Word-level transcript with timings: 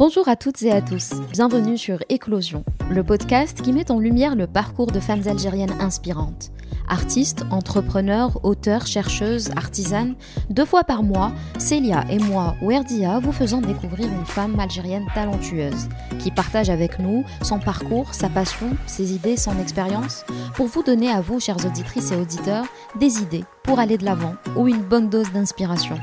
Bonjour 0.00 0.28
à 0.28 0.36
toutes 0.36 0.62
et 0.62 0.72
à 0.72 0.80
tous, 0.80 1.10
bienvenue 1.30 1.76
sur 1.76 1.98
Éclosion, 2.08 2.64
le 2.90 3.04
podcast 3.04 3.60
qui 3.60 3.70
met 3.70 3.90
en 3.90 3.98
lumière 3.98 4.34
le 4.34 4.46
parcours 4.46 4.90
de 4.90 4.98
femmes 4.98 5.28
algériennes 5.28 5.78
inspirantes. 5.78 6.52
Artistes, 6.88 7.44
entrepreneurs, 7.50 8.42
auteurs, 8.42 8.86
chercheuses, 8.86 9.50
artisanes, 9.56 10.14
deux 10.48 10.64
fois 10.64 10.84
par 10.84 11.02
mois, 11.02 11.32
Célia 11.58 12.06
et 12.08 12.18
moi, 12.18 12.56
Werdia, 12.62 13.18
vous 13.18 13.30
faisons 13.30 13.60
découvrir 13.60 14.06
une 14.06 14.24
femme 14.24 14.58
algérienne 14.58 15.06
talentueuse 15.14 15.90
qui 16.18 16.30
partage 16.30 16.70
avec 16.70 16.98
nous 16.98 17.22
son 17.42 17.58
parcours, 17.58 18.14
sa 18.14 18.30
passion, 18.30 18.74
ses 18.86 19.12
idées, 19.12 19.36
son 19.36 19.58
expérience, 19.58 20.24
pour 20.54 20.66
vous 20.66 20.82
donner 20.82 21.10
à 21.10 21.20
vous, 21.20 21.40
chères 21.40 21.66
auditrices 21.66 22.10
et 22.10 22.16
auditeurs, 22.16 22.64
des 22.98 23.20
idées 23.20 23.44
pour 23.64 23.78
aller 23.78 23.98
de 23.98 24.06
l'avant 24.06 24.36
ou 24.56 24.66
une 24.66 24.80
bonne 24.80 25.10
dose 25.10 25.30
d'inspiration. 25.30 25.98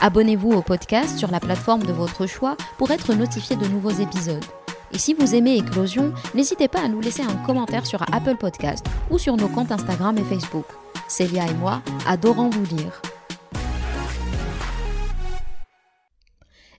Abonnez-vous 0.00 0.52
au 0.52 0.62
podcast 0.62 1.18
sur 1.18 1.28
la 1.32 1.40
plateforme 1.40 1.82
de 1.82 1.92
votre 1.92 2.26
choix 2.26 2.56
pour 2.76 2.92
être 2.92 3.14
notifié 3.14 3.56
de 3.56 3.66
nouveaux 3.66 3.90
épisodes. 3.90 4.44
Et 4.92 4.98
si 4.98 5.12
vous 5.12 5.34
aimez 5.34 5.56
Éclosion, 5.56 6.14
n'hésitez 6.36 6.68
pas 6.68 6.82
à 6.82 6.88
nous 6.88 7.00
laisser 7.00 7.22
un 7.22 7.34
commentaire 7.44 7.84
sur 7.84 8.02
Apple 8.12 8.36
Podcast 8.36 8.86
ou 9.10 9.18
sur 9.18 9.36
nos 9.36 9.48
comptes 9.48 9.72
Instagram 9.72 10.16
et 10.16 10.22
Facebook. 10.22 10.66
Célia 11.08 11.48
et 11.48 11.54
moi 11.54 11.82
adorons 12.06 12.48
vous 12.48 12.76
lire. 12.76 13.02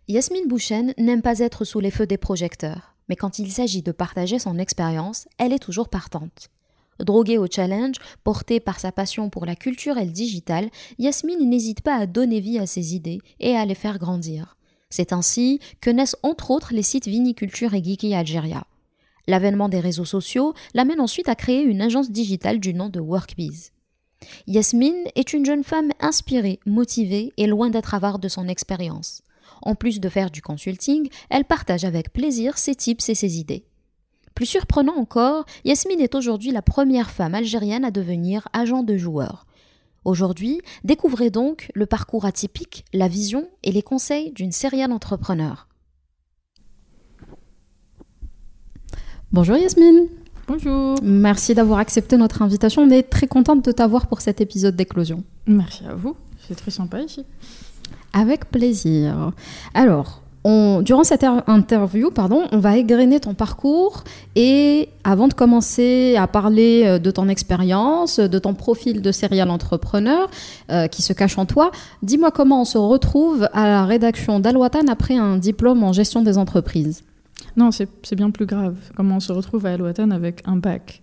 Yasmine 0.08 0.48
Bouchen 0.48 0.94
n'aime 0.98 1.22
pas 1.22 1.40
être 1.40 1.66
sous 1.66 1.82
les 1.82 1.92
feux 1.92 2.08
des 2.08 2.18
projecteurs, 2.18 2.96
mais 3.10 3.18
quand 3.18 3.38
il 3.38 3.52
s'agit 3.52 3.82
de 3.82 3.92
partager 3.92 4.40
son 4.40 4.58
expérience, 4.58 5.28
elle 5.38 5.52
est 5.52 5.60
toujours 5.60 5.90
partante. 5.90 6.50
Droguée 7.00 7.38
au 7.38 7.48
challenge, 7.50 7.96
portée 8.24 8.60
par 8.60 8.80
sa 8.80 8.92
passion 8.92 9.30
pour 9.30 9.46
la 9.46 9.56
culture 9.56 9.98
et 9.98 10.06
le 10.06 10.12
digital, 10.12 10.70
Yasmine 10.98 11.50
n'hésite 11.50 11.82
pas 11.82 11.96
à 11.96 12.06
donner 12.06 12.40
vie 12.40 12.60
à 12.60 12.66
ses 12.66 12.96
idées 12.96 13.20
et 13.40 13.56
à 13.56 13.66
les 13.66 13.76
faire 13.76 14.00
grandir. 14.00 14.58
C'est 14.90 15.14
ainsi 15.14 15.60
que 15.82 15.90
naissent 15.90 16.18
entre 16.24 16.52
autres 16.52 16.74
les 16.74 16.84
sites 16.84 17.08
Viniculture 17.08 17.74
et 17.74 17.84
Geeky 17.84 18.14
Algeria. 18.14 18.66
L'avènement 19.28 19.70
des 19.70 19.80
réseaux 19.80 20.06
sociaux 20.06 20.54
l'amène 20.74 21.00
ensuite 21.00 21.30
à 21.30 21.36
créer 21.36 21.62
une 21.62 21.82
agence 21.82 22.12
digitale 22.12 22.60
du 22.60 22.74
nom 22.74 22.90
de 22.90 23.00
Workbiz. 23.00 23.72
Yasmine 24.48 25.06
est 25.16 25.34
une 25.34 25.46
jeune 25.46 25.64
femme 25.64 25.92
inspirée, 26.00 26.60
motivée 26.66 27.32
et 27.38 27.48
loin 27.48 27.70
d'être 27.70 27.94
avare 27.94 28.20
de 28.20 28.28
son 28.28 28.48
expérience. 28.48 29.22
En 29.62 29.76
plus 29.76 30.00
de 30.00 30.10
faire 30.10 30.32
du 30.32 30.42
consulting, 30.42 31.10
elle 31.30 31.46
partage 31.46 31.86
avec 31.86 32.12
plaisir 32.12 32.58
ses 32.58 32.76
tips 32.76 33.10
et 33.10 33.16
ses 33.16 33.40
idées. 33.40 33.66
Plus 34.40 34.46
surprenant 34.46 34.96
encore, 34.96 35.46
Yasmine 35.66 36.00
est 36.00 36.16
aujourd'hui 36.16 36.52
la 36.52 36.62
première 36.62 37.12
femme 37.12 37.36
algérienne 37.36 37.84
à 37.84 37.92
devenir 37.92 38.48
agent 38.54 38.84
de 38.84 38.96
joueur. 38.96 39.46
Aujourd'hui, 40.06 40.62
découvrez 40.86 41.30
donc 41.30 41.70
le 41.76 41.86
parcours 41.86 42.24
atypique, 42.24 42.86
la 42.94 43.10
vision 43.10 43.50
et 43.64 43.74
les 43.74 43.82
conseils 43.82 44.32
d'une 44.32 44.54
serial 44.54 44.94
entrepreneur. 44.94 45.68
Bonjour 49.34 49.58
Yasmine. 49.58 50.08
Bonjour. 50.48 50.96
Merci 51.04 51.54
d'avoir 51.54 51.80
accepté 51.80 52.16
notre 52.16 52.42
invitation. 52.42 52.84
On 52.84 52.90
est 52.92 53.10
très 53.10 53.28
contente 53.28 53.66
de 53.66 53.74
t'avoir 53.74 54.08
pour 54.08 54.22
cet 54.22 54.40
épisode 54.40 54.78
d'éclosion. 54.78 55.26
Merci 55.48 55.84
à 55.86 55.96
vous. 55.96 56.16
C'est 56.48 56.56
très 56.56 56.72
sympa 56.72 57.02
ici. 57.02 57.26
Avec 58.14 58.50
plaisir. 58.50 59.34
Alors, 59.74 60.24
durant 60.46 61.04
cette 61.04 61.24
interview, 61.24 62.12
pardon, 62.12 62.44
on 62.52 62.60
va 62.60 62.78
égrener 62.78 63.20
ton 63.20 63.34
parcours 63.34 64.04
et 64.36 64.90
avant 65.04 65.28
de 65.28 65.34
commencer 65.34 66.16
à 66.18 66.28
parler 66.28 66.84
euh, 66.86 67.00
de 67.00 67.12
ton 67.12 67.28
expérience, 67.28 68.20
de 68.20 68.40
ton 68.40 68.54
profil 68.54 69.02
de 69.02 69.12
serial 69.12 69.50
entrepreneur 69.50 70.30
euh, 70.72 70.88
qui 70.88 71.02
se 71.02 71.14
cache 71.14 71.38
en 71.38 71.46
toi, 71.46 71.72
dis-moi 72.04 72.32
comment 72.32 72.62
on 72.62 72.66
se 72.66 72.78
retrouve 72.78 73.48
à 73.54 73.68
la 73.68 73.86
rédaction 73.86 74.40
d'Alwatan 74.40 74.88
après 74.88 75.18
un 75.18 75.38
diplôme 75.38 75.84
en 75.84 75.92
gestion 75.92 76.22
des 76.22 76.38
entreprises. 76.38 77.04
Non, 77.58 77.72
c'est 77.72 78.16
bien 78.16 78.32
plus 78.32 78.46
grave. 78.46 78.76
Comment 78.96 79.18
on 79.18 79.20
se 79.20 79.34
retrouve 79.34 79.66
à 79.66 79.74
Alwatan 79.74 80.12
avec 80.12 80.44
un 80.46 80.56
bac. 80.56 81.02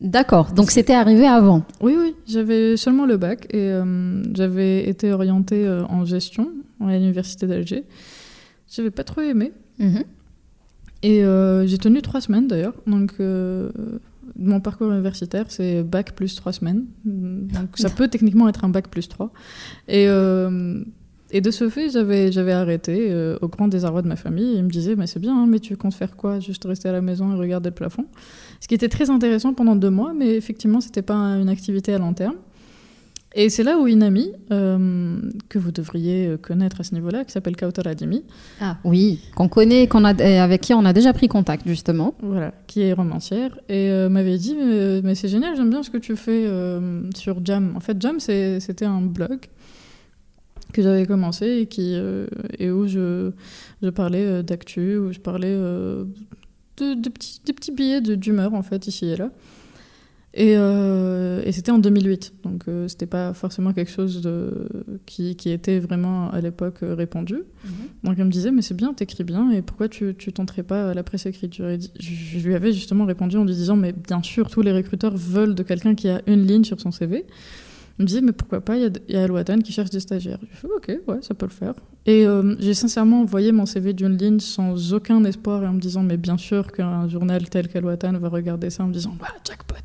D'accord, 0.00 0.52
donc 0.52 0.70
c'était 0.70 0.94
arrivé 0.94 1.26
avant 1.26 1.62
Oui, 1.80 1.96
oui, 1.98 2.14
j'avais 2.26 2.76
seulement 2.76 3.06
le 3.06 3.16
bac 3.16 3.46
et 3.50 3.70
euh, 3.70 4.22
j'avais 4.34 4.88
été 4.88 5.12
orientée 5.12 5.68
en 5.88 6.04
gestion 6.04 6.50
à 6.80 6.92
l'université 6.92 7.46
d'Alger. 7.46 7.84
J'avais 8.74 8.90
pas 8.90 9.04
trop 9.04 9.20
aimé. 9.20 9.52
Mhm. 9.78 10.04
Et 11.02 11.22
euh, 11.24 11.66
j'ai 11.66 11.78
tenu 11.78 12.02
trois 12.02 12.20
semaines 12.20 12.48
d'ailleurs. 12.48 12.74
Donc, 12.86 13.12
euh, 13.20 13.70
mon 14.36 14.60
parcours 14.60 14.90
universitaire, 14.90 15.46
c'est 15.48 15.82
bac 15.82 16.14
plus 16.14 16.34
trois 16.34 16.52
semaines. 16.52 16.86
Donc, 17.04 17.76
ça 17.76 17.90
peut 17.90 18.08
techniquement 18.08 18.48
être 18.48 18.64
un 18.64 18.70
bac 18.70 18.88
plus 18.88 19.08
trois. 19.08 19.30
Et, 19.86 20.06
euh, 20.08 20.82
et 21.30 21.40
de 21.40 21.50
ce 21.50 21.68
fait, 21.68 21.90
j'avais, 21.90 22.32
j'avais 22.32 22.52
arrêté 22.52 23.14
au 23.40 23.48
grand 23.48 23.68
désarroi 23.68 24.02
de 24.02 24.08
ma 24.08 24.16
famille. 24.16 24.56
Ils 24.56 24.64
me 24.64 24.70
disaient 24.70 24.96
Mais 24.96 25.06
c'est 25.06 25.20
bien, 25.20 25.36
hein, 25.36 25.46
mais 25.46 25.60
tu 25.60 25.76
comptes 25.76 25.94
faire 25.94 26.16
quoi? 26.16 26.40
Juste 26.40 26.64
rester 26.64 26.88
à 26.88 26.92
la 26.92 27.02
maison 27.02 27.32
et 27.34 27.38
regarder 27.38 27.68
le 27.68 27.74
plafond. 27.74 28.06
Ce 28.60 28.66
qui 28.66 28.74
était 28.74 28.88
très 28.88 29.10
intéressant 29.10 29.52
pendant 29.52 29.76
deux 29.76 29.90
mois, 29.90 30.14
mais 30.14 30.34
effectivement, 30.34 30.80
c'était 30.80 31.02
pas 31.02 31.14
une 31.14 31.50
activité 31.50 31.92
à 31.92 31.98
long 31.98 32.14
terme. 32.14 32.36
Et 33.36 33.50
c'est 33.50 33.64
là 33.64 33.78
où 33.78 33.88
une 33.88 34.04
amie, 34.04 34.30
euh, 34.52 35.20
que 35.48 35.58
vous 35.58 35.72
devriez 35.72 36.36
connaître 36.40 36.80
à 36.80 36.84
ce 36.84 36.94
niveau-là, 36.94 37.24
qui 37.24 37.32
s'appelle 37.32 37.56
Kautar 37.56 37.86
Adimi. 37.86 38.22
Ah 38.60 38.78
oui, 38.84 39.20
qu'on 39.34 39.48
connaît, 39.48 39.88
qu'on 39.88 40.04
a, 40.04 40.14
avec 40.40 40.60
qui 40.60 40.72
on 40.72 40.84
a 40.84 40.92
déjà 40.92 41.12
pris 41.12 41.26
contact 41.26 41.66
justement. 41.66 42.14
Voilà, 42.22 42.54
qui 42.68 42.82
est 42.82 42.92
romancière. 42.92 43.58
Et 43.68 43.90
euh, 43.90 44.08
m'avait 44.08 44.38
dit, 44.38 44.54
mais, 44.54 45.16
c'est 45.16 45.26
génial, 45.26 45.56
j'aime 45.56 45.70
bien 45.70 45.82
ce 45.82 45.90
que 45.90 45.98
tu 45.98 46.14
fais 46.14 46.44
euh, 46.46 47.02
sur 47.16 47.44
Jam. 47.44 47.72
En 47.74 47.80
fait, 47.80 48.00
Jam, 48.00 48.20
c'était 48.20 48.84
un 48.84 49.00
blog 49.00 49.40
que 50.72 50.82
j'avais 50.82 51.06
commencé 51.06 51.46
et, 51.46 51.66
qui, 51.66 51.96
et 52.58 52.70
où 52.70 52.86
je, 52.86 53.32
je 53.82 53.88
parlais 53.88 54.44
d'actu, 54.44 54.96
où 54.96 55.12
je 55.12 55.18
parlais 55.18 55.54
de, 55.54 56.06
de, 56.76 57.08
petits, 57.08 57.40
de 57.44 57.52
petits 57.52 57.72
billets 57.72 58.00
d'humeur, 58.00 58.54
en 58.54 58.62
fait, 58.62 58.86
ici 58.86 59.06
et 59.06 59.16
là. 59.16 59.30
Euh, 60.38 61.42
et, 61.44 61.52
c'était 61.52 61.70
en 61.70 61.78
2008, 61.78 62.34
donc 62.42 62.62
euh, 62.66 62.88
c'était 62.88 63.06
pas 63.06 63.32
forcément 63.34 63.72
quelque 63.72 63.90
chose 63.90 64.20
de, 64.20 64.68
qui, 65.06 65.36
qui, 65.36 65.50
était 65.50 65.78
vraiment 65.78 66.30
à 66.30 66.40
l'époque 66.40 66.82
euh, 66.82 66.94
répandu. 66.94 67.34
Mhm. 67.34 67.70
Donc 68.02 68.16
elle 68.18 68.24
me 68.24 68.30
disait, 68.30 68.50
mais 68.50 68.62
c'est 68.62 68.74
bien, 68.74 68.94
t'écris 68.94 69.22
bien, 69.22 69.50
et 69.50 69.62
pourquoi 69.62 69.88
tu, 69.88 70.14
tu 70.18 70.32
tenterais 70.32 70.64
pas 70.64 70.92
la 70.92 71.02
presse 71.04 71.26
écrite? 71.26 71.54
Je, 71.54 71.78
je 72.00 72.38
lui 72.46 72.54
avais 72.54 72.72
justement 72.72 73.04
répondu 73.04 73.36
en 73.36 73.44
lui 73.44 73.54
disant, 73.54 73.76
mais 73.76 73.92
bien 73.92 74.22
sûr, 74.22 74.50
tous 74.50 74.62
les 74.62 74.72
recruteurs 74.72 75.16
veulent 75.16 75.54
de 75.54 75.62
quelqu'un 75.62 75.94
qui 75.94 76.08
a 76.08 76.20
une 76.26 76.44
ligne 76.46 76.64
sur 76.64 76.80
son 76.80 76.90
CV. 76.90 77.24
Il 77.98 78.02
me 78.02 78.06
disait, 78.06 78.20
mais 78.20 78.32
pourquoi 78.32 78.60
pas, 78.60 78.76
il 78.76 78.92
y 79.08 79.16
a, 79.16 79.22
a 79.22 79.24
Al 79.24 79.62
qui 79.62 79.72
cherche 79.72 79.90
des 79.90 80.00
stagiaires. 80.00 80.40
Je 80.50 80.56
fais, 80.56 80.66
ok, 80.66 81.00
ouais, 81.06 81.22
ça 81.22 81.34
peut 81.34 81.46
le 81.46 81.52
faire. 81.52 81.74
Et 82.06 82.26
j'ai 82.58 82.74
sincèrement 82.74 83.20
envoyé 83.20 83.52
mon 83.52 83.66
CV 83.66 83.92
d'une 83.92 84.16
ligne 84.16 84.40
sans 84.40 84.92
aucun 84.92 85.24
espoir 85.24 85.62
et 85.62 85.66
en 85.66 85.74
me 85.74 85.80
disant, 85.80 86.02
mais 86.02 86.16
bien 86.16 86.36
sûr 86.36 86.72
qu'un 86.72 87.08
journal 87.08 87.48
tel 87.48 87.68
qu'Al 87.68 87.84
va 87.84 88.28
regarder 88.28 88.68
ça 88.70 88.82
en 88.82 88.88
me 88.88 88.92
disant, 88.92 89.14
bah, 89.20 89.28
jackpot. 89.46 89.76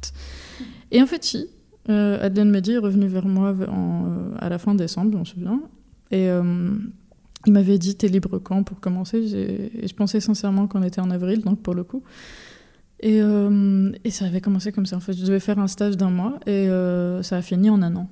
Et 0.91 1.01
en 1.01 1.05
fait, 1.05 1.23
si. 1.23 1.47
Euh, 1.89 2.23
Adèle 2.23 2.49
Mehdi 2.49 2.73
est 2.73 2.77
revenu 2.77 3.07
vers 3.07 3.25
moi 3.25 3.55
euh, 3.59 4.31
à 4.37 4.49
la 4.49 4.59
fin 4.59 4.75
décembre, 4.75 5.11
je 5.13 5.17
me 5.17 5.25
souviens. 5.25 5.61
Et 6.11 6.29
euh, 6.29 6.75
il 7.45 7.53
m'avait 7.53 7.77
dit 7.77 7.95
T'es 7.95 8.07
libre 8.07 8.37
quand 8.39 8.63
pour 8.63 8.79
commencer? 8.79 9.17
Et 9.33 9.87
je 9.87 9.93
pensais 9.95 10.19
sincèrement 10.19 10.67
qu'on 10.67 10.83
était 10.83 11.01
en 11.01 11.09
avril, 11.09 11.41
donc 11.41 11.61
pour 11.61 11.73
le 11.73 11.83
coup. 11.83 12.03
Et, 13.01 13.21
euh, 13.21 13.91
et, 14.03 14.11
ça 14.11 14.25
avait 14.25 14.41
commencé 14.41 14.71
comme 14.71 14.85
ça. 14.85 14.97
En 14.97 14.99
fait, 14.99 15.13
je 15.13 15.25
devais 15.25 15.39
faire 15.39 15.59
un 15.59 15.67
stage 15.67 15.95
d'un 15.95 16.09
mois 16.09 16.39
et 16.45 16.67
ça 17.21 17.37
a 17.37 17.41
fini 17.41 17.69
en 17.69 17.81
un 17.81 17.95
an. 17.95 18.09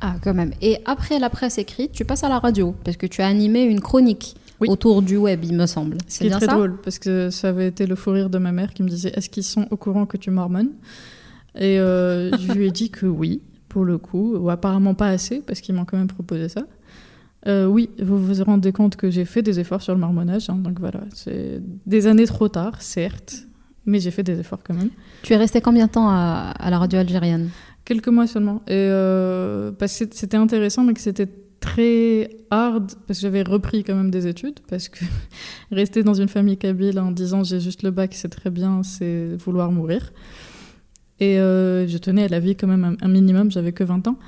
Ah, 0.00 0.16
quand 0.22 0.34
même. 0.34 0.52
Et 0.60 0.78
après 0.84 1.18
la 1.18 1.30
presse 1.30 1.58
écrite, 1.58 1.92
tu 1.92 2.04
passes 2.04 2.24
à 2.24 2.28
la 2.28 2.38
radio 2.38 2.74
parce 2.84 2.96
que 2.96 3.06
tu 3.06 3.22
as 3.22 3.26
animé 3.26 3.62
une 3.62 3.80
chronique. 3.80 4.36
autour 4.60 5.02
du 5.02 5.16
web, 5.16 5.44
il 5.44 5.54
me 5.54 5.66
semble. 5.66 5.98
C'est 6.06 6.28
très 6.28 6.46
drôle 6.46 6.76
parce 6.82 6.98
que 6.98 7.30
ça 7.30 7.48
avait 7.48 7.68
été 7.68 7.86
le 7.86 7.94
fou 7.94 8.10
rire 8.10 8.30
de 8.30 8.38
ma 8.38 8.52
mère 8.52 8.74
qui 8.74 8.82
me 8.82 8.88
disait 8.88 9.12
Est-ce 9.14 9.30
qu'ils 9.30 9.44
sont 9.44 9.66
au 9.70 9.76
courant 9.76 10.06
que 10.06 10.16
tu 10.16 10.30
mormonnes 10.30 10.72
et 11.56 11.78
euh, 11.78 12.36
je 12.38 12.52
lui 12.52 12.66
ai 12.66 12.70
dit 12.70 12.90
que 12.90 13.06
oui, 13.06 13.42
pour 13.68 13.84
le 13.84 13.98
coup, 13.98 14.36
ou 14.36 14.50
apparemment 14.50 14.94
pas 14.94 15.08
assez, 15.08 15.40
parce 15.40 15.60
qu'ils 15.60 15.74
m'ont 15.74 15.84
quand 15.84 15.96
même 15.96 16.06
proposé 16.06 16.48
ça. 16.48 16.62
Euh, 17.46 17.66
oui, 17.66 17.90
vous 18.02 18.18
vous 18.18 18.42
rendez 18.44 18.72
compte 18.72 18.96
que 18.96 19.10
j'ai 19.10 19.24
fait 19.24 19.42
des 19.42 19.60
efforts 19.60 19.82
sur 19.82 19.94
le 19.94 20.00
marmonnage, 20.00 20.50
hein, 20.50 20.56
donc 20.56 20.80
voilà, 20.80 21.00
c'est 21.14 21.60
des 21.86 22.06
années 22.06 22.26
trop 22.26 22.48
tard, 22.48 22.82
certes, 22.82 23.45
mais 23.86 24.00
j'ai 24.00 24.10
fait 24.10 24.22
des 24.22 24.38
efforts 24.38 24.60
quand 24.64 24.74
même. 24.74 24.90
Tu 25.22 25.32
es 25.32 25.36
resté 25.36 25.60
combien 25.60 25.86
de 25.86 25.92
temps 25.92 26.08
à, 26.08 26.54
la 26.68 26.78
radio 26.78 26.98
algérienne? 26.98 27.50
Quelques 27.84 28.08
mois 28.08 28.26
seulement, 28.26 28.62
et 28.66 28.72
euh, 28.72 29.70
parce 29.72 29.98
que 29.98 30.04
c'était 30.10 30.36
intéressant, 30.36 30.82
mais 30.82 30.92
que 30.92 31.00
c'était 31.00 31.28
très 31.60 32.28
hard, 32.50 32.92
parce 33.06 33.20
que 33.20 33.22
j'avais 33.22 33.42
repris 33.42 33.84
quand 33.84 33.94
même 33.94 34.10
des 34.10 34.26
études, 34.26 34.60
parce 34.68 34.88
que 34.88 35.04
rester 35.70 36.02
dans 36.02 36.14
une 36.14 36.28
famille 36.28 36.56
kabyle 36.56 36.98
en 36.98 37.12
disant 37.12 37.44
j'ai 37.44 37.60
juste 37.60 37.82
le 37.82 37.90
bac, 37.92 38.14
c'est 38.14 38.28
très 38.28 38.50
bien, 38.50 38.82
c'est 38.82 39.36
vouloir 39.36 39.70
mourir. 39.70 40.12
Et 41.18 41.38
euh, 41.38 41.86
je 41.86 41.96
tenais 41.98 42.24
à 42.24 42.28
la 42.28 42.40
vie 42.40 42.56
quand 42.56 42.66
même 42.66 42.96
un, 43.00 43.08
minimum, 43.08 43.50
j'avais 43.50 43.72
que 43.72 43.84
20 43.84 44.06
ans. 44.08 44.18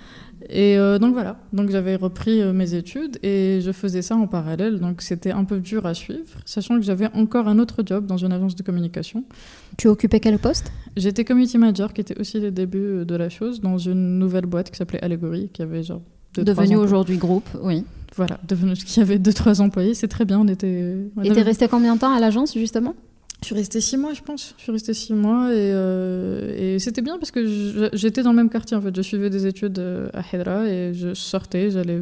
Et 0.50 0.78
euh, 0.78 0.98
donc 0.98 1.12
voilà, 1.12 1.36
donc 1.52 1.70
j'avais 1.70 1.96
repris 1.96 2.40
euh, 2.40 2.54
mes 2.54 2.72
études 2.74 3.18
et 3.22 3.60
je 3.60 3.70
faisais 3.70 4.00
ça 4.00 4.16
en 4.16 4.26
parallèle, 4.26 4.80
donc 4.80 5.02
c'était 5.02 5.30
un 5.30 5.44
peu 5.44 5.60
dur 5.60 5.84
à 5.84 5.92
suivre, 5.92 6.38
sachant 6.46 6.76
que 6.76 6.82
j'avais 6.82 7.08
encore 7.12 7.48
un 7.48 7.58
autre 7.58 7.82
job 7.84 8.06
dans 8.06 8.16
une 8.16 8.32
agence 8.32 8.56
de 8.56 8.62
communication. 8.62 9.24
Tu 9.76 9.88
occupais 9.88 10.20
quel 10.20 10.38
poste? 10.38 10.72
J'étais 10.96 11.24
community 11.24 11.58
manager, 11.58 11.92
qui 11.92 12.00
était 12.00 12.18
aussi 12.18 12.40
le 12.40 12.50
début 12.50 13.04
de 13.04 13.14
la 13.14 13.28
chose, 13.28 13.60
dans 13.60 13.76
une 13.76 14.18
nouvelle 14.18 14.46
boîte 14.46 14.70
qui 14.70 14.78
s'appelait 14.78 15.02
Allegory, 15.02 15.50
qui 15.52 15.60
avait 15.60 15.82
genre... 15.82 16.02
Devenu 16.34 16.76
aujourd'hui 16.76 17.16
groupe, 17.16 17.48
oui. 17.62 17.84
voilà, 18.16 18.38
devenu 18.46 18.72
qu'il 18.74 18.98
y 18.98 19.02
avait 19.02 19.18
deux 19.18 19.32
trois 19.32 19.60
employés, 19.60 19.94
c'est 19.94 20.08
très 20.08 20.24
bien. 20.24 20.38
On 20.38 20.46
était. 20.46 20.94
on 21.16 21.22
Et 21.22 21.32
t'es 21.32 21.42
resté 21.42 21.68
combien 21.68 21.96
de 21.96 22.00
temps 22.00 22.14
à 22.14 22.20
l'agence 22.20 22.54
justement? 22.54 22.94
Je 23.40 23.46
suis 23.46 23.55
restée 23.55 23.81
six 23.81 23.96
mois, 23.96 24.14
je 24.14 24.23
pense. 24.23 24.55
Je 24.58 24.62
suis 24.62 24.73
restée 24.73 24.94
six 24.94 25.12
mois 25.12 25.52
et, 25.52 25.73
euh, 25.73 26.79
c'était 26.79 27.02
bien 27.02 27.19
parce 27.19 27.31
que 27.31 27.90
j'étais 27.93 28.23
dans 28.23 28.31
le 28.31 28.37
même 28.37 28.50
quartier 28.50 28.76
en 28.76 28.81
fait. 28.81 28.94
Je 28.94 29.02
suivais 29.02 29.31
des 29.31 29.46
études 29.46 29.79
euh, 29.79 30.11
à 30.12 30.23
Hedra 30.32 30.67
et 30.67 30.93
je 30.93 31.14
sortais, 31.14 31.70
j'allais 31.70 32.00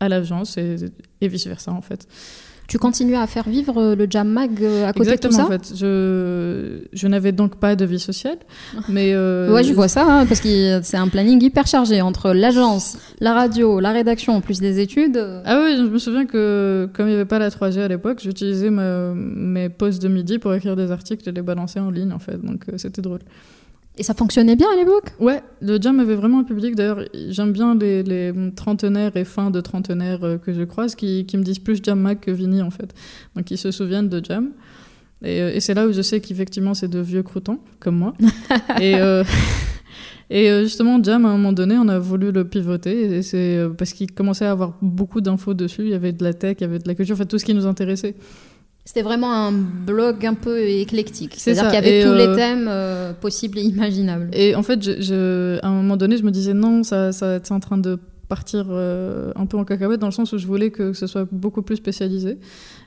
à 0.00 0.08
l'agence 0.08 0.58
et, 0.58 0.76
et 1.20 1.28
vice 1.28 1.46
versa 1.46 1.72
en 1.72 1.80
fait. 1.80 2.06
Tu 2.68 2.78
continues 2.78 3.16
à 3.16 3.26
faire 3.26 3.48
vivre 3.48 3.78
euh, 3.78 3.94
le 3.94 4.06
Jam 4.10 4.28
Mag 4.28 4.50
euh, 4.62 4.86
à 4.86 4.92
côté 4.92 5.10
Exactement 5.10 5.38
de 5.38 5.42
tout 5.42 5.52
en 5.54 5.58
fait. 5.58 5.76
Je, 5.76 6.80
je 6.92 7.06
n'avais 7.06 7.32
donc 7.32 7.56
pas 7.56 7.76
de 7.76 7.84
vie 7.84 8.00
sociale, 8.00 8.38
mais 8.88 9.14
euh, 9.14 9.46
ça 9.46 9.52
Ouais, 9.54 9.64
je 9.64 9.72
vois 9.72 9.88
ça, 9.88 10.04
hein, 10.04 10.26
parce 10.26 10.40
que 10.40 10.80
c'est 10.82 10.96
un 10.96 11.08
planning 11.08 11.42
hyper 11.42 11.66
chargé 11.66 12.00
entre 12.00 12.32
l'agence, 12.32 12.98
la 13.20 13.34
radio, 13.34 13.80
la 13.80 13.92
rédaction, 13.92 14.34
en 14.34 14.40
plus 14.40 14.60
des 14.60 14.80
études. 14.80 15.22
Ah 15.44 15.60
oui, 15.64 15.76
je 15.76 15.82
me 15.82 15.98
souviens 15.98 16.26
que 16.26 16.88
comme 16.92 17.06
il 17.06 17.10
n'y 17.10 17.14
avait 17.14 17.24
pas 17.24 17.38
la 17.38 17.50
3G 17.50 17.80
à 17.80 17.88
l'époque, 17.88 18.20
j'utilisais 18.22 18.70
mes 18.70 19.68
pauses 19.68 19.98
de 19.98 20.08
midi 20.08 20.38
pour 20.38 20.52
écrire 20.54 20.76
des 20.76 20.90
articles 20.90 21.28
et 21.28 21.32
les 21.32 21.42
balancer 21.42 21.80
en 21.80 21.90
ligne 21.90 22.12
en 22.12 22.18
fait. 22.18 22.40
Donc 22.42 22.64
c'était 22.76 23.02
drôle. 23.02 23.20
Et 23.98 24.02
ça 24.02 24.12
fonctionnait 24.12 24.56
bien 24.56 24.66
à 24.72 24.76
l'époque? 24.76 25.12
Ouais, 25.20 25.42
le 25.60 25.80
jam 25.80 25.98
avait 26.00 26.14
vraiment 26.14 26.40
un 26.40 26.44
public. 26.44 26.74
D'ailleurs, 26.74 27.00
j'aime 27.30 27.52
bien 27.52 27.74
les, 27.74 28.02
les 28.02 28.32
trentenaires 28.54 29.16
et 29.16 29.24
fins 29.24 29.50
de 29.50 29.60
trentenaires 29.60 30.22
euh, 30.22 30.36
que 30.36 30.52
je 30.52 30.62
croise 30.62 30.94
qui, 30.94 31.24
qui 31.24 31.38
me 31.38 31.42
disent 31.42 31.58
plus 31.58 31.80
Jam 31.82 31.98
Mag 31.98 32.20
que 32.20 32.30
Vini, 32.30 32.60
en 32.60 32.70
fait. 32.70 32.94
Donc, 33.34 33.50
ils 33.50 33.56
se 33.56 33.70
souviennent 33.70 34.10
de 34.10 34.22
Jam. 34.22 34.50
Et, 35.24 35.40
euh, 35.40 35.54
et 35.54 35.60
c'est 35.60 35.72
là 35.72 35.86
où 35.86 35.92
je 35.92 36.02
sais 36.02 36.20
qu'effectivement, 36.20 36.74
c'est 36.74 36.88
de 36.88 36.98
vieux 36.98 37.22
croutons, 37.22 37.58
comme 37.80 37.96
moi. 37.96 38.12
et 38.80 38.96
euh, 38.96 39.24
et 40.30 40.62
justement, 40.62 41.02
Jam, 41.02 41.24
à 41.24 41.30
un 41.30 41.32
moment 41.38 41.54
donné, 41.54 41.78
on 41.78 41.88
a 41.88 41.98
voulu 41.98 42.32
le 42.32 42.46
pivoter. 42.46 43.16
Et 43.16 43.22
c'est 43.22 43.64
parce 43.78 43.94
qu'il 43.94 44.12
commençait 44.12 44.44
à 44.44 44.50
avoir 44.50 44.76
beaucoup 44.82 45.22
d'infos 45.22 45.54
dessus. 45.54 45.84
Il 45.84 45.90
y 45.90 45.94
avait 45.94 46.12
de 46.12 46.22
la 46.22 46.34
tech, 46.34 46.58
il 46.60 46.64
y 46.64 46.64
avait 46.64 46.80
de 46.80 46.88
la 46.88 46.94
culture, 46.94 47.14
en 47.14 47.18
fait, 47.18 47.26
tout 47.26 47.38
ce 47.38 47.46
qui 47.46 47.54
nous 47.54 47.66
intéressait. 47.66 48.14
C'était 48.86 49.02
vraiment 49.02 49.32
un 49.32 49.50
blog 49.50 50.24
un 50.24 50.34
peu 50.34 50.60
éclectique. 50.60 51.34
C'est 51.36 51.54
C'est-à-dire 51.54 51.72
qu'il 51.72 51.74
y 51.74 51.88
avait 51.88 52.00
et, 52.00 52.04
tous 52.04 52.10
euh, 52.10 52.28
les 52.30 52.36
thèmes 52.36 52.68
euh, 52.70 53.12
possibles 53.12 53.58
et 53.58 53.62
imaginables. 53.62 54.30
Et 54.32 54.54
en 54.54 54.62
fait, 54.62 54.80
je, 54.80 55.00
je- 55.02 55.58
à 55.60 55.66
un 55.66 55.72
moment 55.72 55.96
donné, 55.96 56.16
je 56.16 56.22
me 56.22 56.30
disais 56.30 56.54
non, 56.54 56.84
ça, 56.84 57.10
ça 57.10 57.40
c'est 57.42 57.52
en 57.52 57.58
train 57.58 57.78
de 57.78 57.98
partir 58.28 58.66
euh, 58.70 59.32
un 59.34 59.46
peu 59.46 59.56
en 59.56 59.64
cacahuète 59.64 59.98
dans 60.00 60.06
le 60.06 60.12
sens 60.12 60.32
où 60.32 60.38
je 60.38 60.46
voulais 60.46 60.70
que 60.70 60.92
ce 60.92 61.08
soit 61.08 61.26
beaucoup 61.32 61.62
plus 61.62 61.76
spécialisé. 61.76 62.38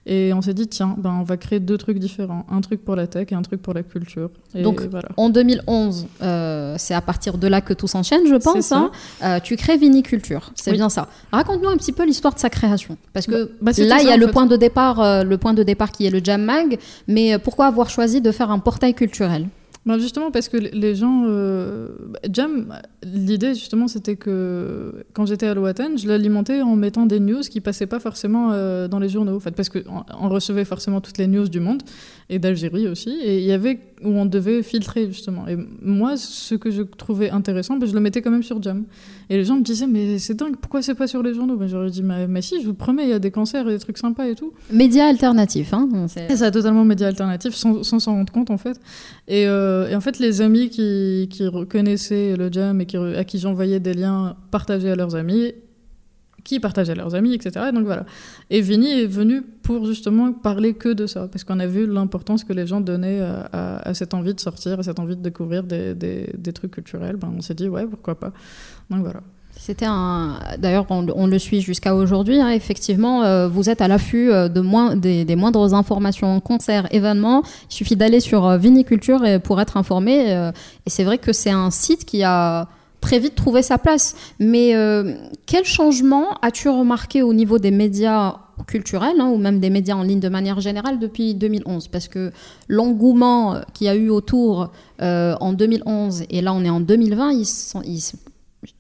Et 0.05 0.33
on 0.33 0.41
s'est 0.41 0.53
dit, 0.53 0.67
tiens, 0.67 0.95
ben, 0.97 1.17
on 1.19 1.23
va 1.23 1.37
créer 1.37 1.59
deux 1.59 1.77
trucs 1.77 1.99
différents. 1.99 2.45
Un 2.49 2.61
truc 2.61 2.83
pour 2.83 2.95
la 2.95 3.05
tech 3.07 3.27
et 3.31 3.35
un 3.35 3.41
truc 3.41 3.61
pour 3.61 3.73
la 3.73 3.83
culture. 3.83 4.29
Et 4.55 4.61
Donc, 4.63 4.81
voilà. 4.89 5.09
En 5.17 5.29
2011, 5.29 6.07
euh, 6.21 6.75
c'est 6.77 6.93
à 6.93 7.01
partir 7.01 7.37
de 7.37 7.47
là 7.47 7.61
que 7.61 7.73
tout 7.73 7.87
s'enchaîne, 7.87 8.21
je 8.27 8.35
pense. 8.35 8.65
ça. 8.65 8.77
hein. 8.77 8.91
Euh, 9.23 9.39
tu 9.39 9.55
crées 9.55 9.77
Viniculture, 9.77 10.51
c'est 10.55 10.71
Oui. 10.71 10.77
bien 10.77 10.89
ça. 10.89 11.07
Raconte-nous 11.31 11.69
un 11.69 11.77
petit 11.77 11.91
peu 11.91 12.05
l'histoire 12.05 12.33
de 12.33 12.39
sa 12.39 12.49
création, 12.49 12.97
parce 13.13 13.27
que 13.27 13.51
Bah, 13.61 13.71
c'était 13.73 13.87
là, 13.87 13.97
il 14.01 14.07
y 14.07 14.11
a 14.11 14.17
le 14.17 14.25
fait. 14.27 14.31
point 14.33 14.45
de 14.45 14.55
départ, 14.55 14.99
euh, 14.99 15.23
le 15.23 15.37
point 15.37 15.53
de 15.53 15.63
départ 15.63 15.91
qui 15.91 16.05
est 16.05 16.09
le 16.09 16.21
Jam 16.23 16.41
Mag. 16.41 16.77
Mais 17.07 17.33
euh, 17.33 17.37
pourquoi 17.39 17.67
avoir 17.67 17.89
choisi 17.89 18.21
de 18.21 18.31
faire 18.31 18.49
un 18.51 18.59
portail 18.59 18.93
culturel? 18.93 19.47
Ben, 19.85 19.97
justement, 19.97 20.29
parce 20.29 20.49
que 20.49 20.57
les 20.57 20.93
gens. 20.95 21.23
euh, 21.27 21.87
Jam, 22.31 22.73
l'idée, 23.03 23.53
justement, 23.55 23.87
c'était 23.87 24.17
que 24.17 24.93
quand 25.13 25.25
j'étais 25.25 25.47
à 25.47 25.53
l'Ouatan, 25.53 25.95
je 25.97 26.07
l'alimentais 26.07 26.61
en 26.61 26.75
mettant 26.75 27.05
des 27.05 27.19
news 27.19 27.39
qui 27.41 27.61
passaient 27.61 27.87
pas 27.87 27.99
forcément 27.99 28.51
euh, 28.51 28.87
dans 28.87 28.99
les 28.99 29.09
journaux. 29.09 29.37
En 29.37 29.39
fait, 29.39 29.51
parce 29.55 29.69
qu'on 29.69 30.03
on 30.21 30.29
recevait 30.29 30.65
forcément 30.65 30.99
toutes 31.01 31.17
les 31.17 31.27
news 31.27 31.47
du 31.47 31.59
monde, 31.61 31.81
et 32.29 32.37
d'Algérie 32.39 32.87
aussi. 32.87 33.09
Et 33.23 33.39
il 33.39 33.45
y 33.45 33.51
avait 33.53 33.79
où 34.03 34.09
on 34.09 34.25
devait 34.25 34.61
filtrer, 34.63 35.07
justement. 35.07 35.47
Et 35.47 35.57
moi, 35.81 36.17
ce 36.17 36.55
que 36.55 36.69
je 36.71 36.83
trouvais 36.83 37.29
intéressant, 37.31 37.77
ben, 37.77 37.87
je 37.87 37.93
le 37.93 37.99
mettais 38.01 38.21
quand 38.21 38.31
même 38.31 38.43
sur 38.43 38.61
Jam. 38.61 38.83
Et 39.31 39.37
les 39.37 39.43
gens 39.45 39.55
me 39.55 39.63
disaient, 39.63 39.87
mais 39.87 40.19
c'est 40.19 40.33
dingue, 40.35 40.55
pourquoi 40.57 40.81
c'est 40.81 40.93
pas 40.95 41.07
sur 41.07 41.23
les 41.23 41.33
journaux? 41.33 41.55
Ben, 41.55 41.67
J'aurais 41.67 41.89
dit, 41.89 42.03
mais, 42.03 42.27
mais 42.27 42.41
si, 42.41 42.61
je 42.61 42.67
vous 42.67 42.73
promets, 42.73 43.03
il 43.03 43.09
y 43.09 43.13
a 43.13 43.19
des 43.19 43.31
concerts 43.31 43.67
et 43.69 43.73
des 43.73 43.79
trucs 43.79 43.97
sympas 43.97 44.27
et 44.27 44.35
tout. 44.35 44.51
Média 44.71 45.05
alternatif, 45.07 45.73
hein 45.73 45.87
c'est- 46.07 46.35
ça, 46.35 46.51
totalement 46.51 46.83
média 46.85 47.07
alternatif, 47.07 47.53
sans 47.55 47.81
sans 47.83 47.99
s'en 47.99 48.13
rendre 48.13 48.31
compte 48.33 48.49
en 48.51 48.57
fait. 48.57 48.79
Et, 49.27 49.47
euh, 49.47 49.68
et 49.89 49.95
en 49.95 50.01
fait, 50.01 50.19
les 50.19 50.41
amis 50.41 50.69
qui, 50.69 51.27
qui 51.31 51.47
reconnaissaient 51.47 52.35
le 52.35 52.51
jam 52.51 52.79
et 52.81 52.87
à 53.17 53.23
qui 53.23 53.39
j'envoyais 53.39 53.79
des 53.79 53.93
liens 53.93 54.35
partageaient 54.51 54.91
à 54.91 54.95
leurs 54.95 55.15
amis, 55.15 55.53
qui 56.43 56.59
partageaient 56.59 56.93
à 56.93 56.95
leurs 56.95 57.15
amis, 57.15 57.33
etc. 57.33 57.65
Et 57.69 57.71
donc 57.73 57.85
voilà. 57.85 58.05
Et 58.49 58.61
Vini 58.61 58.89
est 59.01 59.05
venu 59.07 59.41
pour 59.61 59.85
justement 59.85 60.31
parler 60.33 60.73
que 60.73 60.89
de 60.93 61.05
ça, 61.05 61.27
parce 61.27 61.43
qu'on 61.43 61.59
a 61.59 61.67
vu 61.67 61.85
l'importance 61.85 62.43
que 62.43 62.53
les 62.53 62.65
gens 62.65 62.81
donnaient 62.81 63.21
à, 63.21 63.93
cette 63.93 64.13
envie 64.13 64.33
de 64.33 64.39
sortir, 64.39 64.79
à 64.79 64.83
cette 64.83 64.99
envie 64.99 65.15
de 65.17 65.21
découvrir 65.21 65.63
des, 65.63 65.93
des- 65.95 66.29
des 66.37 66.53
trucs 66.53 66.71
culturels. 66.71 67.17
Ben, 67.17 67.31
on 67.37 67.41
s'est 67.41 67.53
dit, 67.55 67.67
ouais, 67.67 67.85
pourquoi 67.85 68.19
pas. 68.19 68.31
Donc 68.89 69.01
voilà. 69.01 69.21
C'était 69.61 69.87
un. 69.87 70.39
D'ailleurs, 70.57 70.85
on, 70.89 71.27
le 71.27 71.37
suit 71.37 71.59
jusqu'à 71.59 71.93
aujourd'hui. 71.93 72.39
hein. 72.39 72.49
Effectivement, 72.49 73.23
euh, 73.23 73.49
vous 73.49 73.69
êtes 73.69 73.81
à 73.81 73.89
l'affût 73.89 74.31
euh, 74.31 74.47
de 74.47 74.61
moins, 74.61 74.95
des, 74.95 75.35
moindres 75.35 75.73
informations, 75.73 76.39
concerts, 76.39 76.87
événements. 76.91 77.43
Il 77.69 77.73
suffit 77.73 77.97
d'aller 77.97 78.21
sur 78.21 78.47
euh, 78.47 78.57
Viniculture 78.57 79.21
pour 79.43 79.59
être 79.59 79.75
informé. 79.75 80.31
et 80.31 80.89
c'est 80.89 81.03
vrai 81.03 81.17
que 81.17 81.33
c'est 81.33 81.51
un 81.51 81.71
site 81.71 82.05
qui 82.05 82.23
a 82.23 82.69
très 83.01 83.19
vite 83.19 83.35
trouvé 83.35 83.61
sa 83.61 83.77
place. 83.77 84.15
Mais 84.39 84.73
quel 85.45 85.65
changement 85.65 86.27
as-tu 86.41 86.69
remarqué 86.69 87.21
au 87.21 87.33
niveau 87.33 87.59
des 87.59 87.71
médias 87.71 88.37
culturels 88.65 89.19
hein, 89.19 89.27
ou 89.27 89.37
même 89.37 89.59
des 89.59 89.69
médias 89.69 89.95
en 89.95 90.03
ligne 90.03 90.19
de 90.21 90.29
manière 90.29 90.61
générale 90.61 90.99
depuis 90.99 91.35
2011 91.35 91.89
Parce 91.89 92.07
que 92.07 92.31
l'engouement 92.69 93.57
qu'il 93.73 93.87
y 93.87 93.89
a 93.89 93.95
eu 93.95 94.09
autour 94.09 94.71
en 95.01 95.53
2011 95.53 96.23
et 96.29 96.41
là 96.41 96.53
on 96.53 96.63
est 96.63 96.69
en 96.69 96.79
2020, 96.79 97.31
ils 97.31 97.45
sont, 97.45 97.81
ils, 97.83 98.01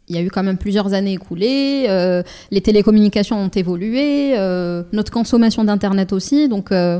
il 0.09 0.15
y 0.15 0.19
a 0.19 0.21
eu 0.21 0.29
quand 0.29 0.43
même 0.43 0.57
plusieurs 0.57 0.93
années 0.93 1.13
écoulées, 1.13 1.85
euh, 1.87 2.23
les 2.51 2.61
télécommunications 2.61 3.37
ont 3.37 3.49
évolué, 3.49 4.33
euh, 4.37 4.83
notre 4.91 5.11
consommation 5.11 5.63
d'Internet 5.63 6.11
aussi. 6.13 6.49
Donc, 6.49 6.71
euh, 6.71 6.99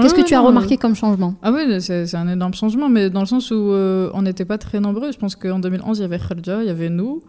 qu'est-ce 0.00 0.14
que 0.14 0.22
tu 0.22 0.34
as 0.34 0.40
remarqué 0.40 0.76
comme 0.76 0.94
changement? 0.94 1.34
Ah 1.42 1.52
oui, 1.52 1.80
c'est 1.80 2.06
c'est 2.06 2.16
un 2.16 2.28
énorme 2.28 2.54
changement, 2.54 2.88
mais 2.88 3.10
dans 3.10 3.20
le 3.20 3.26
sens 3.26 3.50
où 3.50 3.54
on 3.54 4.22
n'était 4.22 4.44
pas 4.44 4.58
très 4.58 4.80
nombreux. 4.80 5.10
Je 5.12 5.18
pense 5.18 5.34
qu'en 5.36 5.58
2011, 5.58 5.98
il 5.98 6.02
y 6.02 6.04
avait 6.04 6.18
Kharja, 6.18 6.62
il 6.62 6.66
y 6.66 6.70
avait 6.70 6.90
nous. 6.90 7.22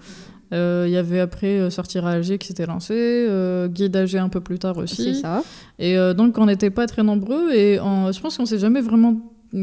Il 0.52 0.90
y 0.90 0.98
avait 0.98 1.20
après 1.20 1.70
Sortir 1.70 2.06
à 2.06 2.12
Alger 2.12 2.38
qui 2.38 2.48
s'était 2.48 2.68
lancé, 2.68 3.28
Guide 3.70 3.96
Alger 3.96 4.20
un 4.20 4.30
peu 4.30 4.42
plus 4.42 4.60
tard 4.60 4.76
C'est 4.76 4.84
aussi. 4.84 5.16
ça. 5.16 5.44
Et 5.80 5.98
donc 6.16 6.38
on 6.38 6.46
n'était 6.46 6.70
pas 6.70 6.86
très 6.86 7.04
nombreux 7.04 7.52
et 7.54 7.76
je 7.78 8.20
pense 8.22 8.38
qu'on 8.38 8.46
s'est 8.46 8.60
jamais 8.60 8.82
vraiment 8.82 9.18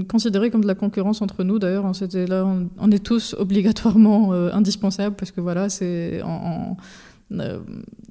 considéré 0.08 0.50
comme 0.50 0.62
de 0.62 0.66
la 0.66 0.74
concurrence 0.74 1.22
entre 1.22 1.44
nous. 1.44 1.58
D'ailleurs, 1.58 1.84
on, 1.84 1.92
s'était 1.92 2.26
là, 2.26 2.44
on, 2.46 2.68
on 2.78 2.90
est 2.90 3.02
tous 3.04 3.34
obligatoirement 3.38 4.32
euh, 4.32 4.50
indispensables 4.52 5.16
parce 5.16 5.30
que 5.30 5.40
voilà, 5.40 5.68
c'est 5.68 6.22
en, 6.22 6.28
en- 6.28 6.76
euh, 7.34 7.60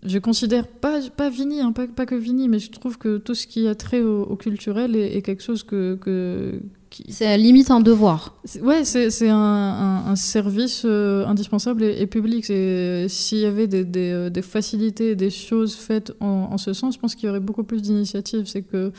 je 0.04 0.18
considère 0.18 0.66
pas 0.68 1.00
pas 1.16 1.30
Vini, 1.30 1.62
hein, 1.62 1.74
pas, 1.74 1.86
pas 1.88 2.08
que 2.08 2.16
Vini, 2.16 2.50
mais 2.50 2.58
je 2.58 2.72
trouve 2.72 2.98
que 2.98 3.18
tout 3.18 3.36
ce 3.36 3.46
qui 3.46 3.68
a 3.68 3.76
trait 3.76 4.02
au, 4.02 4.24
au 4.24 4.36
culturel 4.36 4.96
est, 4.96 5.16
est 5.16 5.22
quelque 5.22 5.44
chose 5.44 5.62
que, 5.62 5.96
que 6.02 6.60
qui, 6.90 7.06
C'est 7.14 7.38
limite 7.38 7.70
un 7.70 7.82
devoir. 7.82 8.36
Ouais, 8.64 8.84
c'est 8.84 9.30
un, 9.30 9.36
un- 9.38 10.06
un 10.08 10.16
service 10.16 10.84
euh, 10.86 11.26
indispensable 11.28 11.84
et, 11.84 12.02
et 12.02 12.08
public. 12.08 12.46
S'il 12.46 13.38
y 13.38 13.46
avait 13.46 13.68
des, 13.68 13.86
des, 13.86 14.12
euh, 14.12 14.30
des 14.32 14.42
facilités, 14.42 15.16
des 15.16 15.30
choses 15.30 15.76
faites 15.76 16.12
en, 16.20 16.50
en 16.52 16.58
ce 16.58 16.74
sens, 16.74 16.96
je 16.96 17.00
pense 17.00 17.14
qu'il 17.14 17.28
y 17.28 17.30
aurait 17.30 17.40
beaucoup 17.40 17.64
plus 17.64 17.82
d'initiatives. 17.84 18.46
C'est 18.48 18.64
que 18.64 18.92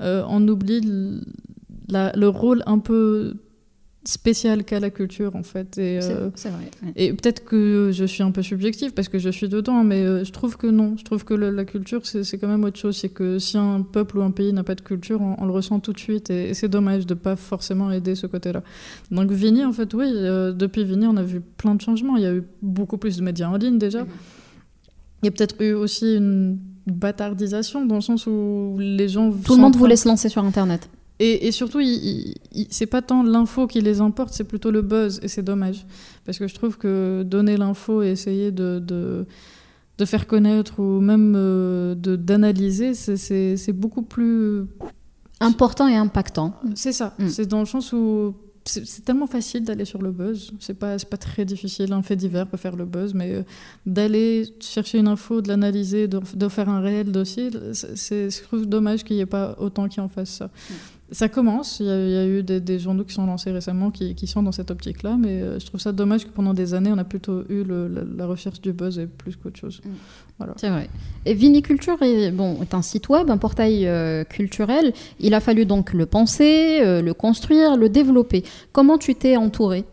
on 0.00 0.46
oublie 0.48 0.82
la- 1.88 2.12
le 2.16 2.28
rôle 2.28 2.62
un 2.66 2.78
peu 2.78 3.34
spécial 4.06 4.64
qu'a 4.64 4.80
la 4.80 4.90
culture 4.90 5.34
en 5.34 5.42
fait. 5.42 5.78
Et, 5.78 5.98
euh, 6.02 6.28
vrai. 6.34 6.50
ouais. 6.82 6.92
et 6.94 7.14
peut-être 7.14 7.42
que 7.42 7.88
je 7.90 8.04
suis 8.04 8.22
un 8.22 8.32
peu 8.32 8.42
subjective 8.42 8.92
parce 8.92 9.08
que 9.08 9.18
je 9.18 9.30
suis 9.30 9.48
dedans, 9.48 9.82
mais 9.82 10.02
euh, 10.02 10.24
je 10.24 10.30
trouve 10.30 10.58
que 10.58 10.66
non. 10.66 10.94
Je 10.98 11.04
trouve 11.04 11.24
que 11.24 11.32
le- 11.32 11.48
la 11.50 11.64
culture, 11.64 12.02
c'est 12.04 12.36
quand 12.36 12.48
même 12.48 12.64
autre 12.64 12.78
chose. 12.78 12.98
C'est 12.98 13.08
que 13.08 13.38
si 13.38 13.56
un 13.56 13.80
peuple 13.80 14.18
ou 14.18 14.22
un 14.22 14.30
pays 14.30 14.52
n'a 14.52 14.62
pas 14.62 14.74
de 14.74 14.82
culture, 14.82 15.22
on, 15.22 15.36
on 15.38 15.46
le 15.46 15.52
ressent 15.52 15.80
tout 15.80 15.94
de 15.94 15.98
suite. 15.98 16.28
Et, 16.28 16.50
et 16.50 16.54
c'est 16.54 16.68
dommage 16.68 17.06
de 17.06 17.14
pas 17.14 17.34
forcément 17.34 17.90
aider 17.90 18.14
ce 18.14 18.26
côté-là. 18.26 18.62
Donc 19.10 19.30
Vini, 19.30 19.64
en 19.64 19.72
fait, 19.72 19.94
oui, 19.94 20.04
euh, 20.06 20.52
depuis 20.52 20.84
Vini, 20.84 21.06
on 21.06 21.16
a 21.16 21.22
vu 21.22 21.40
plein 21.40 21.74
de 21.74 21.80
changements. 21.80 22.18
Il 22.18 22.24
y 22.24 22.26
a 22.26 22.34
eu 22.34 22.42
beaucoup 22.60 22.98
plus 22.98 23.16
de 23.16 23.22
médias 23.22 23.48
en 23.48 23.56
ligne 23.56 23.78
déjà. 23.78 24.00
Il 25.22 25.26
y 25.26 25.28
a 25.28 25.30
peut-être 25.30 25.56
eu 25.62 25.72
aussi 25.72 26.16
une 26.16 26.58
bâtardisation 26.86 27.86
dans 27.86 27.94
le 27.94 28.00
sens 28.02 28.26
où 28.26 28.76
les 28.78 29.08
gens... 29.08 29.30
Tout 29.32 29.54
le 29.54 29.62
monde 29.62 29.76
voulait 29.76 29.96
se 29.96 30.06
lancer 30.06 30.28
sur 30.28 30.44
Internet. 30.44 30.90
Et, 31.20 31.46
et 31.46 31.52
surtout, 31.52 31.80
c'est 32.70 32.86
pas 32.86 33.02
tant 33.02 33.22
l'info 33.22 33.66
qui 33.66 33.80
les 33.80 34.00
importe, 34.00 34.32
c'est 34.34 34.44
plutôt 34.44 34.70
le 34.70 34.82
buzz, 34.82 35.20
et 35.22 35.28
c'est 35.28 35.42
dommage. 35.42 35.86
Parce 36.24 36.38
que 36.38 36.48
je 36.48 36.54
trouve 36.54 36.76
que 36.78 37.22
donner 37.22 37.56
l'info 37.56 38.02
et 38.02 38.08
essayer 38.08 38.50
de, 38.50 38.78
de, 38.80 39.26
de 39.98 40.04
faire 40.04 40.26
connaître 40.26 40.80
ou 40.80 41.00
même 41.00 41.34
euh, 41.36 41.94
d'analyser, 41.94 42.94
c'est- 42.94 43.72
beaucoup 43.72 44.02
plus... 44.02 44.64
Important 45.40 45.88
et 45.88 45.96
impactant. 45.96 46.54
C'est 46.74 46.92
ça, 46.92 47.14
Mm. 47.18 47.28
c'est 47.28 47.46
dans 47.46 47.60
le 47.60 47.66
sens 47.66 47.92
où 47.92 48.34
c'est 48.66 49.04
tellement 49.04 49.26
facile 49.26 49.62
d'aller 49.62 49.84
sur 49.84 50.00
le 50.00 50.10
buzz, 50.10 50.52
c'est 50.58 50.78
pas, 50.78 50.96
pas 50.96 51.18
très 51.18 51.44
difficile, 51.44 51.92
un 51.92 52.00
fait 52.00 52.16
divers 52.16 52.46
peut 52.46 52.56
faire 52.56 52.76
le 52.76 52.86
buzz, 52.86 53.12
mais 53.12 53.34
euh, 53.34 53.42
d'aller 53.84 54.46
chercher 54.60 54.98
une 55.00 55.08
info, 55.08 55.42
de 55.42 55.48
l'analyser, 55.48 56.08
de, 56.08 56.18
de 56.34 56.48
faire 56.48 56.70
un 56.70 56.80
réel 56.80 57.12
dossier, 57.12 57.50
c'est- 57.72 58.30
je 58.30 58.42
trouve 58.44 58.64
dommage 58.64 59.04
qu'il 59.04 59.16
n'y 59.16 59.22
ait 59.22 59.26
pas 59.26 59.54
autant 59.60 59.86
qui 59.88 60.00
en 60.00 60.08
fassent 60.08 60.36
ça. 60.38 60.50
Ça 61.10 61.28
commence. 61.28 61.80
Il 61.80 61.86
y, 61.86 61.90
a, 61.90 62.26
eu 62.26 62.42
des, 62.42 62.78
journaux 62.78 63.04
qui 63.04 63.14
sont 63.14 63.26
lancés 63.26 63.50
récemment 63.50 63.90
qui, 63.90 64.26
sont 64.26 64.42
dans 64.42 64.52
cette 64.52 64.70
optique-là, 64.70 65.16
mais 65.18 65.42
euh, 65.42 65.58
je 65.58 65.66
trouve 65.66 65.80
ça 65.80 65.92
dommage 65.92 66.24
que 66.24 66.30
pendant 66.30 66.54
des 66.54 66.74
années, 66.74 66.90
on 66.92 66.98
a 66.98 67.04
plutôt 67.04 67.44
eu 67.48 67.64
la, 67.64 68.26
recherche 68.26 68.60
du 68.60 68.72
buzz 68.72 68.98
et 68.98 69.06
plus 69.06 69.36
qu'autre 69.36 69.58
chose. 69.58 69.80
Mm. 69.84 69.88
Voilà. 70.38 70.54
C'est 70.56 70.70
vrai. 70.70 70.88
Et 71.26 71.34
Viniculture 71.34 72.02
est, 72.02 72.30
bon, 72.30 72.60
est 72.62 72.74
un 72.74 72.82
site 72.82 73.08
web, 73.08 73.30
un 73.30 73.36
portail 73.36 73.86
euh, 73.86 74.24
culturel. 74.24 74.92
Il 75.20 75.34
a 75.34 75.40
fallu 75.40 75.66
donc 75.66 75.92
le 75.92 76.06
penser, 76.06 76.80
euh, 76.82 77.02
le 77.02 77.14
construire, 77.14 77.76
le 77.76 77.88
développer. 77.88 78.42
Comment 78.72 78.98
tu 78.98 79.14
t'es 79.14 79.36
entouré 79.36 79.84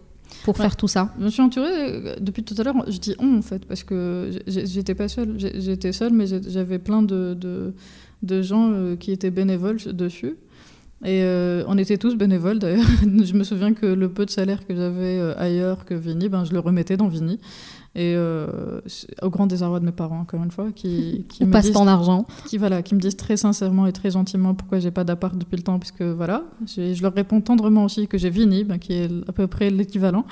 pour 0.46 0.58
faire 0.58 0.75
tout 0.75 0.88
ça? 0.88 1.13
Je 1.20 1.25
me 1.25 1.30
suis 1.30 1.41
entourée 1.41 2.15
depuis 2.20 2.44
tout 2.44 2.56
à 2.58 2.63
l'heure. 2.63 2.75
Je 2.88 2.98
dis 2.98 3.15
on 3.20 3.38
en 3.38 3.41
fait 3.41 3.65
parce 3.65 3.84
que 3.84 4.32
j'étais 4.48 4.96
pas 4.96 5.10
seule. 5.10 5.36
J'étais 5.38 5.91
seule, 5.91 6.13
mais 6.13 6.25
j'avais 6.25 6.80
plein 6.80 7.03
de, 7.03 7.36
de, 7.36 7.74
de 8.24 8.41
gens 8.41 8.96
qui 9.00 9.12
étaient 9.12 9.30
bénévoles 9.30 9.77
dessus. 9.94 10.38
Et 11.03 11.24
euh, 11.24 11.63
on 11.67 11.77
était 11.79 11.98
tous 11.98 12.15
bénévoles 12.15 12.60
d'ailleurs. 12.60 12.86
je 13.01 13.34
me 13.34 13.43
souviens 13.43 13.74
que 13.74 13.88
le 13.88 14.10
peu 14.10 14.25
de 14.25 14.29
salaire 14.29 14.65
que 14.67 14.75
j'avais 14.75 15.17
euh, 15.17 15.34
ailleurs 15.38 15.86
que 15.86 15.96
Vini, 15.96 16.29
ben, 16.29 16.46
je 16.46 16.53
le 16.53 16.60
remettais 16.60 16.96
dans 16.96 17.08
Vini. 17.08 17.39
Et 17.96 18.13
euh, 18.15 18.79
au 19.22 19.29
grand 19.29 19.48
désarroi 19.48 19.79
de 19.79 19.86
mes 19.86 19.91
parents, 19.91 20.20
encore 20.20 20.43
une 20.43 20.51
fois, 20.51 20.67
qui, 20.74 21.25
qui 21.29 21.43
me 21.43 21.60
disent, 21.60 21.72
d'argent. 21.74 22.27
Qui, 22.46 22.60
voilà, 22.60 22.84
qui 22.84 22.93
me 22.93 23.00
disent 23.00 23.17
très 23.17 23.36
sincèrement 23.36 23.88
et 23.88 23.91
très 23.91 24.12
gentiment 24.12 24.53
pourquoi 24.53 24.79
j'ai 24.79 24.91
pas 24.91 25.03
d'appart 25.03 25.36
depuis 25.36 25.58
le 25.58 25.63
temps, 25.63 25.79
puisque 25.79 26.03
voilà, 26.03 26.43
je 26.67 27.01
leur 27.01 27.13
réponds 27.13 27.41
tendrement 27.41 27.84
aussi 27.84 28.08
que 28.08 28.20
j'ai 28.20 28.29
Vini, 28.29 28.63
ben, 28.63 28.77
qui 28.77 28.93
est 28.93 29.10
à 29.27 29.31
peu 29.31 29.48
près 29.48 29.72
l'équivalent. 29.72 30.25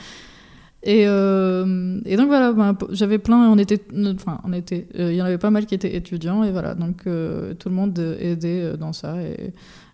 Et, 0.83 1.01
et, 1.01 2.15
donc 2.15 2.27
voilà, 2.27 2.53
ben, 2.53 2.77
j'avais 2.91 3.17
plein, 3.17 3.49
on 3.49 3.57
était, 3.57 3.81
enfin 4.15 4.39
on 4.45 4.53
était, 4.53 4.87
il 4.97 5.13
y 5.15 5.21
en 5.21 5.25
avait 5.25 5.37
pas 5.37 5.49
mal 5.49 5.65
qui 5.65 5.75
étaient 5.75 5.93
étudiants 5.93 6.45
et 6.45 6.51
voilà, 6.51 6.73
donc 6.73 7.03
tout 7.03 7.69
le 7.69 7.75
monde 7.75 7.99
aidait 8.21 8.77
dans 8.77 8.93
ça 8.93 9.21
et 9.21 9.51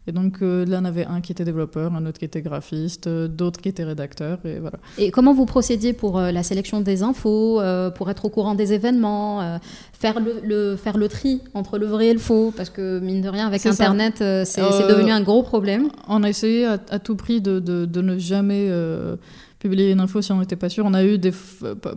et 0.07 0.11
donc 0.11 0.41
euh, 0.41 0.65
là, 0.65 0.79
on 0.81 0.85
avait 0.85 1.05
un 1.05 1.19
qui 1.21 1.31
était 1.31 1.45
développeur, 1.45 1.93
un 1.93 2.05
autre 2.05 2.19
qui 2.19 2.25
était 2.25 2.41
graphiste, 2.41 3.07
euh, 3.07 3.27
d'autres 3.27 3.59
qui 3.59 3.69
étaient 3.69 3.83
rédacteurs, 3.83 4.37
et 4.45 4.59
voilà. 4.59 4.77
Et 4.97 5.09
comment 5.09 5.33
vous 5.33 5.45
procédiez 5.45 5.93
pour 5.93 6.19
euh, 6.19 6.31
la 6.31 6.43
sélection 6.43 6.81
des 6.81 7.01
infos, 7.01 7.61
pour 7.95 8.09
être 8.09 8.25
au 8.25 8.29
courant 8.29 8.55
des 8.55 8.73
événements, 8.73 9.59
faire, 9.93 10.19
le, 10.19 10.75
faire 10.75 10.97
le 10.97 11.07
tri 11.07 11.41
entre 11.53 11.77
le 11.77 11.87
vrai 11.87 12.07
et 12.07 12.13
le 12.13 12.19
faux? 12.19 12.53
Parce 12.55 12.69
que 12.69 12.99
mine 12.99 13.21
de 13.21 13.29
rien, 13.29 13.47
avec 13.47 13.65
Internet, 13.65 14.15
c'est 14.17 14.61
devenu 14.87 15.11
un 15.11 15.21
gros 15.21 15.43
problème. 15.43 15.89
On 16.07 16.23
a 16.23 16.29
essayé 16.29 16.65
à, 16.65 16.99
tout 16.99 17.15
prix 17.15 17.41
de, 17.41 17.59
de, 17.59 17.85
de 17.85 18.01
ne 18.01 18.17
jamais 18.17 18.69
publier 19.65 19.91
une 19.91 19.99
info 19.99 20.21
si 20.21 20.31
on 20.31 20.39
n'était 20.39 20.55
pas 20.55 20.69
sûr. 20.69 20.85
On 20.85 20.93
a 20.93 21.03
eu 21.03 21.17
des, 21.17 21.31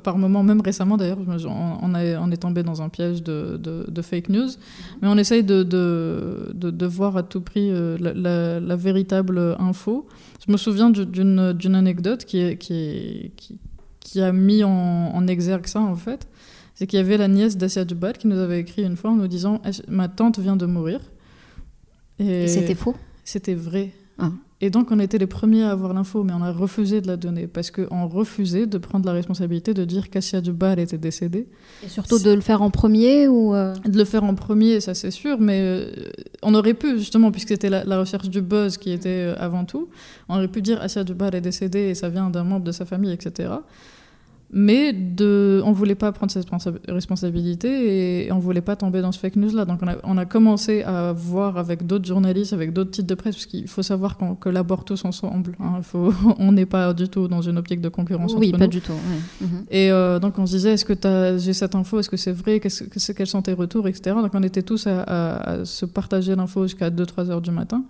par 0.03 0.17
moments, 0.17 0.43
même 0.43 0.63
récemment 0.63 0.97
d'ailleurs, 0.97 1.19
on, 1.21 1.95
on, 1.95 2.31
est 2.31 2.37
tombé 2.39 2.63
dans 2.63 2.81
un 2.81 2.89
piège 2.89 3.23
de, 3.23 3.59
de, 3.59 4.03
fake 4.03 4.31
news, 4.31 4.49
mais 5.03 5.09
on 5.09 5.19
essaye 5.19 5.45
de, 5.45 5.63
de, 5.63 6.87
voir 6.87 7.19
à 7.19 7.23
tout 7.23 7.43
prix 7.43 7.69
euh, 7.71 7.99
la, 8.01 8.77
véritable 8.77 9.39
info. 9.59 10.09
Je 10.47 10.51
me 10.51 10.57
souviens 10.57 10.89
d'une 10.91 11.75
anecdote 11.75 12.25
qui, 12.25 12.57
qui, 12.57 13.33
qui, 13.37 13.59
qui, 14.01 14.23
a 14.23 14.33
mis 14.33 14.65
en, 14.65 14.71
en, 14.71 15.27
exergue 15.27 15.67
ça 15.67 15.81
en 15.81 15.97
fait. 15.97 16.27
C'est 16.75 16.87
qu'il 16.87 16.99
y 16.99 17.03
avait 17.03 17.19
la 17.19 17.29
nièce 17.29 17.59
d'Asia 17.59 17.85
Dubal 17.85 18.17
qui 18.17 18.29
nous 18.29 18.39
avait 18.39 18.61
écrit 18.61 18.83
une 18.85 18.97
fois 18.97 19.11
en 19.11 19.17
nous 19.17 19.29
disant 19.29 19.61
Ma 19.89 20.09
tante 20.09 20.39
vient 20.39 20.57
de 20.57 20.65
mourir. 20.65 21.01
Et, 22.19 22.45
Et 22.45 22.49
c'était 22.49 22.77
faux? 22.77 22.95
C'était 23.25 23.55
vrai. 23.55 23.91
Ah. 24.19 24.31
Et 24.61 24.71
donc, 24.71 24.91
on 24.91 24.99
était 24.99 25.19
les 25.19 25.29
premiers 25.29 25.62
à 25.62 25.71
avoir 25.71 25.95
l'info, 25.95 26.25
mais 26.25 26.33
on 26.33 26.43
a 26.43 26.50
refusé 26.50 27.00
de 27.00 27.07
la 27.07 27.17
donner 27.17 27.47
parce 27.47 27.71
qu'on 27.71 28.09
refusait 28.09 28.67
de 28.67 28.77
prendre 28.79 29.07
la 29.07 29.12
responsabilité 29.12 29.73
de 29.73 29.85
dire 29.85 30.11
qu'Assia 30.11 30.41
Dubal 30.41 30.81
était 30.81 30.99
décédée. 30.99 31.47
Et 31.85 31.88
surtout 31.88 32.19
de 32.19 32.31
le 32.33 32.41
faire 32.41 32.61
en 32.61 32.71
premier 32.71 33.29
ou 33.29 33.55
euh, 33.55 33.73
De 33.87 33.97
le 33.97 34.05
faire 34.05 34.25
en 34.25 34.35
premier, 34.35 34.81
ça 34.81 34.95
c'est 34.95 35.12
sûr, 35.12 35.38
mais 35.38 35.61
euh, 35.62 35.91
on 36.43 36.55
aurait 36.55 36.75
pu, 36.75 36.99
justement, 36.99 37.31
puisque 37.31 37.50
c'était 37.50 37.71
la, 37.71 37.99
recherche 37.99 38.29
du 38.29 38.43
buzz 38.43 38.79
qui 38.79 38.91
était 38.91 39.09
euh, 39.09 39.35
avant 39.38 39.65
tout, 39.65 39.88
on 40.29 40.37
aurait 40.37 40.49
pu 40.49 40.61
dire 40.61 40.83
Assia 40.83 41.05
Dubal 41.05 41.37
est 41.37 41.41
décédée 41.41 41.91
et 41.91 41.95
ça 41.95 42.09
vient 42.09 42.29
d'un 42.29 42.45
membre 42.45 42.65
de 42.65 42.73
sa 42.73 42.85
famille, 42.85 43.12
etc 43.12 43.50
mais 44.50 44.95
de, 44.95 45.61
on 45.64 45.73
voulait 45.73 45.95
pas 45.95 46.11
prendre 46.12 46.33
cette 46.33 46.49
responsabilité 46.88 48.25
et 48.25 48.33
on 48.33 48.38
voulait 48.38 48.62
pas 48.62 48.76
tomber 48.76 49.02
dans 49.02 49.12
ce 49.12 49.19
fake 49.19 49.37
news 49.37 49.55
là. 49.55 49.67
Donc 49.67 49.81
on 49.83 49.88
a, 49.88 49.97
on 50.05 50.17
a 50.17 50.25
commencé 50.25 50.83
à 50.83 51.12
voir 51.12 51.59
avec 51.59 51.87
d'autres 51.87 52.07
journalistes, 52.07 52.55
avec 52.55 52.73
d'autres 52.73 52.90
titres 52.90 53.09
de 53.09 53.14
presse, 53.14 53.35
parce 53.37 53.47
qu'il 53.47 53.69
faut 53.69 53.83
savoir 53.83 54.17
qu'on 54.17 54.35
collabore 54.35 54.85
tous 54.85 55.05
ensemble. 55.05 55.55
Hein. 55.61 55.83
Faut, 55.83 56.14
on 56.38 56.52
n'est 56.52 56.67
pas 56.67 56.95
du 56.95 57.09
tout 57.09 57.28
dans 57.28 57.43
une 57.43 57.59
optique 57.59 57.83
de 57.83 57.90
concurrence. 57.90 58.35
Oui, 58.38 58.52
pas 58.52 58.67
du 58.67 58.81
tout. 58.81 58.93
Mhm. 59.40 59.64
Et 59.71 59.90
euh, 59.93 60.19
donc 60.19 60.38
on 60.38 60.47
se 60.47 60.57
disait, 60.57 60.73
est-ce 60.73 60.87
que 60.87 60.95
j'ai 61.38 61.52
cette 61.52 61.75
info, 61.75 62.00
est-ce 62.00 62.09
que 62.09 62.17
c'est 62.17 62.33
vrai, 62.33 62.57
-ce, 62.59 63.12
quels 63.12 63.26
sont 63.26 63.43
tes 63.43 63.52
retours, 63.52 63.87
etc. 63.87 64.17
Donc 64.23 64.31
on 64.35 64.43
était 64.43 64.62
tous 64.62 64.87
à, 64.87 65.02
à 65.02 65.64
se 65.67 65.85
partager 65.85 66.35
l'info 66.35 66.62
jusqu'à 66.62 66.88
2-3 66.88 67.31
heures 67.31 67.43
du 67.43 67.50
matin. 67.50 67.85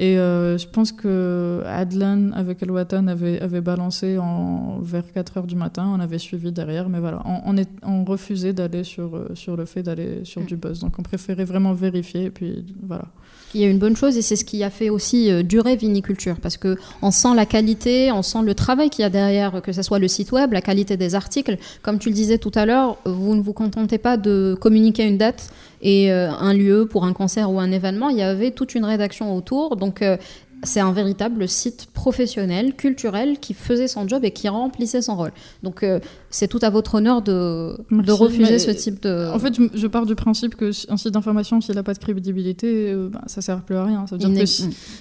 Et 0.00 0.16
euh, 0.16 0.56
je 0.58 0.66
pense 0.68 0.92
que 0.92 1.60
Adlan 1.66 2.30
avec 2.30 2.62
El 2.62 2.70
Watan 2.70 3.08
avait, 3.08 3.40
avait 3.40 3.60
balancé 3.60 4.16
en, 4.16 4.78
vers 4.80 5.12
4 5.12 5.38
heures 5.38 5.46
du 5.48 5.56
matin, 5.56 5.90
on 5.92 5.98
avait 5.98 6.18
suivi 6.18 6.52
derrière, 6.52 6.88
mais 6.88 7.00
voilà, 7.00 7.20
on, 7.24 7.56
est, 7.56 7.68
on 7.82 8.04
refusait 8.04 8.52
d'aller 8.52 8.84
sur, 8.84 9.16
euh, 9.16 9.30
sur 9.34 9.56
le 9.56 9.64
fait 9.64 9.82
d'aller 9.82 10.24
sur 10.24 10.42
mm. 10.42 10.46
du 10.46 10.56
buzz. 10.56 10.78
Donc 10.78 11.00
on 11.00 11.02
préférait 11.02 11.44
vraiment 11.44 11.74
vérifier, 11.74 12.26
et 12.26 12.30
puis 12.30 12.64
voilà. 12.80 13.06
Y 13.54 13.64
a 13.64 13.68
une 13.68 13.78
bonne 13.78 13.96
chose, 13.96 14.16
et 14.16 14.22
c'est 14.22 14.36
ce 14.36 14.44
qui 14.44 14.62
a 14.62 14.70
fait 14.70 14.90
aussi 14.90 15.30
euh, 15.30 15.42
durer 15.42 15.76
Viniculture, 15.76 16.36
parce 16.40 16.56
qu'on 16.56 17.10
sent 17.10 17.34
la 17.34 17.46
qualité, 17.46 18.12
on 18.12 18.22
sent 18.22 18.42
le 18.44 18.54
travail 18.54 18.90
qu'il 18.90 19.02
y 19.02 19.06
a 19.06 19.10
derrière, 19.10 19.62
que 19.62 19.72
ce 19.72 19.82
soit 19.82 19.98
le 19.98 20.08
site 20.08 20.32
web, 20.32 20.52
la 20.52 20.60
qualité 20.60 20.96
des 20.96 21.14
articles. 21.14 21.56
Comme 21.82 21.98
tu 21.98 22.08
le 22.08 22.14
disais 22.14 22.38
tout 22.38 22.52
à 22.54 22.66
l'heure, 22.66 22.98
vous 23.04 23.34
ne 23.34 23.40
vous 23.40 23.52
contentez 23.52 23.98
pas 23.98 24.16
de 24.16 24.56
communiquer 24.60 25.04
une 25.04 25.18
date 25.18 25.50
et 25.80 26.10
un 26.10 26.52
lieu 26.54 26.86
pour 26.86 27.04
un 27.04 27.12
concert 27.12 27.50
ou 27.52 27.60
un 27.60 27.70
événement, 27.70 28.08
il 28.08 28.18
y 28.18 28.22
avait 28.22 28.50
toute 28.50 28.74
une 28.74 28.84
rédaction 28.84 29.34
autour. 29.34 29.76
Donc 29.76 30.02
euh, 30.02 30.16
c'est 30.64 30.80
un 30.80 30.92
véritable 30.92 31.48
site 31.48 31.88
professionnel, 31.92 32.74
culturel, 32.74 33.38
qui 33.38 33.54
faisait 33.54 33.88
son 33.88 34.08
job 34.08 34.24
et 34.24 34.32
qui 34.32 34.48
remplissait 34.48 35.02
son 35.02 35.16
rôle. 35.16 35.32
Donc 35.62 35.82
euh, 35.82 36.00
c'est 36.30 36.48
tout 36.48 36.58
à 36.62 36.70
votre 36.70 36.96
honneur 36.96 37.22
de, 37.22 37.76
de 37.90 38.12
refuser 38.12 38.58
ce 38.58 38.70
type 38.70 39.02
de... 39.02 39.30
En 39.32 39.38
fait, 39.38 39.54
je, 39.74 39.86
pars 39.86 40.06
du 40.06 40.14
principe 40.14 40.56
qu'un 40.56 40.72
site 40.72 41.08
d'information, 41.12 41.60
s'il 41.60 41.76
n'a 41.76 41.82
pas 41.82 41.94
de 41.94 41.98
crédibilité, 41.98 42.92
euh, 42.92 43.08
bah, 43.08 43.22
ça 43.26 43.40
ne 43.40 43.42
sert 43.42 43.62
plus 43.62 43.76
à 43.76 43.84
rien. 43.84 44.06
Ça 44.06 44.16
veut 44.16 44.28
dire 44.28 44.44
que 44.44 44.46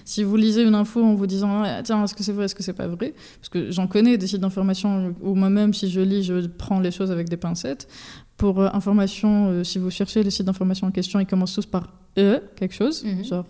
si, 0.06 0.24
vous 0.24 0.36
lisez 0.36 0.64
une 0.64 0.76
info 0.76 1.04
en 1.04 1.16
vous 1.16 1.28
disant 1.28 1.64
ah, 1.64 1.82
tiens, 1.84 2.04
est-ce 2.04 2.14
que 2.14 2.24
c'est 2.24 2.34
vrai, 2.34 2.46
est-ce 2.46 2.56
que 2.56 2.64
c'est 2.64 2.74
pas 2.74 2.88
vrai? 2.88 3.14
Parce 3.40 3.50
que 3.50 3.72
j'en 3.72 3.88
connais 3.88 4.18
des 4.18 4.28
sites 4.28 4.42
d'information 4.42 5.16
où 5.22 5.34
moi-même, 5.34 5.74
si 5.74 5.90
je 5.90 6.02
lis, 6.02 6.24
je 6.24 6.46
prends 6.46 6.80
les 6.80 6.92
choses 6.92 7.12
avec 7.12 7.30
des 7.30 7.38
pincettes. 7.38 7.88
Pour 8.38 8.62
information, 8.62 9.64
si 9.64 9.80
vous 9.80 9.90
cherchez 9.90 10.22
les 10.22 10.30
sites 10.30 10.46
d'information 10.46 10.88
en 10.88 10.92
question, 10.92 11.20
ils 11.20 11.26
commencent 11.26 11.56
tous 11.56 11.66
par 11.66 11.88
E, 12.18 12.40
quelque 12.56 12.74
chose, 12.74 13.04
mhm. 13.04 13.24
genre 13.24 13.46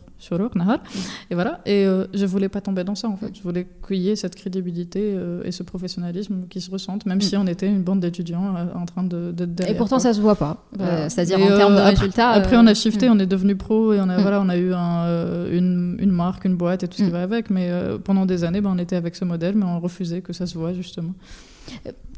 et 1.29 1.35
voilà. 1.35 1.61
Et 1.65 1.85
euh, 1.85 2.05
je 2.13 2.25
voulais 2.25 2.49
pas 2.49 2.61
tomber 2.61 2.83
dans 2.83 2.95
ça, 2.95 3.07
en 3.07 3.15
fait. 3.17 3.35
Je 3.35 3.41
voulais 3.41 3.67
qu'il 3.87 3.97
y 3.97 4.09
ait 4.09 4.15
cette 4.15 4.35
crédibilité 4.35 5.13
euh, 5.15 5.43
et 5.43 5.51
ce 5.51 5.63
professionnalisme 5.63 6.47
qui 6.49 6.59
se 6.59 6.71
ressentent, 6.71 7.05
même 7.05 7.21
si 7.21 7.35
mm. 7.35 7.41
on 7.41 7.47
était 7.47 7.67
une 7.67 7.83
bande 7.83 7.99
d'étudiants 7.99 8.55
euh, 8.55 8.65
en 8.75 8.85
train 8.85 9.03
de, 9.03 9.31
derrière. 9.31 9.75
Et 9.75 9.77
pourtant, 9.77 9.99
ça 9.99 10.13
se 10.13 10.21
voit 10.21 10.35
pas. 10.35 10.65
C'est-à-dire 11.07 11.39
en 11.39 11.47
termes 11.47 11.75
de 11.75 11.81
résultats. 11.81 12.29
Après, 12.29 12.57
on 12.57 12.65
a 12.65 12.73
shifté, 12.73 13.09
on 13.09 13.19
est 13.19 13.27
devenu 13.27 13.55
pro 13.55 13.93
et 13.93 13.99
on 13.99 14.09
a, 14.09 14.17
voilà, 14.17 14.41
on 14.41 14.49
a 14.49 14.57
eu 14.57 14.73
une, 14.73 15.97
une, 15.99 16.11
marque, 16.11 16.45
une 16.45 16.55
boîte 16.55 16.83
et 16.83 16.87
tout 16.87 16.97
ce 16.97 17.03
qui 17.03 17.09
va 17.09 17.21
avec. 17.21 17.49
Mais 17.49 17.69
pendant 18.03 18.25
des 18.25 18.43
années, 18.43 18.61
ben, 18.61 18.71
on 18.73 18.79
était 18.79 18.95
avec 18.95 19.15
ce 19.15 19.25
modèle, 19.25 19.55
mais 19.55 19.65
on 19.65 19.79
refusait 19.79 20.21
que 20.21 20.33
ça 20.33 20.45
se 20.45 20.57
voit, 20.57 20.73
justement. 20.73 21.13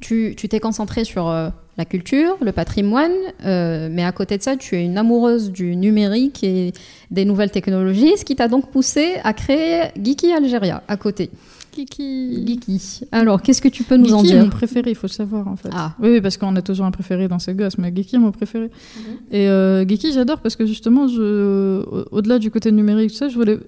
Tu 0.02 0.36
t'es 0.36 0.60
concentré 0.60 1.04
sur 1.04 1.28
la 1.28 1.86
culture, 1.86 2.38
le 2.42 2.52
patrimoine, 2.52 3.12
mais 3.44 4.04
à 4.04 4.12
côté 4.12 4.38
de 4.38 4.44
ça, 4.44 4.56
tu 4.56 4.76
es 4.76 4.86
une 4.86 4.98
amoureuse 4.98 5.52
du 5.52 5.76
numérique 5.76 6.44
et 6.44 6.74
des 7.12 7.26
nouvelles 7.26 7.52
technologies, 7.52 8.18
ce 8.18 8.26
qui 8.26 8.36
t'a 8.36 8.48
donc 8.48 8.72
poussé 8.72 9.16
à 9.24 9.34
créer 9.34 9.92
Geeky 10.02 10.32
Algéria 10.32 10.84
à 10.88 10.98
côté. 10.98 11.30
Geeky. 11.76 12.46
Geeky. 12.46 13.02
Alors, 13.12 13.42
qu'est-ce 13.42 13.62
que 13.62 13.68
tu 13.68 13.84
peux 13.84 13.98
nous 13.98 14.14
en 14.14 14.22
dire 14.22 14.32
Geeky 14.32 14.38
est 14.38 14.44
mon 14.44 14.50
préféré, 14.50 14.92
il 14.92 14.96
faut 14.96 15.08
le 15.08 15.14
savoir 15.14 15.48
en 15.48 15.56
fait. 15.56 15.70
Ah. 15.72 15.94
Oui, 16.02 16.22
parce 16.22 16.38
qu'on 16.38 16.56
a 16.56 16.62
toujours 16.62 16.86
un 16.86 16.92
préféré 16.92 17.28
dans 17.28 17.40
ces 17.40 17.54
gosses, 17.54 17.78
mais 17.78 17.94
Geeky 17.96 18.16
est 18.16 18.20
mon 18.20 18.32
préféré. 18.32 18.66
Mhm. 18.66 19.18
Et 19.32 19.48
euh, 19.48 19.88
Geeky, 19.88 20.12
j'adore 20.14 20.40
parce 20.40 20.56
que 20.56 20.66
justement, 20.66 21.06
au-delà 21.06 22.40
du 22.40 22.52
côté 22.52 22.72
numérique, 22.72 23.12
tu 23.12 23.18
sais, 23.18 23.30
je 23.30 23.36
voulais 23.36 23.60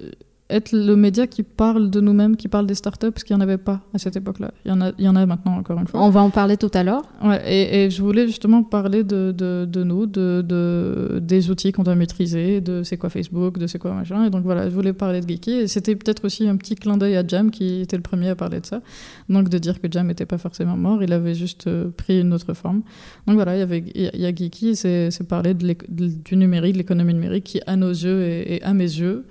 être 0.51 0.71
le 0.73 0.95
média 0.95 1.27
qui 1.27 1.43
parle 1.43 1.89
de 1.89 2.01
nous-mêmes, 2.01 2.35
qui 2.35 2.47
parle 2.47 2.65
des 2.65 2.75
startups, 2.75 3.11
parce 3.11 3.23
qu'il 3.23 3.35
n'y 3.35 3.41
en 3.41 3.43
avait 3.43 3.57
pas 3.57 3.81
à 3.93 3.97
cette 3.97 4.15
époque-là. 4.15 4.51
Il 4.65 4.69
y, 4.69 4.71
en 4.71 4.81
a, 4.81 4.91
il 4.97 5.05
y 5.05 5.07
en 5.07 5.15
a 5.15 5.25
maintenant, 5.25 5.57
encore 5.57 5.79
une 5.79 5.87
fois. 5.87 6.01
On 6.01 6.09
va 6.09 6.21
en 6.21 6.29
parler 6.29 6.57
tout 6.57 6.71
à 6.73 6.83
l'heure. 6.83 7.03
Ouais, 7.23 7.41
et, 7.51 7.89
je 7.89 8.01
voulais 8.01 8.27
justement 8.27 8.63
parler 8.63 9.03
de, 9.03 9.31
de, 9.31 9.65
de 9.65 9.83
nous, 9.83 10.05
de, 10.05 10.43
de, 10.47 11.19
des 11.21 11.49
outils 11.49 11.71
qu'on 11.71 11.83
doit 11.83 11.95
maîtriser, 11.95 12.61
de 12.61 12.83
c'est 12.83 12.97
quoi 12.97 13.09
Facebook, 13.09 13.57
de 13.57 13.67
c'est 13.67 13.79
quoi 13.79 13.93
machin. 13.93 14.25
Et 14.25 14.29
donc 14.29 14.43
voilà, 14.43 14.69
je 14.69 14.73
voulais 14.75 14.93
parler 14.93 15.21
de 15.21 15.27
Geeky. 15.27 15.51
Et 15.51 15.67
c'était 15.67 15.95
peut-être 15.95 16.25
aussi 16.25 16.47
un 16.47 16.57
petit 16.57 16.75
clin 16.75 16.97
d'œil 16.97 17.17
à 17.17 17.25
Jam, 17.25 17.51
qui 17.51 17.81
était 17.81 17.97
le 17.97 18.03
premier 18.03 18.29
à 18.29 18.35
parler 18.35 18.59
de 18.59 18.65
ça. 18.65 18.81
Donc 19.29 19.49
de 19.49 19.57
dire 19.57 19.79
que 19.81 19.87
Jam 19.89 20.07
n'était 20.07 20.25
pas 20.25 20.37
forcément 20.37 20.77
mort, 20.77 21.03
il 21.03 21.13
avait 21.13 21.35
juste 21.35 21.67
euh, 21.67 21.89
pris 21.95 22.21
une 22.21 22.33
autre 22.33 22.53
forme. 22.53 22.81
Donc 23.27 23.35
voilà, 23.35 23.55
il 23.55 23.59
y, 23.59 23.63
avait, 23.63 23.83
il 23.95 24.21
y 24.21 24.25
a 24.25 24.33
Geeky, 24.33 24.75
c'est 24.75 25.09
parler 25.27 25.53
du 25.53 26.37
numérique, 26.37 26.73
de 26.73 26.77
l'économie 26.79 27.13
numérique, 27.13 27.43
qui 27.45 27.61
à 27.65 27.75
nos 27.75 27.89
yeux 27.89 28.21
et 28.21 28.61
à 28.63 28.73
mes 28.73 28.83
yeux, 28.83 29.25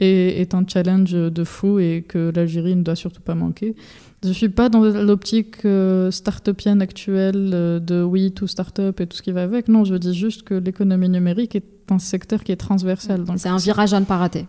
est, 0.00 0.54
un 0.54 0.64
challenge 0.66 1.12
de 1.12 1.44
fou 1.44 1.78
et 1.78 2.04
que 2.06 2.32
l'Algérie 2.34 2.76
ne 2.76 2.82
doit 2.82 2.96
surtout 2.96 3.22
pas 3.22 3.34
manquer. 3.34 3.74
Je 4.22 4.28
ne 4.28 4.34
suis 4.34 4.48
pas 4.48 4.68
dans 4.68 4.80
l'optique 4.80 5.64
euh, 5.64 6.12
start-upienne 6.12 6.80
actuelle 6.80 7.50
euh, 7.54 7.80
de 7.80 8.04
oui, 8.04 8.30
tout 8.30 8.46
start-up 8.46 9.00
et 9.00 9.06
tout 9.08 9.16
ce 9.16 9.22
qui 9.22 9.32
va 9.32 9.42
avec. 9.42 9.66
Non, 9.66 9.84
je 9.84 9.96
dis 9.96 10.14
juste 10.14 10.44
que 10.44 10.54
l'économie 10.54 11.08
numérique 11.08 11.56
est 11.56 11.64
un 11.90 11.98
secteur 11.98 12.44
qui 12.44 12.52
est 12.52 12.56
transversal. 12.56 13.24
C'est 13.36 13.48
un 13.48 13.56
virage 13.56 13.92
à 13.94 13.98
ne 13.98 14.04
pas 14.04 14.18
rater. 14.18 14.46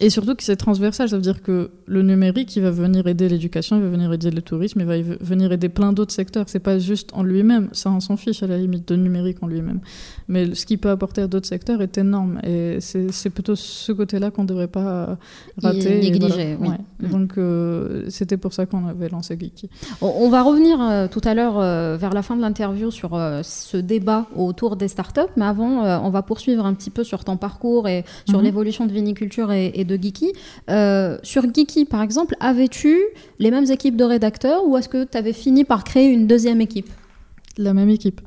Et 0.00 0.10
surtout 0.10 0.34
que 0.34 0.42
c'est 0.42 0.56
transversal, 0.56 1.08
ça 1.08 1.16
veut 1.16 1.22
dire 1.22 1.42
que 1.42 1.70
le 1.86 2.02
numérique, 2.02 2.56
il 2.56 2.62
va 2.62 2.70
venir 2.70 3.06
aider 3.06 3.28
l'éducation, 3.28 3.76
il 3.76 3.82
va 3.82 3.88
venir 3.88 4.12
aider 4.12 4.30
le 4.30 4.42
tourisme, 4.42 4.80
il 4.80 4.86
va 4.86 4.94
venir 5.20 5.52
aider 5.52 5.68
plein 5.68 5.92
d'autres 5.92 6.12
secteurs. 6.12 6.46
C'est 6.48 6.60
pas 6.60 6.78
juste 6.78 7.10
en 7.12 7.22
lui-même, 7.22 7.68
ça 7.72 7.90
on 7.90 8.00
s'en 8.00 8.16
fiche 8.16 8.42
à 8.42 8.46
la 8.46 8.58
limite 8.58 8.88
de 8.88 8.96
numérique 8.96 9.42
en 9.42 9.46
lui-même. 9.46 9.80
Mais 10.28 10.54
ce 10.54 10.66
qu'il 10.66 10.78
peut 10.78 10.90
apporter 10.90 11.22
à 11.22 11.26
d'autres 11.26 11.48
secteurs 11.48 11.82
est 11.82 11.98
énorme. 11.98 12.40
Et 12.44 12.78
c'est 12.80 13.30
plutôt 13.30 13.56
ce 13.56 13.92
côté-là 13.92 14.30
qu'on 14.30 14.42
ne 14.42 14.48
devrait 14.48 14.68
pas 14.68 15.18
rater. 15.62 16.00
Négliger, 16.00 16.56
oui. 16.60 16.68
Mm. 17.00 17.08
Donc 17.08 17.38
euh, 17.38 18.04
c'était 18.08 18.36
pour 18.36 18.52
ça 18.52 18.66
qu'on 18.66 18.86
avait 18.86 19.08
lancé 19.08 19.36
Geeky. 19.38 19.70
On, 20.00 20.28
va 20.30 20.42
revenir 20.42 20.80
euh, 20.80 21.08
tout 21.08 21.20
à 21.24 21.34
l'heure 21.34 21.58
euh, 21.58 21.96
vers 21.96 22.12
la 22.12 22.22
fin 22.22 22.36
de 22.36 22.40
l'interview 22.40 22.90
sur 22.90 23.18
ce 23.42 23.76
débat 23.76 24.26
autour 24.36 24.76
des 24.76 24.88
startups, 24.88 25.20
mais 25.36 25.44
avant, 25.44 26.04
on 26.04 26.10
va 26.10 26.22
poursuivre 26.22 26.64
un 26.64 26.74
petit 26.74 26.90
peu 26.90 27.04
sur 27.04 27.24
ton 27.24 27.36
parcours 27.36 27.88
et 27.88 28.04
sur 28.28 28.38
mm-hmm. 28.38 28.42
l'évolution 28.42 28.86
de 28.86 28.92
viniculture 28.92 29.49
et, 29.50 29.72
et 29.74 29.84
de 29.84 29.96
Geeky. 29.96 30.32
sur 31.22 31.42
Geeky, 31.42 31.84
par 31.84 32.02
exemple, 32.02 32.34
avais-tu 32.40 32.96
les 33.38 33.50
mêmes 33.50 33.70
équipes 33.70 33.96
de 33.96 34.04
rédacteurs 34.04 34.66
ou 34.66 34.76
est-ce 34.76 34.88
que 34.88 35.04
tu 35.04 35.16
avais 35.16 35.32
fini 35.32 35.64
par 35.64 35.84
créer 35.84 36.08
une 36.08 36.26
deuxième 36.26 36.60
équipe? 36.60 36.88
La 37.58 37.74
même 37.74 37.90
équipe. 37.90 38.20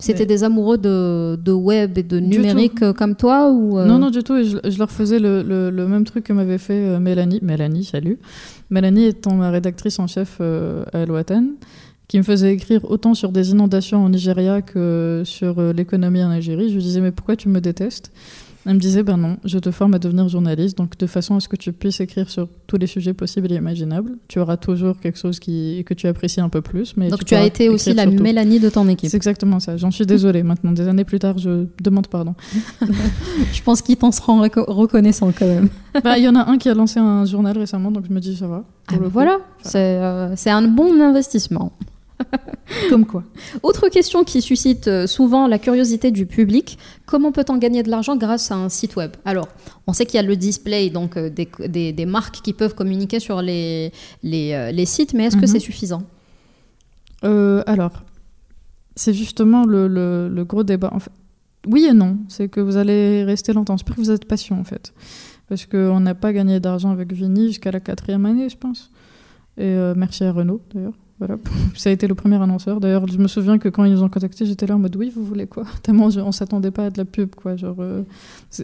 C'était 0.00 0.26
des 0.26 0.44
amoureux 0.44 0.78
de, 0.78 1.36
de, 1.36 1.52
web 1.52 1.98
et 1.98 2.02
de 2.02 2.18
numérique 2.18 2.82
euh, 2.82 2.92
comme 2.92 3.14
toi 3.14 3.50
ou 3.50 3.78
euh 3.78 3.84
Non, 3.84 3.98
non, 3.98 4.10
du 4.10 4.22
tout. 4.22 4.36
Et 4.36 4.44
je, 4.44 4.78
leur 4.78 4.90
faisais 4.90 5.18
le, 5.18 5.42
le, 5.42 5.86
même 5.86 6.04
truc 6.04 6.24
que 6.24 6.32
m'avait 6.32 6.58
fait 6.58 6.88
euh, 6.88 6.98
Mélanie. 6.98 7.40
Mélanie, 7.42 7.84
salut. 7.84 8.18
Mélanie 8.70 9.06
étant 9.06 9.34
ma 9.34 9.50
rédactrice 9.50 9.98
en 9.98 10.06
chef 10.06 10.40
à 10.40 11.04
Loatan, 11.04 11.44
qui 12.08 12.18
me 12.18 12.22
faisait 12.22 12.52
écrire 12.52 12.90
autant 12.90 13.14
sur 13.14 13.30
des 13.30 13.50
inondations 13.50 14.04
en 14.04 14.08
Nigeria 14.08 14.62
que 14.62 15.22
sur 15.24 15.60
l'économie 15.72 16.22
en 16.22 16.30
Algérie. 16.30 16.68
Je 16.68 16.74
lui 16.74 16.82
disais, 16.82 17.00
mais 17.00 17.12
pourquoi 17.12 17.36
tu 17.36 17.48
me 17.48 17.60
détestes? 17.60 18.10
Elle 18.66 18.74
me 18.74 18.78
disait, 18.78 19.02
ben 19.02 19.16
non, 19.16 19.38
je 19.44 19.58
te 19.58 19.70
forme 19.70 19.94
à 19.94 19.98
devenir 19.98 20.28
journaliste, 20.28 20.76
donc 20.76 20.98
de 20.98 21.06
façon 21.06 21.36
à 21.36 21.40
ce 21.40 21.48
que 21.48 21.56
tu 21.56 21.72
puisses 21.72 22.00
écrire 22.00 22.28
sur 22.28 22.48
tous 22.66 22.76
les 22.76 22.86
sujets 22.86 23.14
possibles 23.14 23.50
et 23.50 23.54
imaginables. 23.54 24.18
Tu 24.28 24.38
auras 24.38 24.58
toujours 24.58 24.98
quelque 25.00 25.18
chose 25.18 25.40
qui, 25.40 25.82
que 25.86 25.94
tu 25.94 26.06
apprécies 26.06 26.40
un 26.40 26.50
peu 26.50 26.60
plus. 26.60 26.94
Mais 26.96 27.08
donc 27.08 27.24
tu, 27.24 27.34
as 27.34 27.44
été 27.44 27.70
aussi 27.70 27.94
la 27.94 28.04
Mélanie 28.06 28.60
de 28.60 28.68
ton 28.68 28.86
équipe. 28.88 29.10
C'est 29.10 29.16
exactement 29.16 29.60
ça. 29.60 29.78
J'en 29.78 29.90
suis 29.90 30.04
désolée. 30.04 30.42
Maintenant, 30.42 30.72
des 30.72 30.88
années 30.88 31.04
plus 31.04 31.18
tard, 31.18 31.38
je 31.38 31.66
demande 31.82 32.08
pardon. 32.08 32.34
je 33.52 33.62
pense 33.62 33.80
qu'ils 33.80 33.96
t'en 33.96 34.12
seront 34.12 34.40
reconnaissants 34.40 35.32
quand 35.36 35.46
même. 35.46 35.68
Bah, 36.04 36.16
il 36.16 36.24
y 36.24 36.28
en 36.28 36.36
a 36.36 36.48
un 36.48 36.56
qui 36.56 36.68
a 36.68 36.74
lancé 36.74 37.00
un 37.00 37.24
journal 37.24 37.58
récemment, 37.58 37.90
donc 37.90 38.04
je 38.08 38.14
me 38.14 38.20
dis, 38.20 38.36
ça 38.36 38.46
va. 38.46 38.64
Ah, 38.86 38.96
ben 38.96 39.08
voilà, 39.08 39.38
euh, 39.74 40.32
c'est 40.36 40.50
un 40.50 40.62
bon 40.62 41.00
investissement. 41.00 41.72
Comme 42.88 43.06
quoi. 43.06 43.24
Autre 43.62 43.88
question 43.88 44.24
qui 44.24 44.42
suscite 44.42 44.88
euh, 44.88 45.06
souvent 45.06 45.46
la 45.46 45.58
curiosité 45.58 46.10
du 46.10 46.26
public, 46.26 46.78
comment 47.06 47.32
peut-on 47.32 47.56
gagner 47.56 47.82
de 47.82 47.90
l'argent 47.90 48.16
grâce 48.16 48.50
à 48.50 48.56
un 48.56 48.68
site 48.68 48.96
web? 48.96 49.12
Alors, 49.24 49.48
on 49.86 49.92
sait 49.92 50.06
qu'il 50.06 50.16
y 50.16 50.18
a 50.18 50.26
le 50.26 50.36
display, 50.36 50.90
donc 50.90 51.16
euh, 51.16 51.30
des, 51.30 51.92
des, 51.92 52.06
marques 52.06 52.40
qui 52.42 52.52
peuvent 52.52 52.74
communiquer 52.74 53.20
sur 53.20 53.42
les, 53.42 53.92
les, 54.22 54.52
euh, 54.52 54.70
les 54.72 54.86
sites, 54.86 55.14
mais 55.14 55.24
est-ce 55.24 55.36
que 55.36 55.42
mhm. 55.42 55.46
c'est 55.46 55.60
suffisant? 55.60 56.02
Alors, 57.22 58.02
c'est 58.96 59.12
justement 59.12 59.64
le, 59.64 59.88
le, 59.88 60.44
gros 60.44 60.64
débat. 60.64 60.90
En 60.92 61.00
fait, 61.00 61.12
oui 61.66 61.84
et 61.84 61.92
non, 61.92 62.18
c'est 62.28 62.48
que 62.48 62.60
vous 62.60 62.76
allez 62.76 63.24
rester 63.24 63.52
longtemps. 63.52 63.76
J'espère 63.76 63.96
que 63.96 64.00
vous 64.00 64.10
êtes 64.10 64.24
patient 64.24 64.58
en 64.58 64.64
fait. 64.64 64.94
Parce 65.48 65.66
qu'on 65.66 66.00
n'a 66.00 66.14
pas 66.14 66.32
gagné 66.32 66.60
d'argent 66.60 66.90
avec 66.90 67.12
Vini 67.12 67.48
jusqu'à 67.48 67.72
la 67.72 67.80
quatrième 67.80 68.24
année, 68.24 68.48
je 68.48 68.56
pense. 68.56 68.90
Et 69.58 69.76
merci 69.96 70.24
à 70.24 70.32
Renault 70.32 70.62
d'ailleurs. 70.72 70.94
Voilà, 71.20 71.36
ça 71.76 71.90
a 71.90 71.92
été 71.92 72.08
le 72.08 72.14
premier 72.14 72.42
annonceur. 72.42 72.80
D'ailleurs, 72.80 73.06
je 73.06 73.18
me 73.18 73.28
souviens 73.28 73.58
que 73.58 73.68
quand 73.68 73.84
ils 73.84 73.92
nous 73.92 74.02
ont 74.02 74.08
contactés, 74.08 74.46
j'étais 74.46 74.66
là 74.66 74.74
en 74.74 74.78
mode 74.78 74.96
oui, 74.96 75.12
vous 75.14 75.24
voulez 75.24 75.46
quoi? 75.46 75.64
Tellement 75.82 76.06
on 76.06 76.32
s'attendait 76.32 76.70
pas 76.70 76.86
à 76.86 76.90
de 76.90 76.98
la 76.98 77.04
pub, 77.04 77.34
quoi. 77.34 77.56
Genre, 77.56 77.76
euh, 77.78 78.02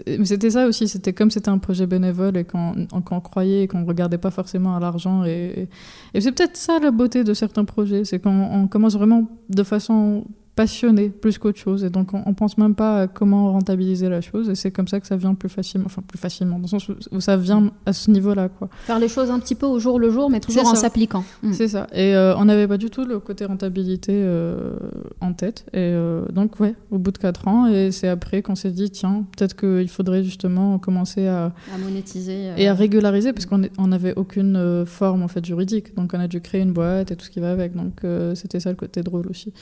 mais 0.07 0.25
c'était 0.25 0.51
ça 0.51 0.67
aussi. 0.67 0.89
C'était 0.89 1.13
comme 1.13 1.31
c'était 1.31 1.51
un 1.51 1.59
projet 1.59 1.87
bénévole 1.87 2.37
et 2.39 2.45
qu'on 2.45 2.89
on 2.93 3.21
croyait 3.21 3.65
et 3.65 3.69
qu'on 3.69 3.85
regardait 3.85 4.19
pas 4.19 4.31
forcément 4.31 4.75
à 4.75 4.81
l'argent. 4.81 5.25
Et, 5.25 5.69
et 6.15 6.21
c'est 6.21 6.33
peut-être 6.33 6.57
ça 6.57 6.79
la 6.81 6.91
beauté 6.91 7.25
de 7.25 7.35
certains 7.35 7.65
projets, 7.65 8.05
c'est 8.05 8.19
qu'on 8.19 8.67
commence 8.69 8.95
vraiment 8.95 9.29
de 9.51 9.63
façon 9.63 10.25
passionné 10.57 11.11
plus 11.11 11.37
qu'autre 11.37 11.59
chose. 11.59 11.85
Et 11.85 11.91
donc, 11.91 12.15
on, 12.15 12.31
ne 12.31 12.35
pense 12.35 12.57
même 12.57 12.75
pas 12.75 13.03
à 13.03 13.07
comment 13.07 13.53
rentabiliser 13.53 14.09
la 14.09 14.23
chose. 14.23 14.49
Et 14.49 14.55
c'est 14.55 14.71
comme 14.71 14.89
ça 14.89 14.99
que 15.01 15.07
ça 15.07 15.15
vient 15.17 15.35
plus 15.35 15.51
facilement, 15.51 15.87
enfin, 15.87 16.03
plus 16.07 16.19
facilement, 16.19 16.57
dans 16.57 16.63
le 16.63 16.69
sens 16.69 16.89
où, 16.89 17.21
ça 17.21 17.37
vient 17.37 17.71
à 17.85 17.93
ce 17.93 18.11
niveau-là, 18.11 18.49
quoi. 18.49 18.69
Faire 18.87 18.99
les 18.99 19.09
choses 19.09 19.31
un 19.31 19.39
petit 19.39 19.55
peu 19.55 19.67
au 19.67 19.79
jour 19.79 20.01
le 20.01 20.11
jour, 20.11 20.31
mais 20.31 20.41
toujours 20.41 20.67
en 20.67 20.75
s'appliquant. 20.75 21.25
Mm. 21.43 21.53
C'est 21.53 21.69
ça. 21.69 21.87
Et 21.93 22.17
euh, 22.17 22.35
on 22.39 22.47
n'avait 22.47 22.67
pas 22.67 22.79
du 22.79 22.89
tout 22.89 23.05
le 23.05 23.19
côté 23.19 23.45
rentabilité 23.45 24.13
euh, 24.15 24.77
en 25.21 25.35
tête. 25.35 25.67
Et 25.75 25.79
euh, 25.79 26.25
donc, 26.33 26.59
ouais, 26.59 26.75
au 26.91 26.97
bout 26.97 27.11
de 27.11 27.19
4 27.19 27.49
ans, 27.49 27.67
et 27.67 27.93
c'est 27.93 28.09
après 28.09 28.41
qu'on 28.41 28.55
s'est 28.55 28.71
dit, 28.71 28.91
tiens, 28.91 29.27
peut-être 29.37 29.57
qu'il 29.57 29.91
faudrait 29.91 30.25
justement 30.25 30.79
commencer 30.79 31.27
à, 31.27 31.53
à 31.75 31.79
monétiser. 31.79 32.53
Et 32.57 32.67
à 32.67 32.73
régulariser, 32.73 33.35
parce 33.35 33.45
qu'on 33.45 33.87
n'avait 33.87 34.15
aucune 34.17 34.87
forme, 34.87 35.23
en 35.23 35.29
fait, 35.29 35.45
juridique. 35.45 35.95
Donc, 35.97 36.13
on 36.15 36.21
a 36.21 36.29
dû 36.29 36.41
créer 36.41 36.63
une 36.63 36.73
boîte 36.73 37.11
et 37.11 37.17
tout 37.17 37.27
ce 37.27 37.31
qui 37.31 37.41
va 37.41 37.51
avec. 37.51 37.75
Donc, 37.75 38.01
c'était 38.35 38.59
ça 38.59 38.71
le 38.71 38.77
côté 38.77 39.03
drôle 39.03 39.27
aussi. 39.29 39.53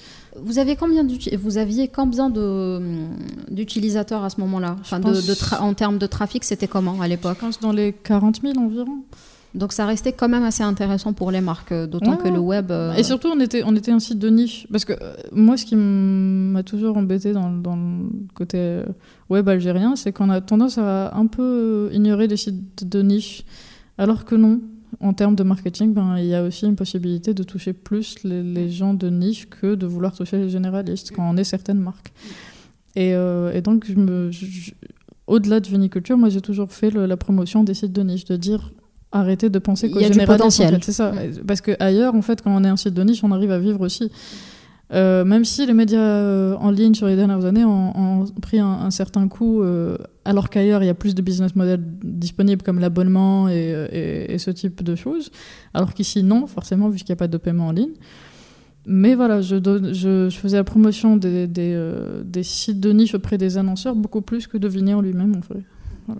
Vous 0.40 0.60
avez 0.60 0.76
combien 0.84 1.06
vous 1.38 1.58
aviez 1.58 1.88
combien 1.88 2.30
d'utilisateurs 3.50 4.24
à 4.24 4.30
ce 4.30 4.40
moment-là? 4.40 4.76
Enfin, 4.80 5.00
de, 5.00 5.14
En 5.60 5.74
termes 5.74 5.98
de 5.98 6.06
trafic, 6.06 6.44
c'était 6.44 6.68
comment 6.68 7.00
à 7.00 7.08
l'époque? 7.08 7.36
Je 7.40 7.46
pense 7.46 7.60
dans 7.60 7.72
les 7.72 7.92
40 7.92 8.40
000 8.42 8.58
environ. 8.58 8.98
Donc 9.54 9.72
ça 9.72 9.86
restait 9.86 10.12
quand 10.12 10.28
même 10.28 10.42
assez 10.42 10.64
intéressant 10.64 11.12
pour 11.12 11.30
les 11.30 11.40
marques, 11.40 11.70
euh, 11.70 11.86
d'autant 11.86 12.16
que 12.16 12.28
le 12.28 12.40
web... 12.40 12.72
Euh, 12.72 12.92
Et 12.94 13.04
surtout, 13.04 13.28
on 13.28 13.38
était, 13.38 13.62
on 13.64 13.76
était 13.76 13.92
un 13.92 14.00
site 14.00 14.18
de 14.18 14.28
niche. 14.28 14.66
Parce 14.70 14.84
que 14.84 14.94
euh, 14.94 15.14
moi, 15.30 15.56
ce 15.56 15.64
qui 15.64 15.76
m'a 15.76 16.64
toujours 16.64 16.96
embêté 16.96 17.32
dans, 17.32 17.50
dans, 17.50 17.76
le 17.76 18.10
côté 18.34 18.80
web 19.30 19.48
algérien, 19.48 19.94
c'est 19.94 20.12
qu'on 20.12 20.28
a 20.28 20.40
tendance 20.40 20.76
à 20.78 21.16
un 21.16 21.26
peu 21.26 21.88
ignorer 21.92 22.26
les 22.26 22.36
sites 22.36 22.88
de 22.88 23.00
niche. 23.00 23.44
Alors 23.96 24.24
que 24.24 24.34
non, 24.34 24.60
en 25.04 25.12
termes 25.12 25.36
de 25.36 25.42
marketing, 25.42 25.92
ben, 25.92 26.16
il 26.18 26.24
y 26.24 26.34
a 26.34 26.42
aussi 26.42 26.64
une 26.64 26.76
possibilité 26.76 27.34
de 27.34 27.42
toucher 27.42 27.74
plus 27.74 28.16
les, 28.24 28.70
gens 28.70 28.94
de 28.94 29.10
niche 29.10 29.48
que 29.50 29.74
de 29.74 29.86
vouloir 29.86 30.14
toucher 30.14 30.38
les 30.38 30.48
généralistes 30.48 31.12
quand 31.14 31.28
on 31.30 31.36
est 31.36 31.44
certaines 31.44 31.78
marques. 31.78 32.10
Et, 32.96 33.14
euh, 33.14 33.60
donc, 33.60 33.86
au-delà 35.26 35.60
de 35.60 35.68
viniculture, 35.68 36.16
moi 36.16 36.30
j'ai 36.30 36.40
toujours 36.40 36.72
fait 36.72 36.90
la 36.90 37.18
promotion 37.18 37.64
des 37.64 37.74
sites 37.74 37.92
de 37.92 38.02
niche, 38.02 38.24
de 38.24 38.36
dire 38.36 38.72
arrêtez 39.12 39.50
de 39.50 39.58
penser 39.58 39.90
qu'au 39.90 40.00
généraliste. 40.00 40.64
C'est 40.80 40.92
ça. 40.92 41.12
Parce 41.46 41.60
qu'ailleurs, 41.60 42.14
en 42.14 42.22
fait, 42.22 42.40
quand 42.40 42.56
on 42.56 42.64
est 42.64 42.68
un 42.68 42.76
site 42.76 42.94
de 42.94 43.02
niche, 43.04 43.22
on 43.22 43.30
arrive 43.30 43.50
à 43.50 43.58
vivre 43.58 43.82
aussi. 43.82 44.10
Euh, 44.92 45.24
même 45.24 45.44
si 45.44 45.64
les 45.66 45.72
médias 45.72 45.98
euh, 45.98 46.56
en 46.56 46.70
ligne 46.70 46.94
sur 46.94 47.06
les 47.06 47.16
dernières 47.16 47.44
années 47.46 47.64
ont, 47.64 48.24
pris 48.42 48.58
un, 48.58 48.90
certain 48.90 49.28
coup, 49.28 49.62
euh, 49.62 49.96
alors 50.24 50.50
qu'ailleurs 50.50 50.82
il 50.82 50.86
y 50.86 50.90
a 50.90 50.94
plus 50.94 51.14
de 51.14 51.22
business 51.22 51.56
models 51.56 51.82
disponibles 52.02 52.62
comme 52.62 52.78
l'abonnement 52.78 53.48
et, 53.48 54.36
ce 54.38 54.50
type 54.50 54.82
de 54.82 54.94
choses, 54.94 55.30
alors 55.72 55.94
qu'ici 55.94 56.22
non, 56.22 56.46
forcément, 56.46 56.88
vu 56.88 56.98
qu'il 56.98 57.08
n'y 57.08 57.14
a 57.14 57.16
pas 57.16 57.28
de 57.28 57.38
paiement 57.38 57.68
en 57.68 57.72
ligne. 57.72 57.94
Mais 58.86 59.14
voilà, 59.14 59.40
je, 59.40 60.28
faisais 60.30 60.58
la 60.58 60.64
promotion 60.64 61.16
des, 61.16 61.48
sites 62.42 62.80
de 62.80 62.92
niche 62.92 63.14
auprès 63.14 63.38
des 63.38 63.56
annonceurs 63.56 63.94
beaucoup 63.94 64.20
plus 64.20 64.46
que 64.46 64.58
de 64.58 64.68
Vigner 64.68 64.92
en 64.92 65.00
lui-même, 65.00 65.34
en 65.36 65.42
fait. 65.42 65.62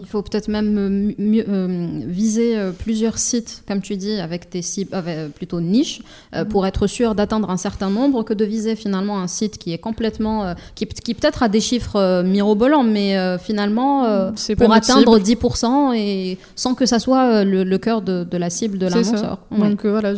Il 0.01 0.07
faut 0.07 0.23
peut-être 0.23 0.49
même 0.49 0.79
euh, 0.79 1.13
mieux, 1.19 1.45
euh, 1.47 2.01
viser 2.07 2.57
euh, 2.57 2.73
plusieurs 2.73 3.19
sites, 3.19 3.63
comme 3.69 3.83
tu 3.83 3.97
dis, 3.97 4.19
avec 4.19 4.51
des 4.51 4.63
cibles 4.63 4.97
plutôt 5.35 5.61
niches, 5.61 6.01
mhm. 6.35 6.47
pour 6.47 6.67
être 6.67 6.87
sûr 6.87 7.15
d'atteindre 7.15 7.51
un 7.51 7.59
certain 7.59 7.91
nombre, 7.91 8.23
que 8.23 8.33
de 8.33 8.45
viser 8.45 8.77
finalement 8.77 9.21
un 9.21 9.27
site 9.27 9.59
qui 9.59 9.73
est 9.73 9.79
complètement, 9.79 10.55
qui, 10.75 10.87
peut-être 10.87 11.43
a 11.43 11.49
des 11.49 11.61
chiffres 11.61 12.23
mirobolants, 12.23 12.83
mais 12.83 13.39
finalement 13.39 14.31
pour 14.57 14.73
atteindre 14.73 15.19
10% 15.19 15.95
et 15.95 16.39
sans 16.57 16.75
que 16.75 16.87
ça 16.87 16.99
soit 16.99 17.45
le, 17.45 17.77
cœur 17.79 18.03
de, 18.03 18.37
la 18.37 18.51
cible 18.51 18.79
de 18.79 18.87
l'annonceur. 18.87 19.39
Donc 19.51 19.85
voilà, 19.85 20.15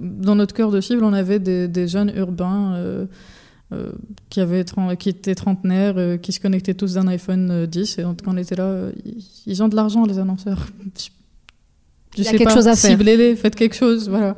dans 0.00 0.34
notre 0.34 0.54
cœur 0.54 0.70
de 0.70 0.80
cible, 0.80 1.04
on 1.04 1.12
avait 1.12 1.38
des, 1.38 1.68
des 1.68 1.88
jeunes 1.88 2.12
urbains. 2.16 2.76
Euh, 3.72 3.92
qui, 4.28 4.40
avait, 4.40 4.64
qui 4.98 5.08
étaient 5.08 5.34
trentenaires, 5.34 5.94
euh, 5.96 6.16
qui 6.16 6.32
se 6.32 6.40
connectaient 6.40 6.74
tous 6.74 6.94
d'un 6.94 7.06
iPhone 7.06 7.66
10. 7.66 7.98
Euh, 7.98 8.02
et 8.02 8.04
quand 8.22 8.32
on 8.32 8.36
était 8.36 8.54
là, 8.54 8.88
ils 9.46 9.62
ont 9.62 9.68
de 9.68 9.76
l'argent, 9.76 10.04
les 10.04 10.18
annonceurs. 10.18 10.66
Je 12.16 12.22
sais 12.22 12.32
quelque 12.32 12.44
pas, 12.44 12.54
chose 12.54 12.68
à 12.68 12.76
faire. 12.76 12.90
Ciblez-les, 12.90 13.36
faites 13.36 13.54
quelque 13.54 13.76
chose. 13.76 14.08
Voilà. 14.08 14.36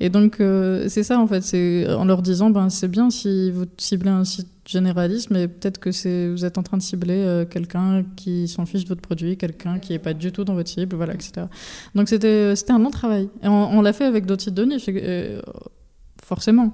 Et 0.00 0.10
donc, 0.10 0.36
c'est 0.38 1.02
ça, 1.02 1.18
en 1.18 1.26
fait. 1.26 1.42
C'est 1.42 1.86
en 1.92 2.04
leur 2.04 2.20
disant, 2.20 2.50
ben, 2.50 2.68
c'est 2.68 2.88
bien 2.88 3.10
si 3.10 3.50
vous 3.50 3.64
ciblez 3.78 4.10
un 4.10 4.24
site 4.24 4.48
généraliste, 4.66 5.30
mais 5.30 5.46
peut-être 5.46 5.78
que 5.78 5.92
c'est 5.92 6.28
vous 6.28 6.44
êtes 6.44 6.58
en 6.58 6.62
train 6.62 6.76
de 6.76 6.82
cibler 6.82 7.44
quelqu'un 7.50 8.04
qui 8.16 8.48
s'en 8.48 8.66
fiche 8.66 8.84
de 8.84 8.88
votre 8.88 9.02
produit, 9.02 9.36
quelqu'un 9.36 9.78
qui 9.78 9.92
n'est 9.92 9.98
pas 9.98 10.14
du 10.14 10.32
tout 10.32 10.44
dans 10.44 10.54
votre 10.54 10.68
cible, 10.68 10.96
voilà, 10.96 11.14
etc. 11.14 11.46
Donc, 11.94 12.08
c'était 12.08 12.54
un 12.68 12.78
long 12.78 12.90
travail. 12.90 13.28
Et 13.42 13.48
on, 13.48 13.80
l'a 13.80 13.92
fait 13.92 14.04
avec 14.04 14.26
d'autres 14.26 14.42
sites 14.42 14.54
de 14.54 14.64
niche, 14.64 14.90
forcément. 16.22 16.72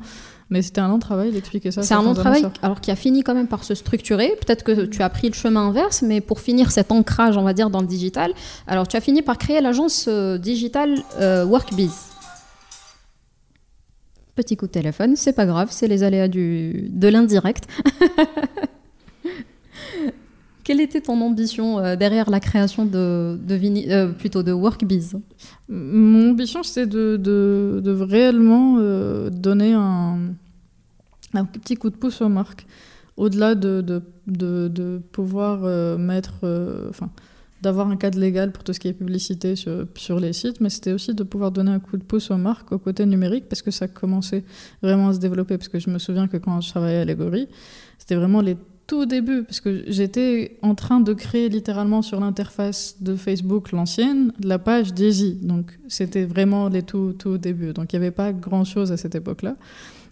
Mais 0.50 0.62
c'était 0.62 0.80
un 0.80 0.88
long 0.88 0.98
travail 0.98 1.30
d'expliquer 1.30 1.70
ça. 1.70 1.82
C'est 1.82 1.94
un 1.94 2.02
long 2.02 2.12
travail, 2.12 2.44
alors 2.60 2.80
qui 2.80 2.90
a 2.90 2.96
fini 2.96 3.22
quand 3.22 3.34
même 3.34 3.46
par 3.46 3.62
se 3.62 3.76
structurer. 3.76 4.36
Peut-être 4.44 4.64
que 4.64 4.86
tu 4.86 5.02
as 5.02 5.08
pris 5.08 5.28
le 5.28 5.34
chemin 5.34 5.68
inverse, 5.68 6.02
mais 6.02 6.20
pour 6.20 6.40
finir 6.40 6.72
cet 6.72 6.90
ancrage, 6.90 7.36
on 7.36 7.44
va 7.44 7.52
dire, 7.52 7.70
dans 7.70 7.80
le 7.80 7.86
digital, 7.86 8.32
alors 8.66 8.88
tu 8.88 8.96
as 8.96 9.00
fini 9.00 9.22
par 9.22 9.38
créer 9.38 9.60
l'agence 9.60 10.06
euh, 10.08 10.38
digitale 10.38 11.02
euh, 11.20 11.44
Workbiz. 11.44 11.92
Petit 14.34 14.56
coup 14.56 14.66
de 14.66 14.72
téléphone, 14.72 15.14
c'est 15.14 15.34
pas 15.34 15.46
grave, 15.46 15.68
c'est 15.70 15.86
les 15.86 16.02
aléas 16.02 16.26
du, 16.26 16.88
de 16.88 17.08
l'indirect. 17.08 17.68
Quelle 20.70 20.82
était 20.82 21.00
ton 21.00 21.20
ambition 21.20 21.80
euh, 21.80 21.96
derrière 21.96 22.30
la 22.30 22.38
création 22.38 22.84
de, 22.84 23.36
de 23.42 23.90
euh, 23.90 24.12
plutôt 24.12 24.44
de 24.44 24.52
Workbiz? 24.52 25.16
Mon 25.68 26.30
ambition, 26.30 26.62
c'était 26.62 26.86
de, 26.86 27.16
de, 27.16 27.80
de, 27.82 27.90
réellement 27.90 28.76
euh, 28.78 29.30
donner 29.30 29.72
un, 29.72 30.20
un, 31.34 31.44
petit 31.44 31.74
coup 31.74 31.90
de 31.90 31.96
pouce 31.96 32.20
aux 32.20 32.28
marques, 32.28 32.68
au-delà 33.16 33.56
de, 33.56 33.80
de, 34.28 35.02
pouvoir 35.10 35.98
mettre, 35.98 36.34
enfin, 36.88 37.10
d'avoir 37.62 37.88
un 37.88 37.96
cadre 37.96 38.20
légal 38.20 38.52
pour 38.52 38.62
tout 38.62 38.72
ce 38.72 38.78
qui 38.78 38.86
est 38.86 38.92
publicité 38.92 39.56
sur, 39.56 39.88
sur 39.96 40.20
les 40.20 40.32
sites, 40.32 40.60
mais 40.60 40.70
c'était 40.70 40.92
aussi 40.92 41.14
de 41.14 41.24
pouvoir 41.24 41.50
donner 41.50 41.72
un 41.72 41.80
coup 41.80 41.96
de 41.96 42.04
pouce 42.04 42.30
aux 42.30 42.36
marques 42.36 42.70
au 42.70 42.78
côté 42.78 43.04
numérique 43.06 43.48
parce 43.48 43.62
que 43.62 43.72
ça 43.72 43.88
commençait 43.88 44.44
vraiment 44.84 45.08
à 45.08 45.14
se 45.14 45.18
développer. 45.18 45.58
Parce 45.58 45.68
que 45.68 45.80
je 45.80 45.90
me 45.90 45.98
souviens 45.98 46.28
que 46.28 46.36
quand 46.36 46.60
je 46.60 46.70
travaillais 46.70 46.98
à 46.98 47.00
Allegory, 47.00 47.48
c'était 47.98 48.14
vraiment 48.14 48.40
les 48.40 48.56
tout 48.90 49.06
début, 49.06 49.44
parce 49.44 49.60
que 49.60 49.84
j'étais 49.86 50.58
en 50.62 50.74
train 50.74 50.98
de 50.98 51.12
créer 51.12 51.48
littéralement 51.48 52.02
sur 52.02 52.18
l'interface 52.18 52.96
de 53.00 53.14
Facebook, 53.14 53.70
l'ancienne, 53.70 54.32
la 54.42 54.58
page 54.58 54.94
Daisy. 54.94 55.38
Donc 55.42 55.78
c'était 55.86 56.24
vraiment 56.24 56.68
les 56.68 56.82
tout, 56.82 57.14
tout 57.16 57.38
débuts. 57.38 57.72
Donc 57.72 57.92
il 57.92 58.00
n'y 58.00 58.04
avait 58.04 58.10
pas 58.10 58.32
grand-chose 58.32 58.90
à 58.90 58.96
cette 58.96 59.14
époque-là, 59.14 59.54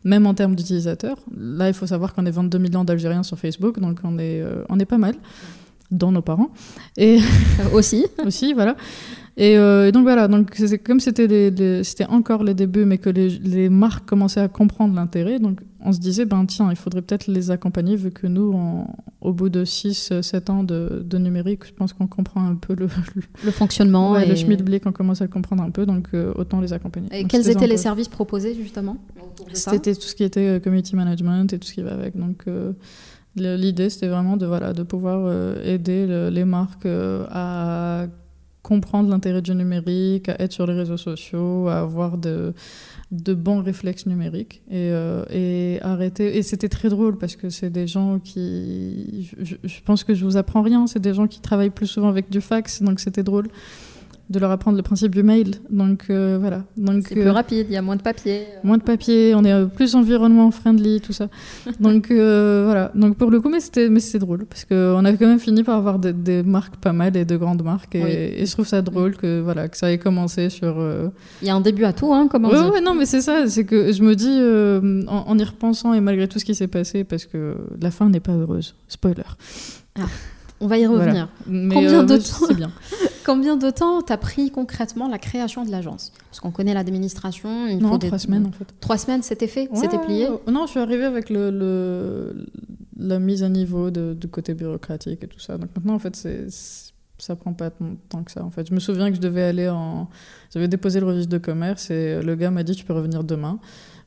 même 0.04 0.28
en 0.28 0.34
termes 0.34 0.54
d'utilisateurs. 0.54 1.18
Là, 1.36 1.66
il 1.66 1.74
faut 1.74 1.88
savoir 1.88 2.14
qu'on 2.14 2.24
est 2.24 2.30
22 2.30 2.58
millions 2.58 2.84
d'Algériens 2.84 3.24
sur 3.24 3.36
Facebook, 3.36 3.80
donc 3.80 3.98
on 4.04 4.16
est, 4.16 4.40
euh, 4.42 4.62
on 4.68 4.78
est 4.78 4.84
pas 4.84 4.98
mal, 4.98 5.16
dans 5.90 6.12
nos 6.12 6.22
parents. 6.22 6.50
Et 6.96 7.18
aussi. 7.72 8.06
aussi, 8.24 8.52
voilà. 8.52 8.76
Euh, 9.38 9.86
et, 9.86 9.92
donc 9.92 10.02
voilà, 10.02 10.28
donc 10.28 10.50
comme 10.84 11.00
c'était 11.00 11.82
c'était 11.84 12.06
encore 12.06 12.42
les 12.42 12.54
débuts, 12.54 12.84
mais 12.84 12.98
que 12.98 13.10
les, 13.10 13.28
les 13.28 13.68
marques 13.68 14.06
commençaient 14.06 14.40
à 14.40 14.48
comprendre 14.48 14.94
l'intérêt, 14.94 15.38
donc 15.38 15.60
on 15.80 15.92
se 15.92 16.00
disait, 16.00 16.24
ben 16.24 16.44
tiens, 16.44 16.68
il 16.70 16.76
faudrait 16.76 17.02
peut-être 17.02 17.28
les 17.28 17.50
accompagner, 17.50 17.94
vu 17.94 18.10
que 18.10 18.26
nous, 18.26 18.84
au 19.20 19.32
bout 19.32 19.48
de 19.48 19.64
6-7 19.64 20.50
ans 20.50 20.64
de, 20.64 21.04
de, 21.04 21.18
numérique, 21.18 21.64
je 21.66 21.72
pense 21.72 21.92
qu'on 21.92 22.08
comprend 22.08 22.44
un 22.44 22.56
peu 22.56 22.74
le, 22.74 22.88
le 23.44 23.50
fonctionnement. 23.50 24.18
et... 24.18 24.26
Le 24.26 24.34
Schmidt-Blick, 24.34 24.86
on 24.86 24.92
commence 24.92 25.20
à 25.20 25.24
le 25.24 25.30
comprendre 25.30 25.62
un 25.62 25.70
peu, 25.70 25.86
donc 25.86 26.08
euh, 26.14 26.32
autant 26.34 26.60
les 26.60 26.72
accompagner. 26.72 27.08
Et 27.12 27.24
quels 27.24 27.48
étaient 27.48 27.68
les 27.68 27.76
services 27.76 28.08
proposés 28.08 28.54
justement 28.54 28.96
C'était 29.52 29.94
tout 29.94 30.02
ce 30.02 30.16
qui 30.16 30.24
était 30.24 30.48
euh, 30.48 30.58
community 30.58 30.96
management 30.96 31.52
et 31.52 31.58
tout 31.58 31.68
ce 31.68 31.74
qui 31.74 31.82
va 31.82 31.92
avec. 31.92 32.16
Donc 32.16 32.44
l'idée, 33.36 33.88
c'était 33.88 34.08
vraiment 34.08 34.36
de, 34.36 34.46
voilà, 34.46 34.72
de 34.72 34.82
pouvoir 34.82 35.32
aider 35.62 36.28
les 36.32 36.44
marques 36.44 36.86
à 36.86 38.06
comprendre 38.62 39.08
l'intérêt 39.08 39.42
du 39.42 39.54
numérique, 39.54 40.28
à 40.28 40.40
être 40.42 40.52
sur 40.52 40.66
les 40.66 40.74
réseaux 40.74 40.96
sociaux, 40.96 41.68
à 41.68 41.78
avoir 41.78 42.18
de, 42.18 42.54
bons 43.10 43.62
réflexes 43.62 44.06
numériques 44.06 44.62
et, 44.70 44.90
euh, 44.92 45.24
et 45.30 45.78
arrêter. 45.82 46.36
Et 46.36 46.42
c'était 46.42 46.68
très 46.68 46.88
drôle 46.88 47.16
parce 47.18 47.36
que 47.36 47.50
c'est 47.50 47.70
des 47.70 47.86
gens 47.86 48.18
qui. 48.18 49.30
Je, 49.40 49.56
je, 49.62 49.80
pense 49.84 50.04
que 50.04 50.14
je 50.14 50.24
vous 50.24 50.36
apprends 50.36 50.62
rien, 50.62 50.86
c'est 50.86 51.00
des 51.00 51.14
gens 51.14 51.26
qui 51.26 51.40
travaillent 51.40 51.70
plus 51.70 51.86
souvent 51.86 52.08
avec 52.08 52.30
du 52.30 52.40
fax, 52.40 52.82
donc 52.82 53.00
c'était 53.00 53.22
drôle 53.22 53.48
de 54.30 54.38
leur 54.38 54.50
apprendre 54.50 54.76
le 54.76 54.82
principe 54.82 55.14
du 55.14 55.22
mail. 55.22 55.54
Donc 55.70 56.06
euh, 56.10 56.36
voilà. 56.38 56.64
Donc 56.76 57.04
c'est 57.08 57.14
plus 57.14 57.26
euh, 57.26 57.32
rapide, 57.32 57.66
il 57.68 57.72
y 57.72 57.76
a 57.76 57.82
moins 57.82 57.96
de 57.96 58.02
papier. 58.02 58.42
Moins 58.62 58.76
de 58.76 58.82
papier, 58.82 59.34
on 59.34 59.44
est 59.44 59.52
euh, 59.52 59.66
plus 59.66 59.94
environnement 59.94 60.50
friendly, 60.50 61.00
tout 61.00 61.12
ça. 61.12 61.28
Donc 61.80 62.08
voilà. 62.10 62.92
Donc 62.94 63.16
pour 63.16 63.30
le 63.30 63.40
coup, 63.40 63.48
mais 63.48 63.60
c'était 63.60 63.88
mais 63.88 64.00
c'est 64.00 64.18
drôle 64.18 64.44
parce 64.44 64.64
qu'on 64.64 65.04
a 65.04 65.12
quand 65.12 65.26
même 65.26 65.40
fini 65.40 65.62
par 65.62 65.76
avoir 65.76 65.98
des, 65.98 66.42
marques 66.42 66.76
pas 66.76 66.92
mal 66.92 67.16
et 67.16 67.24
de 67.24 67.36
grandes 67.36 67.62
marques 67.62 67.94
et, 67.94 68.44
je 68.44 68.52
trouve 68.52 68.66
ça 68.66 68.82
drôle 68.82 69.16
que 69.16 69.40
voilà 69.40 69.68
que 69.68 69.76
ça 69.76 69.90
ait 69.92 69.98
commencé 69.98 70.50
sur. 70.50 70.76
Il 71.42 71.48
y 71.48 71.50
a 71.50 71.54
un 71.54 71.60
début 71.60 71.84
à 71.84 71.92
tout, 71.92 72.12
hein, 72.12 72.28
comment 72.30 72.48
ouais, 72.48 72.80
non, 72.80 72.94
mais 72.94 73.06
c'est 73.06 73.20
ça, 73.20 73.46
c'est 73.46 73.64
que 73.64 73.92
je 73.92 74.02
me 74.02 74.14
dis 74.14 75.06
en, 75.08 75.38
y 75.38 75.44
repensant 75.44 75.94
et 75.94 76.00
malgré 76.00 76.28
tout 76.28 76.38
ce 76.38 76.44
qui 76.44 76.54
s'est 76.54 76.68
passé, 76.68 77.04
parce 77.04 77.26
que 77.26 77.56
la 77.80 77.90
fin 77.90 78.08
n'est 78.08 78.20
pas 78.20 78.32
heureuse. 78.32 78.74
Spoiler. 78.88 79.22
Ah. 79.98 80.06
On 80.60 80.66
va 80.66 80.78
y 80.78 80.86
revenir. 80.86 81.28
Combien, 81.44 82.02
de 82.04 82.16
temps... 82.16 82.54
bien. 82.54 82.70
Combien 83.24 83.56
de 83.56 83.70
temps 83.70 84.02
t'as 84.02 84.16
pris 84.16 84.50
concrètement 84.50 85.08
la 85.08 85.18
création 85.18 85.64
de 85.64 85.70
l'agence? 85.70 86.12
Parce 86.30 86.40
qu'on 86.40 86.50
connaît 86.50 86.74
l'administration. 86.74 87.76
Non, 87.78 87.98
trois 87.98 88.18
semaines 88.18 88.46
en 88.46 88.52
fait. 88.52 88.66
Trois 88.80 88.98
semaines, 88.98 89.22
c'était 89.22 89.46
fait? 89.46 89.68
C'était 89.74 89.98
plié? 89.98 90.28
Non, 90.50 90.66
je 90.66 90.72
suis 90.72 90.80
arrivée 90.80 91.04
avec 91.04 91.30
le, 91.30 92.46
la 92.98 93.18
mise 93.18 93.42
à 93.42 93.48
niveau 93.48 93.90
de, 93.90 94.14
du 94.14 94.28
côté 94.28 94.54
bureaucratique 94.54 95.22
et 95.22 95.28
tout 95.28 95.40
ça. 95.40 95.58
Donc 95.58 95.70
maintenant, 95.76 95.94
en 95.94 95.98
fait, 95.98 96.16
c'est 96.16 96.46
ça 97.18 97.34
prend 97.34 97.52
pas 97.52 97.70
tant 98.08 98.22
que 98.22 98.30
ça 98.30 98.44
en 98.44 98.50
fait. 98.50 98.68
Je 98.68 98.74
me 98.74 98.80
souviens 98.80 99.10
que 99.10 99.16
je 99.16 99.20
devais 99.20 99.42
aller 99.42 99.68
en 99.68 100.08
j'avais 100.54 100.68
déposé 100.68 101.00
le 101.00 101.06
registre 101.06 101.30
de 101.30 101.38
commerce 101.38 101.90
et 101.90 102.22
le 102.22 102.34
gars 102.36 102.50
m'a 102.50 102.62
dit 102.62 102.76
tu 102.76 102.84
peux 102.84 102.92
revenir 102.92 103.24
demain 103.24 103.58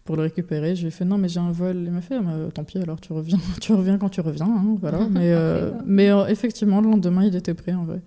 pour 0.05 0.15
le 0.15 0.23
récupérer. 0.23 0.75
Je 0.75 0.81
lui 0.81 0.87
ai 0.87 0.91
fait 0.91 1.05
non, 1.05 1.17
mais 1.17 1.29
j'ai 1.29 1.39
un 1.39 1.51
vol. 1.51 1.83
Il 1.85 1.91
m'a 1.91 2.01
fait 2.01 2.15
ah, 2.15 2.51
tant 2.53 2.63
pis, 2.63 2.77
alors 2.79 2.99
tu 2.99 3.13
reviens, 3.13 3.39
tu 3.61 3.73
reviens 3.73 3.97
quand 3.97 4.09
tu 4.09 4.21
reviens. 4.21 4.45
Hein, 4.47 4.75
voilà. 4.79 4.99
mais 5.11 5.31
euh, 5.33 5.71
mais 5.85 6.09
euh, 6.09 6.25
effectivement, 6.27 6.81
le 6.81 6.89
lendemain, 6.89 7.23
il 7.23 7.35
était 7.35 7.53
prêt 7.53 7.73
en 7.73 7.83
vrai. 7.83 8.01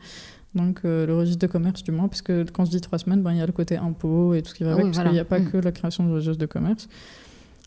Donc 0.55 0.81
euh, 0.85 1.07
le 1.07 1.17
registre 1.17 1.47
de 1.47 1.51
commerce, 1.51 1.83
du 1.83 1.91
moins, 1.91 2.09
parce 2.09 2.23
que 2.23 2.45
quand 2.53 2.65
je 2.65 2.71
dis 2.71 2.81
trois 2.81 2.99
semaines, 2.99 3.23
ben, 3.23 3.33
il 3.33 3.39
y 3.39 3.43
a 3.43 3.47
le 3.47 3.53
côté 3.53 3.77
impôt 3.77 4.35
et 4.35 4.43
tout 4.43 4.51
ce 4.51 4.55
qui 4.55 4.65
va 4.65 4.71
ah 4.71 4.75
avec, 4.75 4.87
parce 4.87 4.99
qu'il 4.99 5.13
n'y 5.13 5.19
a 5.19 5.25
pas 5.25 5.41
mm. 5.41 5.51
que 5.51 5.57
la 5.57 5.73
création 5.73 6.05
du 6.05 6.13
registre 6.13 6.39
de 6.39 6.47
commerce. 6.47 6.89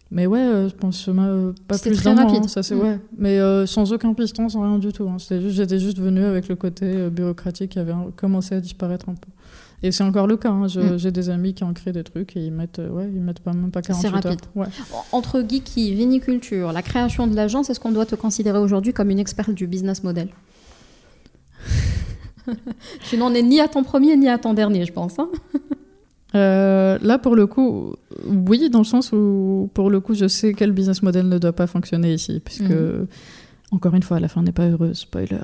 Mais 0.10 0.26
ouais, 0.26 0.70
je 0.70 0.74
pense 0.74 1.10
pas 1.68 1.78
plus 1.78 1.98
très 1.98 2.14
rapide. 2.14 2.48
ça 2.48 2.64
c'est 2.64 2.76
mm. 2.76 2.80
ouais. 2.80 3.00
Mais 3.18 3.68
sans 3.68 3.92
aucun 3.92 4.14
piston, 4.14 4.48
sans 4.48 4.62
rien 4.62 4.80
du 4.80 4.94
tout. 4.94 5.08
Hein. 5.10 5.18
Juste, 5.18 5.50
j'étais 5.50 5.80
juste 5.80 6.00
venue 6.00 6.24
avec 6.24 6.48
le 6.48 6.56
côté 6.56 7.10
bureaucratique 7.10 7.72
qui 7.72 7.80
avait 7.80 7.94
commencé 8.16 8.56
à 8.56 8.62
disparaître 8.62 9.10
un 9.10 9.16
peu. 9.16 9.30
Et 9.84 9.92
c'est 9.92 10.04
encore 10.04 10.28
le 10.28 10.38
cas. 10.38 10.50
Hein. 10.50 10.66
Mm. 10.66 10.98
J'ai 10.98 11.12
des 11.12 11.30
amis 11.30 11.54
qui 11.54 11.64
ont 11.64 11.74
créé 11.74 11.94
des 11.94 12.04
trucs 12.04 12.36
et 12.36 12.46
ils 12.46 12.52
mettent, 12.52 12.80
euh, 12.80 12.90
ouais, 12.90 13.10
ils 13.14 13.22
mettent 13.22 13.42
pas, 13.42 13.54
même 13.54 13.72
pas 13.72 13.82
48 13.82 14.08
heures. 14.08 14.14
C'est 14.22 14.28
rapide. 14.28 14.42
Ouais. 14.56 14.68
Entre 15.12 15.42
geeky, 15.42 15.94
viniculture, 15.94 16.72
la 16.72 16.82
création 16.82 17.28
de 17.28 17.36
l'agence, 17.36 17.70
est-ce 17.70 17.80
qu'on 17.80 17.92
doit 17.92 18.06
te 18.06 18.16
considérer 18.16 18.58
aujourd'hui 18.58 18.94
comme 18.94 19.10
une 19.10 19.20
experte 19.20 19.52
du 19.52 19.68
business 19.68 20.04
model? 20.04 20.30
Tu 23.10 23.18
n'en 23.18 23.34
es 23.34 23.42
ni 23.44 23.60
à 23.60 23.68
ton 23.68 23.84
premier 23.84 24.16
ni 24.16 24.30
à 24.30 24.38
ton 24.38 24.54
dernier, 24.54 24.86
je 24.86 24.94
pense. 24.94 25.20
Hein 25.20 25.30
euh, 26.36 26.98
là, 27.02 27.18
pour 27.20 27.36
le 27.36 27.46
coup, 27.46 27.94
oui, 28.26 28.70
dans 28.70 28.80
le 28.80 28.86
sens 28.86 29.12
où, 29.12 29.70
pour 29.74 29.90
le 29.90 30.00
coup, 30.00 30.14
je 30.14 30.30
sais 30.30 30.54
quel 30.54 30.72
business 30.72 31.04
model 31.04 31.28
ne 31.28 31.38
doit 31.40 31.52
pas 31.52 31.68
fonctionner 31.68 32.14
ici, 32.14 32.42
puisque, 32.44 32.72
mm. 32.72 33.08
encore 33.72 33.96
une 33.96 34.04
fois, 34.04 34.16
à 34.16 34.20
la 34.22 34.30
fin, 34.30 34.42
n'est 34.44 34.54
pas 34.54 34.66
heureuse, 34.66 35.00
spoiler. 35.00 35.44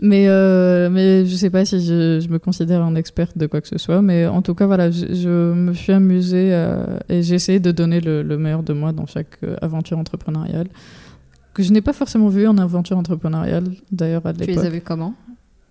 Mais, 0.00 0.26
euh, 0.28 0.90
mais 0.90 1.24
je 1.24 1.36
sais 1.36 1.50
pas 1.50 1.64
si 1.64 1.80
je, 1.80 2.20
je, 2.20 2.28
me 2.28 2.38
considère 2.38 2.82
un 2.82 2.94
experte 2.96 3.38
de 3.38 3.46
quoi 3.46 3.60
que 3.60 3.68
ce 3.68 3.78
soit. 3.78 4.02
Mais 4.02 4.26
en 4.26 4.42
tout 4.42 4.54
cas, 4.54 4.66
voilà, 4.66 4.90
je, 4.90 5.52
me 5.52 5.72
suis 5.72 5.92
amusée 5.92 6.50
et 7.08 7.22
j'ai 7.22 7.34
essayé 7.36 7.60
de 7.60 7.70
donner 7.70 8.00
le, 8.00 8.22
meilleur 8.36 8.62
de 8.62 8.72
moi 8.72 8.92
dans 8.92 9.06
chaque 9.06 9.38
euh, 9.44 9.56
aventure 9.62 9.98
entrepreneuriale. 9.98 10.66
Que 11.54 11.62
je 11.62 11.72
n'ai 11.72 11.80
pas 11.80 11.92
forcément 11.92 12.28
vu 12.28 12.48
en 12.48 12.58
aventure 12.58 12.98
entrepreneuriale, 12.98 13.64
d'ailleurs, 13.92 14.26
à 14.26 14.32
l'époque. 14.32 14.46
Tu 14.48 14.52
les 14.54 14.66
as 14.66 14.70
vues 14.70 14.80
comment? 14.80 15.14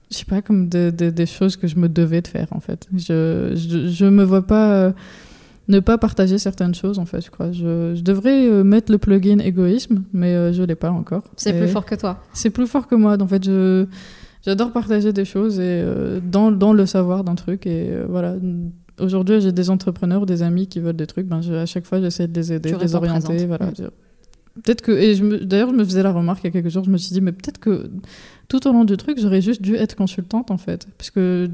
Je 0.10 0.18
sais 0.18 0.26
pas, 0.26 0.42
comme 0.42 0.70
des 0.70 1.26
choses 1.26 1.58
que 1.58 1.68
je 1.68 1.76
me 1.76 1.90
devais 1.90 2.22
de 2.22 2.28
faire, 2.28 2.48
en 2.52 2.60
fait. 2.60 2.88
Je, 2.96 3.54
je, 3.56 3.90
je 3.90 4.06
me 4.06 4.24
vois 4.24 4.46
pas. 4.48 4.74
Euh, 4.74 4.92
ne 5.68 5.80
pas 5.80 5.98
partager 5.98 6.38
certaines 6.38 6.76
choses, 6.76 7.00
en 7.00 7.06
fait, 7.06 7.22
je 7.22 7.32
crois. 7.32 7.52
Je, 7.52 8.00
devrais 8.02 8.48
euh, 8.48 8.64
mettre 8.64 8.92
le 8.92 8.98
plugin 8.98 9.40
égoïsme, 9.40 10.04
mais 10.12 10.34
euh, 10.34 10.54
je 10.54 10.62
ne 10.62 10.68
l'ai 10.68 10.76
pas 10.76 10.92
encore. 10.92 11.24
C'est 11.38 11.54
plus 11.54 11.68
fort 11.68 11.86
que 11.86 11.96
toi. 11.96 12.20
C'est 12.34 12.50
plus 12.50 12.68
fort 12.68 12.88
que 12.88 12.96
moi. 12.96 13.18
En 13.22 13.28
fait, 13.28 13.44
je, 13.44 13.86
j'adore 14.46 14.72
partager 14.72 15.14
des 15.14 15.26
choses 15.26 15.60
et 15.60 15.64
euh, 15.64 16.20
dans, 16.22 16.52
dans, 16.52 16.74
le 16.74 16.86
savoir 16.86 17.24
d'un 17.24 17.36
truc. 17.36 17.66
Et 17.66 17.92
voilà. 18.08 18.36
Aujourd'hui, 19.00 19.42
j'ai 19.42 19.52
des 19.52 19.70
entrepreneurs, 19.70 20.26
des 20.26 20.44
amis 20.44 20.68
qui 20.68 20.80
veulent 20.80 20.96
des 20.96 21.08
trucs. 21.08 21.28
Ben, 21.28 21.42
à 21.54 21.66
chaque 21.66 21.86
fois, 21.86 22.00
j'essaie 22.00 22.28
de 22.28 22.40
les 22.40 22.54
aider, 22.54 22.72
de 22.72 22.78
les 22.78 22.96
orienter. 22.96 23.46
Voilà. 23.46 23.68
Mm. 23.68 23.90
Peut-être 24.62 24.82
que. 24.82 24.92
Et 24.92 25.16
d'ailleurs, 25.46 25.70
je 25.70 25.76
me 25.76 25.84
faisais 25.84 26.04
la 26.04 26.12
remarque 26.12 26.44
il 26.44 26.48
y 26.48 26.50
a 26.50 26.52
quelques 26.52 26.70
jours, 26.70 26.84
je 26.84 26.92
me 26.92 26.98
suis 26.98 27.14
dit, 27.14 27.22
mais 27.22 27.32
peut-être 27.32 27.58
que 27.58 27.90
tout 28.48 28.68
au 28.68 28.72
long 28.72 28.84
du 28.84 28.98
truc, 28.98 29.20
j'aurais 29.20 29.42
juste 29.42 29.62
dû 29.62 29.76
être 29.76 29.96
consultante 29.96 30.52
en 30.52 30.58
fait. 30.58 30.88
Parce 30.98 31.10
que 31.10 31.50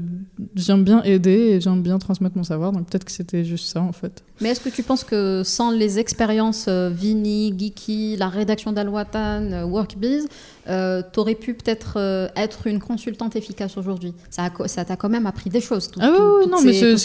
j'aime 0.54 0.84
bien 0.84 1.02
aider 1.02 1.30
et 1.30 1.60
j'aime 1.60 1.82
bien 1.82 1.98
transmettre 1.98 2.36
mon 2.36 2.44
savoir, 2.44 2.72
donc 2.72 2.86
peut-être 2.88 3.04
que 3.04 3.12
c'était 3.12 3.44
juste 3.44 3.66
ça 3.66 3.80
en 3.80 3.92
fait. 3.92 4.22
Mais 4.40 4.50
est-ce 4.50 4.60
que 4.60 4.68
tu 4.68 4.82
penses 4.82 5.04
que 5.04 5.42
sans 5.44 5.70
les 5.70 5.98
expériences 5.98 6.66
euh, 6.68 6.90
Vini, 6.92 7.54
Geeky, 7.56 8.16
la 8.16 8.28
rédaction 8.28 8.72
d'Alwatan, 8.72 9.52
euh, 9.52 9.64
Workbiz, 9.64 10.28
euh, 10.68 11.02
tu 11.12 11.20
aurais 11.20 11.34
pu 11.34 11.54
peut-être 11.54 11.94
euh, 11.96 12.28
être 12.36 12.66
une 12.66 12.80
consultante 12.80 13.36
efficace 13.36 13.76
aujourd'hui? 13.76 14.14
Ça 14.30 14.84
t'a 14.84 14.96
quand 14.96 15.08
même 15.08 15.26
appris 15.26 15.50
des 15.50 15.60
choses, 15.60 15.90
tout, 15.90 16.00
ah 16.02 16.10
oui, 16.40 16.48
non, 16.50 16.60
mais 16.62 16.96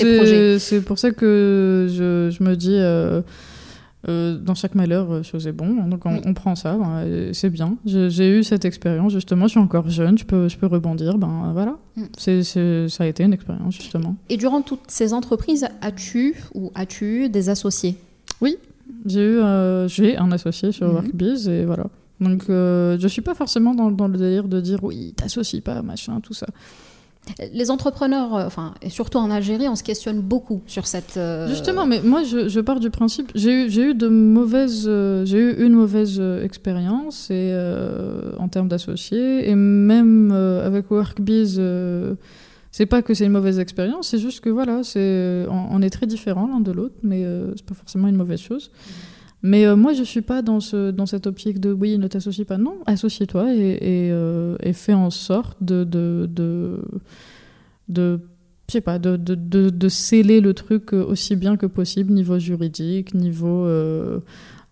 c'est 0.60 0.82
pour 0.82 0.98
ça 0.98 1.12
que 1.12 1.88
je, 1.90 2.36
je 2.36 2.44
me 2.44 2.56
dis. 2.56 2.78
Euh, 4.08 4.38
dans 4.38 4.54
chaque 4.54 4.76
malheur, 4.76 5.12
euh, 5.12 5.24
chose 5.24 5.48
est 5.48 5.52
bon. 5.52 5.88
Donc 5.88 6.06
on, 6.06 6.34
prend 6.34 6.56
ça, 6.56 6.78
ben, 6.78 7.34
c'est 7.34 7.50
bien. 7.50 7.78
J'ai 7.86 8.30
eu 8.30 8.44
cette 8.44 8.66
expérience 8.66 9.14
justement. 9.14 9.46
Je 9.46 9.52
suis 9.52 9.60
encore 9.60 9.90
jeune, 9.90 10.18
je 10.18 10.26
peux, 10.26 10.48
je 10.48 10.58
peux 10.58 10.68
rebondir. 10.68 11.18
Ben 11.18 11.52
voilà, 11.54 11.78
mm. 11.96 12.04
c'est 12.18 12.44
ça 12.44 13.04
a 13.04 13.08
été 13.08 13.24
une 13.24 13.34
expérience 13.34 13.76
justement. 13.76 14.16
Et 14.30 14.38
durant 14.38 14.62
toutes 14.62 14.88
ces 14.88 15.14
entreprises, 15.14 15.68
as-tu 15.82 16.36
ou 16.54 16.72
as-tu 16.76 17.30
des 17.30 17.50
associés? 17.50 17.98
Oui, 18.42 18.58
j'ai 19.06 19.22
eu 19.22 19.40
euh, 19.40 19.88
j'ai 19.88 20.18
un 20.18 20.32
associé 20.32 20.72
sur 20.72 20.88
mm-hmm. 20.88 20.94
Workbiz 20.94 21.48
et 21.50 21.66
voilà. 21.66 21.88
Donc 22.22 22.44
je 22.48 23.08
suis 23.08 23.22
pas 23.22 23.34
forcément 23.34 23.74
dans, 23.74 23.92
dans, 23.92 24.08
le 24.08 24.18
délire 24.18 24.48
de 24.48 24.62
dire 24.62 24.84
oui, 24.84 25.14
t'associes 25.18 25.62
pas, 25.62 25.82
machin, 25.82 26.20
tout 26.22 26.34
ça. 26.34 26.48
Les 27.54 27.72
entrepreneurs, 27.72 28.36
euh, 28.36 28.46
enfin, 28.46 28.74
et 28.82 28.90
surtout 28.90 29.18
en 29.18 29.32
Algérie, 29.32 29.68
on 29.68 29.76
se 29.76 29.84
questionne 29.84 30.20
beaucoup 30.22 30.62
sur 30.68 30.86
cette. 30.88 31.18
euh, 31.18 31.48
Justement, 31.48 31.86
mais 31.86 32.02
moi 32.02 32.24
je, 32.24 32.48
je 32.48 32.60
pars 32.60 32.80
du 32.80 32.90
principe, 32.90 33.32
j'ai 33.36 33.66
eu, 33.66 33.90
eu 33.90 33.94
de 33.96 34.08
mauvaises, 34.08 34.86
euh, 34.88 35.26
j'ai 35.26 35.40
eu 35.40 35.66
une 35.66 35.74
mauvaise 35.74 36.22
expérience 36.44 37.30
et 37.32 37.50
euh, 37.52 38.32
en 38.38 38.48
termes 38.48 38.68
d'associés 38.68 39.50
et 39.50 39.56
même 39.56 40.32
avec 40.32 40.90
Workbiz, 40.92 41.60
c'est 42.72 42.86
pas 42.86 43.02
que 43.02 43.14
c'est 43.14 43.26
une 43.26 43.32
mauvaise 43.32 43.60
expérience, 43.60 44.10
c'est 44.10 44.20
juste 44.20 44.42
que 44.42 44.50
voilà, 44.50 44.84
c'est 44.84 45.46
on, 45.50 45.68
on 45.72 45.82
est 45.82 45.90
très 45.90 46.06
différents 46.08 46.48
l'un 46.48 46.60
de 46.60 46.72
l'autre, 46.72 46.96
mais 47.04 47.26
c'est 47.56 47.66
pas 47.66 47.74
forcément 47.76 48.08
une 48.08 48.18
mauvaise 48.18 48.40
chose. 48.42 48.70
Mais 49.46 49.68
euh, 49.68 49.76
moi, 49.76 49.94
je 49.94 50.02
suis 50.02 50.24
pas 50.24 50.42
dans, 50.42 50.60
ce, 50.60 50.90
dans 50.90 51.06
cette 51.06 51.28
optique 51.28 51.60
de 51.60 51.72
oui, 51.72 52.00
ne 52.00 52.08
t'associe 52.08 52.48
pas. 52.48 52.58
Non, 52.58 52.80
associe-toi 52.88 53.54
et, 53.54 53.78
et, 53.80 54.12
euh, 54.12 54.58
fais 54.74 54.96
en 54.96 55.12
sorte 55.12 55.58
de, 55.62 55.84
de, 55.84 56.28
de, 57.88 58.20
je 58.68 58.72
sais 58.74 58.82
pas, 58.82 58.98
de, 58.98 59.18
de, 59.18 59.36
de, 59.70 59.88
sceller 59.90 60.42
le 60.42 60.56
truc 60.56 60.94
aussi 60.94 61.36
bien 61.36 61.58
que 61.58 61.68
possible, 61.68 62.12
niveau 62.12 62.40
juridique, 62.40 63.14
niveau, 63.14 63.66
euh, 63.68 64.20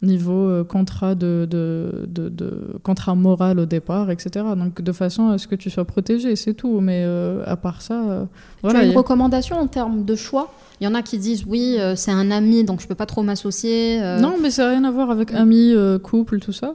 niveau 0.03 0.47
euh, 0.47 0.63
contrat, 0.63 1.15
de, 1.15 1.47
de, 1.49 2.05
de, 2.07 2.29
de- 2.29 2.77
contrat 2.83 3.15
moral 3.15 3.59
au 3.59 3.65
départ, 3.65 4.11
etc. 4.11 4.45
Donc 4.57 4.81
de 4.81 4.91
façon 4.91 5.29
à 5.29 5.37
ce 5.37 5.47
que 5.47 5.55
tu 5.55 5.69
sois 5.69 5.85
protégé, 5.85 6.35
c'est 6.35 6.53
tout. 6.53 6.79
Mais 6.81 7.03
euh, 7.05 7.43
à 7.45 7.55
part 7.55 7.81
ça, 7.81 8.01
euh, 8.01 8.23
tu 8.23 8.29
voilà. 8.63 8.79
as 8.79 8.83
il 8.83 8.91
une 8.91 8.97
recommandation 8.97 9.57
en 9.57 9.67
termes 9.67 10.05
de 10.05 10.15
choix? 10.15 10.53
Il 10.81 10.85
y 10.85 10.87
en 10.87 10.95
a 10.95 11.01
qui 11.01 11.17
disent 11.17 11.45
oui, 11.47 11.77
euh, 11.79 11.95
c'est 11.95 12.11
un 12.11 12.29
ami, 12.31 12.63
donc 12.63 12.81
je 12.81 12.87
peux 12.87 12.95
pas 12.95 13.05
trop 13.05 13.23
m'associer. 13.23 13.99
Non, 14.19 14.35
mais 14.41 14.51
ça 14.51 14.65
n'a 14.65 14.71
rien 14.71 14.83
à 14.83 14.91
voir 14.91 15.09
avec 15.11 15.33
euh, 15.33 15.99
couple, 15.99 16.39
tout 16.39 16.51
ça. 16.51 16.73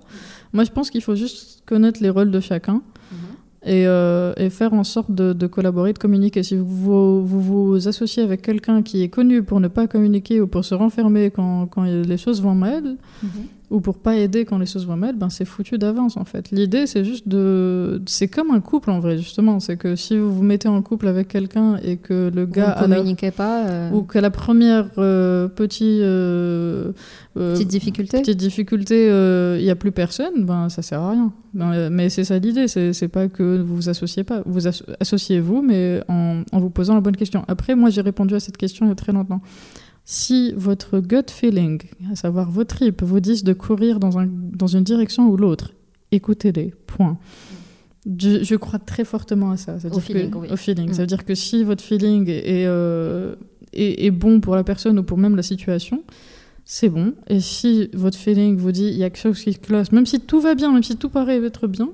Moi, 0.53 0.65
je 0.65 0.71
pense 0.71 0.91
qu'il 0.91 1.03
faut 1.03 1.15
juste 1.15 1.63
connaître 1.67 2.03
les 2.03 2.11
rôles 2.11 2.31
de 2.31 2.41
chacun. 2.41 2.81
Et, 3.69 3.87
euh, 3.87 4.33
et 4.39 4.51
faire 4.51 4.73
en 4.73 4.83
sorte 4.83 5.13
de, 5.13 5.47
collaborer, 5.47 5.93
de 5.93 5.99
communiquer. 5.99 6.43
Si 6.43 6.57
vous 6.57 7.25
vous, 7.25 7.89
associez 7.89 8.23
avec 8.23 8.43
quelqu'un 8.43 8.83
qui 8.83 9.03
est 9.03 9.09
connu 9.09 9.43
pour 9.43 9.61
ne 9.61 9.69
pas 9.69 9.87
communiquer 9.87 10.41
ou 10.41 10.47
pour 10.47 10.65
se 10.65 10.75
renfermer 10.75 11.31
quand, 11.31 11.67
quand 11.67 11.85
les 11.85 12.17
choses 12.17 12.41
vont 12.43 12.55
mal, 12.55 12.97
Mhm. 13.23 13.31
Ou 13.71 13.81
pour 13.81 13.99
pas 13.99 14.17
aider 14.17 14.45
quand 14.47 14.57
les 14.59 14.65
choses 14.67 14.87
vont 14.87 14.97
mal, 14.97 15.15
ben 15.17 15.29
c'est 15.29 15.45
foutu 15.45 15.77
d'avance 15.77 16.17
en 16.17 16.25
fait. 16.25 16.51
L'idée 16.51 16.87
c'est 16.87 17.05
juste 17.05 17.29
de, 17.29 18.01
c'est 18.07 18.29
comme 18.29 18.51
un 18.51 18.61
couple 18.61 18.91
en 18.91 18.99
vrai 18.99 19.19
justement, 19.19 19.61
c'est 19.61 19.77
que 19.77 19.95
si 19.95 20.17
vous 20.17 20.33
vous 20.35 20.43
mettez 20.43 20.69
en 20.69 20.81
couple 20.81 21.07
avec 21.07 21.29
quelqu'un 21.29 21.77
et 21.85 21.99
que 21.99 22.31
le 22.35 22.45
Vous 22.47 22.53
gars 22.53 22.69
ne 22.69 22.85
a 22.85 22.87
la- 22.89 22.97
communiquez 22.97 23.31
pas. 23.31 23.67
euh, 23.67 23.91
ou 23.93 24.03
que 24.03 24.19
la 24.19 24.31
première 24.31 24.89
euh, 24.99 25.49
petit, 25.49 25.99
euh, 26.01 26.93
Petite 27.35 27.69
difficulté 27.69 28.19
petite 28.21 28.39
difficulté, 28.39 29.07
il 29.59 29.63
n'y 29.65 29.71
a 29.71 29.77
plus 29.77 29.93
personne, 29.93 30.45
ben 30.45 30.69
ça 30.71 30.83
sert 30.83 31.01
à 31.01 31.11
rien. 31.13 31.33
Ben, 31.55 31.89
mais 31.91 32.09
c'est 32.11 32.25
ça 32.25 32.39
l'idée, 32.39 32.67
c'est 32.69 33.09
pas 33.09 33.29
que 33.29 33.59
vous 33.61 33.77
vous 33.77 33.89
associez 33.89 34.25
pas, 34.25 34.43
vous 34.47 34.67
asso- 34.67 34.83
associez-vous, 34.99 35.63
mais 35.63 36.01
en, 36.09 36.43
en 36.53 36.59
vous 36.61 36.71
posant 36.71 36.95
la 36.95 37.01
bonne 37.01 37.17
question. 37.17 37.45
Après, 37.49 37.75
moi 37.77 37.91
j'ai 37.91 38.01
répondu 38.01 38.35
à 38.35 38.41
cette 38.41 38.57
question 38.57 38.87
il 38.87 38.89
y 38.89 38.93
a 38.93 38.95
très 38.97 39.13
longtemps. 39.13 39.41
Si 40.11 40.55
votre 40.57 41.01
gut 41.01 41.31
feeling, 41.31 41.83
à 42.11 42.17
savoir 42.17 42.51
vos 42.51 42.65
tripes, 42.65 43.03
vous 43.03 43.21
disent 43.21 43.45
de 43.45 43.53
courir 43.53 44.01
dans, 44.01 44.19
un, 44.19 44.27
dans 44.27 44.67
une 44.67 44.83
direction 44.83 45.29
ou 45.29 45.37
l'autre, 45.37 45.75
écoutez-les, 46.13 46.73
point. 46.87 47.19
Je, 48.19 48.43
je 48.43 48.57
crois 48.57 48.79
très 48.79 49.05
fortement 49.05 49.51
à 49.51 49.59
ça. 49.59 49.79
C'est-à-dire 49.79 49.99
Au 49.99 50.01
feeling, 50.01 50.31
que- 50.31 50.39
oui. 50.39 50.49
Au 50.51 50.57
feeling. 50.57 50.89
Mm. 50.89 50.95
Ça 50.95 51.03
veut 51.03 51.07
dire 51.07 51.27
que 51.27 51.35
si 51.35 51.63
votre 51.63 51.85
feeling 51.85 52.27
est, 52.27 52.65
euh, 52.67 53.35
est, 53.75 54.07
est 54.07 54.11
bon 54.11 54.41
pour 54.41 54.57
la 54.57 54.65
personne 54.65 54.99
ou 54.99 55.03
pour 55.03 55.19
même 55.19 55.37
la 55.37 55.43
situation, 55.43 56.03
c'est 56.65 56.89
bon. 56.89 57.13
Et 57.27 57.41
si 57.41 57.91
votre 57.93 58.17
feeling 58.17 58.57
vous 58.57 58.73
dit 58.73 58.87
il 58.87 58.97
y 58.97 59.05
a 59.05 59.11
quelque 59.11 59.21
chose 59.21 59.43
qui 59.43 59.55
cloche, 59.57 59.93
même 59.93 60.07
si 60.07 60.21
tout 60.21 60.41
va 60.41 60.55
bien, 60.55 60.73
même 60.73 60.83
si 60.83 60.97
tout 60.97 61.11
paraît 61.11 61.45
être 61.45 61.67
bien, 61.67 61.91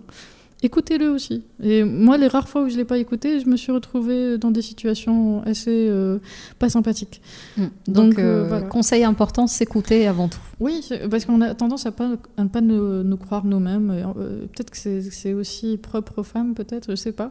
écoutez-le 0.64 1.10
aussi. 1.10 1.42
Et 1.62 1.84
moi, 1.84 2.16
les 2.18 2.26
rares 2.26 2.48
fois 2.48 2.62
où 2.62 2.68
je 2.68 2.72
ne 2.74 2.78
l'ai 2.78 2.84
pas 2.84 2.98
écouté, 2.98 3.40
je 3.40 3.46
me 3.46 3.56
suis 3.56 3.70
retrouvée 3.72 4.38
dans 4.38 4.50
des 4.50 4.62
situations 4.62 5.42
assez 5.44 5.88
euh, 5.88 6.18
pas 6.58 6.68
sympathiques. 6.68 7.20
Mm. 7.56 7.62
Donc, 7.62 7.94
Donc, 8.14 8.18
euh, 8.18 8.22
euh, 8.44 8.48
voilà. 8.48 8.66
conseil 8.66 9.04
important, 9.04 9.46
s'écouter 9.46 10.06
avant 10.06 10.28
tout. 10.28 10.38
Oui, 10.60 10.88
parce 11.10 11.24
qu'on 11.24 11.40
a 11.40 11.54
tendance 11.54 11.84
à, 11.86 11.92
pas, 11.92 12.10
à 12.36 12.42
ne 12.44 12.48
pas 12.48 12.60
nous, 12.60 13.02
nous 13.02 13.16
croire 13.16 13.44
nous-mêmes. 13.44 13.90
Euh, 13.90 14.46
peut-être 14.54 14.70
que 14.70 14.76
c'est 15.10 15.32
aussi 15.32 15.76
propre 15.76 16.20
aux 16.20 16.22
femmes, 16.22 16.54
peut-être, 16.54 16.90
je 16.90 16.96
sais 16.96 17.12
pas. 17.12 17.30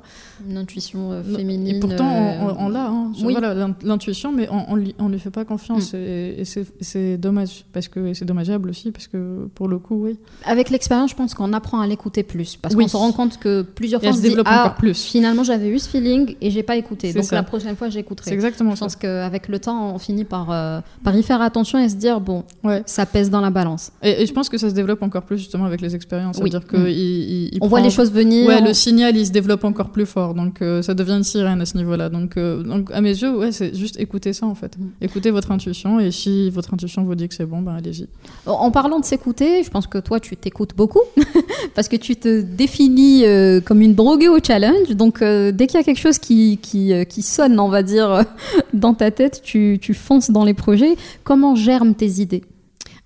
Une 0.49 0.57
intuition 0.57 1.11
euh, 1.11 1.23
féminine. 1.23 1.75
Et 1.77 1.79
pourtant, 1.79 2.09
euh, 2.11 2.37
on, 2.41 2.47
on- 2.49 2.65
on 2.65 2.69
l'a, 2.69 2.87
hein. 2.87 3.11
oui. 3.23 3.33
voilà, 3.33 3.53
l'in- 3.53 3.75
l'intuition, 3.83 4.31
mais 4.31 4.47
on, 4.51 4.65
on, 4.73 4.75
lui- 4.75 4.95
on 4.99 5.09
lui 5.09 5.19
fait 5.19 5.29
pas 5.31 5.45
confiance. 5.45 5.93
Et, 5.93 6.35
et 6.39 6.45
c'est- 6.45 7.17
dommage, 7.17 7.65
parce 7.73 7.87
que 7.87 8.13
c'est 8.13 8.25
dommageable 8.25 8.69
aussi, 8.69 8.91
parce 8.91 9.07
que 9.07 9.47
pour 9.55 9.67
le 9.67 9.79
coup, 9.79 9.95
oui. 10.05 10.17
Avec 10.45 10.69
l'expérience, 10.69 11.11
je 11.11 11.15
pense 11.15 11.33
qu'on 11.33 11.53
apprend 11.53 11.79
à 11.79 11.87
l'écouter 11.87 12.23
plus. 12.23 12.57
Parce 12.57 12.75
Oui. 12.75 12.83
qu'on 12.83 12.89
se 12.89 12.97
rend 12.97 13.11
compte 13.11 13.22
que 13.37 13.61
plusieurs 13.61 14.01
fois, 14.01 14.09
on 14.09 14.13
se 14.13 14.17
se 14.17 14.23
dit 14.23 14.29
développe 14.29 14.47
Ah, 14.49 14.61
encore 14.65 14.75
plus. 14.75 15.01
finalement, 15.03 15.43
j'avais 15.43 15.69
eu 15.69 15.79
ce 15.79 15.87
feeling 15.89 16.35
et 16.41 16.51
j'ai 16.51 16.63
pas 16.63 16.75
écouté. 16.75 17.07
C'est 17.11 17.19
Donc 17.19 17.23
ça. 17.25 17.35
la 17.35 17.43
prochaine 17.43 17.75
fois, 17.75 17.87
C'est 17.87 17.93
j'écouterai. 17.93 18.31
exactement 18.33 18.71
Je 18.71 18.75
ça. 18.77 18.85
pense 18.85 18.95
qu'avec 18.95 19.47
le 19.47 19.59
temps, 19.59 19.93
on 19.95 19.99
finit 19.99 20.23
par, 20.25 20.51
euh, 20.51 20.81
par 21.03 21.15
y 21.15 21.23
faire 21.23 21.41
attention 21.41 21.79
et 21.79 21.89
se 21.89 21.95
dire 21.95 22.19
bon, 22.19 22.43
Ouais. 22.63 22.83
ça 22.85 23.05
pèse 23.05 23.29
dans 23.29 23.41
la 23.41 23.49
balance. 23.49 23.91
Et, 24.01 24.21
et 24.21 24.25
je 24.25 24.33
pense 24.33 24.49
que 24.49 24.57
ça 24.57 24.69
se 24.69 24.73
développe 24.75 25.01
encore 25.03 25.23
plus 25.23 25.37
justement 25.37 25.65
avec 25.65 25.81
les 25.81 25.95
expériences. 25.95 26.37
Oui. 26.41 26.49
C'est-à-dire 26.51 26.67
Mm. 26.73 27.57
on 27.61 27.67
voit 27.67 27.81
les 27.81 27.89
choses 27.89 28.11
venir. 28.11 28.47
Ouais, 28.47 28.57
on- 28.61 28.65
le 28.65 28.73
signal, 28.73 29.15
il 29.15 29.25
se 29.25 29.31
développe 29.31 29.63
encore 29.63 29.89
plus 29.89 30.05
fort. 30.05 30.33
Donc, 30.33 30.61
euh, 30.61 30.81
ça 30.81 30.93
devient 30.93 31.13
une 31.13 31.23
sirène 31.23 31.61
à 31.61 31.65
ce 31.65 31.77
niveau-là. 31.77 32.09
Donc, 32.09 32.37
euh, 32.37 32.63
donc 32.63 32.89
à 32.91 33.01
mes 33.01 33.09
yeux, 33.11 33.35
ouais, 33.37 33.51
c'est 33.51 33.75
juste 33.75 33.99
écouter 33.99 34.33
ça, 34.33 34.45
en 34.45 34.55
fait. 34.55 34.77
Mm. 34.77 34.81
Écoutez 35.01 35.31
votre 35.31 35.51
intuition. 35.51 35.99
Et 35.99 36.11
si 36.11 36.49
votre 36.49 36.73
intuition 36.73 37.03
vous 37.03 37.15
dit 37.15 37.27
que 37.27 37.35
c'est 37.35 37.45
bon, 37.45 37.61
ben 37.61 37.75
allez-y. 37.75 38.07
En 38.45 38.71
parlant 38.71 38.99
de 38.99 39.05
s'écouter, 39.05 39.63
je 39.63 39.69
pense 39.69 39.87
que 39.87 39.97
toi, 39.99 40.19
tu 40.19 40.35
t'écoutes 40.35 40.75
beaucoup 40.75 41.01
parce 41.75 41.87
que 41.87 41.95
tu 41.95 42.15
te 42.15 42.41
définis 42.41 43.12
euh, 43.25 43.61
comme 43.61 43.81
une 43.81 43.93
droguée 43.95 44.29
au 44.29 44.39
challenge. 44.43 44.89
Donc, 44.95 45.21
euh, 45.21 45.51
dès 45.51 45.67
qu'il 45.67 45.77
y 45.77 45.81
a 45.81 45.83
quelque 45.83 45.99
chose 45.99 46.17
qui, 46.19 46.57
qui, 46.61 46.91
euh, 46.93 47.03
qui 47.03 47.21
sonne, 47.21 47.59
on 47.59 47.69
va 47.69 47.83
dire, 47.83 48.23
dans 48.73 48.93
ta 48.93 49.11
tête, 49.11 49.41
tu, 49.43 49.77
tu 49.81 49.93
fonces 49.93 50.31
dans 50.31 50.43
les 50.43 50.53
projets. 50.55 50.95
Comment 51.23 51.55
germent 51.55 51.93
tes 51.95 52.09
idées? 52.21 52.43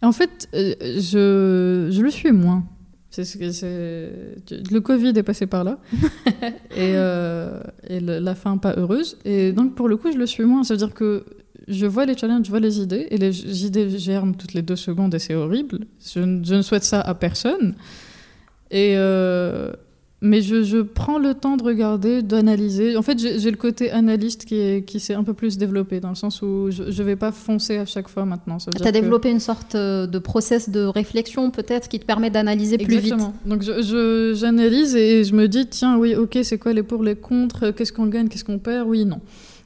En 0.02 0.12
fait, 0.12 0.48
je, 0.54 1.90
je 1.92 2.02
le 2.02 2.10
suis 2.12 2.32
moins. 2.32 2.64
C'est 3.10 3.24
ce 3.26 3.38
que 3.38 3.52
c'est. 3.52 4.12
Le 4.72 4.80
Covid 4.80 5.10
est 5.16 5.24
passé 5.24 5.48
par 5.48 5.64
là. 5.64 5.80
et 6.76 6.94
euh, 6.96 7.60
et 7.90 8.00
le- 8.00 8.20
la 8.20 8.36
fin 8.36 8.58
pas 8.58 8.76
heureuse. 8.78 9.18
Et 9.26 9.52
donc, 9.54 9.74
pour 9.76 9.88
le 9.90 9.98
coup, 9.98 10.12
je 10.12 10.18
le 10.18 10.28
suis 10.28 10.44
moins. 10.44 10.64
C'est-à-dire 10.64 10.94
que 10.94 11.26
je 11.68 11.88
vois 11.88 12.06
les 12.06 12.16
challenges, 12.16 12.46
je 12.46 12.52
vois 12.52 12.60
les 12.60 12.80
idées. 12.80 13.08
Et 13.10 13.18
les 13.18 13.66
idées 13.66 13.90
germent 13.98 14.36
toutes 14.36 14.54
les 14.54 14.62
deux 14.62 14.76
secondes 14.76 15.16
et 15.16 15.20
c'est 15.20 15.34
horrible. 15.34 15.80
Je, 16.14 16.20
ne- 16.20 16.44
je 16.44 16.54
ne 16.56 16.62
souhaite 16.62 16.84
ça 16.84 17.02
à 17.02 17.16
personne. 17.16 17.74
Et. 18.70 18.94
euh, 18.98 19.72
mais 20.22 20.42
je, 20.42 20.64
je 20.64 20.80
prends 20.80 21.20
le 21.20 21.36
temps 21.36 21.58
de 21.58 21.64
regarder, 21.64 22.24
d'analyser. 22.24 22.98
En 22.98 23.04
fait, 23.04 23.20
j'ai 23.20 23.52
le 23.52 23.58
côté 23.58 23.92
analyste 23.92 24.46
qui, 24.46 24.56
est- 24.56 24.84
qui 24.84 25.00
s'est 25.00 25.14
un 25.14 25.24
peu 25.24 25.34
plus 25.34 25.58
développé, 25.60 26.00
dans 26.00 26.10
le 26.10 26.16
sens 26.16 26.42
où 26.42 26.70
je 26.72 26.84
ne 26.84 27.04
vais 27.04 27.16
pas 27.16 27.32
foncer 27.32 27.78
à 27.78 27.86
chaque 27.86 28.08
fois 28.08 28.26
maintenant. 28.26 28.58
Tu 28.58 28.70
as 28.82 28.86
que- 28.88 28.90
développé 28.92 29.30
une 29.30 29.40
sorte 29.40 29.76
euh, 29.76 30.08
de 30.08 30.18
process 30.20 30.70
de 30.70 30.82
réflexion, 30.86 31.52
peut-être, 31.52 31.88
qui 31.88 32.00
te 32.00 32.06
permet 32.06 32.32
d'analyser 32.32 32.78
plus 32.80 32.98
vite. 32.98 33.14
Exactement. 33.14 33.34
Donc 33.46 33.62
je- 33.62 33.82
je- 33.84 34.34
j'analyse 34.36 34.96
et 34.96 35.24
je 35.24 35.36
me 35.36 35.48
dis 35.48 35.68
tiens 35.68 35.98
oui 35.98 36.16
ok 36.16 36.40
c'est 36.44 36.58
quoi 36.58 36.74
les 36.74 36.84
pour 36.84 37.04
les 37.04 37.16
contre? 37.16 37.70
Qu'est-ce 37.72 37.94
qu'on 37.94 38.08
gagne? 38.08 38.28
Qu'est-ce 38.28 38.44
qu'on 38.46 38.58
perd? 38.60 38.88
Oui 38.88 39.06
non 39.06 39.20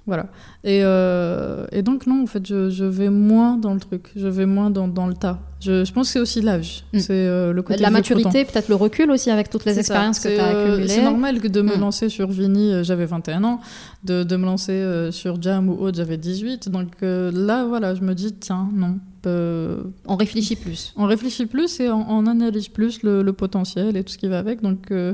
voilà 0.08 0.26
et, 0.64 0.82
euh, 0.84 1.66
et 1.72 1.84
donc 1.84 2.08
non 2.08 2.24
en 2.24 2.26
fait 2.26 2.46
je, 2.46 2.70
je 2.72 2.84
vais 2.86 3.10
moins 3.12 3.56
dans 3.56 3.74
le 3.76 3.80
truc 3.80 4.10
je 4.16 4.28
vais 4.28 4.48
moins 4.48 4.72
dans, 4.72 4.88
dans 4.88 5.06
le 5.08 5.14
tas 5.14 5.40
je, 5.62 5.86
je 5.86 5.94
pense 5.94 6.08
que 6.08 6.14
c'est 6.14 6.20
aussi 6.20 6.42
l'âge 6.42 6.84
Mm. 6.92 7.00
c'est 7.00 7.12
euh, 7.14 7.54
le 7.54 7.62
côté 7.62 7.82
La 7.82 7.90
maturité, 7.92 8.44
peut-être 8.46 8.68
le 8.68 8.76
recul 8.76 9.10
aussi 9.12 9.30
avec 9.30 9.50
toutes 9.50 9.64
les 9.66 9.74
ça. 9.76 9.80
expériences 9.80 10.20
que 10.20 10.28
tu 10.28 10.40
as 10.40 10.48
euh, 10.56 10.64
accumulées. 10.66 10.88
C'est 10.90 11.04
normal 11.04 11.40
que 11.40 11.48
de 11.48 11.62
me 11.62 11.78
Mm. 11.78 11.80
lancer 11.80 12.10
sur 12.10 12.30
Vini, 12.30 12.72
euh, 12.74 12.84
j'avais 12.84 13.06
21 13.06 13.44
ans, 13.44 13.60
de, 14.04 14.24
de 14.24 14.36
me 14.36 14.46
lancer 14.46 15.10
sur 15.12 15.42
Jam 15.42 15.70
ou 15.70 15.74
autre, 15.80 15.96
j'avais 15.98 16.18
18. 16.18 16.70
Donc 16.70 16.88
là, 17.02 17.66
voilà, 17.66 17.96
je 17.96 18.02
me 18.02 18.14
dis, 18.16 18.34
tiens, 18.34 18.68
non. 18.74 18.98
euh, 19.28 19.84
On 20.08 20.16
réfléchit 20.16 20.56
plus. 20.56 20.94
on 20.98 21.06
réfléchit 21.06 21.46
plus 21.46 21.80
et 21.80 21.90
on, 21.90 22.10
on 22.10 22.26
analyse 22.26 22.68
plus 22.68 23.04
le, 23.04 23.22
le 23.22 23.34
potentiel 23.34 23.96
et 23.96 24.04
tout 24.04 24.12
ce 24.14 24.18
qui 24.18 24.28
va 24.28 24.40
avec. 24.40 24.62
Donc 24.62 24.90
euh, 24.92 25.14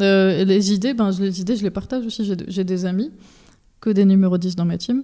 euh, 0.00 0.44
les 0.44 0.72
idées, 0.72 0.94
ben, 0.94 1.10
je- 1.10 1.22
les 1.22 1.40
idées, 1.40 1.56
je 1.56 1.64
les 1.64 1.70
partage 1.70 2.06
aussi. 2.06 2.24
J'ai 2.24 2.36
j'ai 2.46 2.62
des 2.64 2.84
amis, 2.86 3.10
que 3.80 3.90
des 3.90 4.04
numéros 4.04 4.38
10 4.38 4.54
dans 4.54 4.64
ma 4.64 4.78
team. 4.78 5.02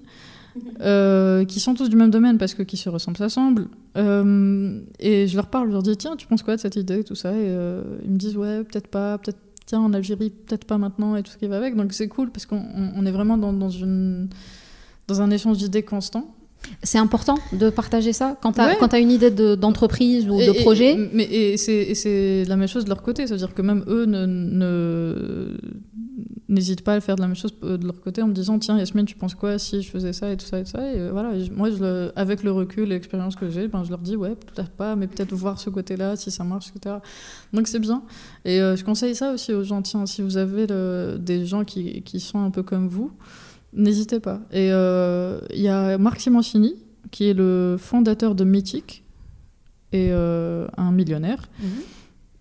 Euh, 0.80 1.44
qui 1.44 1.60
sont 1.60 1.74
tous 1.74 1.88
du 1.88 1.96
même 1.96 2.10
domaine 2.10 2.38
parce 2.38 2.54
que 2.54 2.62
qui 2.62 2.76
se 2.76 2.88
ressemblent 2.88 3.16
s'assemblent. 3.18 3.68
Euh, 3.96 4.80
et 5.00 5.26
je 5.28 5.36
leur 5.36 5.46
parle, 5.46 5.68
je 5.68 5.72
leur 5.72 5.82
dis 5.82 5.96
tiens, 5.96 6.16
tu 6.16 6.26
penses 6.26 6.42
quoi 6.42 6.56
de 6.56 6.60
cette 6.60 6.76
idée, 6.76 7.04
tout 7.04 7.14
ça? 7.14 7.30
Et 7.32 7.34
euh, 7.48 7.82
ils 8.04 8.10
me 8.10 8.16
disent 8.16 8.36
ouais, 8.36 8.64
peut-être 8.64 8.88
pas, 8.88 9.18
peut-être 9.18 9.38
tiens 9.66 9.80
en 9.80 9.92
Algérie, 9.94 10.30
peut-être 10.30 10.64
pas 10.64 10.78
maintenant 10.78 11.16
et 11.16 11.22
tout 11.22 11.32
ce 11.32 11.38
qui 11.38 11.46
va 11.46 11.56
avec. 11.56 11.74
Donc 11.76 11.92
c'est 11.92 12.08
cool 12.08 12.30
parce 12.30 12.46
qu'on 12.46 12.56
on- 12.58 12.92
on 12.96 13.06
est 13.06 13.12
vraiment 13.12 13.36
dans, 13.38 13.52
dans 13.52 13.70
une 13.70 14.28
dans 15.08 15.20
un 15.22 15.30
échange 15.30 15.58
d'idées 15.58 15.82
constant. 15.82 16.34
C'est 16.82 16.96
important 16.96 17.36
de 17.52 17.68
partager 17.68 18.14
ça 18.14 18.38
quand 18.40 18.52
tu 18.52 18.60
as, 18.62 18.78
Ouais. 18.80 19.02
une 19.02 19.10
idée 19.10 19.30
de- 19.30 19.54
d'entreprise 19.54 20.26
ou 20.30 20.40
Et- 20.40 20.46
de 20.46 20.52
et- 20.52 20.60
projet? 20.62 21.10
mais 21.12 21.24
et 21.24 21.58
c'est 21.58 21.76
et 21.76 21.94
c'est 21.94 22.44
la 22.46 22.56
même 22.56 22.68
chose 22.68 22.84
de 22.84 22.88
leur 22.88 23.02
côté, 23.02 23.26
c'est-à-dire 23.26 23.52
que 23.52 23.60
même 23.60 23.84
eux 23.86 24.06
ne, 24.06 24.24
ne, 24.24 25.58
n'hésitent 26.48 26.82
pas 26.82 26.94
à 26.94 27.00
faire 27.00 27.16
de 27.16 27.20
la 27.20 27.26
même 27.26 27.36
chose 27.36 27.54
euh, 27.62 27.76
de 27.76 27.86
leur 27.86 28.00
côté 28.00 28.22
en 28.22 28.28
me 28.28 28.32
disant 28.32 28.58
tiens 28.58 28.78
Yasmine 28.78 29.06
tu 29.06 29.16
penses 29.16 29.34
quoi 29.34 29.58
si 29.58 29.82
je 29.82 29.90
faisais 29.90 30.12
ça 30.12 30.30
et 30.30 30.36
tout 30.36 30.46
ça 30.46 30.60
et 30.60 30.64
tout 30.64 30.70
ça 30.70 30.92
et 30.92 31.10
voilà. 31.10 31.32
Moi 31.52 31.70
je 31.70 32.10
avec 32.16 32.42
le 32.42 32.52
recul 32.52 32.84
et 32.84 32.94
l'expérience 32.94 33.36
que 33.36 33.50
j'ai 33.50 33.68
ben, 33.68 33.82
je 33.84 33.90
leur 33.90 33.98
dis 33.98 34.16
ouais 34.16 34.34
peut-être 34.34 34.70
pas 34.70 34.96
mais 34.96 35.06
peut-être 35.06 35.32
voir 35.34 35.58
ce 35.58 35.70
côté 35.70 35.96
là 35.96 36.16
si 36.16 36.30
ça 36.30 36.44
marche 36.44 36.70
etc 36.74 36.96
donc 37.52 37.68
c'est 37.68 37.78
bien. 37.78 38.02
Et 38.44 38.58
je 38.58 38.84
conseille 38.84 39.14
ça 39.14 39.32
aussi 39.32 39.52
aux 39.52 39.62
gens. 39.62 39.82
Tiens 39.82 40.06
si 40.06 40.22
vous 40.22 40.36
avez 40.36 40.66
des 40.66 41.46
gens 41.46 41.64
qui, 41.64 42.02
qui, 42.02 42.20
sont 42.20 42.40
un 42.40 42.50
peu 42.50 42.62
comme 42.62 42.88
vous 42.88 43.12
n'hésitez 43.72 44.20
pas. 44.20 44.40
Et 44.52 44.68
il 44.68 45.60
y 45.60 45.68
a 45.68 45.98
Marc 45.98 46.20
Simoncini 46.20 46.74
qui 47.10 47.28
est 47.28 47.34
le 47.34 47.76
fondateur 47.78 48.34
de 48.34 48.44
Mythique 48.44 49.04
et 49.92 50.10
un 50.12 50.92
millionnaire 50.92 51.48
mhm. 51.60 51.68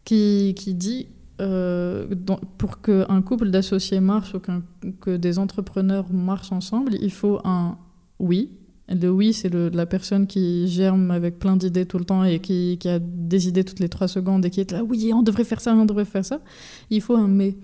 qui, 0.04 0.54
qui 0.56 0.74
dit 0.74 1.08
euh, 1.42 2.06
pour 2.58 2.82
qu'un 2.82 3.22
couple 3.22 3.50
d'associés 3.50 4.00
marche 4.00 4.36
ou 4.36 4.42
que 5.02 5.18
des 5.18 5.40
entrepreneurs 5.40 6.06
marchent 6.12 6.52
ensemble, 6.52 6.96
il 7.02 7.12
faut 7.12 7.40
un 7.44 7.78
oui. 8.20 8.52
Le 8.90 9.10
oui, 9.10 9.34
c'est 9.34 9.54
la 9.54 9.86
personne 9.86 10.28
qui 10.28 10.68
germe 10.68 11.10
avec 11.10 11.40
plein 11.40 11.56
d'idées 11.56 11.86
tout 11.86 11.98
le 11.98 12.06
temps 12.06 12.24
et 12.24 12.40
qui, 12.40 12.78
a 12.86 13.00
des 13.00 13.48
idées 13.48 13.64
toutes 13.64 13.80
les 13.80 13.90
trois 13.90 14.08
secondes 14.08 14.46
et 14.46 14.50
qui 14.50 14.60
est 14.60 14.72
là, 14.72 14.84
oui, 14.84 15.12
on 15.14 15.24
devrait 15.24 15.46
faire 15.46 15.62
ça, 15.62 15.74
on 15.74 15.86
devrait 15.86 16.06
faire 16.06 16.26
ça. 16.26 16.40
Il 16.90 17.02
faut 17.02 17.16
un 17.16 17.28
mais. 17.28 17.56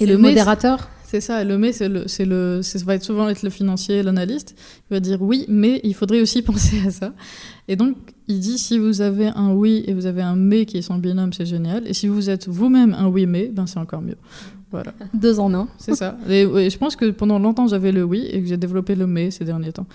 Et 0.00 0.06
le 0.06 0.18
modérateur? 0.18 0.88
C'est 1.06 1.20
ça, 1.20 1.44
le 1.44 1.56
mais, 1.56 1.72
c'est 1.72 1.88
le, 1.88 2.08
c'est 2.08 2.24
le, 2.24 2.62
ça 2.62 2.78
va 2.84 2.96
être 2.96 3.04
souvent 3.04 3.28
être 3.28 3.42
le 3.42 3.50
financier, 3.50 4.02
l'analyste. 4.02 4.56
Il 4.90 4.94
va 4.94 5.00
dire 5.00 5.22
oui, 5.22 5.44
mais 5.48 5.80
il 5.84 5.94
faudrait 5.94 6.20
aussi 6.20 6.42
penser 6.50 6.82
à 6.84 6.90
ça. 6.90 7.12
Et 7.68 7.76
donc, 7.76 7.96
il 8.26 8.40
dit 8.40 8.58
si 8.58 8.76
vous 8.78 9.00
avez 9.02 9.28
un 9.28 9.52
oui 9.52 9.84
et 9.86 9.94
vous 9.94 10.06
avez 10.06 10.22
un 10.22 10.34
mais 10.34 10.66
qui 10.66 10.78
est 10.78 10.82
son 10.82 10.96
binôme, 10.96 11.32
c'est 11.32 11.46
génial. 11.46 11.86
Et 11.86 11.94
si 11.94 12.08
vous 12.08 12.28
êtes 12.28 12.48
vous-même 12.48 12.92
un 12.92 13.06
oui 13.06 13.26
mais, 13.26 13.46
ben 13.46 13.68
c'est 13.68 13.78
encore 13.78 14.02
mieux. 14.02 14.16
Voilà. 14.72 14.92
Deux 15.14 15.38
en 15.38 15.54
un. 15.54 15.68
C'est 15.78 15.94
ça. 15.94 16.18
Et, 16.28 16.44
je 16.44 16.76
pense 16.76 16.96
que 16.96 17.10
pendant 17.10 17.38
longtemps 17.38 17.68
j'avais 17.68 17.92
le 17.92 18.02
oui 18.02 18.26
et 18.32 18.42
que 18.42 18.48
j'ai 18.48 18.56
développé 18.56 18.96
le 18.96 19.06
mais 19.06 19.30
ces 19.30 19.44
derniers 19.44 19.72
temps. 19.72 19.86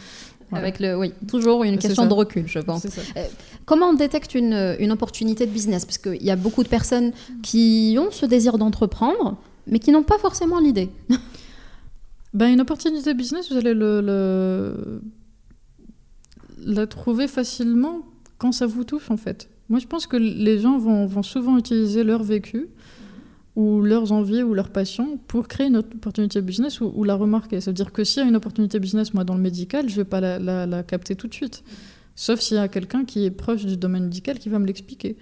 Avec 0.53 0.79
le 0.79 0.97
oui, 0.97 1.13
toujours 1.27 1.63
une 1.63 1.77
question 1.77 2.05
de 2.05 2.13
recul, 2.13 2.45
je 2.45 2.59
pense. 2.59 2.85
Euh, 2.85 3.25
comment 3.65 3.87
on 3.87 3.93
détecte 3.93 4.35
une, 4.35 4.75
une 4.79 4.91
opportunité 4.91 5.45
de 5.45 5.51
business? 5.51 5.85
Parce 5.85 5.97
qu'il 5.97 6.23
y 6.23 6.31
a 6.31 6.35
beaucoup 6.35 6.63
de 6.63 6.67
personnes 6.67 7.13
qui 7.41 7.97
ont 7.97 8.11
ce 8.11 8.25
désir 8.25 8.57
d'entreprendre, 8.57 9.37
mais 9.71 9.79
qui 9.79 9.91
n'ont 9.91 10.03
pas 10.03 10.17
forcément 10.17 10.59
l'idée. 10.59 10.89
ben, 12.33 12.47
une 12.47 12.61
opportunité 12.61 13.13
business, 13.13 13.51
vous 13.51 13.57
allez 13.57 13.73
le, 13.73 15.01
la 16.63 16.85
trouver 16.87 17.27
facilement 17.27 18.01
quand 18.37 18.51
ça 18.51 18.67
vous 18.67 18.83
touche, 18.83 19.09
en 19.09 19.17
fait. 19.17 19.49
Moi, 19.69 19.79
je 19.79 19.87
pense 19.87 20.05
que 20.05 20.17
les 20.17 20.59
gens 20.59 20.77
vont, 20.77 21.23
souvent 21.23 21.57
utiliser 21.57 22.03
leur 22.03 22.23
vécu 22.23 22.67
ou 23.55 23.81
leurs 23.81 24.11
envies 24.11 24.43
ou 24.43 24.53
leurs 24.53 24.69
passions 24.69 25.17
pour 25.27 25.47
créer 25.47 25.67
une 25.67 25.77
opportunité 25.77 26.41
business 26.41 26.81
ou, 26.81 27.03
la 27.03 27.15
remarquer. 27.15 27.61
Ça 27.61 27.71
veut 27.71 27.75
dire 27.75 27.93
que 27.93 28.03
s'il 28.03 28.21
y 28.21 28.25
a 28.25 28.27
une 28.27 28.35
opportunité 28.35 28.79
business, 28.79 29.13
moi, 29.13 29.23
dans 29.23 29.35
le 29.35 29.41
médical, 29.41 29.87
je 29.87 29.93
ne 29.93 29.97
vais 29.97 30.05
pas 30.05 30.19
la, 30.19 30.83
capter 30.83 31.15
tout 31.15 31.27
de 31.27 31.33
suite. 31.33 31.63
Sauf 32.15 32.41
s'il 32.41 32.57
y 32.57 32.59
a 32.59 32.67
quelqu'un 32.67 33.05
qui 33.05 33.23
est 33.23 33.31
proche 33.31 33.65
du 33.65 33.77
domaine 33.77 34.03
médical 34.03 34.39
qui 34.39 34.49
va 34.49 34.59
me 34.59 34.65
l'expliquer. 34.65 35.15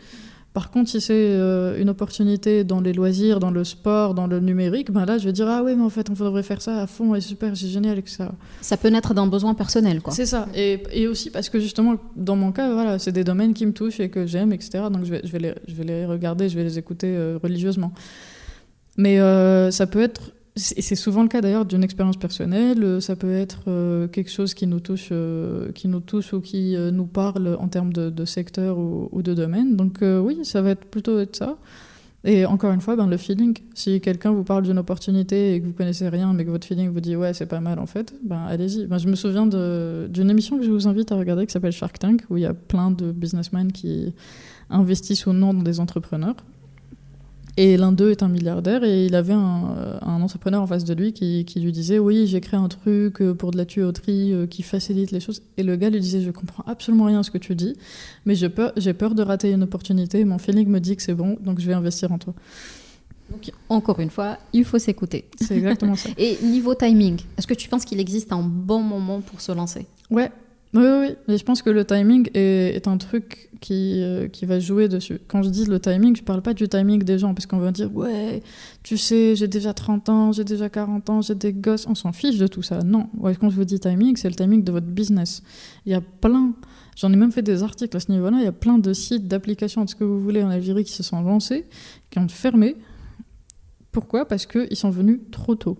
Par 0.53 0.71
contre, 0.71 0.89
si 0.89 0.99
c'est 0.99 1.13
euh, 1.13 1.79
une 1.79 1.89
opportunité 1.89 2.63
dans 2.63 2.81
les 2.81 2.91
loisirs, 2.91 3.39
dans 3.39 3.51
le 3.51 3.63
sport, 3.63 4.15
dans 4.15 4.25
le 4.25 4.39
numérique, 4.39 4.91
ben 4.91 5.05
là, 5.05 5.19
je 5.19 5.25
vais 5.25 5.31
dire 5.31 5.47
ah 5.47 5.61
oui, 5.63 5.75
mais 5.75 5.83
en 5.83 5.89
fait, 5.89 6.09
on 6.09 6.13
devrait 6.13 6.41
faire 6.41 6.61
ça 6.61 6.81
à 6.81 6.87
fond, 6.87 7.13
et 7.13 7.21
super, 7.21 7.55
c'est 7.55 7.67
génial, 7.67 7.99
etc. 7.99 8.25
Ça 8.61 8.75
peut 8.75 8.89
naître 8.89 9.13
d'un 9.13 9.27
besoin 9.27 9.53
personnel, 9.53 10.01
quoi. 10.01 10.11
C'est 10.11 10.25
ça. 10.25 10.47
Et, 10.55 10.81
et, 10.91 11.07
aussi 11.07 11.29
parce 11.29 11.49
que 11.49 11.59
justement, 11.59 11.95
dans 12.15 12.35
mon 12.35 12.51
cas, 12.51 12.73
voilà, 12.73 12.97
c'est 12.97 13.11
des 13.11 13.23
domaines 13.23 13.53
qui 13.53 13.65
me 13.65 13.73
touchent 13.73 13.99
et 13.99 14.09
que 14.09 14.25
j'aime, 14.25 14.51
etc. 14.51 14.85
Donc 14.91 15.05
je 15.05 15.11
vais, 15.11 15.21
je 15.23 15.31
vais, 15.31 15.39
les, 15.39 15.53
je 15.67 15.75
vais 15.75 15.83
les 15.83 16.05
regarder, 16.05 16.49
je 16.49 16.57
vais 16.57 16.63
les 16.63 16.79
écouter 16.79 17.15
euh, 17.15 17.37
religieusement. 17.43 17.93
Mais 18.97 19.19
euh, 19.19 19.69
ça 19.69 19.85
peut 19.85 20.01
être 20.01 20.31
c'est 20.59 20.95
souvent 20.95 21.23
le 21.23 21.29
cas 21.29 21.41
d'ailleurs 21.41 21.65
d'une 21.65 21.83
expérience 21.83 22.17
personnelle. 22.17 22.83
Euh, 22.83 22.99
ça 22.99 23.15
peut 23.15 23.31
être 23.31 23.61
euh, 23.67 24.07
quelque 24.07 24.29
chose 24.29 24.53
qui 24.53 24.67
nous 24.67 24.79
touche, 24.79 25.09
euh, 25.11 25.71
qui 25.71 25.87
nous 25.87 25.99
touche 25.99 26.33
ou 26.33 26.41
qui 26.41 26.75
nous 26.91 27.05
parle 27.05 27.57
en 27.59 27.67
termes 27.67 27.93
de, 27.93 28.25
secteur 28.25 28.77
ou, 28.77 29.21
de 29.21 29.33
domaine. 29.33 29.75
Donc 29.75 29.99
oui, 30.01 30.39
ça 30.43 30.61
va 30.61 30.71
être 30.71 30.85
plutôt 30.85 31.19
être 31.19 31.35
ça. 31.35 31.57
Et 32.25 32.45
encore 32.45 32.73
une 32.73 32.81
fois, 32.81 32.97
ben, 32.97 33.07
le 33.07 33.15
feeling. 33.15 33.57
Si 33.73 34.01
quelqu'un 34.01 34.31
vous 34.31 34.43
parle 34.43 34.63
d'une 34.63 34.77
opportunité 34.77 35.55
et 35.55 35.61
que 35.61 35.65
vous 35.65 35.71
connaissez 35.71 36.09
rien, 36.09 36.33
mais 36.33 36.43
que 36.43 36.49
votre 36.49 36.67
feeling 36.67 36.89
vous 36.89 36.99
dit 36.99 37.15
ouais 37.15 37.33
c'est 37.33 37.45
pas 37.45 37.61
mal 37.61 37.79
en 37.79 37.85
fait, 37.85 38.13
ben 38.23 38.43
allez-y. 38.45 38.87
Ben, 38.87 38.97
je 38.97 39.07
me 39.07 39.15
souviens 39.15 39.47
d'une 39.47 40.29
émission 40.29 40.57
que 40.57 40.65
je 40.65 40.71
vous 40.71 40.87
invite 40.87 41.11
à 41.11 41.15
regarder 41.15 41.45
qui 41.45 41.53
s'appelle 41.53 41.71
Shark 41.71 41.97
Tank, 41.97 42.23
où 42.29 42.37
il 42.37 42.43
y 42.43 42.45
a 42.45 42.53
plein 42.53 42.91
de 42.91 43.11
businessmen 43.11 43.71
qui 43.71 44.13
investissent 44.69 45.25
ou 45.27 45.33
non 45.33 45.53
dans 45.53 45.63
des 45.63 45.79
entrepreneurs. 45.79 46.35
Et 47.61 47.75
l'un 47.75 47.91
d'eux 47.91 48.09
est 48.09 48.23
un 48.23 48.29
milliardaire 48.29 48.85
et 48.85 49.05
il 49.05 49.15
avait 49.15 49.33
un, 49.33 49.99
un 50.01 50.21
entrepreneur 50.21 50.61
en 50.61 50.65
face 50.65 50.85
de 50.85 50.93
lui 50.93 51.11
qui, 51.11 51.43
qui 51.43 51.59
lui 51.59 51.73
disait 51.73 51.99
Oui, 51.99 52.25
j'ai 52.25 52.39
créé 52.39 52.57
un 52.57 52.69
truc 52.69 53.21
euh, 53.21 53.33
pour 53.33 53.51
de 53.51 53.57
la 53.57 53.65
tuyauterie 53.65 54.31
euh, 54.31 54.47
qui 54.47 54.63
facilite 54.63 55.11
les 55.11 55.19
choses. 55.19 55.41
Et 55.57 55.63
le 55.63 55.75
gars 55.75 55.89
lui 55.89 55.99
disait 55.99 56.21
Je 56.21 56.31
comprends 56.31 56.63
absolument 56.67 57.03
rien 57.03 57.19
à 57.19 57.23
ce 57.23 57.31
que 57.31 57.37
tu 57.37 57.55
dis, 57.55 57.75
mais 58.25 58.33
j'ai 58.35 58.47
peur, 58.47 58.71
peur 58.97 59.13
de 59.13 59.21
rater 59.21 59.51
une 59.51 59.63
opportunité. 59.63 60.23
Mon 60.23 60.37
feeling 60.37 60.69
me 60.69 60.79
dit 60.79 60.95
que 60.95 61.03
c'est 61.03 61.13
bon, 61.13 61.37
donc 61.41 61.59
je 61.59 61.67
vais 61.67 61.73
investir 61.73 62.13
en 62.13 62.17
toi. 62.17 62.33
Donc, 63.29 63.51
encore 63.67 63.99
une 63.99 64.09
fois, 64.09 64.37
il 64.53 64.63
faut 64.63 64.79
s'écouter. 64.79 65.25
C'est 65.35 65.57
exactement 65.57 65.95
ça. 65.95 66.11
et 66.17 66.37
niveau 66.41 66.75
timing, 66.75 67.19
est-ce 67.37 67.45
que 67.45 67.53
tu 67.53 67.67
penses 67.67 67.83
qu'il 67.83 67.99
existe 67.99 68.31
un 68.31 68.41
bon 68.41 68.79
moment 68.79 69.19
pour 69.19 69.41
se 69.41 69.51
lancer? 69.51 69.85
Ouais, 70.09 70.31
oui, 70.75 70.83
oui, 70.83 71.15
mais 71.27 71.39
je 71.39 71.43
pense 71.43 71.63
que 71.63 71.71
le 71.71 71.83
timing 71.83 72.29
est, 72.35 72.87
un 72.87 72.97
truc 72.97 73.49
qui, 73.59 74.03
euh, 74.03 74.27
qui 74.27 74.45
va 74.45 74.59
jouer 74.59 74.87
dessus. 74.87 75.19
Quand 75.27 75.41
je 75.41 75.49
dis 75.49 75.65
le 75.65 75.79
timing, 75.79 76.15
je 76.15 76.21
parle 76.21 76.43
pas 76.43 76.53
du 76.53 76.67
timing 76.69 77.01
des 77.01 77.17
gens, 77.17 77.33
parce 77.33 77.47
qu'on 77.47 77.57
va 77.57 77.71
dire, 77.71 77.93
ouais, 77.95 78.43
tu 78.83 78.95
sais, 78.95 79.35
j'ai 79.35 79.47
déjà 79.47 79.73
30 79.73 80.09
ans, 80.09 80.31
j'ai 80.31 80.43
déjà 80.43 80.69
40 80.69 81.09
ans, 81.09 81.21
j'ai 81.23 81.33
des 81.33 81.53
gosses, 81.53 81.87
on 81.87 81.95
s'en 81.95 82.11
fiche 82.11 82.37
de 82.37 82.45
tout 82.45 82.61
ça. 82.61 82.83
Non, 82.83 83.09
quand 83.39 83.49
je 83.49 83.55
vous 83.55 83.65
dis 83.65 83.79
timing, 83.79 84.15
c'est 84.15 84.29
le 84.29 84.35
timing 84.35 84.63
de 84.63 84.71
votre 84.71 84.85
business. 84.85 85.41
Il 85.87 85.91
y 85.91 85.95
a 85.95 86.01
plein, 86.01 86.53
j'en 86.95 87.11
ai 87.11 87.15
même 87.15 87.31
fait 87.31 87.41
des 87.41 87.63
articles 87.63 87.97
à 87.97 87.99
ce 87.99 88.11
niveau-là, 88.11 88.37
il 88.37 88.43
y 88.43 88.47
a 88.47 88.51
plein 88.51 88.77
de 88.77 88.93
sites, 88.93 89.27
d'applications, 89.27 89.85
de 89.85 89.89
ce 89.89 89.95
que 89.95 90.03
vous 90.03 90.21
voulez 90.21 90.43
en 90.43 90.51
Algérie 90.51 90.83
qui 90.83 90.93
se 90.93 91.01
sont 91.01 91.21
lancés, 91.21 91.65
qui 92.11 92.19
ont 92.19 92.27
fermé. 92.27 92.75
Pourquoi? 93.91 94.27
Parce 94.27 94.45
qu'ils 94.45 94.77
sont 94.77 94.91
venus 94.91 95.19
trop 95.31 95.55
tôt. 95.55 95.79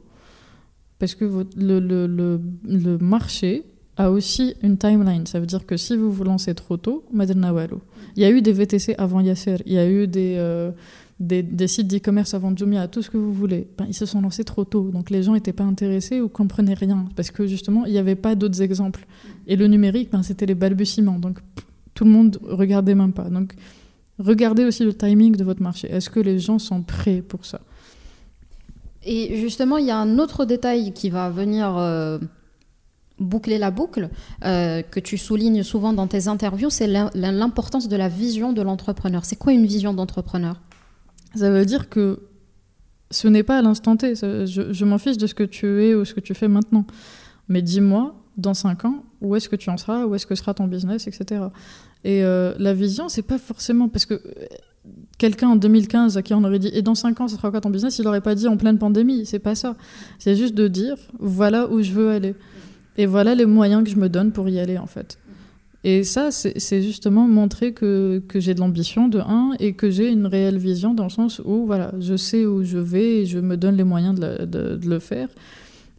Parce 0.97 1.13
que 1.13 1.45
le, 1.55 1.79
le, 1.79 2.41
le 2.63 2.97
marché 2.97 3.65
a 3.99 4.09
aussi 4.09 4.55
une 4.63 4.77
timeline. 4.77 5.27
Ça 5.27 5.41
veut 5.41 5.45
dire 5.45 5.65
que 5.65 5.75
si 5.75 5.97
vous 5.97 6.11
vous 6.11 6.23
lancez 6.23 6.55
trop 6.55 6.77
tôt, 6.77 7.03
il 7.13 7.19
y 8.15 8.23
a 8.23 8.31
eu 8.31 8.41
des 8.41 8.53
VTC 8.53 8.95
avant 8.97 9.19
Yasser, 9.19 9.57
il 9.65 9.73
y 9.73 9.77
a 9.77 9.87
eu 9.87 10.07
des, 10.07 10.35
euh, 10.37 10.71
des, 11.19 11.67
sites 11.67 11.87
d'e-commerce 11.87 12.33
avant 12.33 12.55
Jumia, 12.55 12.87
tout 12.87 13.01
ce 13.01 13.09
que 13.09 13.17
vous 13.17 13.33
voulez. 13.33 13.67
Ben, 13.77 13.85
ils 13.89 13.93
se 13.93 14.05
sont 14.05 14.21
lancés 14.21 14.45
trop 14.45 14.63
tôt. 14.63 14.89
Donc 14.93 15.09
les 15.09 15.21
gens 15.21 15.33
n'étaient 15.33 15.53
pas 15.53 15.65
intéressés 15.65 16.21
ou 16.21 16.29
comprenaient 16.29 16.75
rien. 16.75 17.09
Parce 17.17 17.29
que 17.29 17.45
justement, 17.45 17.85
il 17.85 17.91
n'y 17.91 17.97
avait 17.97 18.15
pas 18.15 18.35
d'autres 18.35 18.61
exemples. 18.61 19.05
Et 19.47 19.57
le 19.57 19.67
numérique, 19.67 20.11
ben, 20.11 20.23
c'était 20.23 20.45
les 20.45 20.55
balbutiements. 20.55 21.19
Donc 21.19 21.39
tout 21.93 22.05
le 22.05 22.11
monde 22.11 22.39
regardait 22.41 22.95
même 22.95 23.11
pas. 23.11 23.29
Donc 23.29 23.53
regardez 24.17 24.63
aussi 24.63 24.85
le 24.85 24.93
timing 24.93 25.35
de 25.35 25.43
votre 25.43 25.61
marché. 25.61 25.91
Est-ce 25.91 26.09
que 26.09 26.21
les 26.21 26.39
gens 26.39 26.57
sont 26.57 26.83
prêts 26.83 27.21
pour 27.21 27.43
ça? 27.43 27.59
Et 29.03 29.41
justement, 29.41 29.75
il 29.75 29.87
y 29.87 29.91
a 29.91 29.97
un 29.97 30.19
autre 30.19 30.45
détail 30.45 30.93
qui 30.93 31.09
va 31.09 31.29
venir. 31.29 31.75
Euh, 31.77 32.17
boucler 33.19 33.57
la 33.57 33.71
boucle 33.71 34.09
euh, 34.45 34.81
que 34.81 34.99
tu 34.99 35.17
soulignes 35.17 35.63
souvent 35.63 35.93
dans 35.93 36.07
tes 36.07 36.27
interviews, 36.27 36.69
c'est 36.69 36.87
l'importance 36.87 37.87
de 37.87 37.95
la 37.95 38.09
vision 38.09 38.53
de 38.53 38.61
l'entrepreneur. 38.61 39.25
C'est 39.25 39.35
quoi 39.35 39.53
une 39.53 39.65
vision 39.65 39.93
d'entrepreneur? 39.93 40.61
Ça 41.35 41.49
veut 41.49 41.65
dire 41.65 41.89
que 41.89 42.21
ce 43.11 43.27
n'est 43.27 43.43
pas 43.43 43.57
à 43.57 43.61
l'instant 43.61 43.97
T. 43.97 44.15
Je, 44.15 44.85
m'en 44.85 44.97
fiche 44.97 45.17
de 45.17 45.27
ce 45.27 45.33
que 45.33 45.43
tu 45.43 45.83
es 45.83 45.95
ou 45.95 46.05
ce 46.05 46.13
que 46.13 46.19
tu 46.19 46.33
fais 46.33 46.47
maintenant. 46.47 46.85
Mais 47.47 47.61
dis-moi, 47.61 48.15
dans 48.37 48.53
5 48.53 48.85
ans, 48.85 49.03
où 49.21 49.35
est-ce 49.35 49.49
que 49.49 49.55
tu 49.55 49.69
en 49.69 49.77
seras, 49.77 50.05
où 50.05 50.15
est-ce 50.15 50.25
que 50.25 50.35
sera 50.35 50.53
ton 50.53 50.67
business, 50.67 51.07
etc. 51.07 51.41
Et 52.03 52.23
euh, 52.23 52.53
la 52.59 52.73
vision, 52.73 53.09
c'est 53.09 53.23
pas 53.23 53.37
forcément 53.37 53.89
parce 53.89 54.05
que 54.05 54.13
euh, 54.13 54.45
quelqu'un 55.17 55.49
en 55.49 55.55
2015 55.55 56.17
à 56.17 56.21
qui 56.21 56.33
on 56.33 56.43
aurait 56.43 56.59
dit 56.59 56.71
et 56.73 56.81
dans 56.81 56.95
5 56.95 57.19
ans, 57.21 57.27
ça 57.27 57.35
sera 57.35 57.51
quoi 57.51 57.59
ton 57.59 57.69
business, 57.69 57.99
il 57.99 58.05
n'aurait 58.05 58.21
pas 58.21 58.35
dit 58.35 58.47
en 58.47 58.57
pleine 58.57 58.77
pandémie. 58.77 59.25
C'est 59.25 59.39
pas 59.39 59.55
ça. 59.55 59.75
C'est 60.19 60.35
juste 60.35 60.53
de 60.53 60.67
dire 60.67 60.95
voilà 61.19 61.67
où 61.69 61.81
je 61.81 61.91
veux 61.91 62.11
aller. 62.11 62.35
Et 62.99 63.05
voilà 63.05 63.33
les 63.33 63.45
moyens 63.45 63.85
que 63.85 63.89
je 63.89 63.95
me 63.95 64.09
donne 64.09 64.33
pour 64.33 64.49
y 64.49 64.59
aller, 64.59 64.77
en 64.77 64.85
fait. 64.85 65.19
Et 65.85 66.03
ça, 66.03 66.31
c'est 66.31 66.81
justement 66.81 67.29
montrer 67.29 67.71
que, 67.71 68.21
que 68.27 68.41
j'ai 68.41 68.53
de 68.53 68.59
l'ambition, 68.59 69.07
de 69.07 69.19
un, 69.19 69.53
et 69.57 69.71
que 69.71 69.89
j'ai 69.89 70.09
une 70.09 70.27
réelle 70.27 70.57
vision 70.57 70.93
dans 70.93 71.05
le 71.05 71.09
sens 71.09 71.41
où, 71.45 71.65
voilà, 71.65 71.93
je 72.01 72.17
sais 72.17 72.45
où 72.45 72.65
je 72.65 72.77
vais 72.77 73.21
et 73.21 73.25
je 73.25 73.39
me 73.39 73.55
donne 73.55 73.77
les 73.77 73.85
moyens 73.85 74.19
de, 74.19 74.77
le 74.85 74.99
faire. 74.99 75.29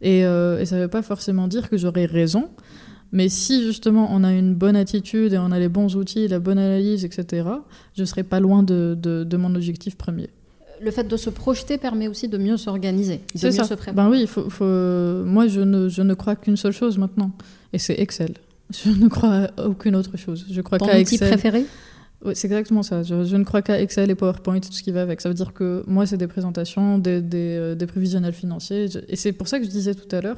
Et, 0.03 0.27
euh, 0.27 0.63
ça 0.63 0.75
ne 0.75 0.83
veut 0.83 0.89
pas 0.89 1.01
forcément 1.01 1.47
dire 1.47 1.71
que 1.71 1.75
j'aurai 1.75 2.05
raison, 2.05 2.49
mais 3.11 3.29
si 3.29 3.63
justement 3.63 4.09
on 4.11 4.23
a 4.23 4.31
une 4.31 4.53
bonne 4.53 4.75
attitude 4.75 5.33
et 5.33 5.39
on 5.39 5.51
a 5.51 5.57
les 5.57 5.69
bons 5.69 5.95
outils, 5.95 6.27
la 6.27 6.39
bonne 6.39 6.59
analyse, 6.59 7.03
etc., 7.03 7.49
je 7.97 8.05
serai 8.05 8.21
pas 8.21 8.39
loin 8.39 8.61
de, 8.61 8.95
de 8.95 9.37
mon 9.37 9.55
objectif 9.55 9.97
premier 9.97 10.29
le 10.81 10.91
fait 10.91 11.07
de 11.07 11.17
se 11.17 11.29
projeter 11.29 11.77
permet 11.77 12.07
aussi 12.07 12.27
de 12.27 12.37
mieux 12.37 12.57
s'organiser, 12.57 13.21
de 13.35 13.45
mieux 13.45 13.51
se 13.51 13.73
préparer. 13.73 13.93
Ben 13.93 14.09
oui, 14.09 14.27
faut, 14.27 14.43
moi 15.25 15.47
je 15.47 15.61
ne, 15.61 15.89
je 15.89 16.01
ne 16.01 16.13
crois 16.13 16.35
qu'une 16.35 16.57
seule 16.57 16.73
chose 16.73 16.97
maintenant, 16.97 17.31
et 17.73 17.79
c'est 17.79 17.99
Excel. 17.99 18.33
Je 18.71 18.89
ne 18.89 19.09
crois 19.09 19.49
à 19.57 19.67
aucune 19.67 19.97
autre 19.97 20.15
chose. 20.15 20.45
Je 20.49 20.61
crois 20.61 20.77
Ton 20.77 20.87
outil 20.97 21.17
préféré? 21.17 21.65
C'est 22.33 22.47
exactement 22.47 22.83
ça. 22.83 23.03
Je, 23.03 23.35
ne 23.35 23.43
crois 23.43 23.61
qu'à 23.61 23.81
Excel 23.81 24.11
et 24.11 24.15
PowerPoint 24.15 24.59
tout 24.59 24.71
ce 24.71 24.83
qui 24.83 24.91
va 24.91 25.01
avec. 25.01 25.19
Ça 25.19 25.27
veut 25.27 25.35
dire 25.35 25.53
que 25.53 25.83
moi, 25.87 26.05
c'est 26.05 26.17
des 26.17 26.27
présentations, 26.27 26.97
des, 26.97 27.19
des, 27.19 27.57
euh, 27.57 27.75
des 27.75 27.87
prévisionnels 27.87 28.33
financiers. 28.33 28.85
Et 29.09 29.15
c'est 29.15 29.33
pour 29.33 29.47
ça 29.47 29.59
que 29.59 29.65
je 29.65 29.69
disais 29.69 29.95
tout 29.95 30.15
à 30.15 30.21
l'heure 30.21 30.37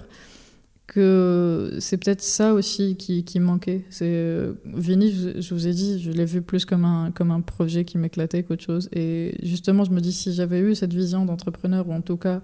que 0.87 1.77
c'est 1.79 1.97
peut-être 1.97 2.21
ça 2.21 2.53
aussi 2.53 2.95
qui, 2.97 3.23
qui 3.23 3.39
manquait. 3.39 3.85
C'est 3.89 4.05
euh, 4.05 4.53
Vini, 4.65 5.11
je, 5.11 5.41
je, 5.41 5.53
vous 5.53 5.67
ai 5.67 5.71
dit, 5.71 6.01
je 6.01 6.11
l'ai 6.11 6.25
vu 6.25 6.41
plus 6.41 6.65
comme 6.65 6.85
un, 6.85 7.11
comme 7.11 7.31
un 7.31 7.41
projet 7.41 7.85
qui 7.85 7.97
m'éclatait 7.97 8.43
qu'autre 8.43 8.63
chose. 8.63 8.89
Et 8.91 9.35
justement, 9.43 9.85
je 9.85 9.91
me 9.91 10.01
dis, 10.01 10.11
si 10.11 10.33
j'avais 10.33 10.59
eu 10.59 10.75
cette 10.75 10.93
vision 10.93 11.25
d'entrepreneur, 11.25 11.87
ou 11.87 11.93
en 11.93 12.01
tout 12.01 12.17
cas 12.17 12.41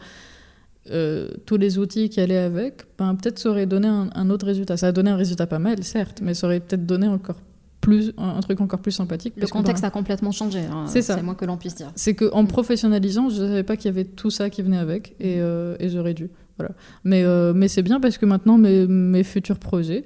euh, 0.92 1.30
tous 1.46 1.58
les 1.58 1.78
outils 1.78 2.10
qui 2.10 2.22
allaient 2.22 2.38
avec, 2.38 2.84
ben, 2.98 3.14
peut-être 3.16 3.40
ça 3.40 3.50
aurait 3.50 3.66
donné 3.66 3.88
un, 3.88 4.10
un, 4.16 4.30
autre 4.30 4.46
résultat. 4.46 4.78
Ça 4.78 4.88
a 4.88 4.92
donné 4.92 5.12
un 5.12 5.18
résultat 5.18 5.46
pas 5.46 5.60
mal, 5.60 5.84
certes, 5.84 6.22
mais 6.24 6.34
ça 6.34 6.48
aurait 6.48 6.62
peut-être 6.62 6.86
donné 6.86 7.08
encore 7.08 7.38
plus, 7.82 8.14
un, 8.18 8.40
truc 8.40 8.62
encore 8.62 8.80
plus 8.80 8.92
sympathique. 8.92 9.34
Le 9.38 9.48
contexte 9.48 9.84
a 9.84 9.90
complètement 9.90 10.32
changé. 10.32 10.60
Hein. 10.60 10.86
C'est 10.88 11.02
ça. 11.02 11.16
C'est 11.16 11.24
moins 11.24 11.36
que 11.36 11.46
l'on 11.46 11.58
puisse 11.58 11.76
dire. 11.76 11.92
C'est 11.96 12.16
qu'en 12.16 12.46
professionnalisant, 12.46 13.30
je 13.30 13.42
ne 13.42 13.48
savais 13.48 13.64
pas 13.64 13.78
qu'il 13.78 13.86
y 13.86 13.90
avait 13.90 14.06
tout 14.06 14.30
ça 14.30 14.50
qui 14.50 14.62
venait 14.62 14.78
avec 14.78 15.16
et, 15.20 15.40
euh, 15.40 15.76
et 15.80 15.90
j'aurais 15.90 16.14
dû. 16.14 16.30
Voilà. 16.60 16.76
Mais, 17.04 17.24
euh, 17.24 17.54
mais 17.56 17.68
c'est 17.68 17.84
bien 17.84 18.00
parce 18.00 18.18
que 18.18 18.26
maintenant, 18.26 18.58
mes, 18.58 18.86
mes 18.86 19.24
futurs 19.24 19.58
projets, 19.58 20.04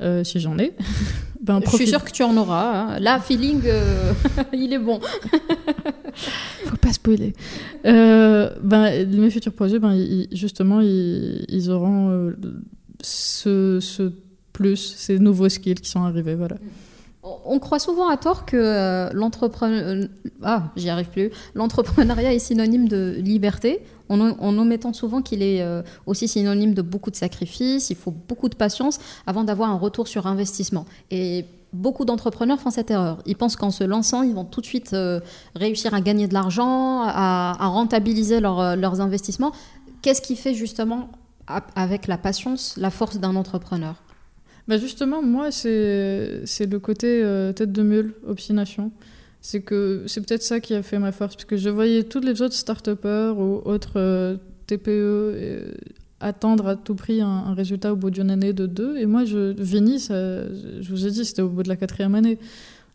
euh, 0.00 0.24
si 0.24 0.40
j'en 0.40 0.58
ai. 0.58 0.72
ben, 1.40 1.60
Je 1.64 1.70
suis 1.70 1.86
sûre 1.86 2.04
que 2.04 2.10
tu 2.10 2.22
en 2.24 2.36
auras. 2.36 2.94
Hein. 2.94 2.98
Là, 2.98 3.20
feeling, 3.20 3.62
euh, 3.66 4.12
il 4.52 4.72
est 4.72 4.78
bon. 4.78 5.00
Faut 6.66 6.76
pas 6.76 6.92
spoiler. 6.92 7.32
Euh, 7.86 8.50
ben, 8.60 9.08
mes 9.08 9.30
futurs 9.30 9.52
projets, 9.52 9.78
ben, 9.78 9.96
justement, 10.32 10.80
ils, 10.80 11.44
ils 11.48 11.70
auront 11.70 12.32
ce, 13.00 13.78
ce, 13.80 14.12
plus, 14.52 14.94
ces 14.96 15.18
nouveaux 15.18 15.48
skills 15.48 15.76
qui 15.76 15.90
sont 15.90 16.02
arrivés. 16.02 16.34
Voilà. 16.34 16.56
On 17.46 17.58
croit 17.58 17.78
souvent 17.78 18.08
à 18.08 18.16
tort 18.18 18.44
que 18.44 19.10
l'entrepreneur... 19.14 20.08
Ah. 20.42 20.72
L'entrepreneuriat 21.54 22.34
est 22.34 22.38
synonyme 22.38 22.86
de 22.86 23.16
liberté 23.18 23.80
en, 24.08 24.58
omettant 24.58 24.92
souvent 24.92 25.22
qu'il 25.22 25.42
est 25.42 25.62
euh, 25.62 25.82
aussi 26.06 26.28
synonyme 26.28 26.74
de 26.74 26.82
beaucoup 26.82 27.10
de 27.10 27.16
sacrifices, 27.16 27.90
il 27.90 27.96
faut 27.96 28.10
beaucoup 28.10 28.48
de 28.48 28.54
patience 28.54 28.98
avant 29.26 29.44
d'avoir 29.44 29.70
un 29.70 29.78
retour 29.78 30.08
sur 30.08 30.26
investissement. 30.26 30.86
Et 31.10 31.46
beaucoup 31.72 32.04
d'entrepreneurs 32.04 32.60
font 32.60 32.70
cette 32.70 32.90
erreur. 32.90 33.18
Ils 33.26 33.36
pensent 33.36 33.56
qu'en 33.56 33.70
se 33.70 33.84
lançant, 33.84 34.22
ils 34.22 34.34
vont 34.34 34.44
tout 34.44 34.60
de 34.60 34.66
suite 34.66 34.92
euh, 34.92 35.20
réussir 35.54 35.94
à 35.94 36.00
gagner 36.00 36.28
de 36.28 36.34
l'argent, 36.34 37.02
à, 37.02 37.56
rentabiliser 37.60 38.36
euh, 38.44 38.76
leurs 38.76 39.00
investissements. 39.00 39.52
Qu'est-ce 40.02 40.22
qui 40.22 40.36
fait 40.36 40.54
justement, 40.54 41.08
avec 41.74 42.06
la 42.06 42.18
patience, 42.18 42.76
la 42.76 42.90
force 42.90 43.18
d'un 43.18 43.36
entrepreneur? 43.36 43.94
Bah 44.68 44.78
Justement, 44.78 45.22
moi, 45.22 45.50
c'est 45.50 46.42
le 46.60 46.78
côté 46.78 47.22
tête 47.54 47.72
de 47.72 47.82
mule, 47.82 48.14
obstination 48.26 48.92
c'est 49.44 49.60
que 49.60 50.04
c'est 50.06 50.22
peut-être 50.26 50.42
ça 50.42 50.58
qui 50.58 50.72
a 50.74 50.82
fait 50.82 50.98
ma 50.98 51.12
force, 51.12 51.34
parce 51.34 51.44
que 51.44 51.58
je 51.58 51.68
voyais 51.68 52.04
toutes 52.04 52.24
les 52.24 52.40
autres 52.40 52.54
start 52.54 52.88
ou 52.88 53.60
autres 53.66 53.92
euh, 53.96 54.38
TPE 54.66 54.88
euh, 54.88 55.74
attendre 56.18 56.66
à 56.66 56.76
tout 56.76 56.94
prix 56.94 57.20
un, 57.20 57.52
résultat 57.52 57.92
au 57.92 57.96
bout 57.96 58.10
d'une 58.10 58.30
année 58.30 58.54
de 58.54 58.64
deux. 58.64 58.96
Et 58.96 59.04
moi, 59.04 59.26
je, 59.26 59.54
je 59.54 60.90
vous 60.90 61.06
ai 61.06 61.10
dit, 61.10 61.24
c'était 61.26 61.42
au 61.42 61.50
bout 61.50 61.62
de 61.62 61.68
la 61.68 61.76
quatrième 61.76 62.14
année. 62.14 62.38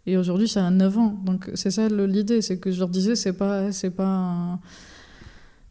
Et 0.07 0.17
aujourd'hui, 0.17 0.47
ça 0.47 0.65
a 0.65 0.71
9 0.71 0.97
ans. 0.97 1.19
Donc 1.23 1.51
c'est 1.53 1.69
ça 1.69 1.87
l'idée, 1.87 2.41
c'est 2.41 2.57
que 2.57 2.71
je 2.71 2.79
leur 2.79 2.89
disais, 2.89 3.15
c'est 3.15 3.33
pas, 3.33 3.71
c'est 3.71 3.91
pas 3.91 4.57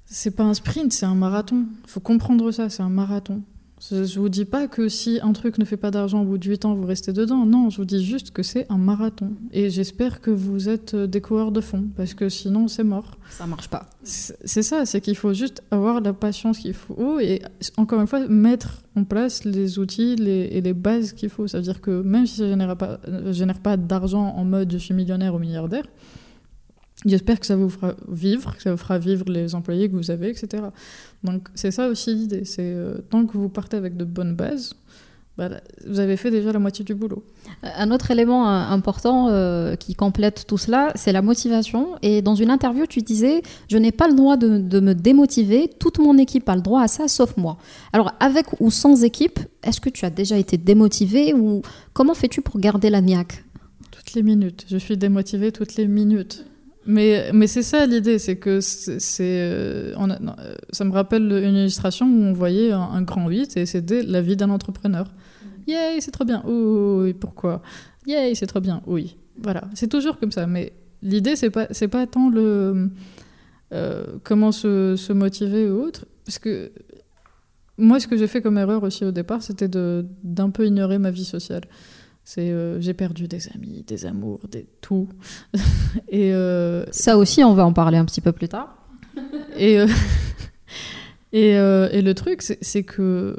c'est 0.04 0.30
pas 0.30 0.44
un 0.44 0.54
sprint, 0.54 0.92
c'est 0.92 1.06
un 1.06 1.16
marathon. 1.16 1.66
Il 1.86 1.90
faut 1.90 1.98
comprendre 1.98 2.52
ça, 2.52 2.70
c'est 2.70 2.84
un 2.84 2.88
marathon. 2.88 3.42
Je 3.80 3.96
ne 3.96 4.20
vous 4.20 4.28
dis 4.28 4.44
pas 4.44 4.66
que 4.66 4.88
si 4.88 5.20
un 5.22 5.32
truc 5.32 5.58
ne 5.58 5.64
fait 5.64 5.76
pas 5.76 5.90
d'argent 5.90 6.22
au 6.22 6.24
bout 6.24 6.38
de 6.38 6.48
8 6.48 6.64
ans, 6.64 6.74
vous 6.74 6.86
restez 6.86 7.12
dedans. 7.12 7.46
Non, 7.46 7.70
je 7.70 7.78
vous 7.78 7.84
dis 7.84 8.04
juste 8.04 8.32
que 8.32 8.42
c'est 8.42 8.66
un 8.70 8.78
marathon. 8.78 9.32
Et 9.52 9.70
j'espère 9.70 10.20
que 10.20 10.30
vous 10.30 10.68
êtes 10.68 10.94
euh, 10.94 11.06
des 11.06 11.20
coureurs 11.20 11.52
de 11.52 11.60
fond, 11.60 11.84
parce 11.96 12.14
que 12.14 12.28
sinon, 12.28 12.68
c'est 12.68 12.84
mort. 12.84 13.18
Ça 13.30 13.46
marche 13.46 13.68
pas. 13.68 13.86
C'est 14.02 14.62
ça, 14.62 14.84
c'est 14.86 15.00
qu'il 15.00 15.16
faut 15.16 15.32
juste 15.32 15.62
avoir 15.70 16.00
la 16.00 16.12
patience 16.12 16.58
qu'il 16.58 16.74
faut 16.74 17.20
et, 17.20 17.42
encore 17.76 18.00
une 18.00 18.06
fois, 18.06 18.26
mettre 18.26 18.82
en 18.96 19.04
place 19.04 19.44
les 19.44 19.78
outils 19.78 20.16
et 20.18 20.60
les 20.60 20.72
bases 20.74 21.12
qu'il 21.12 21.28
faut. 21.28 21.46
Ça 21.46 21.58
veut 21.58 21.64
dire 21.64 21.80
que 21.80 22.02
même 22.02 22.26
si 22.26 22.36
ça 22.36 22.44
ne 22.44 22.50
génère 22.50 22.76
pas, 22.76 23.00
génère 23.30 23.60
pas 23.60 23.76
d'argent 23.76 24.34
en 24.34 24.44
mode 24.44 24.72
je 24.72 24.78
suis 24.78 24.94
millionnaire 24.94 25.34
ou 25.34 25.38
milliardaire, 25.38 25.84
J'espère 27.06 27.38
que 27.38 27.46
ça 27.46 27.56
vous 27.56 27.70
fera 27.70 27.94
vivre, 28.08 28.56
que 28.56 28.62
ça 28.62 28.72
vous 28.72 28.76
fera 28.76 28.98
vivre 28.98 29.24
les 29.28 29.54
employés 29.54 29.88
que 29.88 29.94
vous 29.94 30.10
avez, 30.10 30.30
etc. 30.30 30.64
Donc 31.22 31.48
c'est 31.54 31.70
ça 31.70 31.88
aussi 31.88 32.14
l'idée. 32.14 32.44
C'est 32.44 32.62
euh, 32.62 32.98
tant 33.10 33.24
que 33.24 33.38
vous 33.38 33.48
partez 33.48 33.76
avec 33.76 33.96
de 33.96 34.04
bonnes 34.04 34.34
bases, 34.34 34.74
bah, 35.38 35.48
vous 35.86 36.00
avez 36.00 36.16
fait 36.16 36.32
déjà 36.32 36.50
la 36.50 36.58
moitié 36.58 36.84
du 36.84 36.96
boulot. 36.96 37.22
Un 37.62 37.92
autre 37.92 38.10
élément 38.10 38.48
euh, 38.48 38.64
important 38.70 39.28
euh, 39.28 39.76
qui 39.76 39.94
complète 39.94 40.46
tout 40.48 40.58
cela, 40.58 40.90
c'est 40.96 41.12
la 41.12 41.22
motivation. 41.22 41.90
Et 42.02 42.20
dans 42.20 42.34
une 42.34 42.50
interview, 42.50 42.86
tu 42.86 43.02
disais, 43.02 43.42
je 43.68 43.78
n'ai 43.78 43.92
pas 43.92 44.08
le 44.08 44.16
droit 44.16 44.36
de, 44.36 44.58
de, 44.58 44.80
me 44.80 44.94
démotiver, 44.94 45.70
toute 45.78 46.00
mon 46.00 46.18
équipe 46.18 46.48
a 46.48 46.56
le 46.56 46.62
droit 46.62 46.82
à 46.82 46.88
ça, 46.88 47.06
sauf 47.06 47.36
moi. 47.36 47.58
Alors 47.92 48.12
avec 48.18 48.46
ou 48.58 48.72
sans 48.72 49.04
équipe, 49.04 49.38
est-ce 49.62 49.80
que 49.80 49.90
tu 49.90 50.04
as 50.04 50.10
déjà 50.10 50.36
été 50.36 50.56
démotivé 50.56 51.32
ou 51.32 51.62
comment 51.92 52.14
fais-tu 52.14 52.42
pour 52.42 52.58
garder 52.58 52.90
la 52.90 53.00
niaque? 53.00 53.44
Toutes 53.92 54.14
les 54.14 54.24
minutes. 54.24 54.66
Je 54.68 54.76
suis 54.76 54.96
démotivée 54.96 55.52
toutes 55.52 55.76
les 55.76 55.86
minutes. 55.86 56.44
Mais, 56.88 57.30
mais 57.34 57.46
c'est 57.46 57.62
ça 57.62 57.84
l'idée, 57.84 58.18
c'est 58.18 58.36
que 58.36 58.60
c'est, 58.62 58.98
euh, 59.20 59.94
euh, 59.94 60.54
ça 60.70 60.84
me 60.86 60.90
rappelle 60.90 61.30
une 61.30 61.54
illustration 61.54 62.06
où 62.06 62.22
on 62.22 62.32
voyait 62.32 62.72
un, 62.72 63.02
grand 63.02 63.28
8 63.28 63.58
et 63.58 63.66
c'était 63.66 64.02
la 64.02 64.22
vie 64.22 64.36
d'un 64.36 64.48
entrepreneur. 64.48 65.04
Mm. 65.06 65.70
Yay, 65.70 66.00
c'est 66.00 66.10
trop 66.10 66.24
bien. 66.24 66.42
Oui, 66.46 67.12
pourquoi? 67.12 67.60
Yay, 68.06 68.34
c'est 68.34 68.46
trop 68.46 68.60
bien. 68.60 68.80
Oui. 68.86 69.18
Voilà, 69.40 69.64
c'est 69.74 69.88
toujours 69.88 70.18
comme 70.18 70.32
ça. 70.32 70.46
Mais 70.46 70.72
l'idée, 71.02 71.36
c'est 71.36 71.50
pas, 71.50 71.66
c'est 71.72 71.88
pas 71.88 72.06
tant 72.06 72.30
le 72.30 72.88
euh, 73.74 74.04
comment 74.24 74.50
se, 74.50 74.96
se, 74.96 75.12
motiver 75.12 75.68
ou 75.68 75.82
autre, 75.82 76.06
parce 76.24 76.38
que 76.38 76.72
moi, 77.76 78.00
ce 78.00 78.08
que 78.08 78.16
j'ai 78.16 78.28
fait 78.28 78.40
comme 78.40 78.56
erreur 78.56 78.82
aussi 78.82 79.04
au 79.04 79.10
départ, 79.10 79.42
c'était 79.42 79.68
d'un 79.68 80.48
peu 80.48 80.66
ignorer 80.66 80.96
ma 80.96 81.10
vie 81.10 81.26
sociale. 81.26 81.64
C'est 82.30 82.50
euh, 82.50 82.78
j'ai 82.78 82.92
perdu 82.92 83.26
des 83.26 83.48
amis, 83.54 83.84
des 83.86 84.04
amours, 84.04 84.40
des 84.50 84.66
tout. 84.82 85.08
et 86.10 86.34
euh, 86.34 86.84
ça 86.90 87.16
aussi, 87.16 87.42
on 87.42 87.54
va 87.54 87.64
en 87.64 87.72
parler 87.72 87.96
un 87.96 88.04
petit 88.04 88.20
peu 88.20 88.32
plus 88.32 88.50
tard. 88.50 88.86
et, 89.56 89.80
euh, 89.80 89.86
et, 91.32 91.52
et, 91.98 92.02
le 92.02 92.12
truc, 92.12 92.42
c'est 92.42 92.82
que 92.82 93.34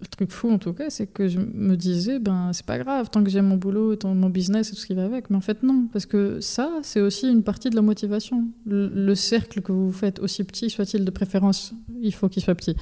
le 0.00 0.06
truc 0.08 0.32
fou 0.32 0.50
en 0.50 0.58
tout 0.58 0.72
cas, 0.72 0.90
c'est 0.90 1.06
que 1.06 1.28
je 1.28 1.38
me 1.38 1.76
disais 1.76 2.18
ben 2.18 2.50
c'est 2.52 2.66
pas 2.66 2.78
grave 2.78 3.08
tant 3.08 3.22
que 3.22 3.30
j'ai 3.30 3.40
mon 3.40 3.56
boulot, 3.56 3.96
mon 4.02 4.30
business 4.30 4.70
et 4.70 4.72
tout 4.72 4.80
ce 4.80 4.86
qui 4.86 4.94
va 4.94 5.04
avec. 5.04 5.30
Mais 5.30 5.36
en 5.36 5.40
fait 5.40 5.62
non, 5.62 5.86
parce 5.92 6.04
que 6.04 6.40
ça 6.40 6.72
c'est 6.82 7.00
aussi 7.00 7.30
une 7.30 7.44
partie 7.44 7.70
de 7.70 7.76
la 7.76 7.82
motivation. 7.82 8.48
Le, 8.66 8.88
le 8.88 9.14
cercle 9.14 9.62
que 9.62 9.70
vous 9.70 9.92
faites 9.92 10.18
aussi 10.18 10.42
petit 10.42 10.70
soit-il 10.70 11.04
de 11.04 11.10
préférence, 11.12 11.72
il 12.02 12.12
faut 12.12 12.28
qu'il 12.28 12.42
soit 12.42 12.56
petit. 12.56 12.74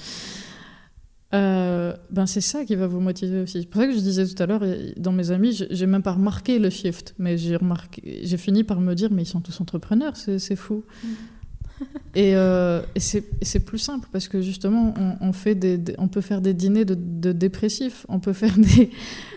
Euh, 1.34 1.94
ben 2.10 2.26
c'est 2.26 2.42
ça 2.42 2.64
qui 2.64 2.74
va 2.74 2.86
vous 2.86 3.00
motiver 3.00 3.40
aussi. 3.40 3.62
C'est 3.62 3.68
pour 3.68 3.80
ça 3.80 3.86
que 3.86 3.94
je 3.94 4.00
disais 4.00 4.26
tout 4.26 4.42
à 4.42 4.46
l'heure, 4.46 4.62
dans 4.98 5.12
mes 5.12 5.30
amis, 5.30 5.64
j'ai 5.70 5.86
même 5.86 6.02
pas 6.02 6.12
remarqué 6.12 6.58
le 6.58 6.68
shift, 6.68 7.14
mais 7.18 7.38
j'ai 7.38 7.56
remarqué, 7.56 8.20
j'ai 8.22 8.36
fini 8.36 8.64
par 8.64 8.80
me 8.80 8.94
dire, 8.94 9.08
mais 9.10 9.22
ils 9.22 9.26
sont 9.26 9.40
tous 9.40 9.58
entrepreneurs, 9.60 10.16
c'est 10.16 10.56
fou. 10.56 10.84
Mm. 11.02 11.08
et, 12.14 12.36
euh, 12.36 12.82
et 12.94 13.00
c'est 13.00 13.60
plus 13.60 13.78
simple 13.78 14.08
parce 14.12 14.28
que 14.28 14.42
justement, 14.42 14.92
on, 14.98 15.28
on 15.28 15.32
fait 15.32 15.54
des, 15.54 15.80
on 15.96 16.08
peut 16.08 16.20
faire 16.20 16.42
des 16.42 16.52
dîners 16.52 16.84
de, 16.84 16.94
de, 16.94 17.32
dépressifs, 17.32 18.04
on 18.10 18.20
peut 18.20 18.34
faire 18.34 18.56
des, 18.58 18.90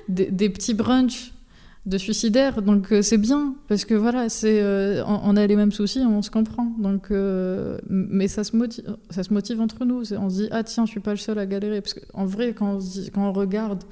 des, 0.09 0.29
des 0.31 0.49
petits 0.49 0.73
brunchs 0.73 1.31
de 1.85 1.97
suicidaire. 1.97 2.61
Donc 2.61 2.91
euh, 2.91 3.01
c'est 3.01 3.17
bien, 3.17 3.55
parce 3.67 3.85
que 3.85 3.93
voilà, 3.93 4.29
c'est, 4.29 4.61
euh, 4.61 5.03
on, 5.05 5.35
a 5.35 5.45
les 5.45 5.55
mêmes 5.55 5.71
soucis, 5.71 5.99
on 5.99 6.21
se 6.21 6.31
comprend. 6.31 6.71
Donc, 6.79 7.11
euh, 7.11 7.77
mais 7.89 8.27
ça 8.27 8.43
se, 8.43 8.55
motive, 8.55 9.61
entre 9.61 9.85
nous. 9.85 10.13
On 10.13 10.29
se 10.29 10.35
dit, 10.35 10.47
ah 10.51 10.63
tiens, 10.63 10.85
je 10.85 10.91
suis 10.91 10.99
pas 10.99 11.11
le 11.11 11.17
seul 11.17 11.37
à 11.37 11.45
galérer. 11.45 11.81
Parce 11.81 11.93
qu'en 11.93 12.25
vrai, 12.25 12.53
quand 12.53 12.79
on 13.15 13.33
regarde 13.33 13.83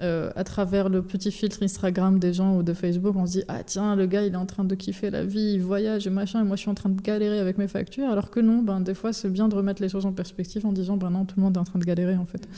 à 0.00 0.44
travers 0.44 0.88
le 0.88 1.02
petit 1.02 1.30
filtre 1.32 1.62
Instagram 1.62 2.18
des 2.18 2.32
gens 2.32 2.56
ou 2.56 2.62
de 2.62 2.72
Facebook, 2.72 3.14
on 3.16 3.26
se 3.26 3.32
dit, 3.32 3.44
ah 3.48 3.62
tiens, 3.64 3.96
le 3.96 4.06
gars, 4.06 4.22
il 4.22 4.34
est 4.34 4.36
en 4.36 4.46
train 4.46 4.64
de 4.64 4.74
kiffer 4.74 5.10
la 5.10 5.24
vie, 5.24 5.54
il 5.54 5.62
voyage 5.62 6.06
et 6.06 6.10
machin, 6.10 6.40
et 6.40 6.44
moi 6.44 6.56
je 6.56 6.62
suis 6.62 6.70
en 6.70 6.74
train 6.74 6.90
de 6.90 7.00
galérer 7.00 7.38
avec 7.38 7.58
mes 7.58 7.68
factures. 7.68 8.08
Alors 8.08 8.30
que 8.30 8.40
non, 8.40 8.62
ben, 8.62 8.80
des 8.80 8.94
fois, 8.94 9.12
c'est 9.12 9.30
bien 9.30 9.48
de 9.48 9.54
remettre 9.54 9.82
les 9.82 9.88
choses 9.88 10.06
en 10.06 10.12
perspective 10.12 10.66
en 10.66 10.72
disant, 10.72 10.96
ben 10.96 11.10
non, 11.10 11.24
tout 11.24 11.34
le 11.36 11.42
monde 11.42 11.56
est 11.56 11.60
en 11.60 11.64
train 11.64 11.78
de 11.78 11.84
galérer 11.84 12.16
en 12.16 12.26
fait. 12.26 12.48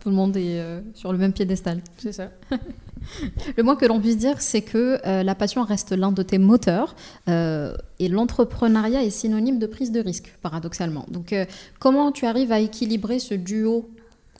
Tout 0.00 0.08
le 0.08 0.14
monde 0.14 0.36
est 0.36 0.62
sur 0.94 1.12
le 1.12 1.18
même 1.18 1.32
piédestal. 1.32 1.82
C'est 1.98 2.12
ça. 2.12 2.30
Le 3.56 3.62
moins 3.62 3.76
que 3.76 3.86
l'on 3.86 4.00
puisse 4.00 4.16
dire, 4.16 4.40
c'est 4.40 4.62
que 4.62 4.98
euh, 5.06 5.22
la 5.22 5.34
passion 5.34 5.62
reste 5.64 5.92
l'un 5.92 6.12
de 6.12 6.22
tes 6.22 6.38
moteurs 6.38 6.94
euh, 7.28 7.74
et 7.98 8.08
l'entrepreneuriat 8.08 9.02
est 9.02 9.10
synonyme 9.10 9.58
de 9.58 9.66
prise 9.66 9.92
de 9.92 10.00
risque, 10.00 10.36
paradoxalement. 10.42 11.06
Donc, 11.08 11.32
euh, 11.32 11.44
comment 11.78 12.12
tu 12.12 12.26
arrives 12.26 12.52
à 12.52 12.60
équilibrer 12.60 13.18
ce 13.18 13.34
duo 13.34 13.90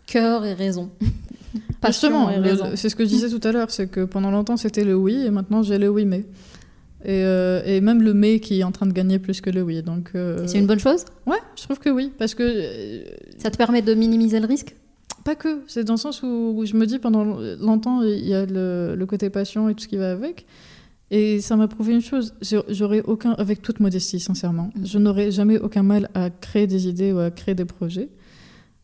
cœur 0.07 0.45
et 0.45 0.55
raison? 0.55 0.91
Et 2.31 2.39
raison. 2.39 2.67
C'est 2.75 2.89
ce 2.89 2.97
que 2.97 3.05
je 3.05 3.09
disais 3.09 3.29
tout 3.29 3.47
à 3.47 3.53
l'heure, 3.53 3.71
c'est 3.71 3.87
que 3.87 4.05
pendant 4.05 4.31
longtemps 4.31 4.57
c'était 4.57 4.85
le 4.85 4.95
oui 4.95 5.25
et 5.27 5.31
maintenant 5.31 5.63
j'ai 5.63 5.79
le 5.79 5.89
oui 5.89 6.05
mais. 6.05 6.25
Et, 7.05 7.23
et, 7.67 7.81
même 7.81 8.01
le 8.01 8.15
mais 8.15 8.39
qui 8.39 8.61
est 8.61 8.63
en 8.63 8.71
train 8.71 8.87
de 8.87 8.93
gagner 8.93 9.19
plus 9.19 9.41
que 9.41 9.51
le 9.51 9.63
oui. 9.63 9.83
Donc 9.83 10.13
c'est 10.47 10.59
une 10.59 10.69
bonne 10.69 10.79
chose? 10.79 11.05
Ouais, 11.27 11.41
je 11.57 11.65
trouve 11.65 11.81
que 11.81 11.91
oui, 11.91 12.13
parce 12.17 12.35
que 12.35 13.03
ça 13.39 13.51
te 13.51 13.57
permet 13.57 13.83
de 13.83 13.93
minimiser 13.95 14.39
le 14.39 14.47
risque? 14.47 14.77
Pas 15.25 15.35
que, 15.37 15.63
c'est 15.69 15.85
dans 15.85 15.95
le 15.95 15.99
sens 15.99 16.23
où, 16.23 16.63
je 16.65 16.75
me 16.77 16.87
dis 16.87 16.99
pendant 16.99 17.25
longtemps, 17.61 18.03
il 18.03 18.27
y 18.27 18.35
a 18.35 18.45
le, 18.45 19.05
côté 19.09 19.31
passion 19.31 19.69
et 19.69 19.75
tout 19.75 19.85
ce 19.85 19.89
qui 19.89 19.97
va 19.97 20.11
avec. 20.13 20.47
Et 21.11 21.41
ça 21.41 21.57
m'a 21.57 21.69
prouvé 21.69 21.93
une 21.93 22.01
chose, 22.01 22.35
j'aurais 22.71 23.03
aucun, 23.03 23.33
avec 23.33 23.61
toute 23.61 23.81
modestie, 23.81 24.19
sincèrement, 24.19 24.71
Mm. 24.75 24.87
je 24.87 24.99
n'aurais 24.99 25.31
jamais 25.31 25.59
aucun 25.59 25.83
mal 25.83 26.09
à 26.15 26.31
créer 26.31 26.67
des 26.67 26.89
idées 26.89 27.13
ou 27.13 27.19
à 27.19 27.31
créer 27.31 27.55
des 27.55 27.67
projets. 27.67 28.09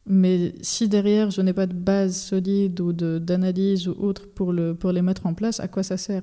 Mais 0.09 0.55
si 0.63 0.89
derrière 0.89 1.31
je 1.31 1.41
n'ai 1.43 1.53
pas 1.53 1.67
de 1.67 1.75
base 1.75 2.17
solide 2.17 2.81
ou 2.81 2.93
d'analyse 2.93 3.89
ou 3.89 3.95
autre 3.99 4.27
pour, 4.27 4.53
le, 4.53 4.75
pour 4.75 4.91
les 4.93 5.03
mettre 5.03 5.27
en 5.27 5.35
place, 5.35 5.61
à 5.61 5.69
quoi 5.69 5.83
ça 5.83 5.97
sert? 5.97 6.23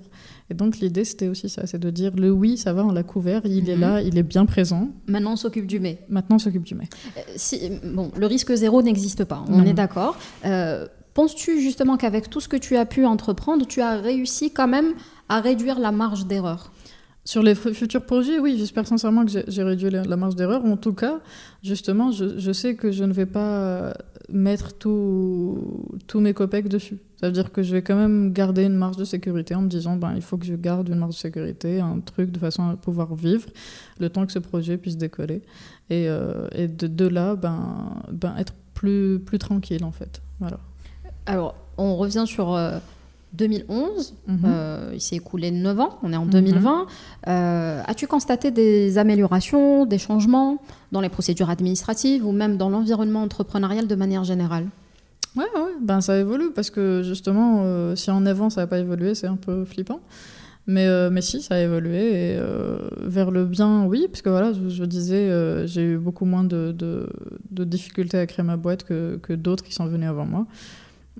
Et 0.49 0.53
donc 0.53 0.79
l'idée 0.79 1.05
c'était 1.05 1.27
aussi 1.27 1.49
ça, 1.49 1.67
c'est 1.67 1.77
de 1.79 1.89
dire 1.89 2.15
le 2.15 2.31
oui, 2.31 2.57
ça 2.57 2.73
va, 2.73 2.83
on 2.86 2.91
l'a 2.91 3.03
couvert, 3.03 3.41
il 3.45 3.69
est 3.69 3.75
Mhm. 3.75 3.81
là, 3.81 4.01
il 4.01 4.17
est 4.17 4.23
bien 4.23 4.45
présent. 4.45 4.89
Maintenant, 5.07 5.33
on 5.33 5.36
s'occupe 5.36 5.67
du 5.67 5.79
mais. 5.79 5.99
Maintenant 6.09 6.38
on 6.38 6.39
s'occupe 6.39 6.63
du 6.63 6.75
mais. 6.75 6.89
Euh, 7.17 7.21
si, 7.36 7.69
bon, 7.83 8.11
le 8.17 8.25
risque 8.25 8.53
zéro 8.55 8.81
n'existe 8.81 9.23
pas, 9.23 9.43
on 9.47 9.57
Non. 9.57 9.65
est 9.65 9.73
d'accord. 9.73 10.17
Euh, 10.45 10.88
Penses-tu 11.13 11.61
justement 11.61 11.95
qu'avec 11.95 12.29
tout 12.29 12.41
ce 12.41 12.49
que 12.49 12.57
tu 12.57 12.75
as 12.75 12.86
pu 12.86 13.05
entreprendre, 13.05 13.65
tu 13.65 13.79
as 13.79 13.95
réussi 13.95 14.51
quand 14.51 14.67
même 14.67 14.95
à 15.29 15.39
réduire 15.39 15.79
la 15.79 15.93
marge 15.93 16.25
d'erreur? 16.27 16.73
Sur 17.28 17.41
les 17.41 17.55
fu- 17.55 17.73
futurs 17.73 18.05
projets, 18.05 18.38
oui, 18.39 18.55
j'espère 18.57 18.86
sincèrement 18.86 19.26
que 19.26 19.32
j'ai- 19.47 19.63
réduit 19.63 19.89
la, 19.89 20.15
marge 20.15 20.36
d'erreur. 20.36 20.63
En 20.63 20.78
tout 20.78 20.93
cas, 20.93 21.19
justement, 21.63 22.11
je, 22.11 22.51
sais 22.53 22.76
que 22.76 22.91
je 22.91 23.03
ne 23.03 23.11
vais 23.13 23.26
pas 23.26 23.93
mettre 24.30 24.78
tout- 24.78 25.89
tous 26.05 26.19
mes 26.19 26.34
copecs 26.36 26.67
dessus. 26.67 26.99
Ça 27.19 27.26
veut 27.28 27.34
dire 27.34 27.51
que 27.51 27.63
je 27.63 27.71
vais 27.71 27.82
quand 27.82 27.95
même 27.95 28.32
garder 28.32 28.63
une 28.65 28.76
marge 28.76 28.97
de 28.97 29.05
sécurité 29.05 29.55
en 29.55 29.61
me 29.63 29.67
disant, 29.67 29.95
ben, 29.95 30.13
il 30.15 30.21
faut 30.21 30.38
que 30.38 30.45
je 30.45 30.53
garde 30.53 30.88
une 30.88 30.99
marge 30.99 31.15
de 31.15 31.19
sécurité, 31.19 31.80
un 31.80 31.99
truc 31.99 32.32
de 32.32 32.38
façon 32.38 32.69
à 32.69 32.76
pouvoir 32.76 33.15
vivre 33.15 33.47
le 33.99 34.09
temps 34.09 34.26
que 34.28 34.32
ce 34.32 34.39
projet 34.39 34.78
puisse 34.78 34.97
décoller. 34.97 35.41
Et, 35.89 36.07
euh, 36.07 36.47
de, 36.55 37.07
là, 37.07 37.36
ben, 37.36 38.03
ben, 38.11 38.36
être 38.38 38.53
plus, 38.76 39.19
plus 39.19 39.39
tranquille, 39.39 39.84
en 39.84 39.91
fait. 39.91 40.21
Voilà. 40.39 40.59
Alors, 41.26 41.55
on 41.78 41.95
revient 41.95 42.26
sur 42.28 42.53
euh, 42.53 42.78
2011. 43.38 44.13
Mhm. 44.27 44.39
Euh, 44.45 44.91
il 44.93 45.01
s'est 45.01 45.15
écoulé 45.17 45.51
9 45.51 45.79
ans, 45.79 45.99
on 46.03 46.11
est 46.13 46.17
en 46.17 46.25
Mhm. 46.25 46.31
2020. 46.31 46.86
Euh, 47.27 47.81
As-tu 47.86 48.07
constaté 48.07 48.51
des 48.51 48.97
améliorations, 48.97 49.86
des 49.86 49.97
changements 49.97 50.57
dans 50.91 51.01
les 51.01 51.09
procédures 51.09 51.49
administratives 51.49 52.25
ou 52.25 52.31
même 52.31 52.57
dans 52.57 52.69
l'environnement 52.69 53.21
entrepreneurial 53.23 53.88
de 53.88 53.95
manière 53.95 54.23
générale? 54.23 54.67
Ouais, 55.36 55.43
ouais, 55.55 55.71
ben 55.81 55.99
ça 55.99 56.17
évolue 56.17 56.51
parce 56.55 56.69
que 56.69 57.01
justement, 57.03 57.61
euh, 57.63 57.95
si 57.95 58.09
en 58.09 58.25
avant 58.25 58.49
ça 58.49 58.61
n'a 58.61 58.67
pas 58.67 58.79
évolué, 58.79 59.15
c'est 59.15 59.27
un 59.27 59.36
peu 59.36 59.65
flippant. 59.65 59.99
Mais, 60.67 60.88
euh, 60.88 61.11
mais 61.11 61.21
si, 61.21 61.43
ça 61.43 61.55
a 61.55 61.59
évolué 61.59 62.31
et 62.31 62.36
euh, 62.39 62.79
vers 63.03 63.29
le 63.29 63.45
bien, 63.45 63.86
oui, 63.86 64.07
parce 64.09 64.23
que 64.23 64.29
voilà, 64.29 64.51
je, 64.51 64.67
je 64.69 64.83
disais, 64.83 65.29
euh, 65.29 65.67
j'ai 65.67 65.83
eu 65.83 65.97
beaucoup 65.99 66.25
moins 66.25 66.43
de, 66.43 66.71
de, 66.71 67.07
de 67.51 67.63
difficultés 67.65 68.17
à 68.17 68.25
créer 68.25 68.43
ma 68.43 68.57
boîte 68.57 68.83
que, 68.83 69.19
que 69.21 69.33
d'autres 69.33 69.63
qui 69.63 69.73
sont 69.75 69.86
venus 69.86 70.09
avant 70.09 70.25
moi. 70.25 70.47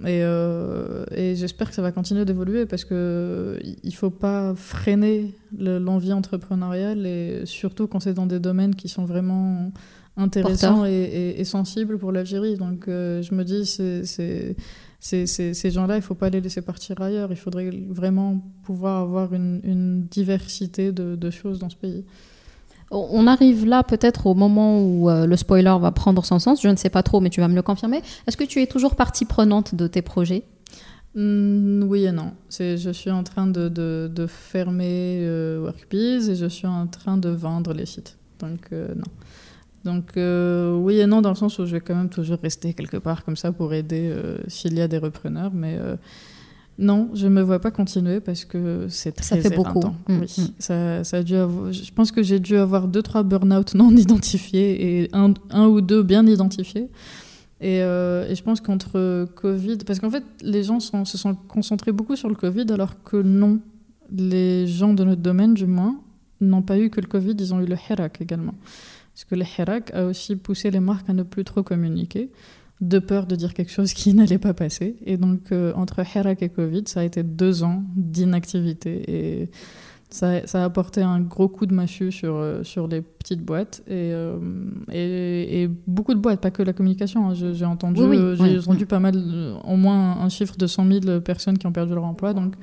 Et, 0.02 0.24
euh, 0.24 1.06
et 1.12 1.36
j'espère 1.38 1.70
que 1.70 1.76
ça 1.76 1.82
va 1.82 1.92
continuer 1.94 2.26
d'évoluer 2.26 2.66
parce 2.66 2.84
que 2.84 3.58
il 3.84 3.96
faut 3.96 4.10
pas 4.10 4.54
freiner 4.56 5.34
le- 5.58 5.80
l'envie 5.80 6.12
entrepreneuriale 6.12 7.06
et 7.06 7.44
surtout 7.46 7.88
quand 7.88 8.02
c'est 8.02 8.14
dans 8.14 8.26
des 8.26 8.40
domaines 8.40 8.76
qui 8.76 8.90
sont 8.90 9.06
vraiment 9.06 9.72
intéressants 10.18 10.86
et, 10.86 10.92
et- 10.92 11.40
et 11.40 11.46
sensibles 11.46 11.98
pour 11.98 12.12
l'Algérie. 12.12 12.56
Donc 12.58 12.88
euh, 12.90 13.22
je 13.22 13.34
me 13.34 13.44
dis, 13.46 13.66
c'est, 13.66 14.04
ces 15.28 15.72
gens-là, 15.72 15.96
il 15.98 16.02
faut 16.02 16.16
pas 16.16 16.30
les 16.30 16.42
laisser 16.42 16.62
partir 16.62 17.00
ailleurs. 17.02 17.32
Il 17.32 17.38
faudrait 17.38 17.70
vraiment 17.90 18.42
pouvoir 18.64 19.02
avoir 19.02 19.34
une, 19.34 19.62
une 19.64 20.04
diversité 20.08 20.92
de, 20.92 21.16
de 21.16 21.30
choses 21.30 21.60
dans 21.60 21.70
ce 21.70 21.76
pays. 21.78 22.04
On 22.96 23.28
arrive 23.28 23.66
là 23.66 23.84
peut-être 23.84 24.26
au 24.26 24.34
moment 24.34 24.82
où 24.82 25.10
euh, 25.10 25.26
le 25.26 25.36
spoiler 25.36 25.76
va 25.80 25.92
prendre 25.92 26.24
son 26.26 26.40
sens, 26.40 26.62
je 26.62 26.70
ne 26.70 26.76
sais 26.76 26.90
pas 26.90 27.04
trop, 27.04 27.20
mais 27.20 27.30
tu 27.30 27.42
vas 27.42 27.48
me 27.48 27.56
le 27.56 27.62
confirmer. 27.62 28.02
Est-ce 28.26 28.38
que 28.38 28.44
tu 28.44 28.62
es 28.62 28.68
toujours 28.68 28.96
partie 28.96 29.26
prenante 29.26 29.76
de 29.76 29.88
tes 29.88 30.02
projets? 30.02 30.44
Mm, 31.16 31.84
oui 31.84 32.06
et 32.06 32.12
non. 32.12 32.34
Je 32.50 32.92
suis 32.92 33.12
en 33.12 33.24
train 33.24 33.48
de, 33.48 33.70
de, 33.70 34.28
fermer 34.28 35.20
euh, 35.22 35.72
et 35.92 36.36
je 36.36 36.46
suis 36.46 36.68
en 36.68 36.88
train 36.88 37.18
de 37.18 37.30
vendre 37.30 37.74
les 37.74 37.86
sites. 37.86 38.18
Donc 38.40 38.68
euh, 38.74 38.94
non. 38.96 39.06
Donc 39.86 40.18
euh, 40.18 40.76
oui 40.76 41.00
et 41.00 41.06
non 41.06 41.22
dans 41.22 41.30
le 41.30 41.36
sens 41.36 41.58
où 41.60 41.66
je 41.66 41.74
vais 41.74 41.80
quand 41.80 41.96
même 41.96 42.10
toujours 42.10 42.40
rester 42.42 42.74
quelque 42.74 42.98
part 42.98 43.24
comme 43.24 43.38
ça 43.38 43.52
pour 43.52 43.74
aider 43.74 44.14
s'il 44.48 44.74
y 44.74 44.82
a 44.82 44.88
des 44.88 44.98
repreneurs. 44.98 45.52
Mais 45.54 45.78
non, 46.78 47.10
je 47.14 47.28
me 47.28 47.42
vois 47.42 47.60
pas 47.60 47.72
continuer 47.72 48.20
parce 48.20 48.44
que 48.46 48.88
c'est 48.90 49.14
très 49.14 49.24
Ça 49.24 49.50
fait 49.50 49.56
beaucoup. 49.56 49.80
éreintant. 49.80 49.96
Mm, 50.10 50.20
Oui, 50.20 50.28
mm. 50.38 50.48
ça, 50.60 51.04
ça 51.06 51.18
a 51.18 51.24
dû 51.24 51.36
avoir- 51.36 51.72
je 51.72 51.92
pense 51.94 52.12
que 52.12 52.22
j'ai 52.22 52.40
dû 52.40 52.58
avoir 52.58 52.88
deux 52.88 53.02
trois 53.02 53.24
burn-out 53.24 53.74
non 53.76 53.90
identifiés 53.96 55.04
et 55.04 55.10
un, 55.14 55.34
un 55.52 55.68
ou 55.68 55.80
deux 55.82 56.04
bien 56.04 56.26
identifiés. 56.28 56.90
Et, 57.62 57.82
euh, 57.82 58.28
et 58.30 58.36
je 58.36 58.44
pense 58.44 58.60
qu'entre 58.60 59.26
Covid, 59.36 59.78
parce 59.88 60.00
qu'en 60.00 60.10
fait, 60.10 60.24
les 60.44 60.64
gens 60.64 60.82
sont- 60.82 61.06
se 61.06 61.18
sont 61.18 61.36
concentrés 61.36 61.94
beaucoup 61.94 62.18
sur 62.18 62.28
le 62.28 62.36
Covid, 62.36 62.66
alors 62.72 63.02
que 63.04 63.16
non, 63.22 63.60
les 64.12 64.68
gens 64.68 64.94
de 64.94 65.04
notre 65.06 65.22
domaine, 65.22 65.54
du 65.54 65.66
moins, 65.66 65.98
n'ont 66.42 66.62
pas 66.62 66.78
eu 66.78 66.90
que 66.90 67.00
le 67.00 67.08
Covid, 67.08 67.36
ils 67.40 67.54
ont 67.54 67.62
eu 67.62 67.66
le 67.66 67.78
Hirak 67.90 68.20
également. 68.22 68.54
Parce 69.14 69.24
que 69.24 69.36
le 69.36 69.46
Hirak 69.58 69.94
a 69.94 70.06
aussi 70.06 70.36
poussé 70.36 70.70
les 70.70 70.82
marques 70.82 71.10
à 71.10 71.14
ne 71.14 71.24
plus 71.24 71.46
trop 71.46 71.64
communiquer, 71.64 72.30
de 72.82 73.00
peur 73.00 73.26
de 73.26 73.36
dire 73.36 73.54
quelque 73.54 73.72
chose 73.72 73.94
qui 73.94 74.14
n'allait 74.16 74.38
pas 74.38 74.54
passer. 74.54 74.98
Et 75.06 75.18
donc, 75.18 75.52
euh, 75.52 75.72
entre 75.76 76.00
Hirak 76.06 76.42
et 76.42 76.50
Covid, 76.50 76.84
ça 76.88 77.00
a 77.02 77.04
été 77.04 77.24
deux 77.24 77.64
ans 77.64 77.84
d'inactivité. 77.96 79.04
Et 79.44 79.50
ça, 80.10 80.46
ça 80.48 80.62
a 80.62 80.66
apporté 80.66 81.02
un 81.02 81.20
gros 81.20 81.48
coup 81.50 81.66
de 81.66 81.74
massue 81.74 82.12
sur, 82.12 82.36
euh, 82.36 82.64
sur 82.64 82.88
les 82.88 83.02
petites 83.02 83.42
boîtes 83.42 83.82
et, 83.88 84.12
euh, 84.14 84.38
et, 84.92 85.64
et 85.64 85.68
beaucoup 85.88 86.14
de 86.14 86.20
boîtes, 86.20 86.40
pas 86.42 86.52
que 86.52 86.64
la 86.64 86.74
communication. 86.74 87.30
hein. 87.30 87.34
J'ai 87.34 87.66
entendu, 87.66 88.02
Oui, 88.02 88.18
oui, 88.18 88.36
j'ai 88.38 88.44
oui. 88.44 88.60
entendu 88.60 88.86
pas 88.86 89.00
mal, 89.00 89.16
au 89.66 89.76
moins 89.76 90.18
un 90.22 90.30
chiffre 90.30 90.56
de 90.58 90.68
100 90.68 91.02
000 91.06 91.22
personnes 91.22 91.58
qui 91.58 91.66
ont 91.68 91.72
perdu 91.72 91.94
leur 91.96 92.04
emploi. 92.06 92.34
Donc 92.34 92.54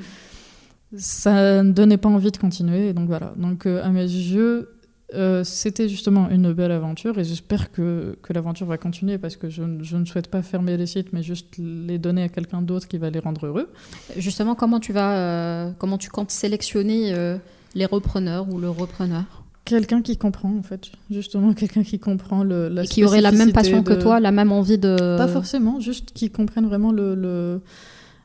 ça 0.97 1.63
ne 1.63 1.73
donnait 1.73 1.97
pas 1.97 2.09
envie 2.09 2.31
de 2.31 2.37
continuer. 2.37 2.89
Et 2.89 2.93
donc 2.93 3.09
voilà. 3.09 3.33
Donc 3.37 3.67
euh, 3.67 3.83
à 3.85 3.89
mes 3.91 4.03
yeux, 4.05 4.69
euh, 5.15 5.45
c'était 5.45 5.89
justement 5.89 6.29
une 6.31 6.53
belle 6.53 6.73
aventure 6.73 7.19
et 7.19 7.25
j'espère 7.25 7.71
que, 7.73 8.17
que 8.23 8.33
l'aventure 8.33 8.67
va 8.67 8.79
continuer 8.79 9.19
parce 9.19 9.37
que 9.37 9.49
je, 9.51 9.63
ne- 9.63 9.83
je 9.83 9.97
ne 9.97 10.05
souhaite 10.05 10.29
pas 10.29 10.43
fermer 10.43 10.77
les 10.77 10.87
sites 10.87 11.13
mais 11.13 11.23
juste 11.23 11.57
les 11.59 11.99
donner 11.99 12.23
à 12.23 12.29
quelqu'un 12.29 12.63
d'autre 12.63 12.89
qui 12.89 12.99
va 12.99 13.11
les 13.11 13.19
rendre 13.19 13.47
heureux. 13.47 13.69
Justement, 14.17 14.55
comment 14.55 14.81
tu 14.81 14.93
vas, 14.93 15.17
euh, 15.17 15.71
comment 15.79 15.99
tu 15.99 16.09
comptes 16.11 16.31
sélectionner 16.31 17.13
euh, 17.15 17.37
les 17.75 17.85
repreneurs 17.87 18.49
ou 18.51 18.59
le 18.59 18.71
repreneur? 18.71 19.25
Quelqu'un 19.65 20.03
qui 20.03 20.17
comprend 20.17 20.57
en 20.59 20.63
fait, 20.63 20.91
justement 21.11 21.53
quelqu'un 21.55 21.83
qui 21.85 21.99
comprend 21.99 22.43
le, 22.43 22.69
la 22.69 22.83
et 22.85 22.87
qui 22.87 23.05
aurait 23.05 23.21
la 23.21 23.31
même 23.33 23.53
passion 23.53 23.83
que 23.85 23.93
toi, 24.03 24.19
la 24.21 24.33
même 24.33 24.51
envie 24.51 24.79
de. 24.79 25.17
Pas 25.19 25.29
forcément, 25.29 25.79
juste 25.79 26.11
qu'ils 26.13 26.33
comprennent 26.33 26.67
vraiment 26.67 26.91
le, 26.91 27.15
le- 27.15 27.61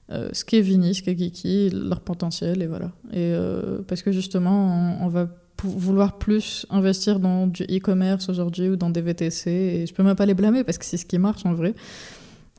euh, 0.10 0.30
ce 0.32 0.46
qu'est 0.46 0.62
Vini, 0.62 0.96
ce 0.96 1.04
qu'est 1.04 1.16
Kiki, 1.16 1.70
leur 1.70 2.00
potentiel, 2.00 2.62
et 2.62 2.66
voilà. 2.68 2.88
Et 3.12 3.18
euh, 3.18 3.80
parce 3.88 4.02
que 4.04 4.12
justement, 4.14 4.98
on, 5.02 5.06
on 5.06 5.10
va 5.10 5.28
vouloir 5.64 6.18
plus 6.18 6.66
investir 6.70 7.20
dans 7.20 7.48
du 7.48 7.64
e-commerce 7.64 8.30
aujourd'hui 8.30 8.70
ou 8.70 8.76
dans 8.76 8.90
des 8.90 9.02
VTC, 9.02 9.50
et 9.52 9.86
je 9.88 9.94
peux 9.94 10.04
même 10.04 10.16
pas 10.16 10.26
les 10.26 10.34
blâmer 10.34 10.64
parce 10.64 10.78
que 10.78 10.86
c'est 10.86 10.98
ce 10.98 11.06
qui 11.06 11.18
marche 11.18 11.46
en 11.46 11.54
vrai. 11.54 11.74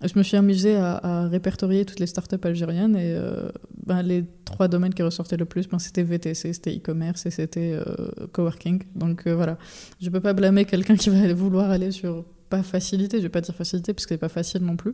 Je 0.03 0.17
me 0.17 0.23
suis 0.23 0.37
amusée 0.37 0.77
à, 0.77 1.01
à 1.03 1.27
répertorier 1.29 1.85
toutes 1.85 1.99
les 1.99 2.07
startups 2.07 2.37
algériennes 2.45 2.95
et 2.95 3.15
euh, 3.17 3.49
ben, 3.85 4.01
les 4.03 4.25
trois 4.45 4.69
domaines 4.69 4.95
qui 4.95 5.03
ressortaient 5.03 5.37
le 5.37 5.45
plus, 5.45 5.67
ben, 5.69 5.81
c'était 5.81 6.05
VTC, 6.05 6.53
c'était 6.53 6.71
e-commerce 6.77 7.27
et 7.27 7.31
c'était 7.33 7.73
euh, 7.75 7.85
coworking. 8.33 8.83
Donc 8.95 9.27
euh, 9.27 9.35
voilà, 9.35 9.59
je 10.01 10.09
peux 10.09 10.21
pas 10.21 10.35
blâmer 10.35 10.65
quelqu'un 10.67 10.95
qui 10.95 11.11
va 11.11 11.33
vouloir 11.35 11.71
aller 11.71 11.91
sur 11.91 12.25
pas 12.49 12.63
facilité, 12.63 13.19
je 13.19 13.25
vais 13.25 13.29
pas 13.29 13.41
dire 13.41 13.55
facilité 13.57 13.93
parce 13.93 14.07
que 14.07 14.15
c'est 14.15 14.19
pas 14.19 14.29
facile 14.29 14.63
non 14.63 14.77
plus. 14.77 14.93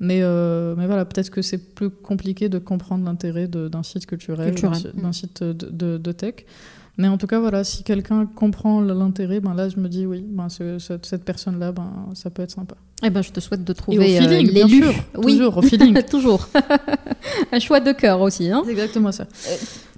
Mais, 0.00 0.20
euh, 0.22 0.74
mais 0.78 0.86
voilà, 0.86 1.04
peut-être 1.04 1.28
que 1.30 1.42
c'est 1.42 1.58
plus 1.74 1.90
compliqué 1.90 2.48
de 2.48 2.58
comprendre 2.58 3.04
l'intérêt 3.04 3.46
d'un 3.48 3.82
site 3.82 4.06
culturel, 4.06 4.54
d'un 4.68 4.74
si- 4.74 4.88
d'un 5.02 5.12
site 5.12 5.42
de, 5.44 5.52
de- 5.70 5.98
de 5.98 6.12
tech. 6.12 6.34
Mais 6.98 7.08
en 7.08 7.16
tout 7.16 7.26
cas, 7.26 7.38
voilà, 7.40 7.64
si 7.64 7.82
quelqu'un 7.84 8.26
comprend 8.26 8.80
l'intérêt, 8.82 9.40
ben 9.40 9.54
là, 9.54 9.68
je 9.70 9.78
me 9.78 9.88
dis 9.88 10.04
oui, 10.06 10.22
ben 10.28 10.48
ce- 10.50 10.78
cette, 10.78 11.06
cette 11.06 11.24
personne-là, 11.24 11.72
ben, 11.72 11.90
ça 12.14 12.28
peut 12.28 12.42
être 12.42 12.50
sympa. 12.50 12.74
Eh 13.02 13.08
ben, 13.10 13.22
je 13.22 13.30
te 13.30 13.40
souhaite 13.40 13.64
de 13.64 13.72
trouver 13.72 14.18
euh, 14.20 14.28
l'élu. 14.42 14.84
Oui, 15.16 15.32
toujours 15.32 15.56
au 15.56 15.62
feeling. 15.70 16.02
toujours. 16.02 16.48
Un 17.52 17.58
choix 17.60 17.80
de 17.80 17.92
cœur 17.92 18.20
aussi. 18.20 18.50
Hein 18.50 18.62
C'est 18.66 18.72
exactement 18.72 19.10
ça. 19.10 19.26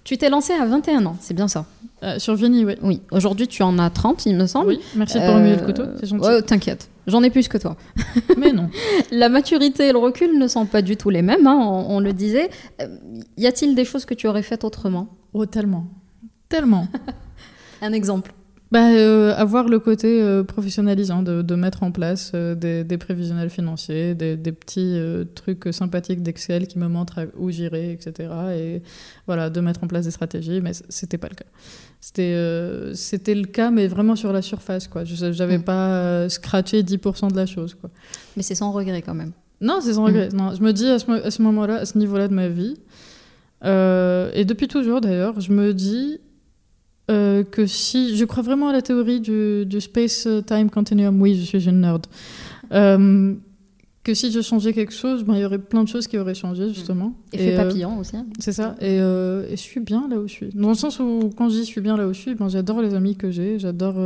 tu 0.04 0.16
t'es 0.16 0.30
lancé 0.30 0.52
à 0.52 0.64
21 0.66 1.04
ans, 1.06 1.16
c'est 1.20 1.34
bien 1.34 1.48
ça. 1.48 1.66
Euh, 2.04 2.18
sur 2.18 2.34
Vini, 2.36 2.64
oui. 2.64 2.74
Oui. 2.82 3.00
Aujourd'hui, 3.10 3.48
tu 3.48 3.62
en 3.62 3.78
as 3.78 3.90
30, 3.90 4.26
il 4.26 4.36
me 4.36 4.46
semble. 4.46 4.68
Oui, 4.68 4.80
merci 4.94 5.18
pour 5.18 5.28
Euh, 5.30 5.34
remuer 5.36 5.56
le 5.56 5.62
couteau, 5.64 5.82
c'est 5.98 6.06
gentil. 6.06 6.26
ouais, 6.28 6.42
T'inquiète, 6.42 6.88
j'en 7.06 7.22
ai 7.22 7.30
plus 7.30 7.48
que 7.48 7.58
toi. 7.58 7.76
Mais 8.38 8.52
non. 8.52 8.68
La 9.10 9.28
maturité 9.28 9.88
et 9.88 9.92
le 9.92 9.98
recul 9.98 10.38
ne 10.38 10.46
sont 10.46 10.66
pas 10.66 10.82
du 10.82 10.96
tout 10.96 11.10
les 11.10 11.22
mêmes, 11.22 11.46
hein, 11.46 11.58
on, 11.60 11.96
on 11.96 12.00
le 12.00 12.12
disait. 12.12 12.50
Euh, 12.82 12.86
y 13.36 13.46
a-t-il 13.46 13.74
des 13.74 13.84
choses 13.84 14.04
que 14.04 14.14
tu 14.14 14.28
aurais 14.28 14.42
faites 14.42 14.62
autrement? 14.64 15.08
Oh, 15.32 15.44
tellement. 15.46 15.86
Tellement. 16.48 16.86
Un 17.82 17.92
exemple 17.92 18.32
Bah, 18.72 18.90
euh, 18.92 19.34
avoir 19.36 19.68
le 19.68 19.78
côté 19.78 20.22
euh, 20.22 20.42
professionnalisant, 20.44 21.22
de, 21.22 21.42
de 21.42 21.54
mettre 21.54 21.82
en 21.82 21.90
place 21.90 22.32
euh, 22.34 22.54
des, 22.54 22.82
des 22.84 22.98
prévisionnels 22.98 23.50
financiers, 23.50 24.14
des, 24.14 24.36
des 24.36 24.52
petits 24.52 24.98
trucs 25.34 25.68
sympathiques 25.72 26.22
d'Excel 26.22 26.66
qui 26.66 26.78
me 26.78 26.88
montrent 26.88 27.28
où 27.36 27.50
j'irai, 27.50 27.92
etc. 27.92 28.30
Et 28.56 28.82
voilà, 29.26 29.50
de 29.50 29.60
mettre 29.60 29.84
en 29.84 29.86
place 29.86 30.04
des 30.06 30.10
stratégies, 30.10 30.60
mais 30.60 30.72
c'était 30.88 31.18
pas 31.18 31.28
le 31.28 31.34
cas. 31.34 31.44
C'était 32.00 32.36
c'était 32.94 33.34
le 33.34 33.46
cas, 33.46 33.70
mais 33.70 33.86
vraiment 33.86 34.14
sur 34.16 34.32
la 34.32 34.42
surface, 34.42 34.88
quoi. 34.88 35.04
Je 35.04 35.32
J'avais 35.32 35.58
Mm. 35.58 35.62
pas 35.62 36.28
scratché 36.28 36.82
10% 36.82 37.28
de 37.30 37.36
la 37.36 37.46
chose, 37.46 37.74
quoi. 37.74 37.88
Mais 38.36 38.42
c'est 38.42 38.54
sans 38.54 38.72
regret 38.72 39.00
quand 39.02 39.14
même. 39.14 39.32
Non, 39.60 39.78
c'est 39.80 39.94
sans 39.94 40.04
regret. 40.04 40.28
Non, 40.34 40.54
je 40.54 40.60
me 40.62 40.72
dis 40.72 40.86
à 40.88 40.98
ce, 40.98 41.10
mo- 41.10 41.20
à 41.24 41.30
ce 41.30 41.40
moment-là, 41.42 41.76
à 41.76 41.86
ce 41.86 41.96
niveau-là 41.96 42.28
de 42.28 42.34
ma 42.34 42.48
vie, 42.48 42.74
et 43.62 44.44
depuis 44.44 44.68
toujours 44.68 45.00
d'ailleurs, 45.00 45.40
je 45.40 45.52
me 45.52 45.72
dis 45.72 46.18
que 47.08 47.66
si 47.66 48.16
je 48.16 48.24
crois 48.24 48.42
vraiment 48.42 48.68
à 48.68 48.72
la 48.72 48.82
théorie 48.82 49.20
du, 49.20 49.66
du 49.66 49.80
space-time 49.80 50.70
continuum, 50.70 51.20
oui, 51.20 51.36
je 51.36 51.44
suis 51.44 51.68
une 51.68 51.80
nerd 51.80 52.06
que 54.04 54.12
si 54.12 54.30
je 54.30 54.42
changeais 54.42 54.74
quelque 54.74 54.92
chose, 54.92 55.24
ben, 55.24 55.34
il 55.34 55.40
y 55.40 55.44
aurait 55.46 55.58
plein 55.58 55.82
de 55.82 55.88
choses 55.88 56.06
qui 56.06 56.18
auraient 56.18 56.34
changé, 56.34 56.68
justement. 56.68 57.14
Effet 57.32 57.54
et, 57.54 57.56
papillon 57.56 57.98
aussi. 57.98 58.16
C'est 58.38 58.52
ça. 58.52 58.74
Et, 58.82 58.96
et, 58.96 59.50
je 59.52 59.56
suis 59.56 59.80
bien 59.80 60.06
là 60.10 60.18
où 60.18 60.28
je 60.28 60.32
suis. 60.32 60.50
Dans 60.50 60.68
le 60.68 60.74
sens 60.74 61.00
où, 61.00 61.30
quand 61.34 61.48
je 61.48 61.54
dis 61.54 61.60
je 61.60 61.70
suis 61.70 61.80
bien 61.80 61.96
là 61.96 62.06
où 62.06 62.12
je 62.12 62.18
suis, 62.18 62.34
ben, 62.34 62.50
j'adore 62.50 62.82
les 62.82 62.92
amis 62.92 63.16
que 63.16 63.30
j'ai, 63.30 63.58
j'adore 63.58 63.96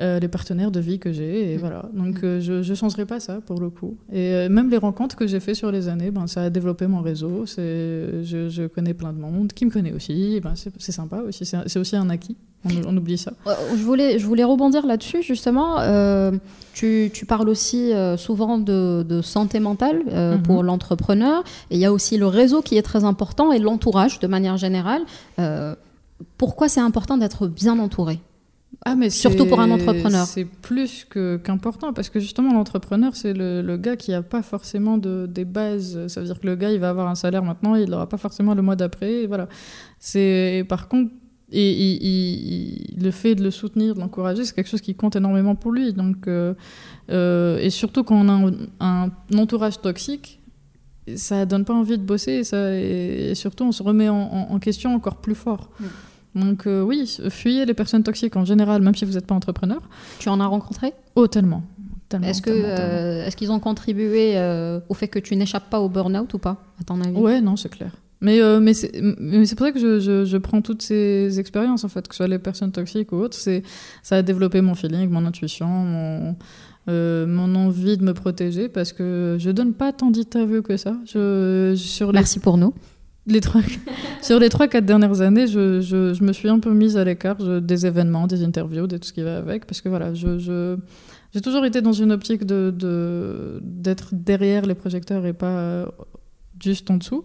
euh, 0.00 0.20
les 0.20 0.28
partenaires 0.28 0.70
de 0.70 0.78
vie 0.78 1.00
que 1.00 1.12
j'ai. 1.12 1.52
Et 1.52 1.56
mm. 1.56 1.60
voilà. 1.60 1.84
Donc, 1.92 2.22
mm. 2.22 2.24
euh, 2.24 2.40
je 2.40 2.70
ne 2.70 2.74
changerai 2.76 3.04
pas 3.04 3.18
ça 3.18 3.40
pour 3.44 3.60
le 3.60 3.68
coup. 3.68 3.96
Et 4.12 4.32
euh, 4.32 4.48
même 4.48 4.70
les 4.70 4.76
rencontres 4.76 5.16
que 5.16 5.26
j'ai 5.26 5.40
fait 5.40 5.54
sur 5.54 5.72
les 5.72 5.88
années, 5.88 6.12
ben, 6.12 6.28
ça 6.28 6.42
a 6.42 6.50
développé 6.50 6.86
mon 6.86 7.00
réseau. 7.00 7.44
Je, 7.46 8.20
je 8.22 8.66
connais 8.68 8.94
plein 8.94 9.12
de 9.12 9.18
monde 9.18 9.52
qui 9.52 9.66
me 9.66 9.70
connaît 9.70 9.92
aussi. 9.92 10.40
Ben, 10.40 10.54
c'est 10.54 10.92
sympa 10.92 11.22
aussi. 11.26 11.44
C'est 11.44 11.78
aussi 11.78 11.96
un 11.96 12.10
acquis. 12.10 12.36
On, 12.64 12.96
oublie 12.96 13.18
ça. 13.18 13.32
Je 13.46 13.82
voulais, 13.82 14.18
je 14.18 14.26
voulais 14.26 14.42
rebondir 14.42 14.84
là-dessus, 14.84 15.22
justement. 15.22 15.76
tu, 16.74 17.10
tu, 17.12 17.24
parles 17.24 17.48
aussi 17.48 17.92
souvent 18.16 18.58
de, 18.58 19.04
de, 19.08 19.22
santé 19.22 19.60
mentale 19.60 20.02
mm-hmm. 20.08 20.42
pour 20.42 20.62
l'entrepreneur. 20.64 21.42
Et 21.70 21.76
il 21.76 21.80
y 21.80 21.84
a 21.84 21.92
aussi 21.92 22.18
le 22.18 22.26
réseau 22.26 22.60
qui 22.60 22.76
est 22.76 22.82
très 22.82 23.04
important 23.04 23.52
et 23.52 23.58
l'entourage 23.58 24.18
de 24.18 24.26
manière 24.26 24.56
générale. 24.56 25.02
pourquoi 26.36 26.68
c'est 26.68 26.80
important 26.80 27.16
d'être 27.16 27.46
bien 27.46 27.78
entouré? 27.78 28.20
Ah, 28.84 28.94
mais 28.94 29.10
Surtout 29.10 29.46
pour 29.46 29.60
un 29.60 29.70
entrepreneur. 29.70 30.26
C'est 30.26 30.44
plus 30.44 31.06
qu'important 31.42 31.92
parce 31.92 32.08
que 32.08 32.20
justement, 32.20 32.52
l'entrepreneur, 32.52 33.16
c'est 33.16 33.32
le, 33.32 33.76
gars 33.76 33.96
qui 33.96 34.12
n'a 34.12 34.22
pas 34.22 34.42
forcément 34.42 34.98
de, 34.98 35.26
des 35.26 35.44
bases. 35.44 36.06
Ça 36.08 36.20
veut 36.20 36.26
dire 36.26 36.40
que 36.40 36.46
le 36.46 36.56
gars, 36.56 36.70
il 36.70 36.80
va 36.80 36.90
avoir 36.90 37.08
un 37.08 37.14
salaire 37.14 37.42
maintenant, 37.42 37.74
il 37.74 37.90
n'aura 37.90 38.08
pas 38.08 38.16
forcément 38.18 38.54
le 38.54 38.62
mois 38.62 38.76
d'après. 38.76 39.26
Voilà. 39.26 39.48
Par 40.68 40.88
contre, 40.88 41.10
et, 41.50 42.84
le 43.00 43.10
fait 43.10 43.34
de 43.34 43.42
le 43.42 43.50
soutenir, 43.50 43.94
de 43.94 44.00
l'encourager, 44.00 44.44
c'est 44.44 44.54
quelque 44.54 44.68
chose 44.68 44.80
qui 44.80 44.94
compte 44.94 45.16
énormément 45.16 45.54
pour 45.54 45.72
lui. 45.72 45.92
Donc, 45.92 46.28
euh, 46.28 46.54
euh, 47.10 47.58
et 47.58 47.70
surtout 47.70 48.04
quand 48.04 48.16
on 48.16 48.28
a 48.28 48.50
un, 48.80 49.10
entourage 49.36 49.80
toxique, 49.80 50.40
ça 51.16 51.46
donne 51.46 51.64
pas 51.64 51.72
envie 51.72 51.96
de 51.96 52.02
bosser 52.02 52.32
et, 52.32 52.44
ça, 52.44 52.74
et, 52.74 53.34
surtout 53.34 53.64
on 53.64 53.72
se 53.72 53.82
remet 53.82 54.10
en, 54.10 54.58
question 54.58 54.94
encore 54.94 55.16
plus 55.16 55.34
fort. 55.34 55.70
Donc 56.34 56.66
euh, 56.66 56.82
oui, 56.82 57.18
fuyez 57.30 57.64
les 57.64 57.74
personnes 57.74 58.02
toxiques 58.02 58.36
en 58.36 58.44
général, 58.44 58.82
même 58.82 58.94
si 58.94 59.04
vous 59.04 59.12
n'êtes 59.12 59.26
pas 59.26 59.34
entrepreneur. 59.34 59.80
Tu 60.18 60.28
en 60.28 60.40
as 60.40 60.46
rencontré? 60.46 60.92
Oh, 61.14 61.26
tellement. 61.26 61.62
Est-ce 62.22 62.40
que 62.40 62.50
euh, 62.50 63.26
est-ce 63.26 63.36
qu'ils 63.36 63.52
ont 63.52 63.60
contribué 63.60 64.32
euh, 64.36 64.80
au 64.88 64.94
fait 64.94 65.08
que 65.08 65.18
tu 65.18 65.36
n'échappes 65.36 65.68
pas 65.68 65.80
au 65.80 65.90
burn-out 65.90 66.32
ou 66.32 66.38
pas, 66.38 66.56
à 66.80 66.84
ton 66.84 67.00
avis? 67.02 67.16
Ouais, 67.16 67.40
non, 67.40 67.56
c'est 67.56 67.68
clair. 67.68 67.90
Mais, 68.20 68.40
mais 68.60 68.74
c'est 68.74 69.54
pour 69.54 69.66
ça 69.66 69.72
que 69.72 69.78
je, 69.78 70.24
je, 70.24 70.36
prends 70.38 70.60
toutes 70.60 70.82
ces 70.82 71.38
expériences, 71.38 71.84
en 71.84 71.88
fait, 71.88 72.08
que 72.08 72.14
ce 72.14 72.16
soit 72.16 72.26
les 72.26 72.40
personnes 72.40 72.72
toxiques 72.72 73.12
ou 73.12 73.16
autres. 73.16 73.36
Ça 73.36 74.16
a 74.16 74.22
développé 74.22 74.60
mon 74.60 74.74
feeling, 74.74 75.08
mon 75.08 75.24
intuition, 75.24 75.68
mon, 75.68 76.34
mon 76.88 77.54
envie 77.54 77.96
de 77.96 78.02
me 78.02 78.14
protéger, 78.14 78.68
parce 78.68 78.92
que 78.92 79.36
je 79.38 79.50
donne 79.50 79.72
pas 79.72 79.92
tant 79.92 80.10
d'interviews 80.10 80.62
que 80.62 80.76
ça. 80.76 80.96
Je, 81.04 81.74
sur 81.76 82.12
Merci 82.12 82.40
pour 82.40 82.56
nous 82.56 82.74
les 83.28 83.40
trois, 83.40 83.60
sur 84.22 84.38
les 84.38 84.48
trois, 84.48 84.68
quatre 84.68 84.86
dernières 84.86 85.20
années, 85.20 85.46
je, 85.46 85.80
je, 85.80 86.22
me 86.22 86.32
suis 86.32 86.48
un 86.48 86.58
peu 86.58 86.72
mise 86.72 86.96
à 86.96 87.04
l'écart 87.04 87.36
des 87.36 87.86
événements, 87.86 88.26
des 88.26 88.42
interviews, 88.44 88.86
de 88.86 88.96
tout 88.96 89.08
ce 89.08 89.12
qui 89.12 89.22
va 89.22 89.38
avec, 89.38 89.66
parce 89.66 89.80
que 89.80 89.88
voilà, 89.88 90.14
je, 90.14 90.76
j'ai 91.34 91.40
toujours 91.40 91.64
été 91.64 91.80
dans 91.80 91.92
une 91.92 92.12
optique 92.12 92.44
de, 92.44 93.60
d'être 93.62 94.08
derrière 94.12 94.66
les 94.66 94.74
projecteurs 94.74 95.26
et 95.26 95.32
pas 95.32 95.86
juste 96.60 96.90
en 96.90 96.96
dessous. 96.96 97.24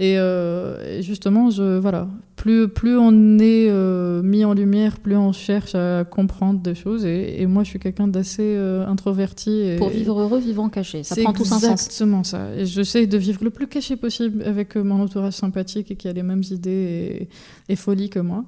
Euh, 0.00 0.98
et, 0.98 1.02
justement, 1.02 1.50
je, 1.50 1.78
voilà, 1.78 2.08
plus, 2.36 2.68
plus 2.68 2.96
on 2.96 3.38
est 3.38 3.68
euh, 3.68 4.22
mis 4.22 4.44
en 4.44 4.54
lumière, 4.54 4.98
plus 4.98 5.16
on 5.16 5.32
cherche 5.32 5.74
à 5.74 6.04
comprendre 6.04 6.60
des 6.60 6.74
choses. 6.74 7.04
Et, 7.04 7.46
moi, 7.46 7.64
je 7.64 7.70
suis 7.70 7.78
quelqu'un 7.78 8.08
d'assez 8.08 8.54
euh, 8.56 8.86
introverti. 8.86 9.50
Et, 9.50 9.76
Pour 9.76 9.90
vivre 9.90 10.18
heureux, 10.18 10.40
vivant 10.40 10.68
caché. 10.68 11.02
Ça 11.02 11.16
prend 11.16 11.32
tout 11.32 11.42
un 11.42 11.58
sens. 11.58 11.64
exactement 11.64 12.24
ça. 12.24 12.54
Et 12.56 12.66
j'essaie 12.66 13.06
de 13.06 13.18
vivre 13.18 13.44
le 13.44 13.50
plus 13.50 13.66
caché 13.66 13.96
possible 13.96 14.42
avec 14.44 14.76
mon 14.76 15.02
entourage 15.02 15.34
sympathique 15.34 15.90
et 15.90 15.96
qui 15.96 16.08
a 16.08 16.12
les 16.12 16.22
mêmes 16.22 16.44
idées 16.50 17.28
et, 17.68 17.72
et 17.72 17.76
folies 17.76 18.10
que 18.10 18.20
moi 18.20 18.44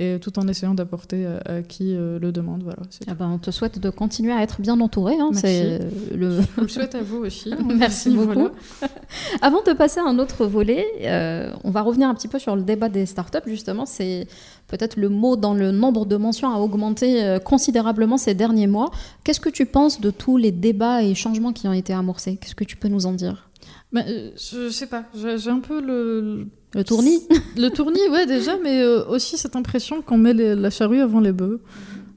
et 0.00 0.18
tout 0.18 0.38
en 0.38 0.48
essayant 0.48 0.72
d'apporter 0.72 1.26
à, 1.26 1.60
qui 1.60 1.94
euh, 1.94 2.18
le 2.18 2.32
demande. 2.32 2.62
Voilà, 2.62 2.78
ah 3.06 3.14
ben, 3.14 3.28
on 3.28 3.38
te 3.38 3.50
souhaite 3.50 3.78
de 3.78 3.90
continuer 3.90 4.32
à 4.32 4.42
être 4.42 4.62
bien 4.62 4.80
entouré. 4.80 5.14
Hein, 5.20 5.30
c'est 5.34 5.78
le... 6.14 6.40
Je 6.56 6.60
le 6.62 6.68
souhaite 6.68 6.94
à 6.94 7.02
vous 7.02 7.18
aussi. 7.18 7.52
Merci 7.76 8.08
beaucoup. 8.08 8.48
Avant 9.42 9.62
de 9.62 9.74
passer 9.74 10.00
à 10.00 10.04
un 10.04 10.18
autre 10.18 10.46
volet, 10.46 10.86
euh, 11.02 11.52
on 11.64 11.70
va 11.70 11.82
revenir 11.82 12.08
un 12.08 12.14
petit 12.14 12.28
peu 12.28 12.38
sur 12.38 12.56
le 12.56 12.62
débat 12.62 12.88
des 12.88 13.04
startups. 13.04 13.38
Justement, 13.46 13.84
c'est 13.84 14.26
peut-être 14.68 14.96
le 14.96 15.10
mot 15.10 15.36
dans 15.36 15.52
le 15.52 15.70
nombre 15.70 16.06
de 16.06 16.16
mentions 16.16 16.50
a 16.50 16.58
augmenté 16.58 17.22
euh, 17.22 17.38
considérablement 17.38 18.16
ces 18.16 18.32
derniers 18.32 18.68
mois. 18.68 18.90
Qu'est-ce 19.22 19.40
que 19.40 19.50
tu 19.50 19.66
penses 19.66 20.00
de 20.00 20.10
tous 20.10 20.38
les 20.38 20.50
débats 20.50 21.02
et 21.02 21.14
changements 21.14 21.52
qui 21.52 21.68
ont 21.68 21.74
été 21.74 21.92
amorcés? 21.92 22.38
Qu'est-ce 22.40 22.54
que 22.54 22.64
tu 22.64 22.76
peux 22.76 22.88
nous 22.88 23.04
en 23.04 23.12
dire? 23.12 23.49
Ben, 23.92 24.04
Je 24.36 24.70
sais 24.70 24.86
pas. 24.86 25.04
J'ai 25.14 25.50
un 25.50 25.60
peu 25.60 25.80
le 25.80 26.46
le 26.74 26.84
tournis 26.84 27.18
Le 27.56 27.68
tournis, 27.68 28.08
ouais, 28.10 28.26
déjà, 28.26 28.52
mais 28.62 28.80
euh, 28.80 29.04
aussi 29.06 29.36
cette 29.36 29.56
impression 29.56 30.02
qu'on 30.02 30.18
met 30.18 30.32
la 30.32 30.70
charrue 30.70 31.00
avant 31.00 31.20
les 31.20 31.32
bœufs. 31.32 31.60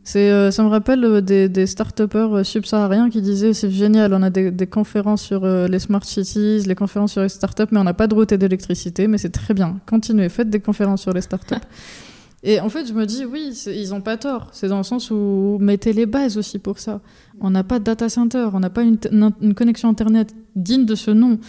C'est, 0.04 0.30
euh, 0.30 0.52
ça 0.52 0.64
me 0.64 0.68
rappelle 0.68 1.04
euh, 1.06 1.22
des, 1.22 1.50
des 1.50 1.66
start-upers 1.66 2.46
subsahariens 2.46 3.10
qui 3.10 3.22
disaient 3.22 3.54
c'est 3.54 3.72
génial, 3.72 4.14
on 4.14 4.22
a 4.22 4.30
des, 4.30 4.68
conférences 4.68 5.24
sur 5.24 5.46
les 5.46 5.80
smart 5.80 6.04
cities, 6.04 6.60
les 6.68 6.76
conférences 6.76 7.14
sur 7.14 7.22
les 7.22 7.30
start-up, 7.30 7.70
mais 7.72 7.80
on 7.80 7.84
n'a 7.84 7.94
pas 7.94 8.08
de 8.08 8.14
route 8.14 8.32
et 8.32 8.38
d'électricité, 8.38 9.08
mais 9.08 9.18
c'est 9.18 9.32
très 9.32 9.54
bien. 9.54 9.80
Continuez, 9.88 10.30
faites 10.30 10.50
des 10.50 10.60
conférences 10.60 11.02
sur 11.02 11.14
les 11.14 11.22
start-up. 11.22 11.60
et 12.44 12.60
en 12.60 12.70
fait, 12.70 12.86
je 12.86 12.94
me 12.94 13.06
dis 13.06 13.26
oui, 13.26 13.58
ils 13.66 13.90
n'ont 13.90 14.02
pas 14.02 14.18
tort. 14.18 14.50
C'est 14.52 14.68
dans 14.68 14.78
le 14.78 14.84
sens 14.84 15.10
où 15.10 15.58
mettez 15.60 15.94
les 15.94 16.06
bases 16.06 16.38
aussi 16.38 16.60
pour 16.60 16.78
ça. 16.78 17.02
On 17.44 17.50
n'a 17.50 17.64
pas 17.64 17.78
de 17.80 17.84
data 17.84 18.10
center, 18.10 18.48
on 18.54 18.60
n'a 18.62 18.70
pas 18.70 18.84
une, 18.84 19.54
connexion 19.54 19.90
internet 19.90 20.34
digne 20.56 20.86
de 20.86 20.96
ce 20.96 21.12
nom 21.12 21.40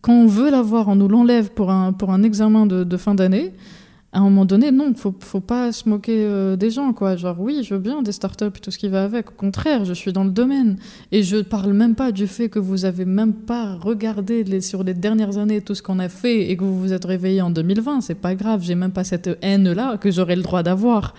quand 0.00 0.12
on 0.12 0.26
veut 0.26 0.50
l'avoir, 0.50 0.88
on 0.88 0.96
nous 0.96 1.08
l'enlève 1.08 1.50
pour 1.50 1.70
un, 1.70 1.92
pour 1.92 2.10
un 2.10 2.22
examen 2.22 2.66
de, 2.66 2.96
fin 2.96 3.14
d'année. 3.14 3.52
À 4.12 4.18
un 4.18 4.22
moment 4.22 4.44
donné, 4.44 4.72
non, 4.72 4.92
faut, 4.96 5.14
faut 5.20 5.40
pas 5.40 5.70
se 5.70 5.88
moquer 5.88 6.24
euh, 6.24 6.56
des 6.56 6.70
gens, 6.70 6.92
quoi. 6.92 7.14
Genre, 7.14 7.36
oui, 7.38 7.62
je 7.62 7.74
veux 7.74 7.80
bien 7.80 8.02
des 8.02 8.10
startups 8.10 8.46
et 8.46 8.60
tout 8.60 8.72
ce 8.72 8.78
qui 8.78 8.88
va 8.88 9.04
avec. 9.04 9.30
Au 9.30 9.34
contraire, 9.34 9.84
je 9.84 9.92
suis 9.92 10.12
dans 10.12 10.24
le 10.24 10.30
domaine. 10.30 10.78
Et 11.12 11.22
je 11.22 11.36
parle 11.36 11.74
même 11.74 11.94
pas 11.94 12.10
du 12.10 12.26
fait 12.26 12.48
que 12.48 12.58
vous 12.58 12.86
avez 12.86 13.04
même 13.04 13.34
pas 13.34 13.76
regardé 13.76 14.60
sur 14.62 14.82
les 14.82 14.94
dernières 14.94 15.38
années 15.38 15.60
tout 15.60 15.76
ce 15.76 15.82
qu'on 15.82 16.00
a 16.00 16.08
fait 16.08 16.50
et 16.50 16.56
que 16.56 16.64
vous 16.64 16.76
vous 16.76 16.92
êtes 16.92 17.04
réveillé 17.04 17.40
en 17.40 17.50
2020. 17.50 18.00
C'est 18.00 18.16
pas 18.16 18.34
grave, 18.34 18.62
j'ai 18.64 18.74
même 18.74 18.90
pas 18.90 19.04
cette 19.04 19.38
haine-là 19.42 19.96
que 19.98 20.10
j'aurais 20.10 20.36
le 20.36 20.42
droit 20.42 20.64
d'avoir. 20.64 21.14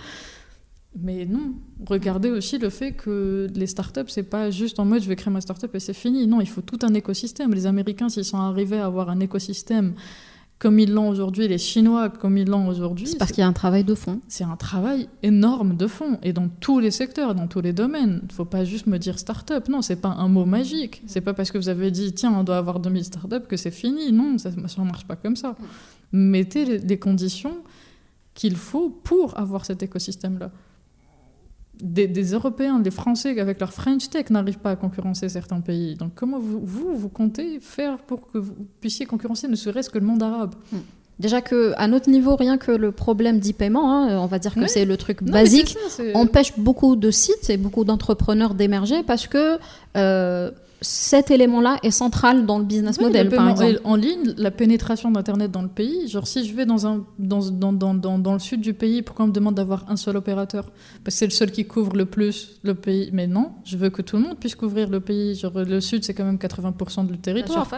Mais 1.00 1.26
non, 1.26 1.54
regardez 1.86 2.30
aussi 2.30 2.58
le 2.58 2.70
fait 2.70 2.92
que 2.92 3.48
les 3.56 3.68
startups, 3.68 4.10
c'est 4.10 4.24
pas 4.24 4.52
juste 4.52 4.78
en 4.78 4.84
mode 4.84 5.02
je 5.02 5.08
vais 5.08 5.16
créer 5.16 5.34
ma 5.34 5.40
startup 5.40 5.74
et 5.74 5.80
c'est 5.80 5.94
fini. 5.94 6.28
Non, 6.28 6.42
il 6.42 6.50
faut 6.50 6.62
tout 6.62 6.80
un 6.82 6.94
écosystème. 6.94 7.54
Les 7.54 7.66
Américains, 7.66 8.10
s'ils 8.10 8.26
sont 8.26 8.38
arrivés 8.38 8.80
à 8.80 8.86
avoir 8.86 9.10
un 9.10 9.20
écosystème 9.22 9.94
comme 10.60 10.78
ils 10.78 10.92
l'ont 10.92 11.10
aujourd'hui, 11.10 11.48
les 11.48 11.58
Chinois 11.58 12.10
comme 12.10 12.38
ils 12.38 12.48
l'ont 12.48 12.68
aujourd'hui. 12.68 13.08
C'est 13.08 13.18
parce 13.18 13.32
qu'il 13.32 13.42
y 13.42 13.44
a 13.44 13.48
un 13.48 13.54
travail 13.54 13.84
de 13.84 13.96
fond. 13.96 14.20
C'est 14.28 14.44
un 14.44 14.58
travail 14.58 15.08
énorme 15.24 15.76
de 15.76 15.88
fond 15.88 16.20
et 16.22 16.34
dans 16.34 16.50
tous 16.50 16.80
les 16.80 16.92
secteurs, 16.92 17.34
dans 17.34 17.48
tous 17.48 17.62
les 17.62 17.74
domaines. 17.74 18.22
Il 18.30 18.34
faut 18.34 18.46
pas 18.46 18.64
juste 18.64 18.86
me 18.86 19.00
dire 19.00 19.18
startup. 19.18 19.70
Non, 19.70 19.82
c'est 19.82 19.96
pas 19.96 20.10
un 20.10 20.28
mot 20.28 20.46
magique. 20.46 21.02
C'est 21.08 21.22
pas 21.22 21.34
parce 21.34 21.52
que 21.52 21.58
vous 21.58 21.70
avez 21.70 21.90
dit 21.90 22.14
tiens, 22.14 22.34
on 22.38 22.44
doit 22.44 22.58
avoir 22.58 22.80
2000 22.80 23.06
startups 23.06 23.48
que 23.48 23.58
c'est 23.58 23.72
fini. 23.72 24.12
Non, 24.12 24.38
ça 24.38 24.52
ne 24.52 24.84
marche 24.84 25.08
pas 25.08 25.16
comme 25.16 25.36
ça. 25.36 25.56
Mettez 26.12 26.78
les 26.80 27.00
conditions 27.00 27.56
qu'il 28.36 28.56
faut 28.56 28.90
pour 28.90 29.40
avoir 29.40 29.66
cet 29.66 29.82
écosystème-là 29.82 30.52
des, 31.80 32.24
Européens, 32.34 32.80
des 32.80 32.92
Français 32.92 33.40
avec 33.40 33.60
leur 33.60 33.74
French 33.74 34.10
Tech 34.10 34.30
n'arrivent 34.30 34.60
pas 34.60 34.72
à 34.72 34.76
concurrencer 34.76 35.30
certains 35.30 35.62
pays. 35.62 35.96
Donc 35.96 36.12
comment 36.16 36.40
vous, 36.40 36.60
vous, 36.64 36.96
vous 36.96 37.10
comptez 37.10 37.60
faire 37.60 37.98
pour 37.98 38.32
que 38.32 38.38
vous 38.38 38.54
puissiez 38.80 39.06
concurrencer 39.06 39.48
ne 39.48 39.56
serait-ce 39.56 39.90
que 39.90 39.98
le 39.98 40.06
monde 40.06 40.24
arabe? 40.24 40.56
Hmm. 40.72 40.80
Déjà 41.20 41.42
que 41.42 41.74
à 41.78 41.88
notre 41.88 42.10
niveau, 42.10 42.36
rien 42.36 42.58
que 42.58 42.72
le 42.72 42.92
problème 42.92 43.40
d'e-paiement, 43.40 43.92
hein, 43.94 44.20
on 44.20 44.26
va 44.26 44.40
dire 44.40 44.56
que 44.56 44.66
c'est 44.66 44.86
le 44.86 44.98
truc 44.98 45.24
basique, 45.24 45.78
empêche 46.16 46.58
beaucoup 46.58 46.96
de 46.96 47.12
sites 47.12 47.50
et 47.50 47.58
beaucoup 47.58 47.84
d'entrepreneurs 47.84 48.56
d'émerger 48.56 49.04
parce 49.04 49.28
que 49.28 49.60
euh, 49.98 50.50
cet 50.82 51.30
élément-là 51.30 51.78
est 51.84 51.92
central 51.92 52.48
dans 52.48 52.58
le 52.58 52.66
business 52.66 53.00
model, 53.00 53.30
par 53.30 53.50
exemple. 53.50 53.80
En 53.84 53.96
ligne, 53.96 54.34
la 54.38 54.50
pénétration 54.50 55.12
d'Internet 55.12 55.52
dans 55.52 55.62
le 55.62 55.68
pays, 55.68 56.08
genre 56.08 56.26
si 56.26 56.44
je 56.44 56.56
vais 56.56 56.66
dans, 56.66 56.88
un, 56.88 57.06
dans, 57.20 57.52
dans, 57.52 57.72
dans, 57.72 58.18
dans, 58.18 58.34
le 58.34 58.40
sud 58.40 58.62
du 58.62 58.74
pays, 58.74 59.04
pourquoi 59.04 59.26
on 59.26 59.28
me 59.28 59.34
demande 59.34 59.54
d'avoir 59.54 59.86
un 59.90 59.96
seul 59.96 60.18
opérateur? 60.18 60.72
Parce 61.04 61.16
que 61.16 61.20
c'est 61.20 61.26
le 61.26 61.32
seul 61.32 61.52
qui 61.52 61.66
couvre 61.66 61.96
le 61.96 62.06
plus 62.06 62.60
le 62.64 62.74
pays. 62.74 63.12
Mais 63.14 63.28
non, 63.28 63.52
je 63.64 63.78
veux 63.78 63.92
que 63.92 64.02
tout 64.02 64.18
le 64.18 64.24
monde 64.24 64.40
puisse 64.40 64.56
couvrir 64.56 64.90
le 64.90 65.00
pays. 65.00 65.36
Genre, 65.36 65.54
le 65.54 65.82
sud, 65.82 66.04
c'est 66.04 66.16
quand 66.16 66.26
même 66.26 66.38
80% 66.38 67.06
du 67.06 67.20
territoire. 67.20 67.70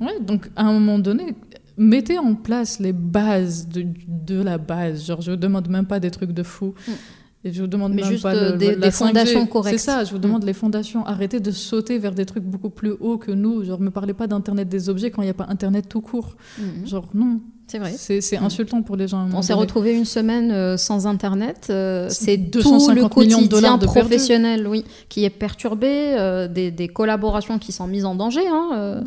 Ouais, 0.00 0.20
donc 0.20 0.50
à 0.54 0.64
un 0.64 0.74
moment 0.74 0.98
donné, 0.98 1.34
mettez 1.78 2.18
en 2.18 2.34
place 2.34 2.80
les 2.80 2.92
bases 2.92 3.66
de, 3.68 3.86
de 4.06 4.42
la 4.42 4.58
base. 4.58 5.06
Genre, 5.06 5.22
je 5.22 5.30
ne 5.30 5.36
demande 5.36 5.68
même 5.68 5.86
pas 5.86 6.00
des 6.00 6.10
trucs 6.10 6.32
de 6.32 6.42
fou. 6.42 6.74
Mm. 6.86 6.92
Et 7.44 7.52
je 7.52 7.60
vous 7.60 7.66
demande 7.66 7.92
Mais 7.92 8.02
même 8.02 8.10
juste 8.10 8.22
pas 8.22 8.34
euh, 8.34 8.56
des, 8.56 8.76
des 8.76 8.90
fondations 8.92 9.46
correctes. 9.46 9.78
C'est 9.78 9.84
ça, 9.84 10.04
je 10.04 10.12
vous 10.12 10.18
demande 10.18 10.44
mm. 10.44 10.46
les 10.46 10.52
fondations. 10.52 11.04
Arrêtez 11.04 11.40
de 11.40 11.50
sauter 11.50 11.98
vers 11.98 12.14
des 12.14 12.24
trucs 12.24 12.44
beaucoup 12.44 12.70
plus 12.70 12.92
hauts 13.00 13.18
que 13.18 13.32
nous. 13.32 13.64
Genre, 13.64 13.80
me 13.80 13.90
parlez 13.90 14.14
pas 14.14 14.28
d'Internet 14.28 14.68
des 14.68 14.88
objets 14.88 15.10
quand 15.10 15.22
il 15.22 15.26
n'y 15.26 15.30
a 15.30 15.34
pas 15.34 15.46
Internet 15.48 15.88
tout 15.88 16.00
court. 16.00 16.36
Mm. 16.58 16.86
Genre, 16.86 17.08
non. 17.14 17.40
C'est 17.66 17.78
vrai. 17.78 17.94
C'est 17.96 18.36
insultant 18.36 18.82
pour 18.82 18.96
les 18.96 19.08
gens. 19.08 19.26
On 19.32 19.40
s'est 19.40 19.54
retrouvé 19.54 19.96
une 19.96 20.04
semaine 20.04 20.76
sans 20.76 21.06
Internet. 21.06 21.72
c'est 22.10 22.38
tout 22.50 22.60
le 22.60 23.08
quotidien 23.08 23.78
professionnel, 23.78 24.68
oui, 24.68 24.84
qui 25.08 25.24
est 25.24 25.30
perturbé, 25.30 26.48
des, 26.52 26.70
des, 26.70 26.88
collaborations 26.88 27.58
qui 27.58 27.72
sont 27.72 27.86
mises 27.86 28.04
en 28.04 28.14
danger. 28.14 28.46
Hein, 28.46 29.04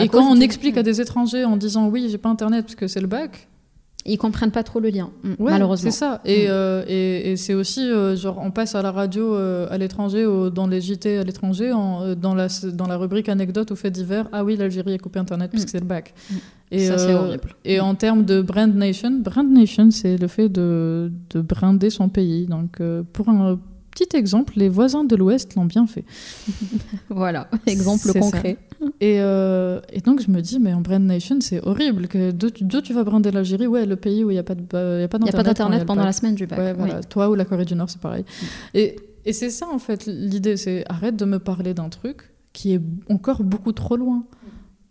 Et 0.00 0.08
quand 0.08 0.24
on 0.24 0.40
explique 0.40 0.78
à 0.78 0.82
des 0.82 1.02
étrangers 1.02 1.44
en 1.44 1.58
disant 1.58 1.88
oui, 1.88 2.08
j'ai 2.10 2.16
pas 2.16 2.30
Internet 2.30 2.64
parce 2.64 2.76
que 2.76 2.86
c'est 2.86 3.00
le 3.00 3.08
bac, 3.08 3.47
ils 4.08 4.18
comprennent 4.18 4.50
pas 4.50 4.62
trop 4.62 4.80
le 4.80 4.88
lien, 4.88 5.10
mm, 5.22 5.34
malheureusement. 5.38 5.90
C'est 5.90 5.96
ça. 5.96 6.20
Et, 6.24 6.46
mm. 6.46 6.50
euh, 6.50 6.84
et, 6.88 7.32
et 7.32 7.36
c'est 7.36 7.54
aussi, 7.54 7.80
euh, 7.80 8.16
genre, 8.16 8.40
on 8.42 8.50
passe 8.50 8.74
à 8.74 8.82
la 8.82 8.90
radio 8.90 9.34
euh, 9.34 9.68
à 9.70 9.78
l'étranger, 9.78 10.26
dans 10.52 10.66
les 10.66 10.80
JT 10.80 11.18
à 11.18 11.24
l'étranger, 11.24 11.70
dans, 11.70 12.34
la, 12.34 12.48
dans 12.72 12.86
la 12.86 12.96
rubrique 12.96 13.28
anecdote 13.28 13.70
ou 13.70 13.76
fait 13.76 13.90
divers. 13.90 14.28
Ah 14.32 14.44
oui, 14.44 14.56
l'Algérie 14.56 14.94
a 14.94 14.98
coupé 14.98 15.18
Internet 15.18 15.50
parce 15.50 15.62
mm. 15.62 15.66
que 15.66 15.70
c'est 15.70 15.80
le 15.80 15.86
bac. 15.86 16.14
Et, 16.70 16.86
ça, 16.86 16.98
c'est 16.98 17.14
horrible. 17.14 17.54
Et 17.64 17.80
en 17.80 17.94
termes 17.94 18.24
de 18.24 18.42
brand 18.42 18.74
nation, 18.74 19.10
brand 19.20 19.50
nation, 19.50 19.90
c'est 19.90 20.18
le 20.18 20.28
fait 20.28 20.48
de, 20.48 21.10
de 21.30 21.40
brander 21.40 21.90
son 21.90 22.08
pays. 22.08 22.46
Donc, 22.46 22.82
pour 23.12 23.28
un 23.28 23.58
petit 23.98 24.16
exemple, 24.16 24.54
les 24.56 24.68
voisins 24.68 25.04
de 25.04 25.16
l'Ouest 25.16 25.54
l'ont 25.54 25.64
bien 25.64 25.86
fait. 25.86 26.04
voilà, 27.08 27.48
exemple 27.66 28.12
concret. 28.18 28.58
Euh, 29.02 29.80
et, 29.92 30.00
donc 30.00 30.20
je 30.20 30.30
me 30.30 30.40
dis, 30.40 30.58
mais 30.60 30.72
en 30.72 30.80
Brand 30.80 31.02
Nation, 31.02 31.38
c'est 31.40 31.64
horrible. 31.66 32.08
Que 32.08 32.30
d'où 32.30 32.80
tu 32.80 32.92
vas 32.92 33.04
brander 33.04 33.30
l'Algérie? 33.30 33.66
Ouais, 33.66 33.86
le 33.86 33.96
pays 33.96 34.24
où 34.24 34.30
il 34.30 34.34
n'y 34.34 34.38
a 34.38 34.42
pas 34.42 34.54
d'internet. 34.54 35.84
pendant 35.84 36.04
la 36.04 36.12
semaine 36.12 36.34
du 36.34 36.46
bac. 36.46 36.58
Ouais, 36.58 36.72
voilà. 36.72 37.02
Toi 37.02 37.28
ou 37.30 37.34
la 37.34 37.44
Corée 37.44 37.64
du 37.64 37.74
Nord, 37.74 37.90
c'est 37.90 38.00
pareil. 38.00 38.22
Mm. 38.22 38.46
Et, 38.74 38.96
et 39.24 39.32
c'est 39.32 39.50
ça 39.50 39.66
en 39.68 39.78
fait 39.78 40.06
l'idée, 40.06 40.56
c'est 40.56 40.84
arrête 40.88 41.16
de 41.16 41.24
me 41.24 41.38
parler 41.38 41.74
d'un 41.74 41.88
truc 41.88 42.30
qui 42.52 42.72
est 42.74 42.80
encore 43.10 43.42
beaucoup 43.44 43.72
trop 43.72 43.96
loin 43.96 44.24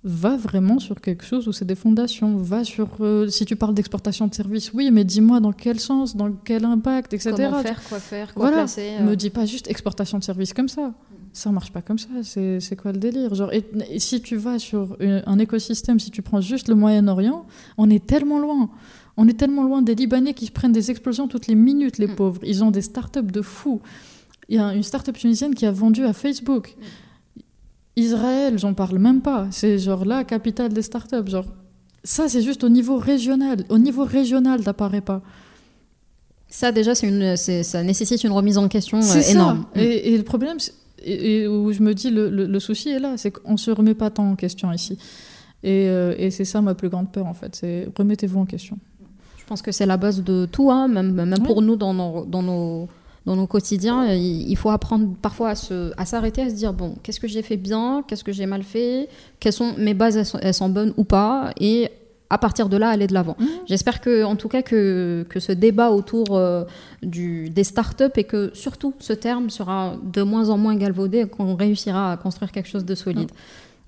va 0.08 0.38
vraiment 0.38 0.80
sur 0.80 1.02
quelque 1.02 1.26
chose 1.26 1.50
où 1.50 1.52
c'est 1.52 1.66
des 1.66 1.76
fondations, 1.76 2.38
va 2.38 2.64
sur 2.64 2.88
euh, 3.02 3.28
si 3.28 3.46
tu 3.46 3.58
parles 3.58 3.74
d'exportation 3.74 4.28
de 4.28 4.34
services, 4.34 4.72
oui, 4.74 4.90
mais 4.90 5.04
dis-moi 5.04 5.42
dans 5.42 5.52
quel 5.52 5.82
sens, 5.82 6.16
dans 6.16 6.32
quel 6.32 6.64
impact, 6.64 7.14
etc. 7.14 7.34
Comment 7.36 7.62
faire, 7.62 7.84
quoi 7.84 8.00
faire, 8.00 8.34
quoi 8.34 8.46
voilà. 8.46 8.64
placer. 8.64 8.96
Euh. 9.00 9.04
Me 9.04 9.16
dis 9.16 9.30
pas 9.30 9.46
juste 9.46 9.70
exportation 9.70 10.18
de 10.18 10.24
services 10.24 10.54
comme 10.54 10.70
ça. 10.70 10.94
Ça 11.34 11.52
marche 11.52 11.72
pas 11.72 11.82
comme 11.82 12.00
ça. 12.00 12.08
C'est 12.24 12.76
quoi 12.82 12.94
le 12.94 12.98
délire? 12.98 13.36
Genre, 13.36 13.52
et, 13.52 13.66
si 14.00 14.22
tu 14.22 14.38
vas 14.38 14.58
sur 14.60 14.98
un 15.02 15.40
écosystème, 15.40 16.00
si 16.00 16.10
tu 16.10 16.22
prends 16.22 16.42
juste 16.42 16.68
le 16.68 16.76
Moyen-Orient, 16.76 17.46
on 17.78 17.90
est 17.90 18.04
tellement 18.04 18.40
loin. 18.40 18.70
On 19.18 19.28
est 19.28 19.38
tellement 19.38 19.64
loin 19.64 19.82
des 19.82 19.94
Libanais 19.94 20.34
qui 20.34 20.50
prennent 20.50 20.72
des 20.72 20.90
explosions 20.90 21.28
toutes 21.28 21.48
les 21.48 21.56
minutes, 21.56 21.98
les 21.98 22.08
mm. 22.08 22.16
pauvres. 22.16 22.42
Ils 22.44 22.64
ont 22.64 22.72
des 22.72 22.82
startups 22.82 23.22
de 23.24 23.42
fous. 23.42 23.82
Il 24.50 24.56
y 24.56 24.60
a 24.60 24.74
une 24.74 24.84
startup 24.84 25.16
tunisienne 25.18 25.54
qui 25.54 25.66
a 25.66 25.72
vendu 25.72 26.06
à 26.06 26.14
Facebook. 26.14 26.76
Mm. 26.80 26.84
Israël, 27.98 28.60
j'en 28.60 28.74
parle 28.74 29.00
même 29.00 29.22
pas. 29.22 29.48
C'est 29.52 29.80
genre 29.80 30.06
la 30.06 30.24
capitale 30.24 30.72
des 30.72 30.84
startups. 30.84 31.28
Genre, 31.28 31.46
ça, 32.04 32.30
c'est 32.30 32.44
juste 32.44 32.64
au 32.64 32.70
niveau 32.70 32.98
régional. 32.98 33.66
Au 33.70 33.80
niveau 33.80 34.06
régional, 34.06 34.64
t'apparaît 34.64 35.02
pas. 35.02 35.22
Ça, 36.48 36.72
déjà, 36.72 36.96
c'est 36.96 37.08
une, 37.08 37.36
ça 37.36 37.84
nécessite 37.84 38.24
une 38.24 38.32
remise 38.32 38.58
en 38.58 38.68
question 38.68 39.00
euh, 39.02 39.22
énorme. 39.32 39.66
Ça. 39.74 39.84
Et, 39.84 40.14
et, 40.14 40.18
le 40.18 40.24
problème, 40.24 40.58
et, 41.04 41.48
où 41.48 41.74
je 41.74 41.82
me 41.82 41.94
dis, 41.94 42.12
le, 42.12 42.30
le, 42.30 42.60
souci 42.60 42.90
est 42.90 43.00
là, 43.00 43.18
c'est 43.18 43.32
qu'on 43.32 43.58
se 43.58 43.72
remet 43.72 43.96
pas 43.96 44.12
tant 44.12 44.32
en 44.32 44.36
question 44.36 44.72
ici. 44.72 44.98
Et, 45.64 45.90
euh, 45.90 46.14
et 46.18 46.30
c'est 46.30 46.46
ça 46.46 46.62
ma 46.62 46.76
plus 46.76 46.90
grande 46.90 47.12
peur, 47.12 47.26
en 47.26 47.34
fait. 47.34 47.56
C'est 47.56 47.90
remettez-vous 47.98 48.40
en 48.40 48.46
question. 48.46 48.78
Je 49.40 49.44
pense 49.46 49.64
que 49.64 49.72
c'est 49.72 49.88
la 49.88 49.98
base 49.98 50.24
de 50.24 50.46
tout, 50.46 50.72
hein, 50.72 50.88
même, 50.88 51.14
même 51.14 51.44
pour 51.44 51.64
nous 51.64 51.76
dans 51.76 51.94
nos, 51.94 52.26
dans 52.26 52.44
nos 52.44 52.88
dans 53.28 53.36
nos 53.36 53.46
quotidiens, 53.46 54.14
il 54.14 54.56
faut 54.56 54.70
apprendre 54.70 55.14
parfois 55.22 55.50
à 55.50 56.06
s'arrêter, 56.06 56.42
à, 56.42 56.46
à, 56.46 56.50
se 56.50 56.56
dire 56.56 56.72
bon, 56.72 56.96
qu'est-ce 57.04 57.20
que 57.20 57.28
j'ai 57.28 57.42
fait 57.42 57.58
bien, 57.58 58.06
qu'est-ce 58.08 58.24
que 58.24 58.32
j'ai 58.32 58.46
mal 58.46 58.64
fait, 58.64 59.10
quelles 59.42 59.52
sont 59.52 59.76
mes 59.78 59.94
bases, 59.94 60.34
elles 60.42 60.54
sont, 60.54 60.70
bonnes 60.70 60.94
ou 60.96 61.04
pas, 61.04 61.52
et 61.60 61.90
à 62.30 62.38
partir 62.38 62.70
de 62.70 62.78
là, 62.78 62.88
aller 62.88 63.06
de 63.06 63.14
l'avant. 63.14 63.36
Mmh. 63.38 63.46
J'espère 63.66 64.00
que, 64.00 64.24
en 64.24 64.38
tout 64.38 64.48
cas, 64.48 64.62
que, 64.62 65.26
que 65.30 65.42
ce 65.42 65.52
débat 65.52 65.92
autour 65.92 66.38
euh, 66.38 66.64
du, 67.04 67.50
des 67.50 67.66
startups 67.66 68.16
et 68.16 68.24
que 68.24 68.50
surtout 68.54 68.94
ce 69.00 69.12
terme 69.12 69.50
sera 69.50 69.96
de 70.02 70.22
moins 70.22 70.50
en 70.50 70.58
moins 70.58 70.78
galvaudé 70.78 71.20
et 71.20 71.28
qu'on 71.28 71.56
réussira 71.56 72.14
à 72.14 72.18
construire 72.18 72.54
quelque 72.54 72.70
chose 72.70 72.86
de 72.86 72.96
solide. 72.96 73.32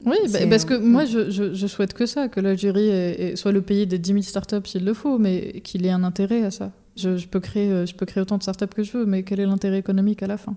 Oui, 0.05 0.17
bah, 0.33 0.39
parce 0.49 0.65
que 0.65 0.73
moi, 0.73 1.05
je, 1.05 1.29
je, 1.29 1.67
souhaite 1.67 1.93
que 1.93 2.05
ça, 2.05 2.27
que 2.27 2.41
l'Algérie 2.41 3.37
soit 3.37 3.53
le 3.53 3.61
pays 3.61 3.87
des 3.87 3.99
10 3.99 4.09
000 4.09 4.21
startups 4.21 4.65
s'il 4.65 4.83
le 4.83 4.93
faut, 4.93 5.17
mais 5.17 5.61
qu'il 5.63 5.85
ait 5.85 5.91
un 5.91 6.03
intérêt 6.03 6.43
à 6.43 6.51
ça. 6.51 6.71
Je, 6.99 7.27
peux 7.27 7.39
créer, 7.39 7.71
euh, 7.71 7.85
je 7.85 7.95
peux 7.95 8.05
créer 8.05 8.21
autant 8.21 8.37
de 8.37 8.43
startups 8.43 8.67
que 8.67 8.83
je 8.83 8.97
veux, 8.97 9.05
mais 9.05 9.23
quel 9.23 9.39
est 9.39 9.45
l'intérêt 9.45 9.79
économique 9.79 10.23
à 10.23 10.27
la 10.27 10.37
fin? 10.37 10.55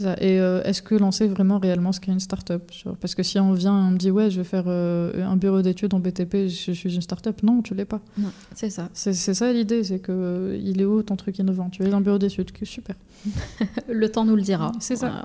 Et 0.00 0.40
euh, 0.40 0.60
est-ce 0.64 0.82
que 0.82 0.96
lancer 0.96 1.28
vraiment 1.28 1.60
réellement 1.60 1.92
ce 1.92 2.00
qu'est 2.00 2.10
une 2.10 2.18
startup 2.18 2.62
Parce 3.00 3.14
que 3.14 3.22
si 3.22 3.38
on 3.38 3.52
vient, 3.52 3.72
on 3.72 3.90
me 3.90 3.96
dit 3.96 4.10
ouais, 4.10 4.28
je 4.28 4.38
vais 4.38 4.44
faire 4.44 4.64
euh, 4.66 5.24
un 5.24 5.36
bureau 5.36 5.62
d'études 5.62 5.94
en 5.94 6.00
BTP, 6.00 6.48
je, 6.48 6.72
suis 6.72 6.94
une 6.94 7.00
startup. 7.00 7.40
Non, 7.44 7.62
tu 7.62 7.74
l'es 7.74 7.84
pas. 7.84 8.00
Non, 8.18 8.30
c'est 8.56 8.70
ça. 8.70 8.88
C'est 8.92 9.14
ça 9.14 9.52
l'idée, 9.52 9.84
c'est 9.84 10.00
que 10.00 10.58
il 10.60 10.80
est 10.80 10.84
où 10.84 11.00
ton 11.04 11.14
truc 11.14 11.38
innovant 11.38 11.70
Tu 11.70 11.84
es 11.84 11.88
dans 11.88 11.98
un 11.98 12.00
bureau 12.00 12.18
d'études, 12.18 12.50
super. 12.64 12.96
le 13.88 14.08
temps 14.10 14.24
nous 14.24 14.34
le 14.34 14.42
dira. 14.42 14.72
C'est 14.80 14.96
ça. 14.96 15.24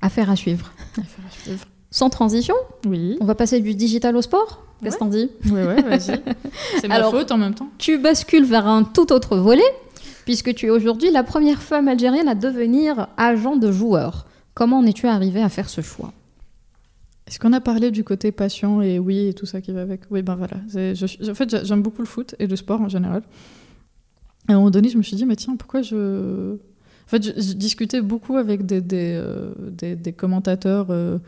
Affaire 0.00 0.30
à 0.30 0.36
suivre. 0.36 0.72
Affaire 0.96 1.24
à 1.26 1.30
suivre. 1.30 1.66
Sans 1.90 2.08
transition, 2.08 2.54
oui. 2.86 3.16
on 3.20 3.24
va 3.24 3.34
passer 3.34 3.60
du 3.60 3.74
digital 3.74 4.16
au 4.16 4.22
sport 4.22 4.64
Qu'est-ce 4.82 4.94
que 4.94 5.00
t'en 5.00 5.06
dis 5.06 5.30
Oui, 5.46 5.62
ouais, 5.62 5.82
vas-y. 5.82 6.20
C'est 6.80 6.88
ma 6.88 7.02
faute 7.04 7.30
en 7.32 7.36
même 7.36 7.54
temps. 7.54 7.68
Tu 7.78 7.98
bascules 7.98 8.44
vers 8.44 8.66
un 8.66 8.82
tout 8.82 9.12
autre 9.12 9.36
volet, 9.36 9.62
puisque 10.24 10.54
tu 10.54 10.66
es 10.66 10.70
aujourd'hui 10.70 11.10
la 11.10 11.22
première 11.22 11.60
femme 11.60 11.88
algérienne 11.88 12.28
à 12.28 12.34
devenir 12.34 13.08
agent 13.16 13.56
de 13.56 13.70
joueur. 13.70 14.26
Comment 14.54 14.78
en 14.78 14.86
es-tu 14.86 15.06
arrivée 15.06 15.42
à 15.42 15.48
faire 15.48 15.68
ce 15.68 15.80
choix? 15.80 16.12
Est-ce 17.26 17.38
qu'on 17.38 17.52
a 17.52 17.60
parlé 17.60 17.90
du 17.90 18.04
côté 18.04 18.32
passion 18.32 18.82
et 18.82 18.98
oui 18.98 19.28
et 19.28 19.34
tout 19.34 19.46
ça 19.46 19.60
qui 19.60 19.72
va 19.72 19.82
avec? 19.82 20.02
Oui, 20.10 20.22
ben 20.22 20.34
voilà. 20.34 20.56
Je, 20.68 21.30
en 21.30 21.34
fait, 21.34 21.64
j'aime 21.64 21.82
beaucoup 21.82 22.02
le 22.02 22.08
foot 22.08 22.34
et 22.38 22.46
le 22.46 22.56
sport 22.56 22.80
en 22.80 22.88
général. 22.88 23.22
à 24.48 24.52
un 24.52 24.56
moment 24.56 24.70
donné, 24.70 24.88
je 24.88 24.96
me 24.96 25.02
suis 25.02 25.16
dit, 25.16 25.26
mais 25.26 25.36
tiens, 25.36 25.56
pourquoi 25.56 25.82
je. 25.82 26.54
En 26.54 27.08
fait, 27.08 27.22
je, 27.22 27.52
discutais 27.52 28.00
beaucoup 28.00 28.36
avec 28.36 28.64
des, 28.66 28.80
des, 28.80 29.14
euh, 29.14 29.52
des, 29.70 30.12
commentateurs. 30.12 30.86
Euh, 30.90 31.18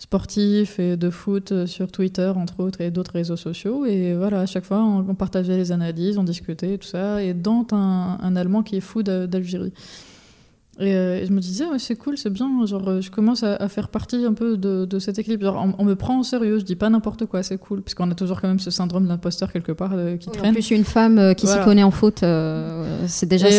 sportifs 0.00 0.78
et 0.78 0.96
de 0.96 1.10
foot 1.10 1.52
euh, 1.52 1.66
sur 1.66 1.92
Twitter, 1.92 2.32
entre 2.34 2.60
autres, 2.60 2.80
et 2.80 2.90
d'autres 2.90 3.12
réseaux 3.12 3.36
sociaux. 3.36 3.84
Et 3.84 4.14
voilà, 4.14 4.40
à 4.40 4.46
chaque 4.46 4.64
fois, 4.64 4.82
on, 4.82 5.14
partageait 5.14 5.56
les 5.58 5.72
analyses, 5.72 6.16
on 6.18 6.24
discutait, 6.24 6.78
tout 6.78 6.88
ça, 6.88 7.22
et 7.22 7.34
dont 7.34 7.66
un, 7.70 8.18
un 8.20 8.34
Allemand 8.34 8.62
qui 8.62 8.76
est 8.76 8.80
fou 8.80 9.02
d'Algérie. 9.02 9.72
Euh, 10.80 11.20
et, 11.20 11.26
je 11.26 11.32
me 11.32 11.40
disais, 11.40 11.66
ouais, 11.66 11.78
c'est 11.78 11.96
cool, 11.96 12.16
c'est 12.16 12.30
bien. 12.30 12.64
Genre, 12.64 12.88
euh, 12.88 13.00
je 13.00 13.10
commence 13.10 13.42
à, 13.42 13.68
faire 13.68 13.88
partie 13.88 14.24
un 14.24 14.32
peu 14.32 14.56
de, 14.56 14.84
de 14.84 14.98
cette 14.98 15.18
équipe. 15.18 15.42
Genre, 15.42 15.74
on, 15.78 15.84
me 15.84 15.94
prend 15.94 16.20
au 16.20 16.22
sérieux, 16.22 16.58
je 16.58 16.64
dis 16.64 16.76
pas 16.76 16.88
n'importe 16.88 17.26
quoi, 17.26 17.42
c'est 17.42 17.58
cool. 17.58 17.82
Puisqu'on 17.82 18.10
a 18.10 18.14
toujours 18.14 18.40
quand 18.40 18.48
même 18.48 18.58
ce 18.58 18.70
syndrome 18.70 19.06
d'imposteur 19.06 19.52
quelque 19.52 19.72
part 19.72 19.92
euh, 19.94 20.16
qui 20.16 20.30
traîne. 20.30 20.50
En 20.50 20.54
plus, 20.54 20.70
une 20.70 20.84
femme 20.84 21.34
qui 21.34 21.46
s'y 21.46 21.58
connaît 21.64 21.82
en 21.82 21.90
foot, 21.90 22.24
c'est 23.06 23.26
déjà 23.26 23.50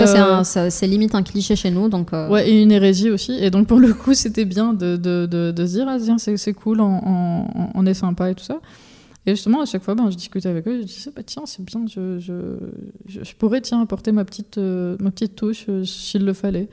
ça, 0.44 0.70
c'est 0.70 0.88
limite 0.88 1.16
un 1.16 1.24
cliché 1.24 1.56
chez 1.56 1.72
nous. 1.72 1.90
Donc, 1.90 2.12
Ouais, 2.12 2.50
et 2.50 2.62
une 2.62 2.72
hérésie 2.72 3.10
aussi. 3.10 3.34
Et 3.34 3.50
donc, 3.50 3.68
pour 3.68 3.80
le 3.80 3.94
coup, 3.94 4.14
c'était 4.14 4.46
bien 4.46 4.74
de, 4.74 4.96
de, 4.96 5.26
de, 5.26 5.66
se 5.66 5.72
dire, 5.72 5.88
ah, 5.88 5.98
c'est 6.18 6.54
cool, 6.54 6.82
on, 6.82 7.46
on, 7.76 7.86
est 7.86 7.94
sympa 7.94 8.30
et 8.30 8.36
tout 8.36 8.44
ça. 8.44 8.60
Et 9.26 9.32
justement, 9.32 9.62
à 9.62 9.66
chaque 9.66 9.84
fois, 9.84 9.94
ben, 9.94 10.10
je 10.10 10.16
discutais 10.16 10.50
avec 10.50 10.68
eux, 10.68 10.82
je 10.82 10.86
disais, 10.86 11.12
bah, 11.16 11.22
tiens, 11.24 11.44
c'est 11.46 11.64
bien, 11.64 11.86
je, 11.88 12.18
je, 12.20 12.34
je, 13.08 13.34
pourrais 13.36 13.62
tiens, 13.62 13.82
apporter 13.82 14.12
ma 14.12 14.26
petite, 14.26 14.58
ma 14.58 15.12
petite 15.12 15.36
touche 15.36 15.66
s'il 15.84 16.26
le 16.26 16.34
fallait 16.34 16.70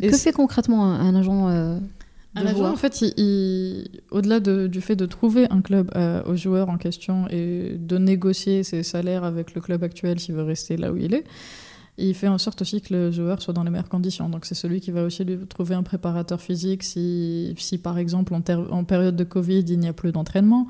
que 0.00 0.16
fait 0.16 0.32
concrètement 0.32 0.84
un, 0.84 1.14
agent 1.14 1.48
euh, 1.48 1.78
un 2.34 2.46
agent, 2.46 2.70
en 2.70 2.76
fait, 2.76 3.02
au-delà 4.10 4.40
du 4.40 4.80
fait 4.80 4.96
de 4.96 5.06
trouver 5.06 5.46
un 5.50 5.62
club 5.62 5.90
euh, 5.96 6.22
aux 6.24 6.36
joueurs 6.36 6.68
en 6.68 6.76
question 6.76 7.26
et 7.30 7.76
de 7.78 7.98
négocier 7.98 8.62
ses 8.62 8.82
salaires 8.82 9.24
avec 9.24 9.54
le 9.54 9.60
club 9.60 9.82
actuel 9.82 10.20
s'il 10.20 10.34
veut 10.34 10.42
rester 10.42 10.76
là 10.76 10.92
où 10.92 10.96
il 10.96 11.14
est, 11.14 11.24
il 11.98 12.14
fait 12.14 12.28
en 12.28 12.36
sorte 12.36 12.60
aussi 12.60 12.82
que 12.82 12.92
le 12.92 13.10
joueur 13.10 13.40
soit 13.40 13.54
dans 13.54 13.64
les 13.64 13.70
meilleures 13.70 13.88
conditions. 13.88 14.28
Donc 14.28 14.44
c'est 14.44 14.54
celui 14.54 14.80
qui 14.80 14.90
va 14.90 15.02
aussi 15.02 15.24
lui 15.24 15.38
trouver 15.46 15.74
un 15.74 15.82
préparateur 15.82 16.40
physique 16.40 16.82
si, 16.82 17.54
si 17.56 17.78
par 17.78 17.96
exemple, 17.96 18.34
en, 18.34 18.42
en 18.70 18.84
période 18.84 19.16
de 19.16 19.24
Covid, 19.24 19.64
il 19.66 19.78
n'y 19.78 19.88
a 19.88 19.94
plus 19.94 20.12
d'entraînement. 20.12 20.66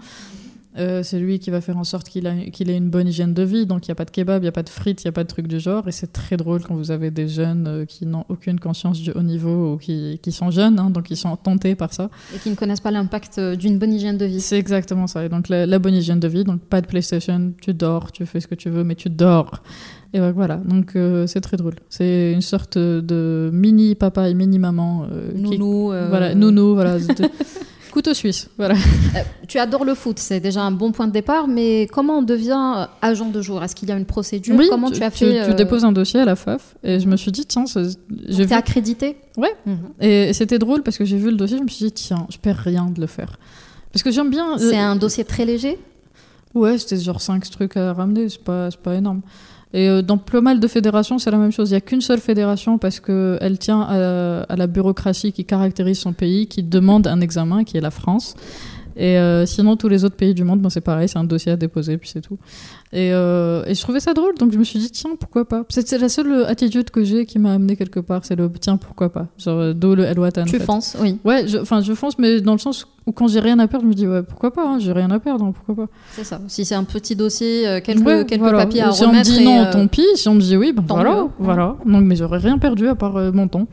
Euh, 0.79 1.03
c'est 1.03 1.18
lui 1.18 1.39
qui 1.39 1.51
va 1.51 1.61
faire 1.61 1.79
en 1.79 1.85
sorte 1.85 2.09
qu'il 2.09 2.27
ait 2.27 2.77
une 2.77 2.91
bonne 2.91 3.09
hygiène 3.09 3.33
de 3.33 3.43
vie. 3.43 3.66
Donc 3.66 3.87
il 3.87 3.91
n'y 3.91 3.93
a 3.93 3.95
pas 3.95 4.05
de 4.05 4.11
kebab, 4.11 4.43
il 4.43 4.45
n'y 4.45 4.49
a 4.49 4.53
pas 4.53 4.62
de 4.62 4.68
frites, 4.68 5.05
il 5.05 5.07
n'y 5.07 5.11
a 5.11 5.12
pas 5.12 5.24
de 5.24 5.29
trucs 5.29 5.49
du 5.49 5.59
genre. 5.59 5.89
Et 5.89 5.93
c'est 5.93 6.12
très 6.12 6.37
drôle 6.37 6.62
quand 6.62 6.74
vous 6.74 6.91
avez 6.91 7.11
des 7.11 7.29
jeunes 7.29 7.66
euh, 7.66 7.85
qui 7.85 8.07
n'ont 8.07 8.24
aucune 8.29 8.61
conscience 8.61 9.01
du 9.01 9.11
haut 9.12 9.22
niveau 9.22 9.74
ou 9.74 9.77
qui, 9.79 10.20
sont 10.31 10.51
jeunes, 10.51 10.79
hein, 10.79 10.91
donc 10.91 11.11
ils 11.11 11.16
sont 11.16 11.35
tentés 11.37 11.74
par 11.74 11.93
ça. 11.93 12.11
Et 12.35 12.39
qui 12.39 12.51
ne 12.51 12.55
connaissent 12.55 12.81
pas 12.81 12.91
l'impact 12.91 13.39
euh, 13.39 13.57
d'une 13.57 13.79
bonne 13.79 13.93
hygiène 13.93 14.18
de 14.18 14.27
vie. 14.27 14.41
C'est 14.41 14.59
exactement 14.59 15.07
ça. 15.07 15.24
Et 15.24 15.29
donc 15.29 15.49
la, 15.49 15.79
bonne 15.79 15.95
hygiène 15.95 16.20
de 16.20 16.29
vie, 16.29 16.45
donc 16.45 16.61
pas 16.61 16.81
de 16.81 16.87
PlayStation, 16.87 17.53
tu 17.61 17.72
dors, 17.72 18.12
tu 18.12 18.27
fais 18.27 18.41
ce 18.41 18.47
que 18.47 18.55
tu 18.55 18.68
veux, 18.68 18.85
mais 18.85 18.95
tu 18.95 19.09
dors. 19.09 19.62
Et 20.12 20.31
voilà, 20.31 20.57
donc 20.57 20.97
c'est 21.27 21.43
très 21.43 21.59
drôle. 21.59 21.74
C'est 21.91 22.33
une 22.33 22.41
sorte 22.41 22.79
de 22.79 23.51
mini 23.53 23.95
papa 23.95 24.31
et 24.31 24.35
mini 24.35 24.59
maman. 24.59 25.07
nounou. 25.35 25.89
Voilà, 25.89 26.35
nounou, 26.35 26.74
voilà. 26.74 26.97
couteau 27.97 28.12
suisse, 28.12 28.51
voilà. 28.59 28.74
Euh, 28.74 29.20
tu 29.49 29.59
adores 29.59 29.86
le 29.86 29.94
foot, 29.94 30.18
c'est 30.18 30.38
déjà 30.38 30.61
un 30.61 30.70
bon 30.70 30.92
point 30.92 31.07
de 31.07 31.12
départ, 31.12 31.49
mais 31.49 31.88
comment 31.90 32.18
on 32.18 32.22
devient 32.22 32.88
agent 33.01 33.30
de 33.30 33.40
jour? 33.40 33.64
Est-ce 33.64 33.74
qu'il 33.74 33.88
y 33.88 33.92
a 33.92 33.97
une 33.97 34.05
procédure? 34.05 34.55
Oui, 34.55 34.66
Comment 34.68 34.90
tu, 34.90 35.03
as 35.03 35.11
fait 35.11 35.44
Tu, 35.47 35.51
euh, 35.53 35.55
déposes 35.55 35.86
un 35.86 35.92
dossier 35.92 36.20
à 36.20 36.26
la 36.26 36.36
FAF 36.36 36.76
et 36.84 37.01
je 37.01 37.09
me 37.09 37.16
suis 37.16 37.32
dit, 37.32 37.47
tiens, 37.47 37.64
j'ai 38.28 38.44
vu... 38.44 38.53
accrédité? 38.53 39.16
Ouais. 39.38 39.55
Mhm. 39.64 39.78
Et 40.03 40.34
c'était 40.34 40.59
drôle 40.59 40.82
parce 40.82 40.99
que 40.99 41.07
j'ai 41.07 41.16
vu 41.16 41.30
le 41.30 41.36
dossier, 41.36 41.57
je 41.57 41.62
me 41.62 41.68
suis 41.68 41.86
dit, 41.86 41.92
tiens, 41.92 42.26
je 42.28 42.36
perds 42.36 42.59
rien 42.59 42.90
de 42.94 43.01
le 43.01 43.07
faire. 43.07 43.38
Parce 43.92 44.03
que 44.03 44.11
j'aime 44.11 44.28
bien. 44.28 44.59
C'est 44.59 44.76
un 44.76 44.97
dossier 44.97 45.24
très 45.24 45.47
léger? 45.47 45.78
Ouais, 46.53 46.76
c'était 46.76 46.99
genre 46.99 47.22
5 47.22 47.49
trucs 47.49 47.78
à 47.78 47.94
ramener, 47.94 48.28
c'est 48.28 48.44
pas, 48.44 48.68
pas 48.82 48.94
énorme. 48.94 49.22
Et 49.77 49.91
euh, 49.91 50.01
dans 50.01 50.16
pas 50.16 50.41
mal 50.41 50.59
de 50.59 50.66
fédérations, 50.68 51.18
c'est 51.18 51.31
la 51.31 51.37
même 51.37 51.53
chose. 51.53 51.68
Il 51.68 51.74
n'y 51.74 51.77
a 51.77 51.83
qu'une 51.83 52.01
seule 52.01 52.18
fédération 52.18 52.79
parce 52.79 52.99
qu'elle 52.99 53.59
tient 53.59 53.83
à, 53.83 54.41
à, 54.49 54.57
la 54.57 54.66
bureaucratie 54.66 55.33
qui 55.33 55.45
caractérise 55.45 55.99
son 55.99 56.14
pays, 56.14 56.47
qui 56.47 56.62
demande 56.62 57.07
un 57.07 57.20
examen, 57.20 57.62
qui 57.62 57.77
est 57.77 57.83
la 57.83 57.91
France. 57.91 58.35
Et 58.97 59.18
euh, 59.18 59.44
sinon, 59.44 59.76
tous 59.76 59.88
les 59.88 60.05
autres 60.05 60.16
pays 60.16 60.32
du 60.32 60.42
monde, 60.42 60.62
ben, 60.62 60.70
c'est 60.70 60.80
pareil, 60.80 61.07
c'est 61.07 61.18
un 61.18 61.24
dossier 61.24 61.53
à 61.53 61.57
déposer, 61.57 61.99
puis 61.99 62.09
c'est 62.09 62.22
tout. 62.22 62.38
Et, 62.92 63.12
euh, 63.12 63.62
et, 63.66 63.74
je 63.74 63.82
trouvais 63.82 64.01
ça 64.01 64.14
drôle, 64.14 64.34
donc 64.38 64.53
je 64.53 64.59
me 64.59 64.64
suis 64.64 64.78
dit, 64.78 64.90
tiens, 64.90 65.11
pourquoi 65.20 65.47
pas? 65.47 65.64
C'est 65.68 65.99
la 65.99 66.09
seule 66.09 66.47
attitude 66.47 66.90
que 66.90 67.05
j'ai 67.05 67.26
qui 67.26 67.38
m'a 67.38 67.53
amené 67.53 67.76
quelque 67.76 68.01
part, 68.01 68.24
c'est 68.24 68.36
le 68.36 68.51
tiens, 68.59 68.78
pourquoi 68.78 69.12
pas? 69.12 69.26
Genre, 69.36 69.59
euh, 69.59 69.72
d'où 69.74 69.94
le 69.94 70.05
El 70.05 70.18
Watan. 70.18 70.44
Tu 70.44 70.59
fonces, 70.61 70.97
oui. 70.99 71.18
Ouais, 71.24 71.44
enfin, 71.61 71.82
je, 71.82 71.88
je, 71.88 71.92
fonce, 71.92 72.18
mais 72.18 72.40
dans 72.40 72.53
le 72.53 72.59
sens 72.59 72.86
où 73.07 73.12
quand 73.12 73.28
j'ai 73.28 73.40
rien 73.40 73.59
à 73.59 73.68
perdre, 73.68 73.84
je 73.84 73.90
me 73.90 73.94
dis, 73.94 74.07
ouais, 74.07 74.22
pourquoi 74.22 74.51
pas 74.51 74.66
hein, 74.66 74.78
J'ai 74.78 74.92
rien 74.92 75.11
à 75.11 75.18
perdre, 75.18 75.44
hein, 75.44 75.53
pourquoi 75.53 75.86
pas? 75.86 75.92
C'est 76.12 76.24
ça. 76.24 76.40
Si 76.49 76.64
c'est 76.64 76.74
un 76.74 76.84
petit 76.84 77.16
dossier, 77.16 77.80
quelques, 77.84 78.26
quelques 78.26 78.51
papiers 78.51 78.80
à 78.80 78.92
si 78.92 79.05
remettre. 79.05 79.26
Si 79.26 79.32
on 79.32 79.34
me 79.34 79.40
dit 79.40 79.44
non, 79.44 79.70
tant 79.70 79.86
pis. 79.88 80.07
Si 80.14 80.28
on 80.30 80.34
me 80.34 80.40
dit 80.40 80.57
oui, 80.57 80.72
ben 80.72 80.82
voilà, 80.88 81.28
voilà. 81.38 81.76
Donc, 81.84 82.05
mais 82.05 82.16
j'aurais 82.16 82.38
rien 82.38 82.57
perdu 82.57 82.88
à 82.88 82.94
part 82.94 83.14
mon 83.34 83.47
temps. 83.47 83.68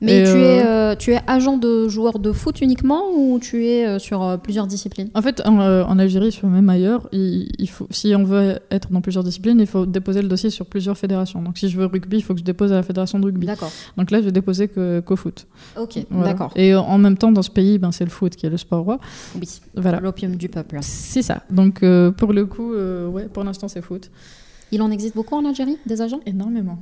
Mais 0.00 0.24
tu, 0.24 0.30
es, 0.30 0.64
euh, 0.64 0.94
tu 0.96 1.12
es 1.12 1.20
agent 1.26 1.56
de 1.56 1.88
joueur 1.88 2.18
de 2.18 2.32
foot 2.32 2.60
uniquement 2.60 3.02
ou 3.14 3.38
tu 3.38 3.66
es 3.66 3.86
euh, 3.86 3.98
sur 3.98 4.22
euh, 4.22 4.36
plusieurs 4.36 4.66
disciplines? 4.66 5.10
En 5.14 5.22
fait, 5.22 5.42
en, 5.46 5.58
en, 5.58 5.98
Algérie, 5.98 6.38
même 6.42 6.68
ailleurs, 6.68 7.08
il, 7.12 7.48
il, 7.58 7.68
faut, 7.68 7.86
si 7.90 8.14
on 8.14 8.24
veut 8.24 8.58
être 8.70 8.90
dans 8.90 9.00
plusieurs 9.00 9.24
disciplines, 9.24 9.58
il 9.60 9.66
faut 9.66 9.86
déposer 9.86 10.22
le 10.22 10.28
dossier 10.28 10.50
sur 10.50 10.66
plusieurs 10.66 10.96
fédérations. 10.98 11.42
Donc 11.42 11.58
si 11.58 11.68
je 11.68 11.78
veux 11.78 11.86
rugby, 11.86 12.18
il 12.18 12.22
faut 12.22 12.34
que 12.34 12.40
je 12.40 12.44
dépose 12.44 12.72
à 12.72 12.76
la 12.76 12.82
fédération 12.82 13.18
de 13.18 13.24
rugby. 13.24 13.46
D'accord. 13.46 13.70
Donc 13.96 14.10
là, 14.10 14.20
je 14.20 14.26
vais 14.26 14.32
déposer 14.32 14.68
qu'au 14.68 15.00
qu 15.02 15.16
foot. 15.16 15.46
Ok, 15.78 16.04
voilà. 16.10 16.32
d'accord. 16.32 16.52
Et 16.56 16.74
en 16.74 16.98
même 16.98 17.16
temps, 17.16 17.32
dans 17.32 17.42
ce 17.42 17.50
pays, 17.50 17.78
ben, 17.78 17.92
c'est 17.92 18.04
le 18.04 18.10
foot 18.10 18.36
qui 18.36 18.46
est 18.46 18.50
le 18.50 18.56
sport 18.56 18.84
roi. 18.84 18.98
Oui, 19.36 19.48
voilà. 19.76 20.00
l'opium 20.00 20.36
du 20.36 20.48
peuple. 20.48 20.78
C'est 20.82 21.22
ça. 21.22 21.42
Donc 21.50 21.84
pour 22.16 22.32
le 22.32 22.46
coup, 22.46 22.72
ouais, 22.74 23.28
pour 23.32 23.44
l'instant, 23.44 23.68
c'est 23.68 23.82
foot. 23.82 24.10
Il 24.72 24.82
en 24.82 24.90
existe 24.90 25.14
beaucoup 25.14 25.36
en 25.36 25.44
Algérie, 25.44 25.78
des 25.86 26.02
agents? 26.02 26.20
Énormément. 26.26 26.78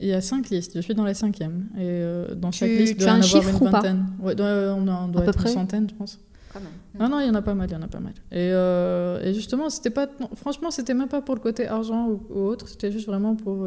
Il 0.00 0.08
y 0.08 0.12
a 0.12 0.20
cinq 0.20 0.50
listes, 0.50 0.72
je 0.74 0.80
suis 0.80 0.94
dans 0.94 1.04
la 1.04 1.14
cinquième. 1.14 1.68
Et 1.76 1.80
euh, 1.80 2.34
dans 2.34 2.50
tu, 2.50 2.58
chaque 2.58 2.70
liste, 2.70 2.98
tu 2.98 3.04
as 3.04 3.14
un 3.14 3.22
chiffre 3.22 3.48
une 3.48 3.56
ou 3.56 3.70
pas 3.70 3.70
vingtaine. 3.70 4.06
Ouais, 4.20 4.34
on, 4.38 4.88
a, 4.88 5.02
on 5.04 5.08
doit 5.08 5.22
à 5.22 5.26
être 5.26 5.46
une 5.46 5.52
centaine, 5.52 5.88
je 5.88 5.94
pense. 5.94 6.18
Quand 6.52 6.60
même. 6.60 6.68
Non, 6.98 7.08
non, 7.08 7.20
il 7.20 7.26
y 7.26 7.30
en 7.30 7.34
a 7.34 7.42
pas 7.42 7.54
mal, 7.54 7.68
il 7.70 7.72
y 7.72 7.76
en 7.76 7.82
a 7.82 7.88
pas 7.88 8.00
mal. 8.00 8.12
Et, 8.30 8.50
euh, 8.52 9.22
et 9.22 9.34
justement, 9.34 9.70
c'était 9.70 9.90
pas, 9.90 10.06
non, 10.20 10.28
franchement, 10.34 10.70
c'était 10.70 10.94
même 10.94 11.08
pas 11.08 11.22
pour 11.22 11.34
le 11.34 11.40
côté 11.40 11.66
argent 11.66 12.08
ou, 12.08 12.22
ou 12.30 12.40
autre, 12.40 12.68
c'était 12.68 12.92
juste 12.92 13.06
vraiment 13.06 13.34
pour. 13.36 13.66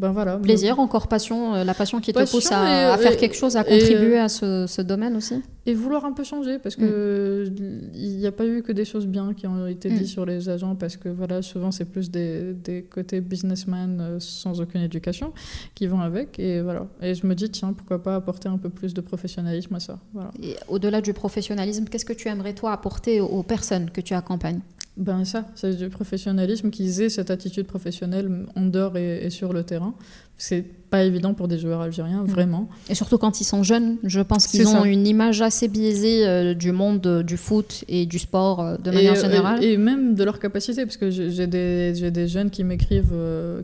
Euh, 0.00 0.06
ben 0.06 0.12
voilà. 0.12 0.38
Plaisir, 0.38 0.76
mais... 0.76 0.82
encore 0.82 1.08
passion, 1.08 1.54
euh, 1.54 1.64
la 1.64 1.74
passion 1.74 2.00
qui 2.00 2.12
passion 2.12 2.38
te 2.38 2.42
pousse 2.42 2.52
à, 2.52 2.64
et, 2.64 2.84
à 2.92 2.98
faire 2.98 3.12
et, 3.12 3.16
quelque 3.16 3.36
chose, 3.36 3.56
à 3.56 3.64
contribuer 3.64 4.18
à 4.18 4.28
ce, 4.28 4.66
ce, 4.66 4.82
domaine 4.82 5.16
aussi. 5.16 5.42
Et 5.66 5.74
vouloir 5.74 6.04
un 6.04 6.12
peu 6.12 6.24
changer, 6.24 6.58
parce 6.58 6.76
que 6.76 7.50
il 7.94 8.16
n'y 8.16 8.26
a 8.26 8.32
pas 8.32 8.46
eu 8.46 8.62
que 8.62 8.72
des 8.72 8.84
choses 8.84 9.06
bien 9.06 9.34
qui 9.34 9.46
ont 9.46 9.66
été 9.66 9.88
dites 9.88 10.00
Mm. 10.02 10.06
sur 10.06 10.24
les 10.24 10.48
agents, 10.48 10.74
parce 10.74 10.96
que 10.96 11.08
voilà, 11.08 11.42
souvent 11.42 11.70
c'est 11.70 11.84
plus 11.84 12.10
des, 12.10 12.52
des 12.54 12.82
côtés 12.82 13.20
businessmen 13.20 13.98
euh, 14.00 14.16
sans 14.20 14.60
aucune 14.60 14.80
éducation 14.80 15.32
qui 15.74 15.86
vont 15.86 16.00
avec, 16.00 16.38
et 16.38 16.60
voilà. 16.60 16.86
Et 17.02 17.14
je 17.14 17.26
me 17.26 17.34
dis, 17.34 17.50
tiens, 17.50 17.72
pourquoi 17.72 18.02
pas 18.02 18.16
apporter 18.16 18.48
un 18.48 18.58
peu 18.58 18.70
plus 18.70 18.94
de 18.94 19.00
professionnalisme 19.00 19.74
à 19.74 19.80
ça. 19.80 19.98
Voilà. 20.12 20.30
Et 20.42 20.56
au-delà 20.68 21.00
du 21.00 21.12
professionnalisme, 21.12 21.84
qu'est-ce 21.84 22.04
que 22.04 22.12
tu 22.12 22.28
aimerais 22.28 22.54
toi 22.54 22.72
apporter 22.72 23.20
aux 23.20 23.42
personnes 23.42 23.90
que 23.90 24.00
tu 24.00 24.14
accompagnes? 24.14 24.60
Ben 25.00 25.24
ça, 25.24 25.46
c'est 25.54 25.74
du 25.76 25.88
professionnalisme, 25.88 26.68
qu'ils 26.68 27.00
aient 27.00 27.08
cette 27.08 27.30
attitude 27.30 27.66
professionnelle 27.66 28.46
en 28.54 28.66
dehors 28.66 28.98
et, 28.98 29.24
et 29.24 29.30
sur 29.30 29.54
le 29.54 29.64
terrain. 29.64 29.94
C'est 30.36 30.62
pas 30.62 31.04
évident 31.04 31.32
pour 31.32 31.48
des 31.48 31.58
joueurs 31.58 31.80
algériens, 31.80 32.24
vraiment. 32.24 32.68
Et 32.88 32.94
surtout 32.94 33.16
quand 33.16 33.40
ils 33.40 33.44
sont 33.44 33.62
jeunes, 33.62 33.96
je 34.04 34.20
pense 34.20 34.46
qu'ils 34.46 34.66
ont 34.68 34.82
ça. 34.82 34.86
une 34.86 35.06
image 35.06 35.40
assez 35.40 35.68
biaisée 35.68 36.26
euh, 36.26 36.54
du 36.54 36.72
monde 36.72 37.06
euh, 37.06 37.22
du 37.22 37.36
foot 37.36 37.84
et 37.88 38.04
du 38.06 38.18
sport 38.18 38.60
euh, 38.60 38.76
de 38.76 38.90
manière 38.90 39.16
et, 39.16 39.20
générale. 39.20 39.64
Et, 39.64 39.72
et, 39.72 39.76
même 39.78 40.14
de 40.14 40.24
leur 40.24 40.38
capacité, 40.38 40.84
parce 40.84 40.96
que 40.96 41.10
j'ai 41.10 41.46
des, 41.46 42.10
des, 42.10 42.28
jeunes 42.28 42.50
qui 42.50 42.64
m'écrivent, 42.64 43.14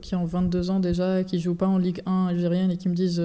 qui 0.00 0.14
ont 0.14 0.24
22 0.24 0.70
ans 0.70 0.80
déjà, 0.80 1.22
qui 1.24 1.38
jouent 1.38 1.54
pas 1.54 1.66
en 1.66 1.78
Ligue 1.78 2.00
1 2.06 2.28
algérienne 2.28 2.70
et 2.70 2.76
qui 2.76 2.88
me 2.88 2.94
disent 2.94 3.22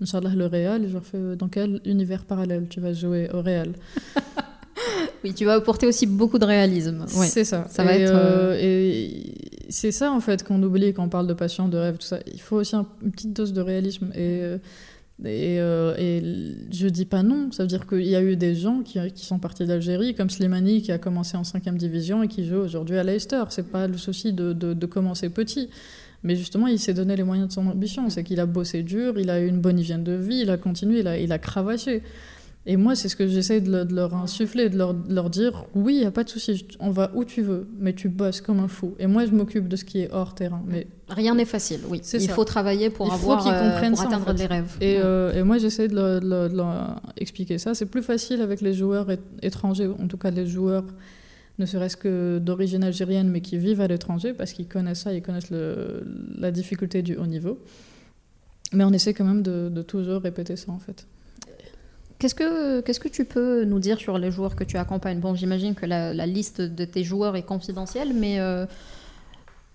Inch'Allah 0.00 0.34
le 0.34 0.46
Real. 0.46 0.84
Et 0.84 0.88
je 0.88 0.94
leur 0.94 1.04
fais 1.04 1.36
Dans 1.36 1.48
quel 1.48 1.80
univers 1.84 2.24
parallèle 2.24 2.66
tu 2.68 2.80
vas 2.80 2.92
jouer 2.92 3.28
au 3.32 3.42
Real? 3.42 3.72
Oui, 5.22 5.32
tu 5.34 5.44
vas 5.44 5.54
apporter 5.54 5.86
aussi 5.86 6.06
beaucoup 6.06 6.38
de 6.38 6.44
réalisme. 6.44 7.06
Ouais. 7.16 7.26
C'est 7.26 7.44
ça. 7.44 7.66
Ça 7.70 7.82
va 7.84 7.94
être. 7.94 8.12
euh, 8.14 8.58
et 8.60 9.10
c'est 9.70 9.92
ça 9.92 10.12
en 10.12 10.20
fait 10.20 10.42
qu'on 10.44 10.62
oublie 10.62 10.92
quand 10.92 11.04
on 11.04 11.08
parle 11.08 11.26
de 11.26 11.32
passion, 11.34 11.68
de 11.68 11.78
rêve, 11.78 11.96
tout 11.96 12.06
ça. 12.06 12.18
Il 12.32 12.40
faut 12.40 12.56
aussi 12.56 12.76
un, 12.76 12.86
une 13.02 13.10
petite 13.10 13.32
dose 13.32 13.52
de 13.52 13.60
réalisme. 13.60 14.10
Et, 14.14 14.42
euh, 14.42 14.58
et, 15.24 15.58
euh, 15.60 15.94
et 15.96 16.22
je 16.72 16.88
dis 16.88 17.06
pas 17.06 17.22
non. 17.22 17.50
Ça 17.52 17.62
veut 17.62 17.68
dire 17.68 17.86
qu'il 17.86 18.06
y 18.06 18.16
a 18.16 18.22
eu 18.22 18.36
des 18.36 18.54
gens 18.54 18.82
qui, 18.82 18.98
qui 19.14 19.24
sont 19.24 19.38
partis 19.38 19.64
d'Algérie, 19.64 20.14
comme 20.14 20.28
Slimani 20.28 20.82
qui 20.82 20.92
a 20.92 20.98
commencé 20.98 21.36
en 21.36 21.44
5 21.44 21.74
division 21.76 22.22
et 22.22 22.28
qui 22.28 22.44
joue 22.46 22.56
aujourd'hui 22.56 22.98
à 22.98 23.04
Leicester. 23.04 23.42
C'est 23.48 23.70
pas 23.70 23.86
le 23.86 23.96
souci 23.96 24.32
de, 24.32 24.52
de, 24.52 24.74
de 24.74 24.86
commencer 24.86 25.28
petit. 25.30 25.70
Mais 26.22 26.36
justement, 26.36 26.66
il 26.66 26.78
s'est 26.78 26.94
donné 26.94 27.16
les 27.16 27.22
moyens 27.22 27.48
de 27.48 27.52
son 27.52 27.66
ambition. 27.66 28.08
C'est 28.10 28.24
qu'il 28.24 28.40
a 28.40 28.46
bossé 28.46 28.82
dur, 28.82 29.18
il 29.18 29.28
a 29.30 29.40
eu 29.40 29.46
une 29.46 29.60
bonne 29.60 29.78
hygiène 29.78 30.02
de 30.04 30.12
vie, 30.12 30.40
il 30.40 30.50
a 30.50 30.56
continué, 30.56 31.00
il 31.00 31.06
a, 31.06 31.18
il 31.18 31.30
a 31.32 31.38
cravaché. 31.38 32.02
Et 32.66 32.78
moi, 32.78 32.94
c'est 32.94 33.10
ce 33.10 33.16
que 33.16 33.28
j'essaie 33.28 33.60
de, 33.60 33.70
le, 33.70 33.84
de, 33.84 33.94
leur 33.94 34.14
insuffler, 34.14 34.70
de 34.70 34.78
leur, 34.78 34.94
de 34.94 35.14
leur 35.14 35.28
dire 35.28 35.66
oui, 35.74 35.96
il 35.96 36.00
n'y 36.00 36.06
a 36.06 36.10
pas 36.10 36.24
de 36.24 36.30
souci, 36.30 36.66
on 36.80 36.90
va 36.90 37.10
où 37.14 37.24
tu 37.24 37.42
veux, 37.42 37.68
mais 37.78 37.92
tu 37.92 38.08
bosses 38.08 38.40
comme 38.40 38.58
un 38.58 38.68
fou. 38.68 38.94
Et 38.98 39.06
moi, 39.06 39.26
je 39.26 39.32
m'occupe 39.32 39.68
de 39.68 39.76
ce 39.76 39.84
qui 39.84 40.00
est 40.00 40.10
hors 40.12 40.34
terrain. 40.34 40.62
Mais 40.66 40.86
Rien 41.08 41.34
n'est 41.34 41.44
facile, 41.44 41.80
oui. 41.90 42.00
Il 42.14 42.20
ça. 42.22 42.32
faut 42.32 42.44
travailler 42.44 42.88
pour, 42.88 43.06
il 43.06 43.12
avoir, 43.12 43.42
faut 43.42 43.50
euh, 43.50 43.88
pour 43.90 43.98
ça, 43.98 44.04
atteindre 44.04 44.22
en 44.22 44.26
fait. 44.28 44.34
des 44.34 44.46
rêves. 44.46 44.76
Et, 44.80 44.96
euh, 44.98 45.38
et 45.38 45.42
moi, 45.42 45.58
j'essaie 45.58 45.88
de, 45.88 46.20
leur, 46.22 47.02
expliquer 47.18 47.58
ça. 47.58 47.74
C'est 47.74 47.86
plus 47.86 48.02
facile 48.02 48.40
avec 48.40 48.62
les 48.62 48.72
joueurs 48.72 49.08
étrangers, 49.42 49.88
en 49.88 50.08
tout 50.08 50.16
cas 50.16 50.30
les 50.30 50.46
joueurs 50.46 50.84
ne 51.58 51.66
serait-ce 51.66 51.98
que 51.98 52.38
d'origine 52.38 52.82
algérienne, 52.82 53.28
mais 53.28 53.42
qui 53.42 53.58
vivent 53.58 53.82
à 53.82 53.86
l'étranger, 53.86 54.32
parce 54.32 54.52
qu'ils 54.52 54.66
connaissent 54.66 55.02
ça, 55.02 55.12
ils 55.12 55.22
connaissent 55.22 55.50
le, 55.50 56.02
la 56.38 56.50
difficulté 56.50 57.02
du 57.02 57.16
haut 57.16 57.26
niveau. 57.26 57.58
Mais 58.72 58.84
on 58.84 58.92
essaie 58.92 59.12
quand 59.12 59.24
même 59.24 59.42
de, 59.42 59.68
de 59.68 59.82
toujours 59.82 60.22
répéter 60.22 60.56
ça, 60.56 60.72
en 60.72 60.78
fait. 60.78 61.06
Qu'est-ce 62.24 62.34
que, 62.34 62.80
qu'est-ce 62.80 63.00
que 63.00 63.08
tu 63.08 63.26
peux 63.26 63.66
nous 63.66 63.80
dire 63.80 63.98
sur 63.98 64.16
les 64.16 64.30
joueurs 64.30 64.56
que 64.56 64.64
tu 64.64 64.78
accompagnes? 64.78 65.20
Bon, 65.20 65.34
j'imagine 65.34 65.74
que 65.74 65.84
la, 65.84 66.14
la, 66.14 66.24
liste 66.24 66.62
de 66.62 66.86
tes 66.86 67.04
joueurs 67.04 67.36
est 67.36 67.42
confidentielle, 67.42 68.14
mais 68.14 68.40
euh, 68.40 68.64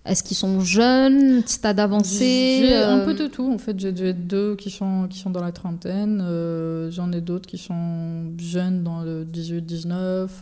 est-ce 0.03 0.23
qu'ils 0.23 0.35
sont 0.35 0.59
jeunes, 0.59 1.43
stade 1.45 1.79
avancé 1.79 2.65
J'ai 2.65 2.73
euh... 2.73 2.95
un 2.95 3.05
peu 3.05 3.13
de 3.13 3.27
tout. 3.27 3.53
En 3.53 3.59
fait, 3.59 3.79
j'ai 3.79 4.13
deux 4.13 4.55
qui 4.55 4.71
sont, 4.71 5.05
qui 5.07 5.19
sont 5.19 5.29
dans 5.29 5.43
la 5.43 5.51
trentaine. 5.51 6.23
Euh, 6.25 6.89
J'en 6.89 7.11
ai 7.11 7.21
d'autres 7.21 7.47
qui 7.47 7.59
sont 7.59 8.31
jeunes 8.39 8.81
dans 8.83 9.01
le 9.03 9.25
18-19. 9.25 9.91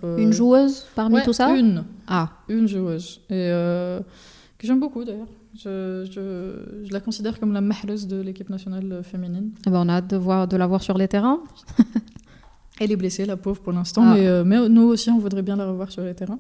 Euh... 0.05 0.17
Une 0.17 0.31
joueuse 0.31 0.85
parmi 0.95 1.15
ouais, 1.15 1.23
tout 1.25 1.33
ça? 1.33 1.53
Une. 1.57 1.83
Ah. 2.07 2.29
Une 2.47 2.69
joueuse. 2.69 3.19
Et 3.29 3.51
euh, 3.51 3.99
que 4.57 4.65
j'aime 4.65 4.79
beaucoup 4.79 5.03
d'ailleurs. 5.03 5.27
Je, 5.57 6.05
je, 6.11 6.85
je, 6.85 6.93
la 6.93 6.99
considère 6.99 7.39
comme 7.39 7.51
la 7.51 7.61
mahleuse 7.61 8.07
de 8.07 8.21
l'équipe 8.21 8.49
nationale 8.49 9.01
féminine. 9.03 9.51
Eh 9.65 9.69
ben 9.69 9.81
on 9.85 9.89
a 9.89 9.93
hâte 9.93 10.09
de, 10.09 10.17
voir, 10.17 10.47
de 10.47 10.55
la 10.55 10.67
voir 10.67 10.83
sur 10.83 10.97
les 10.97 11.07
terrains. 11.07 11.41
Elle 12.79 12.91
est 12.91 12.95
blessée, 12.95 13.25
la 13.25 13.37
pauvre, 13.37 13.59
pour 13.61 13.73
l'instant, 13.73 14.03
ah. 14.05 14.13
mais, 14.13 14.27
euh, 14.27 14.43
mais, 14.43 14.69
nous 14.69 14.83
aussi, 14.83 15.09
on 15.09 15.19
voudrait 15.19 15.41
bien 15.41 15.55
la 15.55 15.65
revoir 15.65 15.91
sur 15.91 16.03
les 16.03 16.13
terrains. 16.13 16.39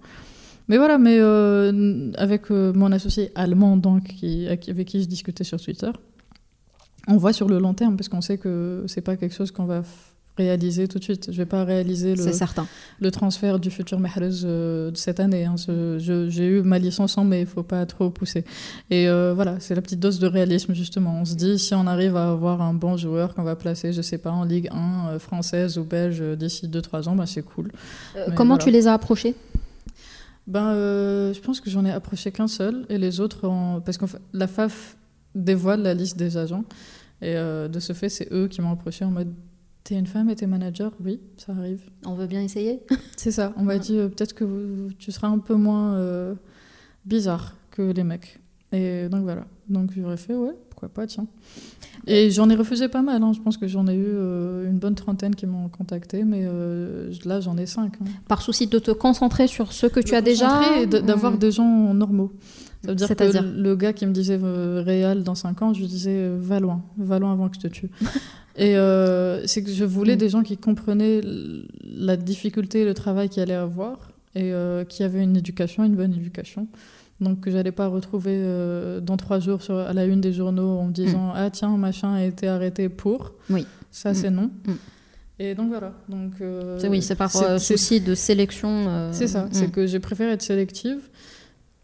Mais 0.67 0.77
voilà, 0.77 0.97
mais 0.97 1.17
euh, 1.19 2.11
avec 2.15 2.51
euh, 2.51 2.73
mon 2.73 2.91
associé 2.91 3.31
allemand, 3.35 3.77
donc, 3.77 4.03
qui, 4.03 4.47
avec 4.47 4.87
qui 4.87 5.01
je 5.01 5.07
discutais 5.07 5.43
sur 5.43 5.59
Twitter, 5.59 5.91
on 7.07 7.17
voit 7.17 7.33
sur 7.33 7.47
le 7.47 7.57
long 7.57 7.73
terme, 7.73 7.95
parce 7.95 8.09
qu'on 8.09 8.21
sait 8.21 8.37
que 8.37 8.83
c'est 8.87 9.01
pas 9.01 9.15
quelque 9.15 9.33
chose 9.33 9.51
qu'on 9.51 9.65
va 9.65 9.81
réaliser 10.37 10.87
tout 10.87 10.99
de 10.99 11.03
suite. 11.03 11.29
Je 11.31 11.37
vais 11.37 11.45
pas 11.45 11.63
réaliser 11.63 12.15
le, 12.15 12.25
le 12.99 13.11
transfert 13.11 13.59
du 13.59 13.69
futur 13.69 13.99
Mahrez 13.99 14.43
euh, 14.43 14.91
de 14.91 14.97
cette 14.97 15.19
année. 15.19 15.45
Hein. 15.45 15.55
J'ai 15.97 16.47
eu 16.47 16.61
ma 16.61 16.79
licence 16.79 17.17
en 17.17 17.23
mai, 17.23 17.41
il 17.41 17.47
faut 17.47 17.63
pas 17.63 17.85
trop 17.85 18.09
pousser. 18.09 18.45
Et 18.89 19.09
euh, 19.09 19.33
voilà, 19.33 19.59
c'est 19.59 19.75
la 19.75 19.81
petite 19.81 19.99
dose 19.99 20.19
de 20.19 20.27
réalisme 20.27 20.73
justement. 20.73 21.19
On 21.19 21.25
se 21.25 21.35
dit 21.35 21.59
si 21.59 21.73
on 21.73 21.87
arrive 21.87 22.15
à 22.15 22.31
avoir 22.31 22.61
un 22.61 22.73
bon 22.73 22.97
joueur 22.97 23.33
qu'on 23.33 23.43
va 23.43 23.55
placer, 23.55 23.93
je 23.93 24.01
sais 24.01 24.17
pas, 24.17 24.31
en 24.31 24.43
Ligue 24.43 24.69
1 24.71 25.09
euh, 25.09 25.19
française 25.19 25.77
ou 25.77 25.83
belge 25.83 26.21
d'ici 26.37 26.67
2-3 26.67 27.09
ans, 27.09 27.15
bah, 27.15 27.25
c'est 27.25 27.43
cool. 27.43 27.71
Comment 28.35 28.55
voilà. 28.55 28.63
tu 28.63 28.71
les 28.71 28.87
as 28.87 28.93
approchés? 28.93 29.35
Ben, 30.45 30.73
je 31.33 31.39
pense 31.41 31.59
que 31.59 31.69
j'en 31.69 31.83
ai 31.83 31.91
approché 31.91 32.31
qu'un 32.31 32.47
seul 32.47 32.85
et 32.87 32.97
les 32.97 33.19
autres, 33.19 33.41
parce 33.85 33.97
que 33.97 34.05
la 34.31 34.47
FAF 34.47 34.95
dévoile 35.35 35.81
la 35.81 35.93
liste 35.93 36.17
des 36.17 36.37
agents. 36.37 36.63
Et 37.21 37.33
de 37.33 37.79
ce 37.79 37.91
fait, 37.91 38.07
c'est 38.07 38.31
eux 38.31 38.47
qui 38.47 38.61
m'ont 38.61 38.71
approché 38.71 39.03
en 39.03 39.11
mode 39.11 39.33
T'es 39.87 39.95
une 39.95 40.05
femme 40.05 40.29
et 40.29 40.35
t'es 40.35 40.47
manager 40.47 40.91
Oui, 41.01 41.21
ça 41.37 41.53
arrive. 41.53 41.79
On 42.05 42.13
veut 42.13 42.27
bien 42.27 42.41
essayer 42.41 42.81
C'est 43.15 43.31
ça. 43.31 43.53
On 43.55 43.63
m'a 43.63 43.77
dit 43.77 43.97
euh, 43.97 44.09
peut-être 44.09 44.33
que 44.33 44.43
vous, 44.43 44.91
tu 44.99 45.13
seras 45.13 45.29
un 45.29 45.39
peu 45.39 45.55
moins 45.55 45.93
euh, 45.93 46.33
bizarre 47.05 47.55
que 47.71 47.93
les 47.93 48.03
mecs. 48.03 48.37
Et 48.73 49.07
donc 49.07 49.21
voilà. 49.23 49.45
Donc 49.69 49.91
j'aurais 49.95 50.17
fait 50.17 50.35
ouais, 50.35 50.51
pourquoi 50.69 50.89
pas, 50.89 51.07
tiens. 51.07 51.25
Et 52.05 52.31
j'en 52.31 52.49
ai 52.49 52.55
refusé 52.55 52.89
pas 52.89 53.01
mal. 53.01 53.23
Hein. 53.23 53.31
Je 53.31 53.39
pense 53.39 53.55
que 53.55 53.65
j'en 53.65 53.87
ai 53.87 53.95
eu 53.95 54.07
euh, 54.07 54.69
une 54.69 54.77
bonne 54.77 54.95
trentaine 54.95 55.35
qui 55.35 55.45
m'ont 55.45 55.69
contacté, 55.69 56.25
mais 56.25 56.41
euh, 56.43 57.09
là 57.23 57.39
j'en 57.39 57.57
ai 57.57 57.65
cinq. 57.65 57.93
Hein. 58.01 58.05
Par 58.27 58.41
souci 58.41 58.67
de 58.67 58.79
te 58.79 58.91
concentrer 58.91 59.47
sur 59.47 59.71
ce 59.71 59.87
que 59.87 60.01
de 60.01 60.05
tu 60.05 60.15
as 60.15 60.21
déjà 60.21 60.81
et 60.81 60.85
d'avoir 60.85 61.31
mmh. 61.31 61.39
des 61.39 61.51
gens 61.51 61.93
normaux. 61.93 62.33
Ça 62.83 62.91
veut 62.91 62.95
dire 62.95 63.07
que 63.07 63.31
dire 63.31 63.43
le 63.43 63.75
gars 63.75 63.93
qui 63.93 64.05
me 64.05 64.13
disait 64.13 64.39
euh, 64.41 64.81
Réal 64.85 65.23
dans 65.23 65.35
5 65.35 65.61
ans, 65.61 65.73
je 65.73 65.79
lui 65.79 65.87
disais 65.87 66.11
euh, 66.11 66.37
va 66.39 66.59
loin, 66.59 66.83
va 66.97 67.19
loin 67.19 67.33
avant 67.33 67.49
que 67.49 67.55
je 67.55 67.61
te 67.61 67.67
tue. 67.67 67.89
et 68.55 68.77
euh, 68.77 69.45
c'est 69.45 69.63
que 69.63 69.71
je 69.71 69.83
voulais 69.83 70.15
mmh. 70.15 70.19
des 70.19 70.29
gens 70.29 70.43
qui 70.43 70.57
comprenaient 70.57 71.21
la 71.83 72.17
difficulté 72.17 72.81
et 72.81 72.85
le 72.85 72.93
travail 72.93 73.29
qu'il 73.29 73.41
allait 73.41 73.53
avoir. 73.53 74.11
et 74.35 74.51
qui 74.87 75.03
avait 75.03 75.23
une 75.23 75.37
éducation, 75.37 75.83
une 75.83 75.95
bonne 75.95 76.13
éducation. 76.13 76.67
Donc 77.19 77.39
que 77.41 77.49
j'allais 77.49 77.71
pas 77.71 77.87
retrouver 77.87 78.39
dans 79.01 79.17
trois 79.17 79.39
jours 79.39 79.63
sur, 79.63 79.75
à 79.75 79.91
la 79.93 80.05
une 80.05 80.21
des 80.21 80.33
journaux 80.33 80.77
en 80.77 80.85
me 80.85 80.91
disant 80.91 81.29
mm. 81.29 81.33
ah 81.35 81.49
tiens 81.49 81.75
machin 81.75 82.13
a 82.13 82.23
été 82.23 82.47
arrêté 82.47 82.89
pour. 82.89 83.33
Oui. 83.49 83.65
Ça 83.89 84.13
c'est 84.13 84.29
non. 84.29 84.51
Et 85.39 85.55
donc 85.55 85.69
voilà. 85.69 85.93
Donc, 86.09 86.33
oui, 86.89 87.01
c'est 87.01 87.15
par 87.15 87.31
souci 87.59 87.99
de 87.99 88.13
sélection. 88.13 89.11
C'est 89.11 89.27
ça, 89.27 89.47
c'est 89.51 89.71
que 89.71 89.87
j'ai 89.87 89.99
préféré 89.99 90.31
être 90.33 90.43
sélective 90.43 91.09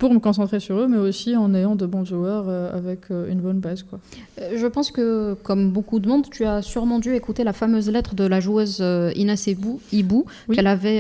pour 0.04 0.14
me 0.14 0.20
concentrer 0.20 0.60
sur 0.60 0.80
eux, 0.80 0.88
mais 0.90 0.98
aussi 0.98 1.38
en 1.38 1.54
ayant 1.54 1.78
de 1.78 1.86
bons 1.86 2.04
joueurs 2.04 2.48
euh, 2.50 2.78
avec 2.78 3.10
euh, 3.10 3.32
une 3.32 3.40
bonne 3.40 3.60
base. 3.62 3.84
Quoi. 3.84 4.02
Euh, 4.42 4.58
je 4.58 4.68
pense 4.68 4.92
que, 4.92 5.34
comme 5.44 5.72
beaucoup 5.72 6.02
de 6.02 6.10
monde, 6.10 6.30
tu 6.30 6.44
as 6.44 6.62
sûrement 6.62 7.00
dû 7.00 7.16
écouter 7.16 7.46
la 7.46 7.54
fameuse 7.54 7.90
lettre 7.90 8.14
de 8.14 8.26
la 8.26 8.42
joueuse 8.42 8.84
Inès 9.16 9.48
Ibou, 9.94 10.26
qu'elle 10.54 10.68
avait 10.68 11.00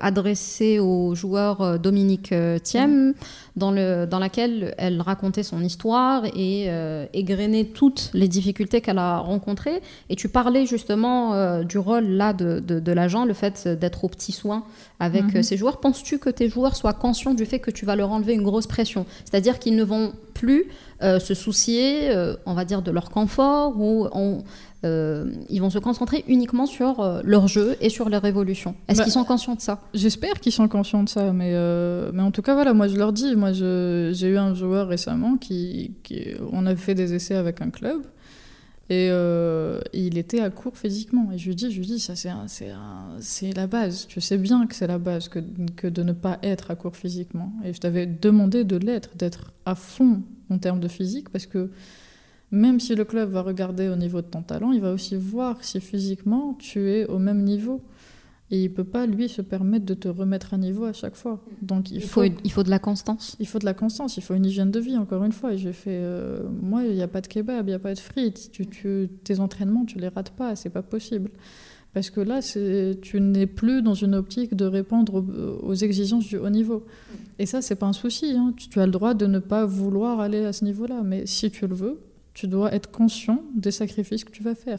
adressée 0.00 0.78
au 0.78 1.14
joueur 1.14 1.78
Dominique 1.78 2.32
Thiem 2.62 3.12
dans, 3.58 3.70
le, 3.70 4.06
dans 4.06 4.18
laquelle 4.18 4.74
elle 4.78 5.00
racontait 5.02 5.42
son 5.42 5.60
histoire 5.62 6.24
et 6.26 6.66
euh, 6.68 7.06
égrenait 7.12 7.64
toutes 7.64 8.10
les 8.14 8.28
difficultés 8.28 8.80
qu'elle 8.80 8.98
a 8.98 9.18
rencontrées. 9.18 9.82
Et 10.08 10.16
tu 10.16 10.28
parlais 10.28 10.64
justement 10.64 11.34
euh, 11.34 11.64
du 11.64 11.78
rôle 11.78 12.04
là 12.04 12.32
de, 12.32 12.60
de, 12.60 12.92
l'agent, 12.92 13.24
le 13.24 13.34
fait 13.34 13.68
d'être 13.68 14.04
au 14.04 14.08
petit 14.08 14.32
soin 14.32 14.64
avec 15.00 15.24
mhm. 15.24 15.36
euh, 15.36 15.42
ces 15.42 15.56
joueurs. 15.56 15.80
Penses-tu 15.80 16.18
que 16.18 16.30
tes 16.30 16.48
joueurs 16.48 16.76
soient 16.76 16.94
conscients 16.94 17.34
du 17.34 17.44
fait 17.44 17.58
que 17.58 17.70
tu 17.70 17.84
vas 17.84 17.96
leur 17.96 18.10
enlever 18.12 18.34
une 18.34 18.42
grosse 18.42 18.66
pression? 18.66 19.04
C'est-à-dire 19.24 19.58
qu'ils 19.58 19.76
ne 19.76 19.84
vont 19.84 20.12
plus 20.34 20.66
se 21.00 21.34
soucier, 21.34 22.12
on 22.44 22.54
va 22.54 22.64
dire, 22.64 22.82
de 22.82 22.90
leur 22.90 23.10
confort 23.10 23.74
ou 23.76 24.08
on, 24.12 24.38
euh, 24.38 24.42
ils 24.84 25.58
vont 25.60 25.70
se 25.70 25.78
concentrer 25.78 26.24
uniquement 26.28 26.66
sur 26.66 27.00
euh, 27.00 27.20
leur 27.24 27.48
jeu 27.48 27.76
et 27.80 27.88
sur 27.88 28.08
leur 28.08 28.24
évolution. 28.24 28.74
Est-ce 28.86 28.98
bah, 28.98 29.04
qu'ils 29.04 29.12
sont 29.12 29.24
conscients 29.24 29.54
de 29.54 29.60
ça? 29.60 29.80
J'espère 29.94 30.40
qu'ils 30.40 30.52
sont 30.52 30.68
conscients 30.68 31.02
de 31.02 31.08
ça, 31.08 31.32
mais, 31.32 31.50
euh, 31.54 32.10
mais 32.14 32.22
en 32.22 32.30
tout 32.30 32.42
cas, 32.42 32.54
voilà, 32.54 32.74
moi 32.74 32.88
je 32.88 32.96
leur 32.96 33.12
dis, 33.12 33.34
moi 33.34 33.52
j'ai 33.52 34.28
eu 34.28 34.38
un 34.38 34.54
joueur 34.54 34.88
récemment 34.88 35.36
qui, 35.36 35.92
on 36.52 36.66
a 36.66 36.76
fait 36.76 36.94
des 36.94 37.14
essais 37.14 37.34
avec 37.34 37.60
un 37.60 37.70
club. 37.70 38.02
Et 38.90 39.10
il 39.92 40.16
était 40.16 40.40
à 40.40 40.48
court 40.48 40.78
physiquement. 40.78 41.30
Et 41.32 41.38
je 41.38 41.48
lui 41.48 41.54
dis, 41.54 41.70
je 41.70 41.78
lui 41.78 41.86
dis 41.86 42.00
ça 42.00 42.14
c'est 42.16 43.52
la 43.52 43.66
base. 43.66 44.06
Tu 44.06 44.20
sais 44.20 44.38
bien 44.38 44.66
que 44.66 44.74
c'est 44.74 44.86
la 44.86 44.98
base 44.98 45.28
que, 45.28 45.40
que, 45.76 45.88
de 45.88 46.02
ne 46.02 46.12
pas 46.12 46.38
être 46.42 46.70
à 46.70 46.74
court 46.74 46.96
physiquement. 46.96 47.52
Et 47.64 47.74
je 47.74 47.80
t'avais 47.80 48.06
demandé 48.06 48.64
de 48.64 48.76
l'être, 48.76 49.10
d'être 49.16 49.52
à 49.66 49.74
fond 49.74 50.22
en 50.50 50.56
termes 50.56 50.80
de 50.80 50.88
physique, 50.88 51.28
parce 51.28 51.44
que 51.44 51.70
même 52.50 52.80
si 52.80 52.94
le 52.94 53.04
club 53.04 53.30
va 53.30 53.42
regarder 53.42 53.88
au 53.88 53.96
niveau 53.96 54.22
de 54.22 54.26
ton 54.26 54.42
talent, 54.42 54.72
il 54.72 54.80
va 54.80 54.92
aussi 54.92 55.16
voir 55.16 55.62
si 55.62 55.80
physiquement 55.80 56.54
tu 56.58 56.90
es 56.90 57.06
au 57.06 57.18
même 57.18 57.42
niveau. 57.42 57.82
Et 58.50 58.64
il 58.64 58.72
peut 58.72 58.84
pas, 58.84 59.06
lui, 59.06 59.28
se 59.28 59.42
permettre 59.42 59.84
de 59.84 59.92
te 59.92 60.08
remettre 60.08 60.54
à 60.54 60.56
niveau 60.56 60.86
à 60.86 60.94
chaque 60.94 61.16
fois. 61.16 61.44
Donc 61.60 61.90
il, 61.90 62.02
faut, 62.02 62.24
il 62.24 62.50
faut 62.50 62.62
de 62.62 62.70
la 62.70 62.78
constance. 62.78 63.36
Il 63.40 63.46
faut 63.46 63.58
de 63.58 63.66
la 63.66 63.74
constance, 63.74 64.16
il 64.16 64.22
faut 64.22 64.34
une 64.34 64.46
hygiène 64.46 64.70
de 64.70 64.80
vie, 64.80 64.96
encore 64.96 65.22
une 65.22 65.32
fois. 65.32 65.52
Et 65.52 65.58
j'ai 65.58 65.74
fait, 65.74 65.90
euh, 66.00 66.40
moi, 66.62 66.82
il 66.84 66.94
n'y 66.94 67.02
a 67.02 67.08
pas 67.08 67.20
de 67.20 67.26
kebab, 67.26 67.66
il 67.66 67.72
n'y 67.72 67.74
a 67.74 67.78
pas 67.78 67.92
de 67.92 67.98
frites. 67.98 68.50
Tu, 68.50 68.66
tu, 68.66 69.10
tes 69.22 69.38
entraînements, 69.40 69.84
tu 69.84 69.98
les 69.98 70.08
rates 70.08 70.30
pas, 70.30 70.56
c'est 70.56 70.70
pas 70.70 70.80
possible. 70.80 71.30
Parce 71.92 72.08
que 72.08 72.20
là, 72.20 72.40
tu 73.02 73.20
n'es 73.20 73.46
plus 73.46 73.82
dans 73.82 73.94
une 73.94 74.14
optique 74.14 74.54
de 74.54 74.64
répondre 74.64 75.24
aux, 75.62 75.74
exigences 75.74 76.26
du 76.26 76.38
haut 76.38 76.50
niveau. 76.50 76.86
Et 77.38 77.44
ça, 77.44 77.60
c'est 77.60 77.76
pas 77.76 77.86
un 77.86 77.92
souci. 77.92 78.30
Hein. 78.30 78.54
Tu, 78.56 78.68
tu 78.68 78.80
as 78.80 78.86
le 78.86 78.92
droit 78.92 79.12
de 79.12 79.26
ne 79.26 79.40
pas 79.40 79.66
vouloir 79.66 80.20
aller 80.20 80.44
à 80.44 80.54
ce 80.54 80.64
niveau-là. 80.64 81.02
Mais 81.02 81.26
si 81.26 81.50
tu 81.50 81.66
le 81.66 81.74
veux, 81.74 81.98
tu 82.38 82.46
dois 82.46 82.72
être 82.72 82.92
conscient 82.92 83.42
des 83.56 83.72
sacrifices 83.72 84.22
que 84.22 84.30
tu 84.30 84.44
vas 84.44 84.54
faire. 84.54 84.78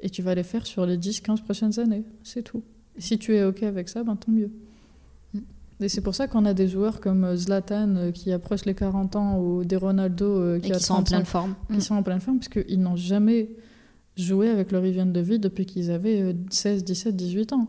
Et 0.00 0.10
tu 0.10 0.22
vas 0.22 0.34
les 0.34 0.42
faire 0.42 0.66
sur 0.66 0.84
les 0.84 0.98
10-15 0.98 1.40
prochaines 1.42 1.78
années. 1.78 2.02
C'est 2.24 2.42
tout. 2.42 2.64
Et 2.96 3.00
si 3.00 3.16
tu 3.16 3.36
es 3.36 3.44
OK 3.44 3.62
avec 3.62 3.88
ça, 3.88 4.02
ben 4.02 4.16
tant 4.16 4.32
mieux. 4.32 4.50
Et 5.78 5.88
c'est 5.88 6.00
pour 6.00 6.16
ça 6.16 6.26
qu'on 6.26 6.44
a 6.44 6.52
des 6.52 6.66
joueurs 6.66 7.00
comme 7.00 7.22
euh, 7.22 7.36
Zlatan 7.36 7.94
euh, 7.94 8.10
qui 8.10 8.32
approchent 8.32 8.64
les 8.64 8.74
40 8.74 9.14
ans 9.14 9.38
ou 9.38 9.62
des 9.62 9.76
Ronaldo 9.76 10.26
euh, 10.26 10.58
qui, 10.58 10.74
sont 10.80 10.94
en 10.94 11.02
pleine 11.04 11.24
forme. 11.24 11.54
Qui 11.72 11.80
sont 11.80 11.94
en 11.94 12.02
pleine 12.02 12.20
forme 12.20 12.40
parce 12.40 12.48
qu'ils 12.48 12.80
n'ont 12.80 12.96
jamais 12.96 13.50
joué 14.16 14.50
avec 14.50 14.72
leur 14.72 14.84
hygiène 14.84 15.12
de 15.12 15.20
vie 15.20 15.38
depuis 15.38 15.64
qu'ils 15.64 15.92
avaient 15.92 16.34
16, 16.50 16.82
17, 16.82 17.14
18 17.14 17.52
ans. 17.52 17.68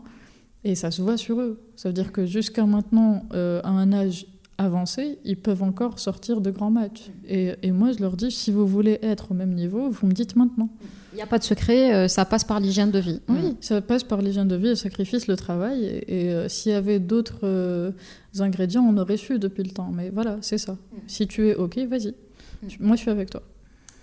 Et 0.64 0.74
ça 0.74 0.90
se 0.90 1.00
voit 1.00 1.16
sur 1.16 1.40
eux. 1.40 1.60
Ça 1.76 1.90
veut 1.90 1.92
dire 1.92 2.10
que 2.10 2.26
jusqu'à 2.26 2.66
maintenant, 2.66 3.24
à 3.30 3.68
un 3.68 3.92
âge 3.92 4.26
avancés, 4.58 5.18
ils 5.24 5.36
peuvent 5.36 5.62
encore 5.62 5.98
sortir 5.98 6.40
de 6.40 6.50
grands 6.50 6.70
matchs. 6.70 7.10
Et, 7.26 7.54
et, 7.62 7.70
moi, 7.72 7.92
je 7.92 8.00
leur 8.00 8.16
dis, 8.16 8.30
si 8.30 8.50
vous 8.50 8.66
voulez 8.66 8.98
être 9.02 9.32
au 9.32 9.34
même 9.34 9.54
niveau, 9.54 9.88
vous 9.88 10.06
me 10.06 10.12
dites 10.12 10.36
maintenant. 10.36 10.68
Il 11.12 11.16
n'y 11.16 11.22
a 11.22 11.26
pas 11.26 11.38
de 11.38 11.44
secret, 11.44 11.94
euh, 11.94 12.08
ça 12.08 12.24
passe 12.24 12.42
par 12.42 12.58
l'hygiène 12.58 12.90
de 12.90 12.98
vie. 12.98 13.20
Oui, 13.28 13.56
ça 13.60 13.80
passe 13.80 14.02
par 14.02 14.20
l'hygiène 14.20 14.48
de 14.48 14.56
vie, 14.56 14.70
le 14.70 14.74
sacrifice, 14.74 15.28
le 15.28 15.36
travail. 15.36 16.02
Et, 16.08 16.30
euh, 16.30 16.48
s'il 16.48 16.72
y 16.72 16.74
avait 16.74 16.98
d'autres 16.98 17.40
euh, 17.44 17.92
ingrédients, 18.40 18.82
on 18.82 18.96
aurait 18.96 19.16
su 19.16 19.38
depuis 19.38 19.62
le 19.62 19.70
temps. 19.70 19.90
Mais 19.92 20.10
voilà, 20.10 20.38
c'est 20.40 20.58
ça. 20.58 20.76
Si 21.06 21.28
tu 21.28 21.48
es 21.48 21.54
OK, 21.54 21.78
vas-y. 21.88 22.14
Moi, 22.80 22.96
je 22.96 23.02
suis 23.02 23.10
avec 23.10 23.30
toi. 23.30 23.42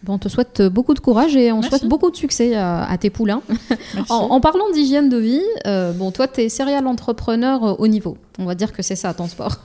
Bon, 0.04 0.14
on 0.14 0.18
te 0.18 0.30
souhaite 0.30 0.64
beaucoup 0.64 0.96
de 0.96 1.00
courage 1.00 1.36
et 1.36 1.52
on 1.52 1.62
souhaite 1.62 1.86
beaucoup 1.86 2.10
de 2.10 2.16
succès 2.16 2.56
à, 2.56 2.98
tes 3.00 3.12
poulains. 3.12 3.44
en, 4.10 4.40
parlant 4.42 4.72
d'hygiène 4.72 5.10
de 5.10 5.18
vie, 5.18 5.44
euh, 5.68 5.92
bon, 5.92 6.12
toi, 6.12 6.28
tu 6.28 6.42
es 6.42 6.50
serial 6.50 6.88
entrepreneur 6.88 7.64
euh, 7.64 7.74
au 7.78 7.88
niveau. 7.88 8.18
On 8.40 8.46
va 8.46 8.56
dire 8.56 8.72
que 8.74 8.82
c'est 8.82 8.96
ça 8.96 9.14
ton 9.14 9.28
sport. 9.28 9.60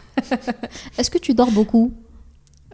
Est-ce 0.99 1.11
que 1.11 1.19
tu 1.19 1.33
dors 1.33 1.51
beaucoup? 1.51 1.95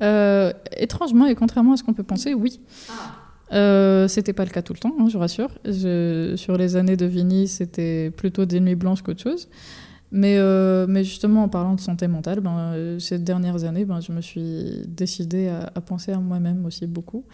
Euh, 0.01 0.53
Étrangement 0.77 1.27
et 1.27 1.37
contrairement 1.37 1.75
à 1.75 1.77
ce 1.77 1.85
qu'on 1.85 1.93
peut 1.93 2.03
penser, 2.03 2.35
oui. 2.35 2.61
Ah. 2.91 4.09
c'était 4.09 4.33
pas 4.33 4.45
le 4.45 4.51
cas 4.51 4.63
tout 4.63 4.73
le 4.73 4.81
temps, 4.81 4.95
hein, 4.99 5.07
je 5.09 5.17
rassure. 5.17 5.51
sur 6.37 6.57
les 6.57 6.75
années 6.75 6.97
de 6.97 7.07
Vini, 7.07 7.47
c'était 7.47 8.11
plutôt 8.11 8.45
des 8.45 8.59
nuits 8.59 8.75
blanches 8.75 9.03
qu'autre 9.03 9.23
chose. 9.23 9.49
Mais, 10.13 10.39
mais, 10.87 11.05
justement, 11.05 11.45
en 11.45 11.49
parlant 11.49 11.75
de 11.75 11.81
santé 11.81 12.07
mentale, 12.07 12.41
ben, 12.41 12.99
ces 12.99 13.19
dernières 13.19 13.65
années, 13.65 13.85
ben, 13.85 14.01
je 14.01 14.13
me 14.13 14.21
suis 14.21 14.83
décidée 14.87 15.49
à, 15.49 15.73
à 15.75 15.81
penser 15.81 16.13
à 16.13 16.19
moi-même 16.19 16.65
aussi 16.67 16.87
beaucoup 16.87 17.25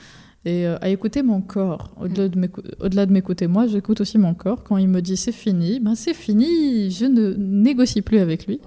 et 0.45 0.66
euh, 0.66 0.76
à 0.81 0.89
écouter 0.89 1.22
mon 1.22 1.41
corps. 1.41 1.91
Au-delà 1.99 3.07
de 3.07 3.12
m'écouter 3.12 3.47
moi, 3.47 3.66
j'écoute 3.66 4.01
aussi 4.01 4.18
mon 4.18 4.35
corps. 4.35 4.62
Quand 4.62 4.76
il 4.76 4.89
me 4.89 5.01
dit 5.03 5.16
c'est 5.16 5.33
fini, 5.33 5.81
ben 5.81 5.95
c'est 5.95 6.14
fini, 6.14 6.91
je 6.91 7.07
ne 7.07 7.35
négocie 7.35 8.03
plus 8.03 8.18
avec 8.18 8.47
lui. 8.47 8.61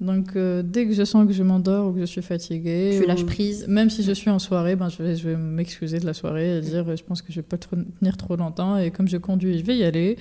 Donc 0.00 0.36
euh, 0.36 0.62
dès 0.62 0.86
que 0.86 0.92
je 0.92 1.04
sens 1.04 1.26
que 1.26 1.32
je 1.32 1.42
m'endors 1.42 1.88
ou 1.88 1.92
que 1.92 2.00
je 2.00 2.04
suis 2.04 2.22
fatiguée, 2.22 2.98
tu 3.00 3.06
lâches 3.06 3.24
prise. 3.24 3.66
Même 3.66 3.88
si 3.88 4.02
je 4.02 4.12
suis 4.12 4.28
en 4.28 4.38
soirée, 4.38 4.76
ben 4.76 4.90
je 4.90 5.02
vais, 5.02 5.16
je 5.16 5.28
vais 5.30 5.36
m'excuser 5.36 5.98
de 5.98 6.06
la 6.06 6.12
soirée 6.12 6.58
et 6.58 6.60
dire 6.60 6.96
je 6.96 7.02
pense 7.02 7.22
que 7.22 7.32
je 7.32 7.36
vais 7.36 7.46
pas 7.46 7.56
tenir 7.56 8.16
trop 8.16 8.36
longtemps 8.36 8.76
et 8.76 8.90
comme 8.90 9.08
je 9.08 9.16
conduis, 9.16 9.58
je 9.58 9.64
vais 9.64 9.76
y 9.76 9.84
aller. 9.84 10.18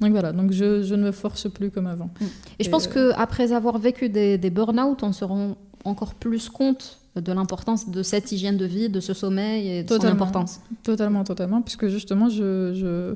Donc 0.00 0.12
voilà, 0.12 0.32
donc 0.32 0.52
je, 0.52 0.82
je 0.82 0.94
ne 0.94 1.04
me 1.04 1.12
force 1.12 1.50
plus 1.50 1.70
comme 1.70 1.86
avant. 1.86 2.10
Et, 2.58 2.64
je 2.64 2.70
pense 2.70 2.86
qu'après 2.86 3.10
que 3.10 3.20
après 3.20 3.52
avoir 3.52 3.78
vécu 3.78 4.08
des, 4.08 4.38
des 4.38 4.50
burn-out, 4.50 5.02
on 5.02 5.12
se 5.12 5.24
rend 5.24 5.58
encore 5.84 6.14
plus 6.14 6.48
compte 6.48 6.98
de 7.20 7.32
l'importance 7.32 7.88
de 7.88 8.02
cette 8.02 8.32
hygiène 8.32 8.56
de 8.56 8.64
vie, 8.64 8.88
de 8.88 9.00
ce 9.00 9.14
sommeil 9.14 9.68
et 9.68 9.82
de 9.82 9.88
son 9.88 10.04
importance. 10.04 10.60
Totalement, 10.82 11.24
totalement, 11.24 11.62
puisque 11.62 11.88
justement, 11.88 12.28
je, 12.28 12.72
je, 12.74 13.14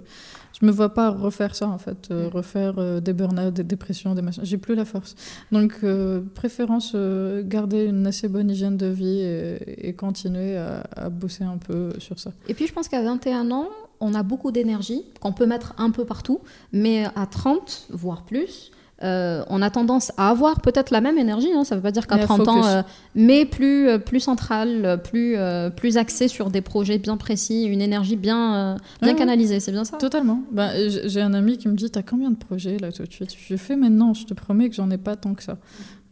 je 0.61 0.66
me 0.66 0.70
vois 0.70 0.94
pas 0.94 1.11
refaire 1.11 1.55
ça 1.55 1.68
en 1.68 1.78
fait, 1.78 2.09
euh, 2.11 2.28
mm. 2.28 2.32
refaire 2.32 2.74
euh, 2.78 3.00
des 3.00 3.12
burn-out, 3.12 3.53
des 3.53 3.64
dépressions, 3.64 4.14
des 4.14 4.22
machins. 4.22 4.44
J'ai 4.44 4.59
plus 4.59 4.74
la 4.74 4.84
force. 4.84 5.14
Donc, 5.50 5.78
euh, 5.82 6.20
préférence 6.34 6.94
garder 7.42 7.86
une 7.86 8.07
assez 8.07 8.28
bonne 8.28 8.50
hygiène 8.50 8.76
de 8.76 8.86
vie 8.86 9.20
et, 9.20 9.94
continuer 9.94 10.57
à, 10.57 10.84
à, 10.96 11.09
bosser 11.09 11.44
un 11.44 11.59
peu 11.59 11.92
sur 11.98 12.18
ça. 12.18 12.32
Et 12.48 12.55
puis, 12.55 12.66
je 12.66 12.72
pense 12.72 12.88
qu'à 12.88 13.03
21 13.03 13.50
ans, 13.50 13.68
on 14.00 14.14
a 14.14 14.22
beaucoup 14.22 14.50
d'énergie 14.50 15.05
qu'on 15.20 15.32
peut 15.32 15.46
mettre 15.46 15.74
un 15.78 15.90
peu 15.90 16.05
partout, 16.05 16.40
mais 16.72 17.05
à 17.14 17.26
30, 17.26 17.88
voire 17.90 18.24
plus, 18.24 18.72
euh, 19.03 19.42
on 19.48 19.62
a 19.62 19.70
tendance 19.70 20.12
à 20.16 20.30
avoir 20.30 20.61
peut-être 20.61 20.90
la 20.90 21.00
même 21.00 21.18
énergie, 21.18 21.53
hein, 21.53 21.64
ça 21.64 21.74
ne 21.74 21.80
veut 21.80 21.82
pas 21.82 21.90
dire 21.90 22.07
qu'à 22.07 22.18
30 22.18 22.48
ans, 22.48 22.64
euh, 22.64 22.82
mais 23.14 23.44
plus, 23.44 23.88
euh, 23.88 23.98
plus 23.98 24.20
centrale, 24.20 25.00
plus, 25.03 25.36
plus 25.76 25.96
axée 25.96 26.28
sur 26.28 26.50
des 26.50 26.61
projets 26.61 26.98
bien 26.98 27.16
précis, 27.16 27.64
une 27.64 27.80
énergie 27.80 28.16
bien, 28.16 28.76
bien 29.00 29.14
canalisée, 29.14 29.61
c'est 29.61 29.72
bien 29.72 29.84
ça? 29.84 29.96
Totalement. 29.96 30.42
Bah, 30.53 30.70
j'ai 30.88 31.20
un 31.20 31.34
ami 31.34 31.59
qui 31.59 31.68
me 31.68 31.74
dit, 31.74 31.90
t'as 31.90 32.03
combien 32.03 32.30
de 32.30 32.36
projets 32.36 32.78
là 32.78 32.92
tout 32.92 33.03
de 33.03 33.12
suite? 33.12 33.34
Je 33.36 33.57
fais 33.57 33.76
maintenant, 33.76 34.14
je 34.14 34.24
te 34.24 34.34
promets 34.34 34.68
que 34.68 34.76
j'en 34.76 34.90
ai 34.90 34.98
pas 34.98 35.16
tant 35.16 35.34
que 35.34 35.42
ça. 35.42 35.59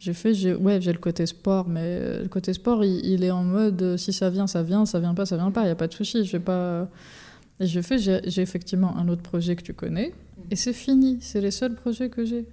J'ai 0.00 0.14
fait, 0.14 0.32
j'ai, 0.34 0.54
ouais, 0.54 0.80
j'ai 0.80 0.92
le 0.92 0.98
côté 0.98 1.26
sport, 1.26 1.68
mais 1.68 2.22
le 2.22 2.28
côté 2.28 2.52
sport, 2.54 2.84
il, 2.84 3.22
est 3.22 3.30
en 3.30 3.44
mode, 3.44 3.96
si 3.98 4.12
ça 4.12 4.30
vient, 4.30 4.46
ça 4.46 4.62
vient, 4.62 4.86
ça 4.86 4.98
vient 4.98 5.14
pas, 5.14 5.26
ça 5.26 5.36
vient 5.36 5.50
pas, 5.50 5.62
il 5.62 5.66
n'y 5.66 5.70
a 5.70 5.76
pas 5.76 5.88
de 5.88 5.94
souci, 5.94 6.24
je 6.24 6.32
vais 6.32 6.40
pas... 6.40 6.88
Et 7.60 7.66
je 7.66 7.80
fais, 7.82 7.98
j'ai 7.98 8.40
effectivement 8.40 8.96
un 8.96 9.06
autre 9.08 9.20
projet 9.20 9.54
que 9.54 9.62
tu 9.62 9.74
connais, 9.74 10.14
et 10.50 10.56
c'est 10.56 10.72
fini, 10.72 11.18
c'est 11.20 11.40
les 11.40 11.50
seuls 11.50 11.74
projets 11.74 12.08
que 12.08 12.24
j'ai. 12.24 12.46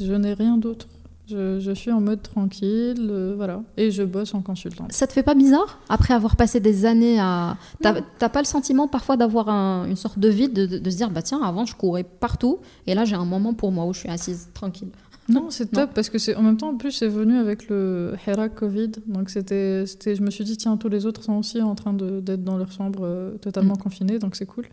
Je 0.00 0.12
n'ai 0.12 0.34
rien 0.34 0.56
d'autre. 0.56 0.88
Je, 1.26 1.72
suis 1.74 1.90
en 1.90 2.02
mode 2.02 2.20
tranquille, 2.22 3.08
euh, 3.10 3.32
voilà, 3.34 3.62
et 3.78 3.90
je 3.90 4.02
bosse 4.02 4.34
en 4.34 4.42
consultant. 4.42 4.86
Ça 4.90 5.06
te 5.06 5.12
fait 5.12 5.22
pas 5.22 5.34
bizarre 5.34 5.80
après 5.88 6.12
avoir 6.12 6.36
passé 6.36 6.60
des 6.60 6.84
années 6.84 7.18
à. 7.18 7.56
T'as 7.80 8.28
pas 8.28 8.40
le 8.40 8.46
sentiment 8.46 8.88
parfois 8.88 9.16
d'avoir 9.16 9.48
une 9.48 9.96
sorte 9.96 10.18
de 10.18 10.28
vide, 10.28 10.52
de, 10.52 10.90
se 10.90 10.96
dire 10.96 11.10
bah 11.10 11.22
tiens 11.22 11.42
avant 11.42 11.64
je 11.64 11.74
courais 11.74 12.04
partout 12.04 12.58
et 12.86 12.94
là 12.94 13.06
j'ai 13.06 13.16
un 13.16 13.24
moment 13.24 13.54
pour 13.54 13.72
moi 13.72 13.86
où 13.86 13.94
je 13.94 14.00
suis 14.00 14.10
assise 14.10 14.50
tranquille. 14.52 14.90
Non, 15.30 15.46
c'est 15.48 15.70
top 15.70 15.94
parce 15.94 16.10
que 16.10 16.18
c'est 16.18 16.36
en 16.36 16.42
même 16.42 16.58
temps 16.58 16.68
en 16.68 16.76
plus 16.76 16.92
c'est 16.92 17.08
venu 17.08 17.38
avec 17.38 17.70
le 17.70 18.14
Hera 18.26 18.50
Covid, 18.50 18.90
donc 19.06 19.30
c'était, 19.30 19.86
je 19.86 20.20
me 20.20 20.30
suis 20.30 20.44
dit 20.44 20.58
tiens 20.58 20.76
tous 20.76 20.90
les 20.90 21.06
autres 21.06 21.22
sont 21.22 21.38
aussi 21.38 21.62
en 21.62 21.74
train 21.74 21.94
d'être 21.94 22.44
dans 22.44 22.58
leur 22.58 22.70
chambre 22.70 23.00
euh, 23.02 23.30
totalement 23.38 23.74
mm. 23.74 23.82
confinés, 23.82 24.18
donc 24.18 24.36
c'est 24.36 24.44
cool. 24.44 24.66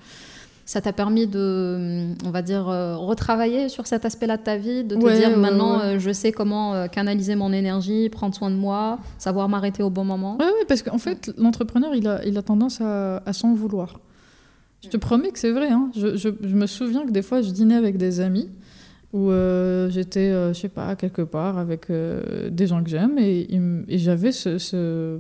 Ça 0.72 0.80
t'a 0.80 0.94
permis 0.94 1.28
de, 1.28 2.16
on 2.26 2.30
va 2.30 2.42
dire, 2.42 2.70
euh, 2.70 2.96
retravailler 2.96 3.68
sur 3.68 3.88
cet 3.88 4.06
aspect-là 4.06 4.38
de 4.38 4.42
ta 4.42 4.56
vie, 4.56 4.86
de 4.86 4.96
te 4.96 5.18
dire 5.18 5.38
maintenant, 5.38 5.82
euh, 5.82 6.00
je 6.00 6.14
sais 6.14 6.32
comment 6.32 6.74
euh, 6.74 6.88
canaliser 6.88 7.36
mon 7.36 7.52
énergie, 7.52 8.08
prendre 8.08 8.34
soin 8.34 8.50
de 8.50 8.56
moi, 8.56 8.98
savoir 9.18 9.50
m'arrêter 9.50 9.84
au 9.84 9.90
bon 9.90 10.06
moment. 10.06 10.38
Oui, 10.40 10.46
parce 10.70 10.82
qu'en 10.82 10.98
fait, 10.98 11.30
l'entrepreneur, 11.38 11.94
il 11.94 12.08
a, 12.08 12.26
il 12.26 12.38
a 12.38 12.42
tendance 12.42 12.80
à, 12.80 13.18
à 13.26 13.34
s'en 13.34 13.54
vouloir. 13.54 14.00
Je 14.82 14.88
te 14.88 14.96
promets 14.96 15.32
que 15.32 15.40
c'est 15.40 15.52
vrai. 15.52 15.68
Hein. 15.72 15.92
Je, 15.94 16.16
je, 16.16 16.30
je, 16.42 16.56
me 16.56 16.68
souviens 16.68 17.06
que 17.06 17.12
des 17.12 17.22
fois, 17.22 17.42
je 17.42 17.52
dînais 17.52 17.76
avec 17.76 17.98
des 17.98 18.22
amis 18.22 18.50
où 19.12 19.30
j'étais, 19.90 20.32
je 20.32 20.54
sais 20.54 20.70
pas, 20.70 20.96
quelque 20.96 21.24
part 21.24 21.58
avec 21.58 21.88
des 21.92 22.68
gens 22.68 22.82
que 22.82 22.90
j'aime 22.90 23.18
et, 23.20 23.46
et 23.90 23.98
j'avais 23.98 24.32
ce, 24.32 24.58
ce... 24.58 25.20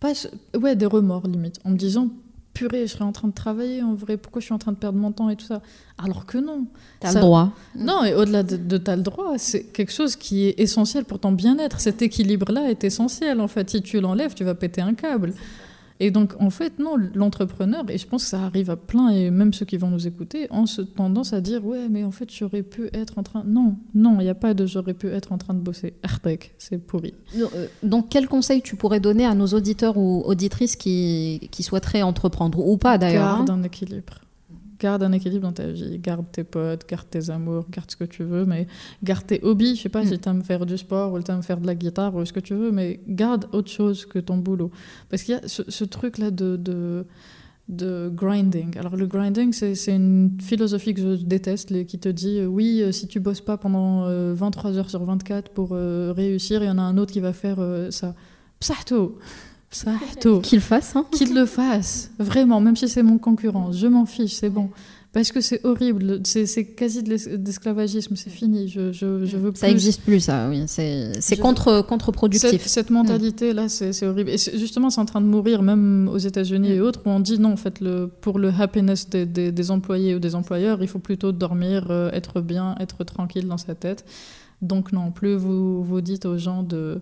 Pas 0.00 0.12
ouais, 0.58 0.76
des 0.76 0.86
remords 0.86 1.26
limite, 1.26 1.60
en 1.66 1.70
me 1.72 1.76
disant 1.76 2.08
purée, 2.54 2.86
je 2.86 2.92
serais 2.92 3.04
en 3.04 3.12
train 3.12 3.28
de 3.28 3.34
travailler 3.34 3.82
en 3.82 3.94
vrai, 3.94 4.16
pourquoi 4.16 4.40
je 4.40 4.46
suis 4.46 4.54
en 4.54 4.58
train 4.58 4.72
de 4.72 4.76
perdre 4.76 4.98
mon 4.98 5.12
temps 5.12 5.28
et 5.28 5.36
tout 5.36 5.46
ça? 5.46 5.62
Alors 5.98 6.26
que 6.26 6.38
non. 6.38 6.66
T'as 7.00 7.12
le 7.14 7.20
droit. 7.20 7.52
Non, 7.76 8.04
et 8.04 8.14
au-delà 8.14 8.42
de, 8.42 8.56
de 8.56 8.78
t'as 8.78 8.96
le 8.96 9.02
droit, 9.02 9.34
c'est 9.38 9.64
quelque 9.64 9.92
chose 9.92 10.16
qui 10.16 10.46
est 10.46 10.60
essentiel 10.60 11.04
pour 11.04 11.18
ton 11.18 11.32
bien-être. 11.32 11.80
Cet 11.80 12.02
équilibre-là 12.02 12.70
est 12.70 12.84
essentiel 12.84 13.40
en 13.40 13.48
fait. 13.48 13.70
Si 13.70 13.82
tu 13.82 14.00
l'enlèves, 14.00 14.34
tu 14.34 14.44
vas 14.44 14.54
péter 14.54 14.80
un 14.80 14.94
câble. 14.94 15.34
Et 16.02 16.10
donc, 16.10 16.34
en 16.40 16.50
fait, 16.50 16.80
non, 16.80 16.96
l'entrepreneur, 17.14 17.84
et 17.88 17.96
je 17.96 18.08
pense 18.08 18.24
que 18.24 18.30
ça 18.30 18.42
arrive 18.42 18.70
à 18.70 18.76
plein, 18.76 19.10
et 19.10 19.30
même 19.30 19.52
ceux 19.52 19.64
qui 19.64 19.76
vont 19.76 19.86
nous 19.86 20.08
écouter, 20.08 20.48
ont 20.50 20.66
ce 20.66 20.82
tendance 20.82 21.32
à 21.32 21.40
dire 21.40 21.64
Ouais, 21.64 21.88
mais 21.88 22.02
en 22.02 22.10
fait, 22.10 22.28
j'aurais 22.28 22.64
pu 22.64 22.88
être 22.92 23.18
en 23.18 23.22
train. 23.22 23.44
Non, 23.46 23.76
non, 23.94 24.16
il 24.18 24.24
n'y 24.24 24.28
a 24.28 24.34
pas 24.34 24.52
de 24.52 24.66
j'aurais 24.66 24.94
pu 24.94 25.06
être 25.06 25.30
en 25.30 25.38
train 25.38 25.54
de 25.54 25.60
bosser. 25.60 25.94
Artec, 26.02 26.56
c'est 26.58 26.78
pourri. 26.78 27.14
Euh, 27.36 27.68
donc, 27.84 28.08
quel 28.10 28.26
conseil 28.26 28.62
tu 28.62 28.74
pourrais 28.74 28.98
donner 28.98 29.24
à 29.24 29.36
nos 29.36 29.46
auditeurs 29.46 29.96
ou 29.96 30.24
auditrices 30.26 30.74
qui, 30.74 31.48
qui 31.52 31.62
souhaiteraient 31.62 32.02
entreprendre, 32.02 32.58
ou 32.66 32.76
pas 32.78 32.98
d'ailleurs 32.98 33.36
Garde 33.36 33.50
hein 33.50 33.60
un 33.60 33.62
équilibre 33.62 34.14
garde 34.82 35.02
un 35.04 35.12
équilibre 35.12 35.44
dans 35.44 35.52
ta 35.52 35.68
vie. 35.68 35.98
Garde 35.98 36.26
tes 36.32 36.44
potes, 36.44 36.88
garde 36.88 37.08
tes 37.08 37.30
amours, 37.30 37.66
garde 37.70 37.90
ce 37.90 37.96
que 37.96 38.04
tu 38.04 38.24
veux, 38.24 38.44
mais 38.44 38.66
garde 39.02 39.26
tes 39.26 39.40
hobbies. 39.42 39.76
Je 39.76 39.82
sais 39.82 39.88
pas 39.88 40.02
mm. 40.02 40.08
si 40.08 40.18
tu 40.18 40.28
aimes 40.28 40.42
faire 40.42 40.66
du 40.66 40.76
sport 40.76 41.12
ou 41.12 41.22
tu 41.22 41.30
aimes 41.30 41.42
faire 41.42 41.60
de 41.60 41.66
la 41.66 41.74
guitare 41.74 42.14
ou 42.14 42.24
ce 42.24 42.32
que 42.32 42.40
tu 42.40 42.54
veux, 42.54 42.72
mais 42.72 43.00
garde 43.06 43.46
autre 43.52 43.70
chose 43.70 44.04
que 44.06 44.18
ton 44.18 44.36
boulot. 44.36 44.70
Parce 45.08 45.22
qu'il 45.22 45.34
y 45.34 45.38
a 45.38 45.42
ce, 45.46 45.84
truc-là 45.84 46.30
de, 46.32 46.56
de, 46.56 47.06
de, 47.68 48.10
grinding. 48.12 48.76
Alors, 48.76 48.96
le 48.96 49.06
grinding, 49.06 49.52
c'est 49.52 49.94
une 49.94 50.36
philosophie 50.40 50.94
que 50.94 51.16
je 51.16 51.24
déteste, 51.24 51.86
qui 51.86 51.98
te 51.98 52.08
dit 52.08 52.40
euh, 52.40 52.46
oui, 52.46 52.82
euh, 52.82 52.90
si 52.90 53.06
tu 53.06 53.20
bosses 53.20 53.40
pas 53.40 53.56
pendant 53.56 54.06
23 54.34 54.70
euh, 54.72 54.78
heures 54.78 54.90
sur 54.90 55.04
24 55.04 55.52
pour 55.52 55.70
réussir, 55.70 56.62
il 56.62 56.66
y 56.66 56.70
en 56.70 56.78
a 56.78 56.82
un 56.82 56.98
autre 56.98 57.12
qui 57.12 57.20
va 57.20 57.32
faire 57.32 57.58
ça. 57.90 58.14
Psahto 58.58 59.18
Qu'il 60.42 60.60
fasse, 60.60 60.96
hein. 60.96 61.06
Qu'il 61.10 61.34
le 61.34 61.46
fasse, 61.46 62.10
vraiment, 62.18 62.60
même 62.60 62.76
si 62.76 62.88
c'est 62.88 63.02
mon 63.02 63.18
concurrent. 63.18 63.72
Je 63.72 63.86
m'en 63.86 64.06
fiche, 64.06 64.34
c'est 64.34 64.50
bon. 64.50 64.70
Parce 65.12 65.30
que 65.30 65.42
c'est 65.42 65.60
horrible, 65.66 66.20
c'est 66.24 66.64
quasi 66.64 67.02
de 67.02 67.10
l'esclavagisme, 67.10 68.16
c'est 68.16 68.30
fini. 68.30 68.68
Je, 68.68 68.92
je, 68.92 69.26
je, 69.26 69.36
veux 69.36 69.52
Ça 69.54 69.66
n'existe 69.66 70.00
plus, 70.00 70.20
ça, 70.20 70.48
oui. 70.48 70.64
C'est 70.66 71.36
contre, 71.36 71.82
contre-productif. 71.82 72.66
Cette, 72.66 72.88
mm. 72.88 72.94
mentalité-là, 72.94 73.68
c'est 73.68 74.06
horrible. 74.06 74.30
Et 74.30 74.38
justement, 74.38 74.88
c'est 74.88 75.02
en 75.02 75.04
train 75.04 75.20
de 75.20 75.26
mourir, 75.26 75.60
même 75.60 76.08
aux 76.08 76.16
États-Unis 76.16 76.72
et 76.72 76.78
mm. 76.78 76.82
autres, 76.82 77.00
où 77.04 77.10
on 77.10 77.20
dit 77.20 77.38
non, 77.38 77.52
en 77.52 77.56
fait, 77.58 77.80
le, 77.80 78.06
pour 78.06 78.38
le 78.38 78.50
happiness 78.58 79.10
des, 79.10 79.26
des, 79.26 79.70
employés 79.70 80.14
ou 80.14 80.18
des 80.18 80.34
employeurs, 80.34 80.82
il 80.82 80.88
faut 80.88 80.98
plutôt 80.98 81.30
dormir, 81.30 81.88
euh, 81.90 82.10
être 82.12 82.40
bien, 82.40 82.74
être 82.80 83.04
tranquille 83.04 83.46
dans 83.46 83.58
sa 83.58 83.74
tête. 83.74 84.06
Donc 84.62 84.92
non, 84.92 85.10
plus 85.10 85.34
vous, 85.34 85.82
vous 85.82 86.00
dites 86.00 86.24
aux 86.24 86.38
gens 86.38 86.62
de 86.62 87.00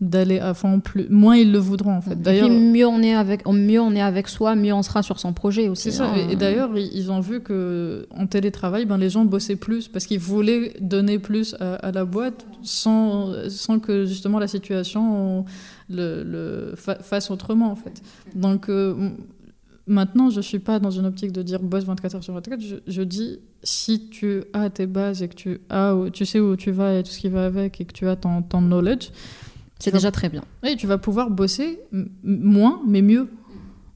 d'aller 0.00 0.40
à 0.40 0.52
fond, 0.52 0.80
plus, 0.80 1.06
moins 1.10 1.36
ils 1.36 1.52
le 1.52 1.58
voudront 1.58 1.94
en 1.94 2.00
fait. 2.00 2.20
D'ailleurs, 2.20 2.50
mieux 2.50 2.86
on 2.86 3.00
est 3.02 3.14
avec, 3.14 3.46
mieux 3.46 3.80
on 3.80 3.94
est 3.94 4.00
avec 4.00 4.26
soi, 4.26 4.56
mieux 4.56 4.72
on 4.72 4.82
sera 4.82 5.04
sur 5.04 5.20
son 5.20 5.32
projet 5.32 5.68
aussi. 5.68 5.92
Ça. 5.92 6.06
Hein. 6.06 6.28
Et, 6.28 6.34
d'ailleurs, 6.34 6.76
ils 6.76 7.12
ont 7.12 7.20
vu 7.20 7.40
que 7.40 8.08
en 8.10 8.26
télétravail, 8.26 8.84
ben 8.84 8.98
les 8.98 9.10
gens 9.10 9.24
bossaient 9.24 9.54
plus 9.54 9.86
parce 9.86 10.06
qu'ils 10.06 10.18
voulaient 10.18 10.74
donner 10.80 11.20
plus 11.20 11.54
à, 11.60 11.92
la 11.92 12.04
boîte 12.04 12.46
sans 12.62 13.48
sans 13.48 13.78
que 13.78 14.04
justement 14.04 14.40
la 14.40 14.48
situation 14.48 15.44
le, 15.88 16.24
le 16.24 16.74
fasse 16.76 17.30
autrement 17.30 17.70
en 17.70 17.76
fait. 17.76 18.02
Donc 18.34 18.68
euh, 18.68 19.10
maintenant, 19.86 20.30
je 20.30 20.40
suis 20.40 20.58
pas 20.58 20.78
dans 20.78 20.90
une 20.90 21.06
optique 21.06 21.32
de 21.32 21.42
dire 21.42 21.60
bosse 21.62 21.84
24 21.84 22.16
heures 22.16 22.24
sur 22.24 22.34
24. 22.34 22.60
Je, 22.60 22.76
je 22.86 23.02
dis 23.02 23.38
si 23.62 24.08
tu 24.08 24.44
as 24.52 24.70
tes 24.70 24.86
bases 24.86 25.22
et 25.22 25.28
que 25.28 25.34
tu 25.34 25.60
as, 25.70 25.94
tu 26.12 26.24
sais 26.26 26.40
où 26.40 26.56
tu 26.56 26.70
vas 26.70 26.94
et 26.98 27.02
tout 27.02 27.10
ce 27.10 27.18
qui 27.18 27.28
va 27.28 27.46
avec 27.46 27.80
et 27.80 27.84
que 27.84 27.92
tu 27.92 28.08
as 28.08 28.16
ton, 28.16 28.42
ton 28.42 28.60
knowledge, 28.60 29.10
c'est 29.78 29.92
déjà 29.92 30.12
très 30.12 30.28
bien. 30.28 30.44
Oui, 30.62 30.76
tu 30.76 30.86
vas 30.86 30.98
pouvoir 30.98 31.30
bosser 31.30 31.80
moins, 32.22 32.80
mais 32.86 33.02
mieux. 33.02 33.28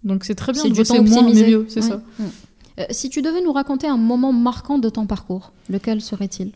Donc 0.02 0.24
c'est 0.24 0.34
très 0.34 0.52
bien 0.52 0.64
de 0.64 0.74
bosser 0.74 1.00
moins, 1.00 1.22
mais 1.32 1.48
mieux, 1.48 1.66
c'est 1.68 1.82
ça. 1.82 2.02
Euh, 2.78 2.84
si 2.90 3.08
tu 3.08 3.22
devais 3.22 3.40
nous 3.42 3.52
raconter 3.52 3.86
un 3.86 3.96
moment 3.96 4.32
marquant 4.32 4.78
de 4.78 4.88
ton 4.88 5.06
parcours, 5.06 5.52
lequel 5.68 6.00
serait-il? 6.00 6.52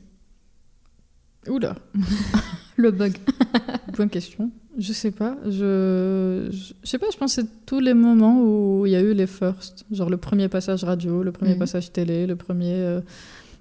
Oula 1.49 1.77
Le 2.81 2.91
bug. 2.91 3.15
Bonne 3.97 4.09
question. 4.09 4.51
Je 4.79 4.93
sais 4.93 5.11
pas. 5.11 5.37
Je... 5.45 6.49
je, 6.51 6.73
sais 6.89 6.99
pas, 6.99 7.07
je 7.13 7.19
pense 7.19 7.35
que 7.37 7.43
c'est 7.43 7.67
tous 7.67 7.81
les 7.81 7.93
moments 7.93 8.43
où 8.43 8.87
il 8.87 8.93
y 8.93 8.97
a 8.97 9.01
eu 9.01 9.13
les 9.13 9.27
firsts. 9.27 9.85
Genre 9.91 10.09
le 10.09 10.17
premier 10.17 10.49
passage 10.49 10.85
radio, 10.85 11.23
le 11.23 11.33
premier 11.33 11.53
mhm. 11.53 11.59
passage 11.59 11.93
télé, 11.93 12.27
le 12.27 12.37
premier. 12.37 12.75
Euh, 12.75 13.01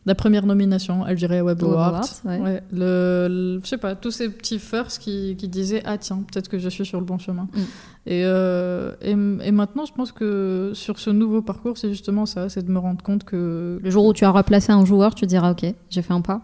la 0.05 0.15
première 0.15 0.45
nomination, 0.45 1.05
elle 1.05 1.17
dirait 1.17 1.41
Web 1.41 1.61
Awards. 1.61 2.05
Ouais. 2.23 2.63
le, 2.71 3.59
je 3.61 3.67
sais 3.67 3.77
pas, 3.77 3.95
tous 3.95 4.11
ces 4.11 4.29
petits 4.29 4.57
firsts 4.57 4.99
qui, 4.99 5.35
qui 5.37 5.49
disaient 5.49 5.81
Ah, 5.85 5.97
tiens, 5.97 6.23
peut-être 6.31 6.47
que 6.47 6.57
je 6.57 6.69
suis 6.69 6.85
sur 6.85 6.99
le 6.99 7.05
bon 7.05 7.17
chemin. 7.17 7.49
Mm. 7.53 7.59
Et, 8.05 8.21
euh, 8.23 8.93
et, 9.01 9.11
et, 9.11 9.51
maintenant, 9.51 9.85
je 9.85 9.91
pense 9.91 10.13
que 10.13 10.71
sur 10.73 10.99
ce 10.99 11.09
nouveau 11.09 11.41
parcours, 11.41 11.77
c'est 11.77 11.89
justement 11.89 12.25
ça 12.25 12.47
c'est 12.47 12.65
de 12.65 12.71
me 12.71 12.79
rendre 12.79 13.03
compte 13.03 13.25
que. 13.25 13.77
Le 13.83 13.89
jour 13.89 14.05
où 14.05 14.13
tu 14.13 14.23
as 14.23 14.31
replacé 14.31 14.71
un 14.71 14.85
joueur, 14.85 15.15
tu 15.15 15.25
diras 15.25 15.51
Ok, 15.51 15.65
j'ai 15.89 16.01
fait 16.01 16.13
un 16.13 16.21
pas. 16.21 16.41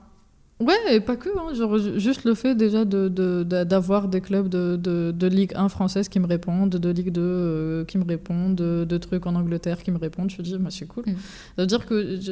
Ouais, 0.60 0.96
et 0.96 1.00
pas 1.02 1.18
que. 1.18 1.30
Hein, 1.38 1.54
genre, 1.54 1.78
juste 1.78 2.24
le 2.24 2.34
fait 2.34 2.56
déjà 2.56 2.86
d'avoir 2.86 4.04
de, 4.04 4.08
de, 4.08 4.12
des 4.12 4.22
clubs 4.22 4.48
de, 4.48 4.78
de, 4.78 5.28
Ligue 5.28 5.52
1 5.54 5.68
française 5.68 6.08
qui 6.08 6.20
me 6.20 6.28
répondent, 6.28 6.70
de 6.70 6.90
Ligue 6.90 7.12
2 7.12 7.22
euh, 7.22 7.86
qui 7.86 7.98
me 7.98 8.06
répondent, 8.06 8.56
de, 8.56 8.98
trucs 8.98 9.26
en 9.26 9.36
Angleterre 9.36 9.84
qui 9.84 9.92
me 9.92 9.98
répondent, 9.98 10.30
je 10.30 10.38
me 10.38 10.44
dis, 10.44 10.58
bah, 10.58 10.70
c'est 10.70 10.88
cool. 10.88 11.04
Mm. 11.08 11.16
Ça 11.16 11.62
veut 11.62 11.68
dire 11.68 11.86
que. 11.86 12.20
Je, 12.22 12.32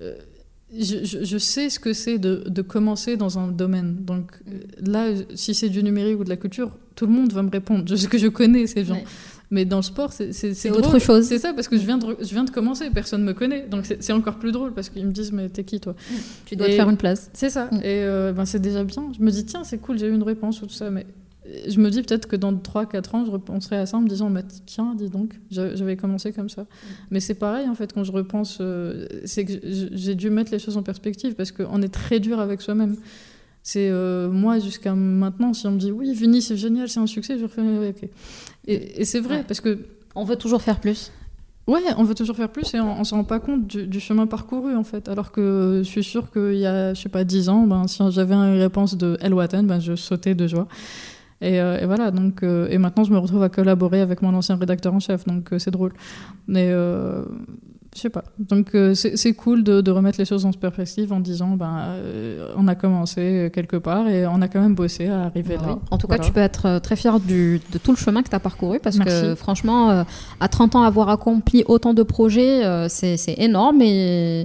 euh, 0.00 0.16
je, 0.74 1.04
je, 1.04 1.36
sais 1.36 1.68
ce 1.68 1.78
que 1.78 1.92
c'est 1.92 2.16
de, 2.16 2.44
de, 2.48 2.62
commencer 2.62 3.18
dans 3.18 3.38
un 3.38 3.48
domaine. 3.48 3.96
Donc 4.00 4.32
mm. 4.46 4.90
là, 4.90 5.10
si 5.34 5.54
c'est 5.54 5.68
du 5.68 5.82
numérique 5.82 6.20
ou 6.20 6.24
de 6.24 6.30
la 6.30 6.38
culture, 6.38 6.70
tout 6.94 7.04
le 7.04 7.12
monde 7.12 7.34
va 7.34 7.42
me 7.42 7.50
répondre. 7.50 7.84
Je 7.86 7.96
sais 7.96 8.08
que 8.08 8.16
je 8.16 8.28
connais 8.28 8.66
ces 8.66 8.84
gens. 8.84 9.02
Mais 9.52 9.66
dans 9.66 9.76
le 9.76 9.82
sport, 9.82 10.12
c'est 10.12 10.70
autre 10.70 10.98
chose. 10.98 11.26
C'est 11.26 11.38
ça, 11.38 11.52
parce 11.52 11.68
que 11.68 11.76
je 11.76 11.84
viens 11.84 11.98
de, 11.98 12.16
je 12.20 12.30
viens 12.30 12.44
de 12.44 12.50
commencer, 12.50 12.88
personne 12.88 13.20
ne 13.20 13.26
me 13.26 13.34
connaît. 13.34 13.66
Donc 13.68 13.84
c'est 13.84 14.12
encore 14.12 14.38
plus 14.38 14.50
drôle, 14.50 14.72
parce 14.72 14.88
qu'ils 14.88 15.04
me 15.04 15.12
disent, 15.12 15.30
mais 15.30 15.50
t'es 15.50 15.62
qui 15.62 15.78
toi? 15.78 15.92
Mm. 15.92 16.14
Tu 16.46 16.56
dois 16.56 16.68
te 16.68 16.72
faire 16.72 16.88
une 16.88 16.96
place. 16.96 17.30
C'est 17.34 17.50
ça. 17.50 17.66
Mm. 17.66 17.76
Et 17.76 17.80
euh, 17.84 18.32
ben, 18.32 18.46
c'est 18.46 18.60
déjà 18.60 18.82
bien. 18.82 19.12
Je 19.16 19.22
me 19.22 19.30
dis, 19.30 19.44
tiens, 19.44 19.62
c'est 19.62 19.76
cool, 19.76 19.98
j'ai 19.98 20.06
eu 20.06 20.14
une 20.14 20.22
réponse 20.22 20.62
ou 20.62 20.66
tout 20.66 20.72
ça. 20.72 20.90
Mais 20.90 21.04
je 21.68 21.78
me 21.80 21.90
dis 21.90 22.00
peut-être 22.02 22.28
que 22.28 22.36
dans 22.36 22.54
3-4 22.54 23.14
ans, 23.14 23.24
je 23.26 23.30
repenserai 23.30 23.76
à 23.76 23.84
ça 23.84 23.98
en 23.98 24.00
me 24.00 24.08
disant, 24.08 24.30
bah, 24.30 24.40
tiens, 24.64 24.94
dis 24.96 25.10
donc, 25.10 25.38
j'avais 25.50 25.98
commencé 25.98 26.32
comme 26.32 26.48
ça. 26.48 26.64
Mais 27.10 27.20
c'est 27.20 27.34
pareil, 27.34 27.68
en 27.68 27.74
fait, 27.74 27.92
quand 27.92 28.04
je 28.04 28.12
repense, 28.12 28.56
euh, 28.62 29.06
c'est 29.26 29.44
que 29.44 29.52
j'ai 29.62 30.14
dû 30.14 30.30
mettre 30.30 30.50
les 30.50 30.60
choses 30.60 30.78
en 30.78 30.82
perspective 30.82 31.34
parce 31.34 31.52
qu'on 31.52 31.82
est 31.82 31.92
très 31.92 32.20
dur 32.20 32.40
avec 32.40 32.62
soi-même. 32.62 32.96
C'est 33.62 33.88
euh, 33.90 34.28
moi, 34.28 34.58
jusqu'à 34.58 34.94
maintenant, 34.94 35.52
si 35.54 35.66
on 35.66 35.72
me 35.72 35.78
dit, 35.78 35.92
oui, 35.92 36.12
Vini, 36.14 36.42
c'est 36.42 36.56
génial, 36.56 36.88
c'est 36.88 37.00
un 37.00 37.06
succès, 37.06 37.38
je 37.38 37.44
refais, 37.44 37.62
ok. 37.62 38.08
Et, 38.66 39.04
c'est 39.04 39.20
vrai, 39.20 39.44
parce 39.46 39.60
que. 39.60 39.78
On 40.14 40.24
veut 40.24 40.36
toujours 40.36 40.60
faire 40.60 40.78
plus. 40.78 41.10
Ouais, 41.66 41.80
on 41.96 42.04
veut 42.04 42.14
toujours 42.14 42.36
faire 42.36 42.50
plus 42.50 42.74
et 42.74 42.80
on, 42.80 42.98
ne 42.98 43.04
se 43.04 43.14
rend 43.14 43.24
pas 43.24 43.38
compte 43.38 43.66
du, 43.66 44.00
chemin 44.00 44.26
parcouru 44.26 44.74
en 44.76 44.82
fait. 44.82 45.08
Alors 45.08 45.30
que 45.30 45.80
je 45.82 45.88
suis 45.88 46.02
sûre 46.02 46.30
qu'il 46.30 46.56
y 46.56 46.66
a, 46.66 46.92
je 46.92 47.00
sais 47.00 47.08
pas, 47.08 47.24
10 47.24 47.48
ans, 47.48 47.66
ben, 47.66 47.86
si 47.86 48.02
j'avais 48.10 48.34
une 48.34 48.58
réponse 48.58 48.96
de 48.96 49.16
El 49.20 49.32
Watan, 49.32 49.62
ben, 49.62 49.80
je 49.80 49.94
sautais 49.94 50.34
de 50.34 50.46
joie. 50.46 50.66
Euh, 51.42 51.80
et, 51.80 51.86
voilà, 51.86 52.10
donc, 52.10 52.42
euh, 52.42 52.68
et 52.70 52.78
maintenant 52.78 53.04
je 53.04 53.12
me 53.12 53.18
retrouve 53.18 53.42
à 53.42 53.48
collaborer 53.48 54.00
avec 54.00 54.22
mon 54.22 54.34
ancien 54.34 54.56
rédacteur 54.56 54.94
en 54.94 55.00
chef, 55.00 55.24
donc 55.24 55.52
euh, 55.52 55.58
c'est 55.58 55.70
drôle. 55.70 55.92
Mais 56.46 56.72
je 57.94 58.00
sais 58.00 58.10
pas. 58.10 58.24
Donc 58.38 58.76
c'est 58.94 59.32
cool 59.34 59.62
de, 59.62 59.90
remettre 59.90 60.18
les 60.18 60.24
choses 60.24 60.46
en 60.46 60.52
perspective 60.52 61.12
en 61.12 61.20
disant 61.20 61.56
ben 61.56 61.96
on 62.56 62.66
a 62.68 62.74
commencé 62.74 63.50
quelque 63.52 63.76
part 63.76 64.08
et 64.08 64.26
on 64.26 64.40
a 64.40 64.48
quand 64.48 64.60
même 64.60 64.74
bossé 64.74 65.08
à 65.08 65.24
arriver 65.24 65.56
là. 65.56 65.78
En 65.90 65.98
tout 65.98 66.06
cas, 66.06 66.18
tu 66.18 66.32
peux 66.32 66.40
être 66.40 66.78
très 66.78 66.96
fier 66.96 67.20
du, 67.20 67.60
de 67.70 67.78
tout 67.78 67.90
le 67.90 67.96
chemin 67.96 68.22
que 68.22 68.30
tu 68.30 68.34
as 68.34 68.40
parcouru 68.40 68.80
parce 68.80 68.98
que 68.98 69.34
franchement, 69.34 70.04
à 70.40 70.48
30 70.48 70.76
ans, 70.76 70.82
avoir 70.82 71.08
accompli 71.10 71.64
autant 71.66 71.94
de 71.94 72.02
projets, 72.02 72.62
c'est 72.88 73.34
énorme 73.38 73.82
et 73.82 74.44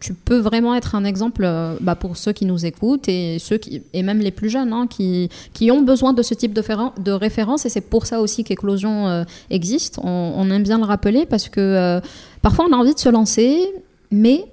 tu 0.00 0.14
peux 0.14 0.38
vraiment 0.38 0.74
être 0.74 0.94
un 0.94 1.04
exemple 1.04 1.42
euh, 1.44 1.76
bah, 1.80 1.94
pour 1.94 2.16
ceux 2.16 2.32
qui 2.32 2.44
nous 2.44 2.66
écoutent 2.66 3.08
et, 3.08 3.38
ceux 3.38 3.56
qui, 3.56 3.82
et 3.92 4.02
même 4.02 4.18
les 4.18 4.30
plus 4.30 4.50
jeunes 4.50 4.72
hein, 4.72 4.86
qui, 4.88 5.28
qui 5.52 5.70
ont 5.70 5.82
besoin 5.82 6.12
de 6.12 6.22
ce 6.22 6.34
type 6.34 6.52
de, 6.52 6.62
de 7.00 7.12
référence. 7.12 7.66
Et 7.66 7.68
c'est 7.68 7.80
pour 7.80 8.06
ça 8.06 8.20
aussi 8.20 8.44
qu'Éclosion 8.44 9.08
euh, 9.08 9.24
existe. 9.50 9.98
On, 10.02 10.50
aime 10.50 10.62
bien 10.62 10.78
le 10.78 10.84
rappeler 10.84 11.26
parce 11.26 11.48
que 11.48 11.60
euh, 11.60 12.00
parfois 12.42 12.66
on 12.68 12.72
a 12.72 12.76
envie 12.76 12.94
de 12.94 12.98
se 12.98 13.08
lancer, 13.08 13.72
mais 14.10 14.44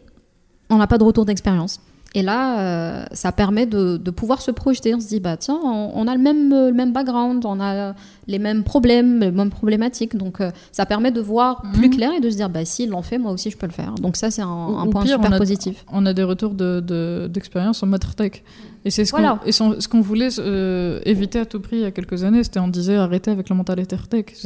on 0.70 0.78
n'a 0.78 0.88
pas 0.88 0.98
de 0.98 1.04
retour 1.04 1.26
d'expérience. 1.26 1.80
Et 2.16 2.24
là, 2.24 2.60
euh, 2.60 3.06
ça 3.12 3.32
permet 3.32 3.66
de, 3.66 3.98
de, 3.98 4.12
pouvoir 4.12 4.42
se 4.42 4.50
projeter. 4.50 4.96
On 4.96 5.00
se 5.00 5.08
dit, 5.08 5.20
bah 5.20 5.38
tiens, 5.38 5.60
on, 5.64 6.08
a 6.08 6.16
le 6.16 6.22
même, 6.22 6.50
le 6.50 6.72
même 6.72 6.94
background, 6.94 7.46
on 7.46 7.60
a 7.60 7.94
les 8.28 8.40
mêmes 8.40 8.64
problèmes, 8.64 9.20
les 9.20 9.32
mêmes 9.32 9.50
problématiques. 9.50 10.16
Donc, 10.16 10.42
euh, 10.42 10.50
ça 10.72 10.86
permet 10.86 11.12
de 11.12 11.22
voir 11.22 11.64
mhm. 11.64 11.72
plus 11.74 11.90
clair 11.90 12.12
et 12.18 12.20
de 12.20 12.30
se 12.30 12.38
dire, 12.38 12.50
bah 12.50 12.66
si 12.66 12.86
il 12.86 12.90
l'en 12.90 13.02
fait, 13.02 13.18
moi 13.18 13.32
aussi 13.32 13.52
je 13.52 13.58
peux 13.58 13.68
le 13.68 13.72
faire. 13.72 13.94
Donc 13.96 14.16
ça, 14.16 14.32
c'est 14.32 14.42
un, 14.42 14.88
point 14.90 15.06
super 15.06 15.38
positif. 15.38 15.86
On 15.92 16.06
a 16.06 16.14
des 16.14 16.24
retours 16.24 16.54
d'expérience 16.54 17.82
de, 17.82 17.86
en 17.86 17.90
mode 17.90 18.16
tech. 18.16 18.44
Et 18.86 18.90
c'est 18.90 19.04
ce 19.04 19.12
qu'on 19.12 19.82
ce 19.82 19.88
qu'on 19.88 20.02
voulait 20.02 20.30
euh, 20.40 21.00
éviter 21.06 21.40
à 21.40 21.46
tout 21.46 21.60
prix 21.60 21.78
il 21.78 21.82
y 21.82 21.86
a 21.86 21.92
quelques 21.92 22.24
années. 22.24 22.44
C'était 22.44 22.60
on 22.60 22.70
disait 22.70 22.96
arrêter 22.96 23.32
avec 23.32 23.50
la 23.50 23.56
mentalité 23.56 23.98
tech. 24.10 24.46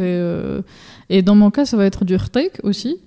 et 1.09 1.21
dans 1.21 1.35
mon 1.35 1.51
cas, 1.51 1.65
ça 1.65 1.77
va 1.77 1.85
être 1.85 2.05
du 2.05 2.17
tech 2.17 2.51
aussi. 2.63 2.97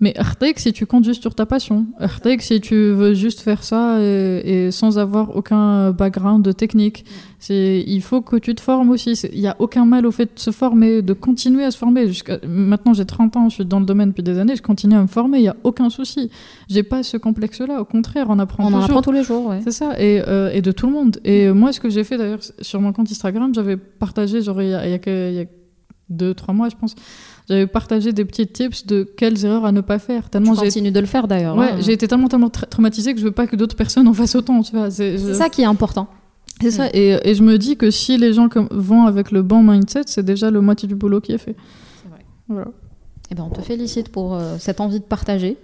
Mais 0.00 0.16
Artek, 0.18 0.58
si 0.58 0.72
tu 0.72 0.86
comptes 0.86 1.04
juste 1.04 1.22
sur 1.22 1.36
ta 1.36 1.46
passion. 1.46 1.86
Artek, 2.00 2.42
si 2.42 2.60
tu 2.60 2.74
veux 2.74 3.14
juste 3.14 3.40
faire 3.40 3.62
ça 3.62 4.00
et, 4.00 4.70
sans 4.72 4.98
avoir 4.98 5.36
aucun 5.36 5.92
background 5.92 6.54
technique. 6.56 7.04
Il 7.48 8.00
faut 8.02 8.20
que 8.20 8.36
tu 8.36 8.54
te 8.54 8.60
formes 8.60 8.90
aussi. 8.90 9.12
Il 9.32 9.40
n'y 9.40 9.46
a 9.46 9.54
aucun 9.60 9.84
mal 9.84 10.04
au 10.04 10.10
fait 10.10 10.34
de 10.34 10.40
se 10.40 10.50
former, 10.50 11.00
de 11.00 11.12
continuer 11.12 11.62
à 11.62 11.70
se 11.70 11.78
former. 11.78 12.10
Maintenant, 12.46 12.92
j'ai 12.92 13.04
30 13.04 13.36
ans, 13.36 13.48
je 13.48 13.54
suis 13.54 13.64
dans 13.64 13.78
le 13.78 13.86
domaine 13.86 14.08
depuis 14.08 14.24
des 14.24 14.38
années, 14.38 14.56
je 14.56 14.62
continue 14.62 14.96
à 14.96 15.02
me 15.02 15.06
former, 15.06 15.38
il 15.38 15.42
n'y 15.42 15.48
a 15.48 15.56
aucun 15.62 15.90
souci. 15.90 16.30
J'ai 16.68 16.82
pas 16.82 17.02
ce 17.02 17.16
complexe-là, 17.16 17.80
au 17.80 17.84
contraire, 17.84 18.26
on 18.30 18.38
apprend 18.40 18.64
on 18.64 18.74
en 18.74 18.82
apprend 18.82 19.02
tous 19.02 19.12
les 19.12 19.22
jours, 19.22 19.46
ouais. 19.46 19.60
C'est 19.62 19.72
ça, 19.72 20.00
et, 20.00 20.22
euh, 20.26 20.50
et, 20.52 20.60
de 20.60 20.72
tout 20.72 20.86
le 20.86 20.92
monde. 20.92 21.20
Et 21.24 21.50
moi, 21.50 21.72
ce 21.72 21.80
que 21.80 21.88
j'ai 21.88 22.02
fait 22.02 22.18
d'ailleurs 22.18 22.40
sur 22.60 22.80
mon 22.80 22.92
compte 22.92 23.10
Instagram, 23.10 23.54
j'avais 23.54 23.76
partagé, 23.76 24.40
genre, 24.42 24.60
il 24.60 24.70
y 24.70 24.74
a, 24.74 24.86
il 24.86 25.34
y 25.34 25.40
a 25.40 25.44
deux, 26.08 26.34
trois 26.34 26.52
mois, 26.52 26.68
je 26.68 26.76
pense 26.76 26.94
j'avais 27.48 27.66
partagé 27.66 28.12
des 28.12 28.24
petits 28.24 28.46
tips 28.46 28.86
de 28.86 29.02
quelles 29.02 29.44
erreurs 29.44 29.64
à 29.64 29.72
ne 29.72 29.80
pas 29.80 29.98
faire. 29.98 30.30
Tellement 30.30 30.54
tu 30.54 30.60
continues 30.60 30.92
de 30.92 31.00
le 31.00 31.06
faire 31.06 31.28
d'ailleurs. 31.28 31.56
Ouais, 31.56 31.72
hein. 31.72 31.80
j'ai 31.80 31.92
été 31.92 32.08
tellement, 32.08 32.28
tellement 32.28 32.50
traumatisée 32.50 33.12
que 33.14 33.20
je 33.20 33.24
veux 33.24 33.32
pas 33.32 33.46
que 33.46 33.56
d'autres 33.56 33.76
personnes 33.76 34.08
en 34.08 34.14
fassent 34.14 34.34
autant. 34.34 34.62
C'est 34.62 35.18
ça 35.34 35.48
qui 35.48 35.62
est 35.62 35.66
important. 35.66 36.08
C'est 36.60 36.70
ça. 36.70 36.86
Mm. 36.86 36.90
Et, 36.94 37.18
et, 37.24 37.34
je 37.34 37.42
me 37.42 37.58
dis 37.58 37.76
que 37.76 37.90
si 37.90 38.16
les 38.16 38.32
gens 38.32 38.48
vont 38.70 39.06
avec 39.06 39.30
le 39.30 39.42
bon 39.42 39.62
mindset, 39.62 40.02
c'est 40.06 40.24
déjà 40.24 40.50
le 40.50 40.60
moitié 40.60 40.88
du 40.88 40.94
boulot 40.94 41.20
qui 41.20 41.32
est 41.32 41.38
fait. 41.38 41.56
C'est 42.02 42.08
vrai. 42.08 42.24
Voilà. 42.48 42.68
Eh 43.30 43.34
ben, 43.34 43.44
on 43.44 43.50
te 43.50 43.62
félicite 43.62 44.10
pour 44.10 44.34
euh, 44.34 44.56
cette 44.58 44.80
envie 44.80 45.00
de 45.00 45.04
partager. 45.04 45.56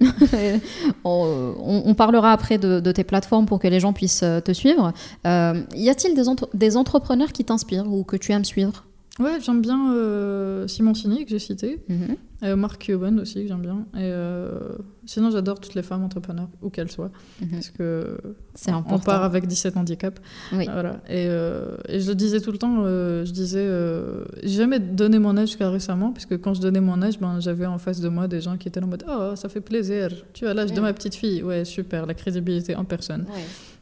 on, 1.04 1.54
on, 1.84 1.94
parlera 1.94 2.32
après 2.32 2.56
de, 2.56 2.80
de, 2.80 2.92
tes 2.92 3.04
plateformes 3.04 3.46
pour 3.46 3.58
que 3.58 3.68
les 3.68 3.80
gens 3.80 3.92
puissent 3.92 4.22
euh, 4.22 4.40
te 4.40 4.52
suivre. 4.52 4.92
Euh, 5.26 5.62
y 5.76 5.90
a-t-il 5.90 6.14
des, 6.14 6.22
des 6.54 6.76
entrepreneurs 6.76 7.32
qui 7.32 7.44
t'inspirent 7.44 7.86
ou 7.86 8.02
que 8.02 8.16
tu 8.16 8.32
aimes 8.32 8.46
suivre? 8.46 8.84
Ouais, 9.18 9.38
j'aime 9.44 9.60
bien 9.60 9.92
euh, 9.92 10.68
Simon 10.68 10.94
Sini, 10.94 11.24
que 11.24 11.30
j'ai 11.30 11.38
cité. 11.38 11.82
Mhm. 11.88 12.16
Euh, 12.42 12.56
Mark 12.56 12.80
Cuban 12.80 13.18
aussi, 13.18 13.42
que 13.42 13.48
j'aime 13.48 13.60
bien. 13.60 13.86
Et 13.94 13.98
euh, 14.04 14.50
sinon, 15.04 15.30
j'adore 15.30 15.60
toutes 15.60 15.74
les 15.74 15.82
femmes 15.82 16.04
entrepreneurs, 16.04 16.48
où 16.62 16.70
qu'elles 16.70 16.90
soient. 16.90 17.10
Mhm. 17.42 17.48
Parce 17.50 17.70
que 17.70 18.16
on, 18.68 18.98
part 18.98 19.24
avec 19.24 19.46
17 19.46 19.76
handicaps. 19.76 20.22
Oui. 20.52 20.66
Voilà. 20.72 21.00
Et, 21.08 21.24
et, 21.24 22.00
je 22.00 22.08
le 22.08 22.14
disais 22.14 22.40
tout 22.40 22.52
le 22.52 22.58
temps, 22.58 22.84
je 22.84 23.30
disais, 23.30 23.68
j'ai 24.42 24.56
jamais 24.56 24.78
donné 24.78 25.18
mon 25.18 25.36
âge 25.36 25.48
jusqu'à 25.48 25.68
récemment, 25.68 26.12
puisque 26.12 26.40
quand 26.40 26.54
je 26.54 26.60
donnais 26.60 26.80
mon 26.80 27.02
âge, 27.02 27.18
ben, 27.18 27.40
j'avais 27.40 27.66
en 27.66 27.78
face 27.78 28.00
de 28.00 28.08
moi 28.08 28.28
des 28.28 28.40
gens 28.40 28.56
qui 28.56 28.68
étaient 28.68 28.82
en 28.82 28.86
mode 28.86 29.04
Oh, 29.08 29.34
ça 29.34 29.48
fait 29.48 29.60
plaisir, 29.60 30.10
tu 30.32 30.46
as 30.46 30.54
l'âge 30.54 30.72
de 30.72 30.80
ma 30.80 30.92
petite 30.92 31.16
fille. 31.16 31.42
Ouais, 31.42 31.64
super, 31.64 32.06
la 32.06 32.14
crédibilité 32.14 32.76
en 32.76 32.84
personne. 32.84 33.26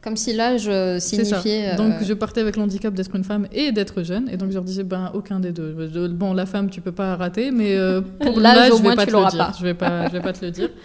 Comme 0.09 0.17
si 0.17 0.33
l'âge 0.33 0.65
euh, 0.67 0.99
signifiait. 0.99 1.75
Donc 1.75 1.93
euh, 1.93 2.03
je 2.03 2.15
partais 2.15 2.41
avec 2.41 2.55
l'handicap 2.55 2.91
d'être 2.95 3.15
une 3.15 3.23
femme 3.23 3.47
et 3.51 3.71
d'être 3.71 4.01
jeune. 4.01 4.27
Et 4.31 4.37
donc 4.37 4.49
je 4.49 4.55
leur 4.55 4.63
disais, 4.63 4.81
ben, 4.81 5.11
aucun 5.13 5.39
des 5.39 5.51
deux. 5.51 5.71
Bon, 6.07 6.33
la 6.33 6.47
femme, 6.47 6.71
tu 6.71 6.81
peux 6.81 6.91
pas 6.91 7.15
rater, 7.15 7.51
mais 7.51 7.75
euh, 7.77 8.01
pour 8.19 8.39
l'âge, 8.39 8.71
je 8.75 8.81
vais 8.81 8.95
pas 8.95 9.05
te 9.05 9.11
le 9.11 9.29
dire. 9.29 9.53
Je 9.59 9.63
vais 9.63 9.75
pas, 9.75 10.07
je 10.07 10.13
vais 10.13 10.21
pas 10.21 10.33
te 10.33 10.43
le 10.43 10.49
dire. 10.49 10.69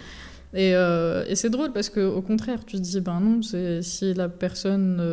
Et, 0.53 0.69
et 0.69 1.35
c'est 1.35 1.49
drôle 1.49 1.73
parce 1.73 1.89
qu'au 1.89 2.21
contraire, 2.21 2.59
tu 2.65 2.77
te 2.77 2.81
dis, 2.81 3.01
ben 3.01 3.19
non, 3.19 3.41
si 3.81 4.13
la 4.13 4.29
personne 4.29 5.03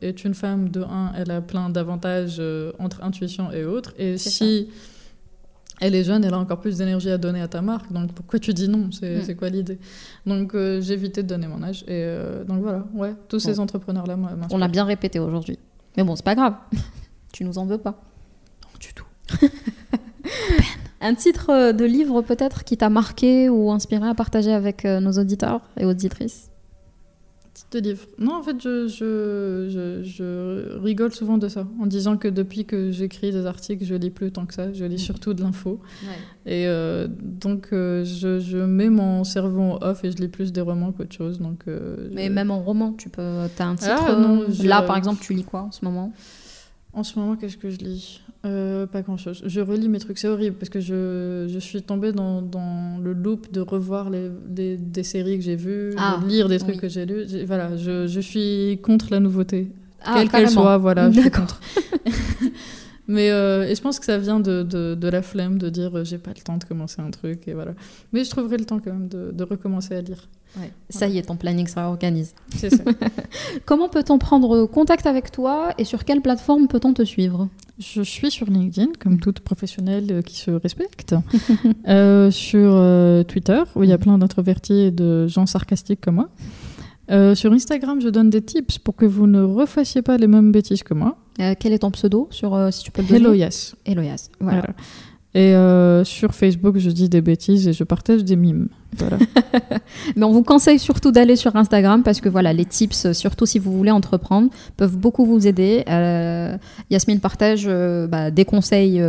est 0.00 0.24
une 0.24 0.34
femme, 0.34 0.70
de 0.70 0.80
un, 0.80 1.12
elle 1.16 1.30
a 1.30 1.40
plein 1.40 1.70
d'avantages 1.70 2.42
entre 2.80 3.04
intuition 3.04 3.52
et 3.52 3.64
autres. 3.64 3.94
Et 3.96 4.18
si 4.18 4.70
elle 5.82 5.96
est 5.96 6.04
jeune, 6.04 6.24
elle 6.24 6.32
a 6.32 6.38
encore 6.38 6.60
plus 6.60 6.78
d'énergie 6.78 7.10
à 7.10 7.18
donner 7.18 7.40
à 7.40 7.48
ta 7.48 7.60
marque. 7.60 7.92
Donc 7.92 8.12
pourquoi 8.12 8.38
tu 8.38 8.54
dis 8.54 8.68
non? 8.68 8.90
C'est 8.92 9.28
mm. 9.28 9.36
quoi 9.36 9.48
l'idée? 9.48 9.78
Donc 10.26 10.54
euh, 10.54 10.80
j'ai 10.80 10.94
évité 10.94 11.24
de 11.24 11.28
donner 11.28 11.48
mon 11.48 11.60
âge. 11.62 11.82
Et 11.82 12.04
euh, 12.04 12.44
donc 12.44 12.62
voilà, 12.62 12.86
ouais, 12.94 13.14
tous 13.28 13.40
ces 13.40 13.58
entrepreneurs-là, 13.58 14.16
moi, 14.16 14.30
On 14.50 14.58
l'a 14.58 14.68
bien 14.68 14.84
répété 14.84 15.18
aujourd'hui. 15.18 15.58
Mais 15.96 16.04
bon, 16.04 16.14
c'est 16.14 16.24
pas 16.24 16.36
grave. 16.36 16.54
tu 17.32 17.44
nous 17.44 17.58
en 17.58 17.66
veux 17.66 17.78
pas. 17.78 18.00
Non, 18.62 18.68
du 18.78 18.94
tout. 18.94 19.06
Un 21.00 21.16
titre 21.16 21.50
euh, 21.50 21.72
de 21.72 21.84
livre 21.84 22.22
peut-être 22.22 22.62
qui 22.62 22.76
t'a 22.76 22.88
marqué 22.88 23.48
ou 23.48 23.72
inspiré 23.72 24.08
à 24.08 24.14
partager 24.14 24.52
avec 24.52 24.84
nos 24.84 25.18
auditeurs 25.18 25.62
et 25.76 25.84
auditrices? 25.84 26.51
De 27.80 27.88
livre. 27.88 28.06
Non, 28.18 28.34
en 28.34 28.42
fait, 28.42 28.56
je, 28.62 28.86
je, 28.88 30.02
je, 30.02 30.78
rigole 30.78 31.12
souvent 31.12 31.38
de 31.38 31.48
ça, 31.48 31.66
en 31.80 31.86
disant 31.86 32.16
que 32.16 32.28
depuis 32.28 32.64
que 32.64 32.90
j'écris 32.90 33.32
des 33.32 33.46
articles, 33.46 33.84
je 33.84 33.94
lis 33.94 34.10
plus 34.10 34.30
tant 34.30 34.46
que 34.46 34.54
ça, 34.54 34.72
je 34.72 34.84
lis 34.84 34.96
mm. 34.96 34.98
surtout 34.98 35.34
de 35.34 35.42
l'info. 35.42 35.80
Et 36.46 36.66
euh, 36.66 37.08
donc, 37.08 37.68
euh, 37.72 38.04
je, 38.04 38.58
mets 38.58 38.90
mon 38.90 39.24
cerveau 39.24 39.78
off 39.80 40.04
et 40.04 40.10
je 40.10 40.16
lis 40.16 40.28
plus 40.28 40.52
des 40.52 40.60
romans 40.60 40.92
qu'autre 40.92 41.14
chose. 41.14 41.40
Donc, 41.40 41.64
euh, 41.68 42.08
Mais 42.12 42.28
même 42.28 42.50
en 42.50 42.60
roman, 42.60 42.92
tu 42.92 43.08
peux. 43.08 43.22
As 43.22 43.64
un 43.64 43.76
titre. 43.76 43.92
Ah, 43.98 44.64
là, 44.64 44.82
par 44.82 44.96
exemple, 44.96 45.22
tu 45.22 45.34
lis 45.34 45.44
quoi 45.44 45.62
en 45.62 45.70
ce 45.70 45.84
moment? 45.84 46.12
En 46.92 47.04
ce 47.04 47.18
moment, 47.18 47.36
qu'est-ce 47.36 47.56
que 47.56 47.70
je 47.70 47.78
lis 47.78 48.20
euh, 48.44 48.86
pas 48.88 49.02
grand-chose. 49.02 49.40
Je 49.46 49.60
relis 49.60 49.88
mes 49.88 50.00
trucs, 50.00 50.18
c'est 50.18 50.26
horrible 50.26 50.56
parce 50.56 50.68
que 50.68 50.80
je, 50.80 51.48
je 51.48 51.58
suis 51.60 51.80
tombée 51.80 52.10
dans, 52.10 52.42
dans, 52.42 52.98
le 53.00 53.12
loop 53.12 53.52
de 53.52 53.60
revoir 53.60 54.10
les, 54.10 54.30
des, 54.48 54.76
des 54.76 55.04
séries 55.04 55.38
que 55.38 55.44
j'ai 55.44 55.54
vues, 55.54 55.90
de 55.90 55.96
ah, 55.96 56.18
lire 56.26 56.48
des 56.48 56.58
trucs 56.58 56.78
que 56.78 56.88
j'ai 56.88 57.06
lus. 57.06 57.24
Voilà, 57.46 57.76
je, 57.76 58.08
je, 58.08 58.20
suis 58.20 58.80
contre 58.82 59.12
la 59.12 59.20
nouveauté, 59.20 59.70
ah, 60.04 60.14
quelle 60.16 60.28
qu'elle 60.28 60.50
soit. 60.50 60.76
Voilà, 60.76 61.08
je 61.12 61.20
suis 61.20 61.30
contre. 61.30 61.60
Mais 63.06 63.30
euh, 63.30 63.68
et 63.68 63.74
je 63.76 63.80
pense 63.80 64.00
que 64.00 64.06
ça 64.06 64.18
vient 64.18 64.40
de, 64.40 64.64
de, 64.64 64.94
de 64.96 65.08
la 65.08 65.22
flemme 65.22 65.58
de 65.58 65.68
dire 65.68 65.96
euh, 65.96 66.04
j'ai 66.04 66.18
pas 66.18 66.32
le 66.36 66.42
temps 66.42 66.56
de 66.56 66.64
commencer 66.64 67.00
un 67.00 67.10
truc 67.10 67.46
et 67.46 67.52
voilà. 67.52 67.74
Mais 68.12 68.24
je 68.24 68.30
trouverai 68.30 68.56
le 68.56 68.64
temps 68.64 68.80
quand 68.80 68.92
même 68.92 69.08
de, 69.08 69.30
de 69.32 69.44
recommencer 69.44 69.94
à 69.94 70.00
lire. 70.00 70.28
Ça 70.90 71.08
y 71.08 71.18
est, 71.18 71.22
ton 71.22 71.36
planning 71.36 71.66
sera 71.66 71.88
organisé. 71.88 72.32
C'est 72.56 72.70
ça. 72.70 72.84
Comment 73.64 73.88
peut-on 73.88 74.18
prendre 74.18 74.66
contact 74.66 75.06
avec 75.06 75.30
toi 75.30 75.70
et 75.78 75.84
sur 75.84 76.04
quelle 76.04 76.20
plateforme 76.20 76.68
peut-on 76.68 76.92
te 76.92 77.02
suivre? 77.02 77.48
Je 77.78 78.02
suis 78.02 78.30
sur 78.30 78.48
LinkedIn, 78.48 78.92
comme 79.00 79.18
toute 79.18 79.40
professionnelle 79.40 80.06
euh, 80.10 80.22
qui 80.22 80.36
se 80.36 80.50
respecte. 80.50 81.14
sur 82.30 83.24
Twitter, 83.26 83.62
où 83.74 83.82
il 83.82 83.90
y 83.90 83.92
a 83.92 83.98
plein 83.98 84.18
d'introvertis 84.18 84.80
et 84.80 84.90
de 84.90 85.26
gens 85.26 85.46
sarcastiques 85.46 86.00
comme 86.00 86.16
moi. 86.16 86.28
Euh, 87.10 87.34
sur 87.34 87.52
Instagram, 87.52 88.00
je 88.00 88.08
donne 88.08 88.30
des 88.30 88.42
tips 88.42 88.78
pour 88.78 88.94
que 88.94 89.04
vous 89.04 89.26
ne 89.26 89.42
refassiez 89.42 90.02
pas 90.02 90.16
les 90.16 90.26
mêmes 90.26 90.52
bêtises 90.52 90.82
que 90.82 90.94
moi. 90.94 91.18
Euh, 91.40 91.54
quel 91.58 91.72
est 91.72 91.80
ton 91.80 91.90
pseudo 91.90 92.28
sur 92.30 92.54
euh, 92.54 92.70
si 92.70 92.84
tu 92.84 92.90
peux 92.90 93.02
le 93.02 93.08
donner? 93.08 93.20
Hello 93.20 94.02
Hello 94.02 94.02
Voilà. 94.40 94.66
Et 95.34 95.54
sur 96.04 96.34
Facebook, 96.34 96.76
je 96.76 96.90
dis 96.90 97.08
des 97.08 97.22
bêtises 97.22 97.66
et 97.66 97.72
je 97.72 97.84
partage 97.84 98.22
des 98.22 98.36
mimes. 98.36 98.68
Voilà. 98.98 99.16
Mais 100.16 100.24
on 100.24 100.30
vous 100.30 100.42
conseille 100.42 100.78
surtout 100.78 101.10
d'aller 101.10 101.36
sur 101.36 101.56
Instagram 101.56 102.02
parce 102.02 102.20
que 102.20 102.28
voilà, 102.28 102.52
les 102.52 102.66
tips, 102.66 103.12
surtout 103.12 103.46
si 103.46 103.58
vous 103.58 103.72
voulez 103.72 103.90
entreprendre, 103.90 104.50
peuvent 104.76 104.98
beaucoup 104.98 105.24
vous 105.24 105.46
aider. 105.46 105.84
Yasmine 106.90 107.20
partage 107.20 107.66
bah, 107.66 108.30
des 108.30 108.44
conseils, 108.44 109.02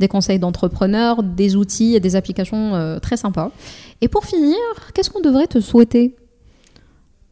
des 0.00 0.08
conseils 0.08 0.40
d'entrepreneurs, 0.40 1.22
des 1.22 1.54
outils 1.54 1.94
et 1.94 2.00
des 2.00 2.16
applications 2.16 2.98
très 3.00 3.16
sympas. 3.16 3.52
Et 4.00 4.08
pour 4.08 4.24
finir, 4.24 4.56
qu'est-ce 4.94 5.10
qu'on 5.10 5.20
devrait 5.20 5.46
te 5.46 5.60
souhaiter? 5.60 6.16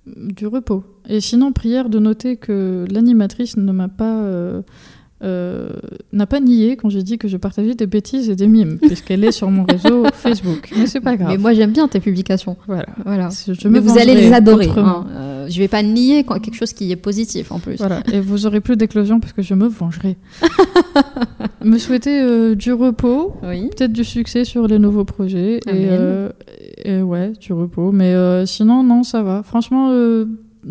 Du 0.07 0.47
repos. 0.47 0.85
Et 1.09 1.21
sinon, 1.21 1.53
prière 1.53 1.89
de 1.89 1.99
noter 1.99 2.37
que 2.37 2.87
l'animatrice 2.91 3.57
ne 3.57 3.73
m'a 3.73 3.89
pas 3.89 4.63
euh, 5.23 5.31
euh, 5.31 5.71
n'a 6.13 6.27
pas 6.27 6.41
nié 6.41 6.77
quand 6.77 6.89
j'ai 6.89 7.03
dit 7.03 7.19
que 7.19 7.29
je 7.29 7.37
partageais 7.37 7.75
des 7.75 7.87
bêtises 7.87 8.31
et 8.31 8.37
des 8.37 8.47
mimes, 8.47 8.79
puisqu'elle 8.83 9.25
est 9.25 9.33
sur 9.33 9.51
mon 9.51 9.65
réseau 9.65 10.05
Facebook. 10.15 10.71
Mais 10.77 10.87
c'est 10.87 11.01
pas 11.01 11.17
grave. 11.17 11.31
Mais 11.31 11.39
moi 11.39 11.53
j'aime 11.53 11.73
bien 11.73 11.89
tes 11.89 12.01
publications. 12.01 12.57
Voilà. 12.67 12.87
voilà. 13.05 13.29
Mais 13.65 13.81
vous 13.81 13.99
allez 13.99 14.15
les 14.15 14.33
adorer. 14.33 14.69
Hein. 14.77 15.07
Euh, 15.11 15.47
je 15.49 15.59
vais 15.59 15.69
pas 15.69 15.83
nier 15.83 16.25
quelque 16.25 16.55
chose 16.55 16.73
qui 16.73 16.91
est 16.91 16.97
positif 16.97 17.53
en 17.53 17.59
plus. 17.59 17.77
Voilà. 17.77 18.03
Et 18.13 18.21
vous 18.21 18.47
aurez 18.47 18.61
plus 18.61 18.77
d'éclosion 18.77 19.21
parce 19.21 19.33
que 19.33 19.43
je 19.43 19.55
me 19.55 19.67
vengerai. 19.67 20.17
me 21.65 21.79
souhaiter 21.79 22.57
du 22.57 22.73
repos, 22.73 23.35
peut-être 23.43 23.93
du 23.93 24.05
succès 24.05 24.45
sur 24.45 24.67
les 24.67 24.79
nouveaux 24.79 25.05
projets. 25.05 25.61
Et, 25.69 25.89
et, 26.85 27.03
ouais, 27.03 27.33
du 27.41 27.53
repos. 27.53 27.93
Mais 27.93 28.15
sinon, 28.47 28.83
non, 28.83 29.03
ça 29.03 29.23
va. 29.23 29.43
Franchement 29.43 29.91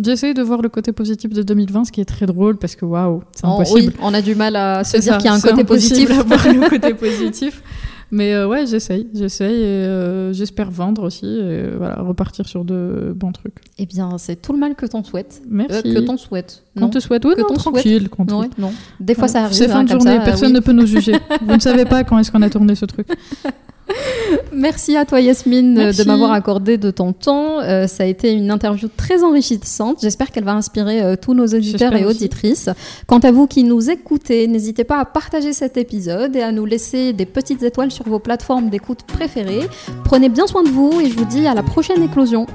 J'essaye 0.04 0.34
de 0.34 0.44
voir 0.44 0.62
le 0.62 0.70
côté 0.70 0.92
positif 0.92 1.34
de 1.34 1.42
2020, 1.42 1.86
ce 1.86 1.92
qui 1.92 2.02
est 2.02 2.06
très 2.06 2.26
drôle 2.26 2.58
parce 2.58 2.76
que 2.76 2.86
waouh, 2.86 3.24
c'est 3.34 3.46
impossible. 3.46 3.94
Oui, 3.96 4.00
on 4.02 4.14
a 4.14 4.22
du 4.22 4.36
mal 4.36 4.56
à 4.56 4.84
se 4.84 4.98
dire 4.98 5.18
qu'il 5.18 5.26
y 5.26 5.30
a 5.30 5.34
un 5.34 5.42
côté 5.42 5.64
positif. 5.64 6.12
À 6.12 6.24
voir 6.24 6.48
le 6.48 6.70
côté 6.70 6.94
positif. 6.96 7.64
Mais 8.12 8.34
euh, 8.34 8.48
ouais, 8.48 8.66
j'essaye, 8.66 9.08
j'essaye 9.14 9.62
et 9.62 9.86
euh, 9.86 10.34
j'espère 10.34 10.72
vendre 10.72 11.04
aussi 11.04 11.28
et 11.28 11.70
voilà, 11.78 12.02
repartir 12.02 12.48
sur 12.48 12.66
de 12.66 13.14
bons 13.16 13.32
trucs. 13.32 13.58
Eh 13.78 13.86
bien, 13.86 14.18
c'est 14.18 14.42
tout 14.42 14.52
le 14.52 14.58
mal 14.58 14.74
que 14.74 14.88
t'en 14.88 15.04
souhaites. 15.04 15.44
Merci. 15.48 15.82
Euh, 15.86 15.94
que 15.94 16.00
t'en 16.00 16.18
souhaites. 16.18 16.64
Qu'on 16.78 16.90
te 16.90 17.00
souhaite, 17.00 17.24
oui, 17.26 17.36
que 17.36 17.42
non, 17.42 17.54
tranquille. 17.54 18.10
Non, 18.28 18.50
non. 18.58 18.72
Des 19.00 19.14
fois, 19.14 19.28
ça 19.28 19.44
arrive. 19.44 19.56
C'est 19.56 19.68
fin 19.68 19.82
hein, 19.82 19.84
de 19.84 19.90
journée, 19.90 20.20
personne 20.26 20.54
ne 20.54 20.60
peut 20.60 20.72
nous 20.72 20.88
juger. 20.88 21.14
Vous 21.42 21.54
ne 21.54 21.60
savez 21.60 21.86
pas 21.86 22.04
quand 22.04 22.18
est-ce 22.18 22.32
qu'on 22.32 22.42
a 22.42 22.50
tourné 22.50 22.74
ce 22.74 22.86
truc. 22.86 23.08
Merci 24.54 24.96
à 24.98 25.06
toi 25.06 25.22
Yasmine 25.22 25.76
de 25.76 26.04
m'avoir 26.04 26.32
accordé 26.32 26.78
de 26.78 26.92
ton 26.92 27.14
temps. 27.14 27.60
Euh, 27.60 27.88
ça 27.88 28.04
a 28.04 28.06
été 28.06 28.32
une 28.32 28.52
interview 28.52 28.88
très 28.96 29.24
enrichissante. 29.24 30.00
J'espère 30.02 30.32
qu'elle 30.32 30.44
va 30.44 30.54
inspirer 30.54 31.02
euh, 31.02 31.16
tous 31.16 31.34
nos 31.34 31.48
auditeurs 31.48 31.94
et 31.96 32.06
auditrices. 32.06 32.70
Quant 33.08 33.20
à 33.20 33.32
vous 33.32 33.48
qui 33.48 33.64
nous 33.64 33.90
écoutez, 33.90 34.48
n'hésitez 34.48 34.84
pas 34.84 35.00
à 35.00 35.06
partager 35.06 35.54
cet 35.54 35.78
épisode 35.78 36.36
et 36.36 36.42
à 36.42 36.52
nous 36.52 36.66
laisser 36.66 37.14
des 37.14 37.26
petites 37.26 37.64
étoiles 37.64 37.92
sur 37.92 38.08
vos 38.08 38.20
plateformes 38.20 38.70
d'écoute 38.70 39.04
préférées. 39.04 39.68
Prenez 40.04 40.30
bien 40.30 40.48
soin 40.48 40.64
de 40.64 40.70
vous 40.70 41.00
et 41.02 41.10
je 41.10 41.16
vous 41.16 41.26
dis 41.26 41.48
à 41.48 41.54
la 41.54 41.64
prochaine 41.64 42.04
éclosion. 42.04 42.46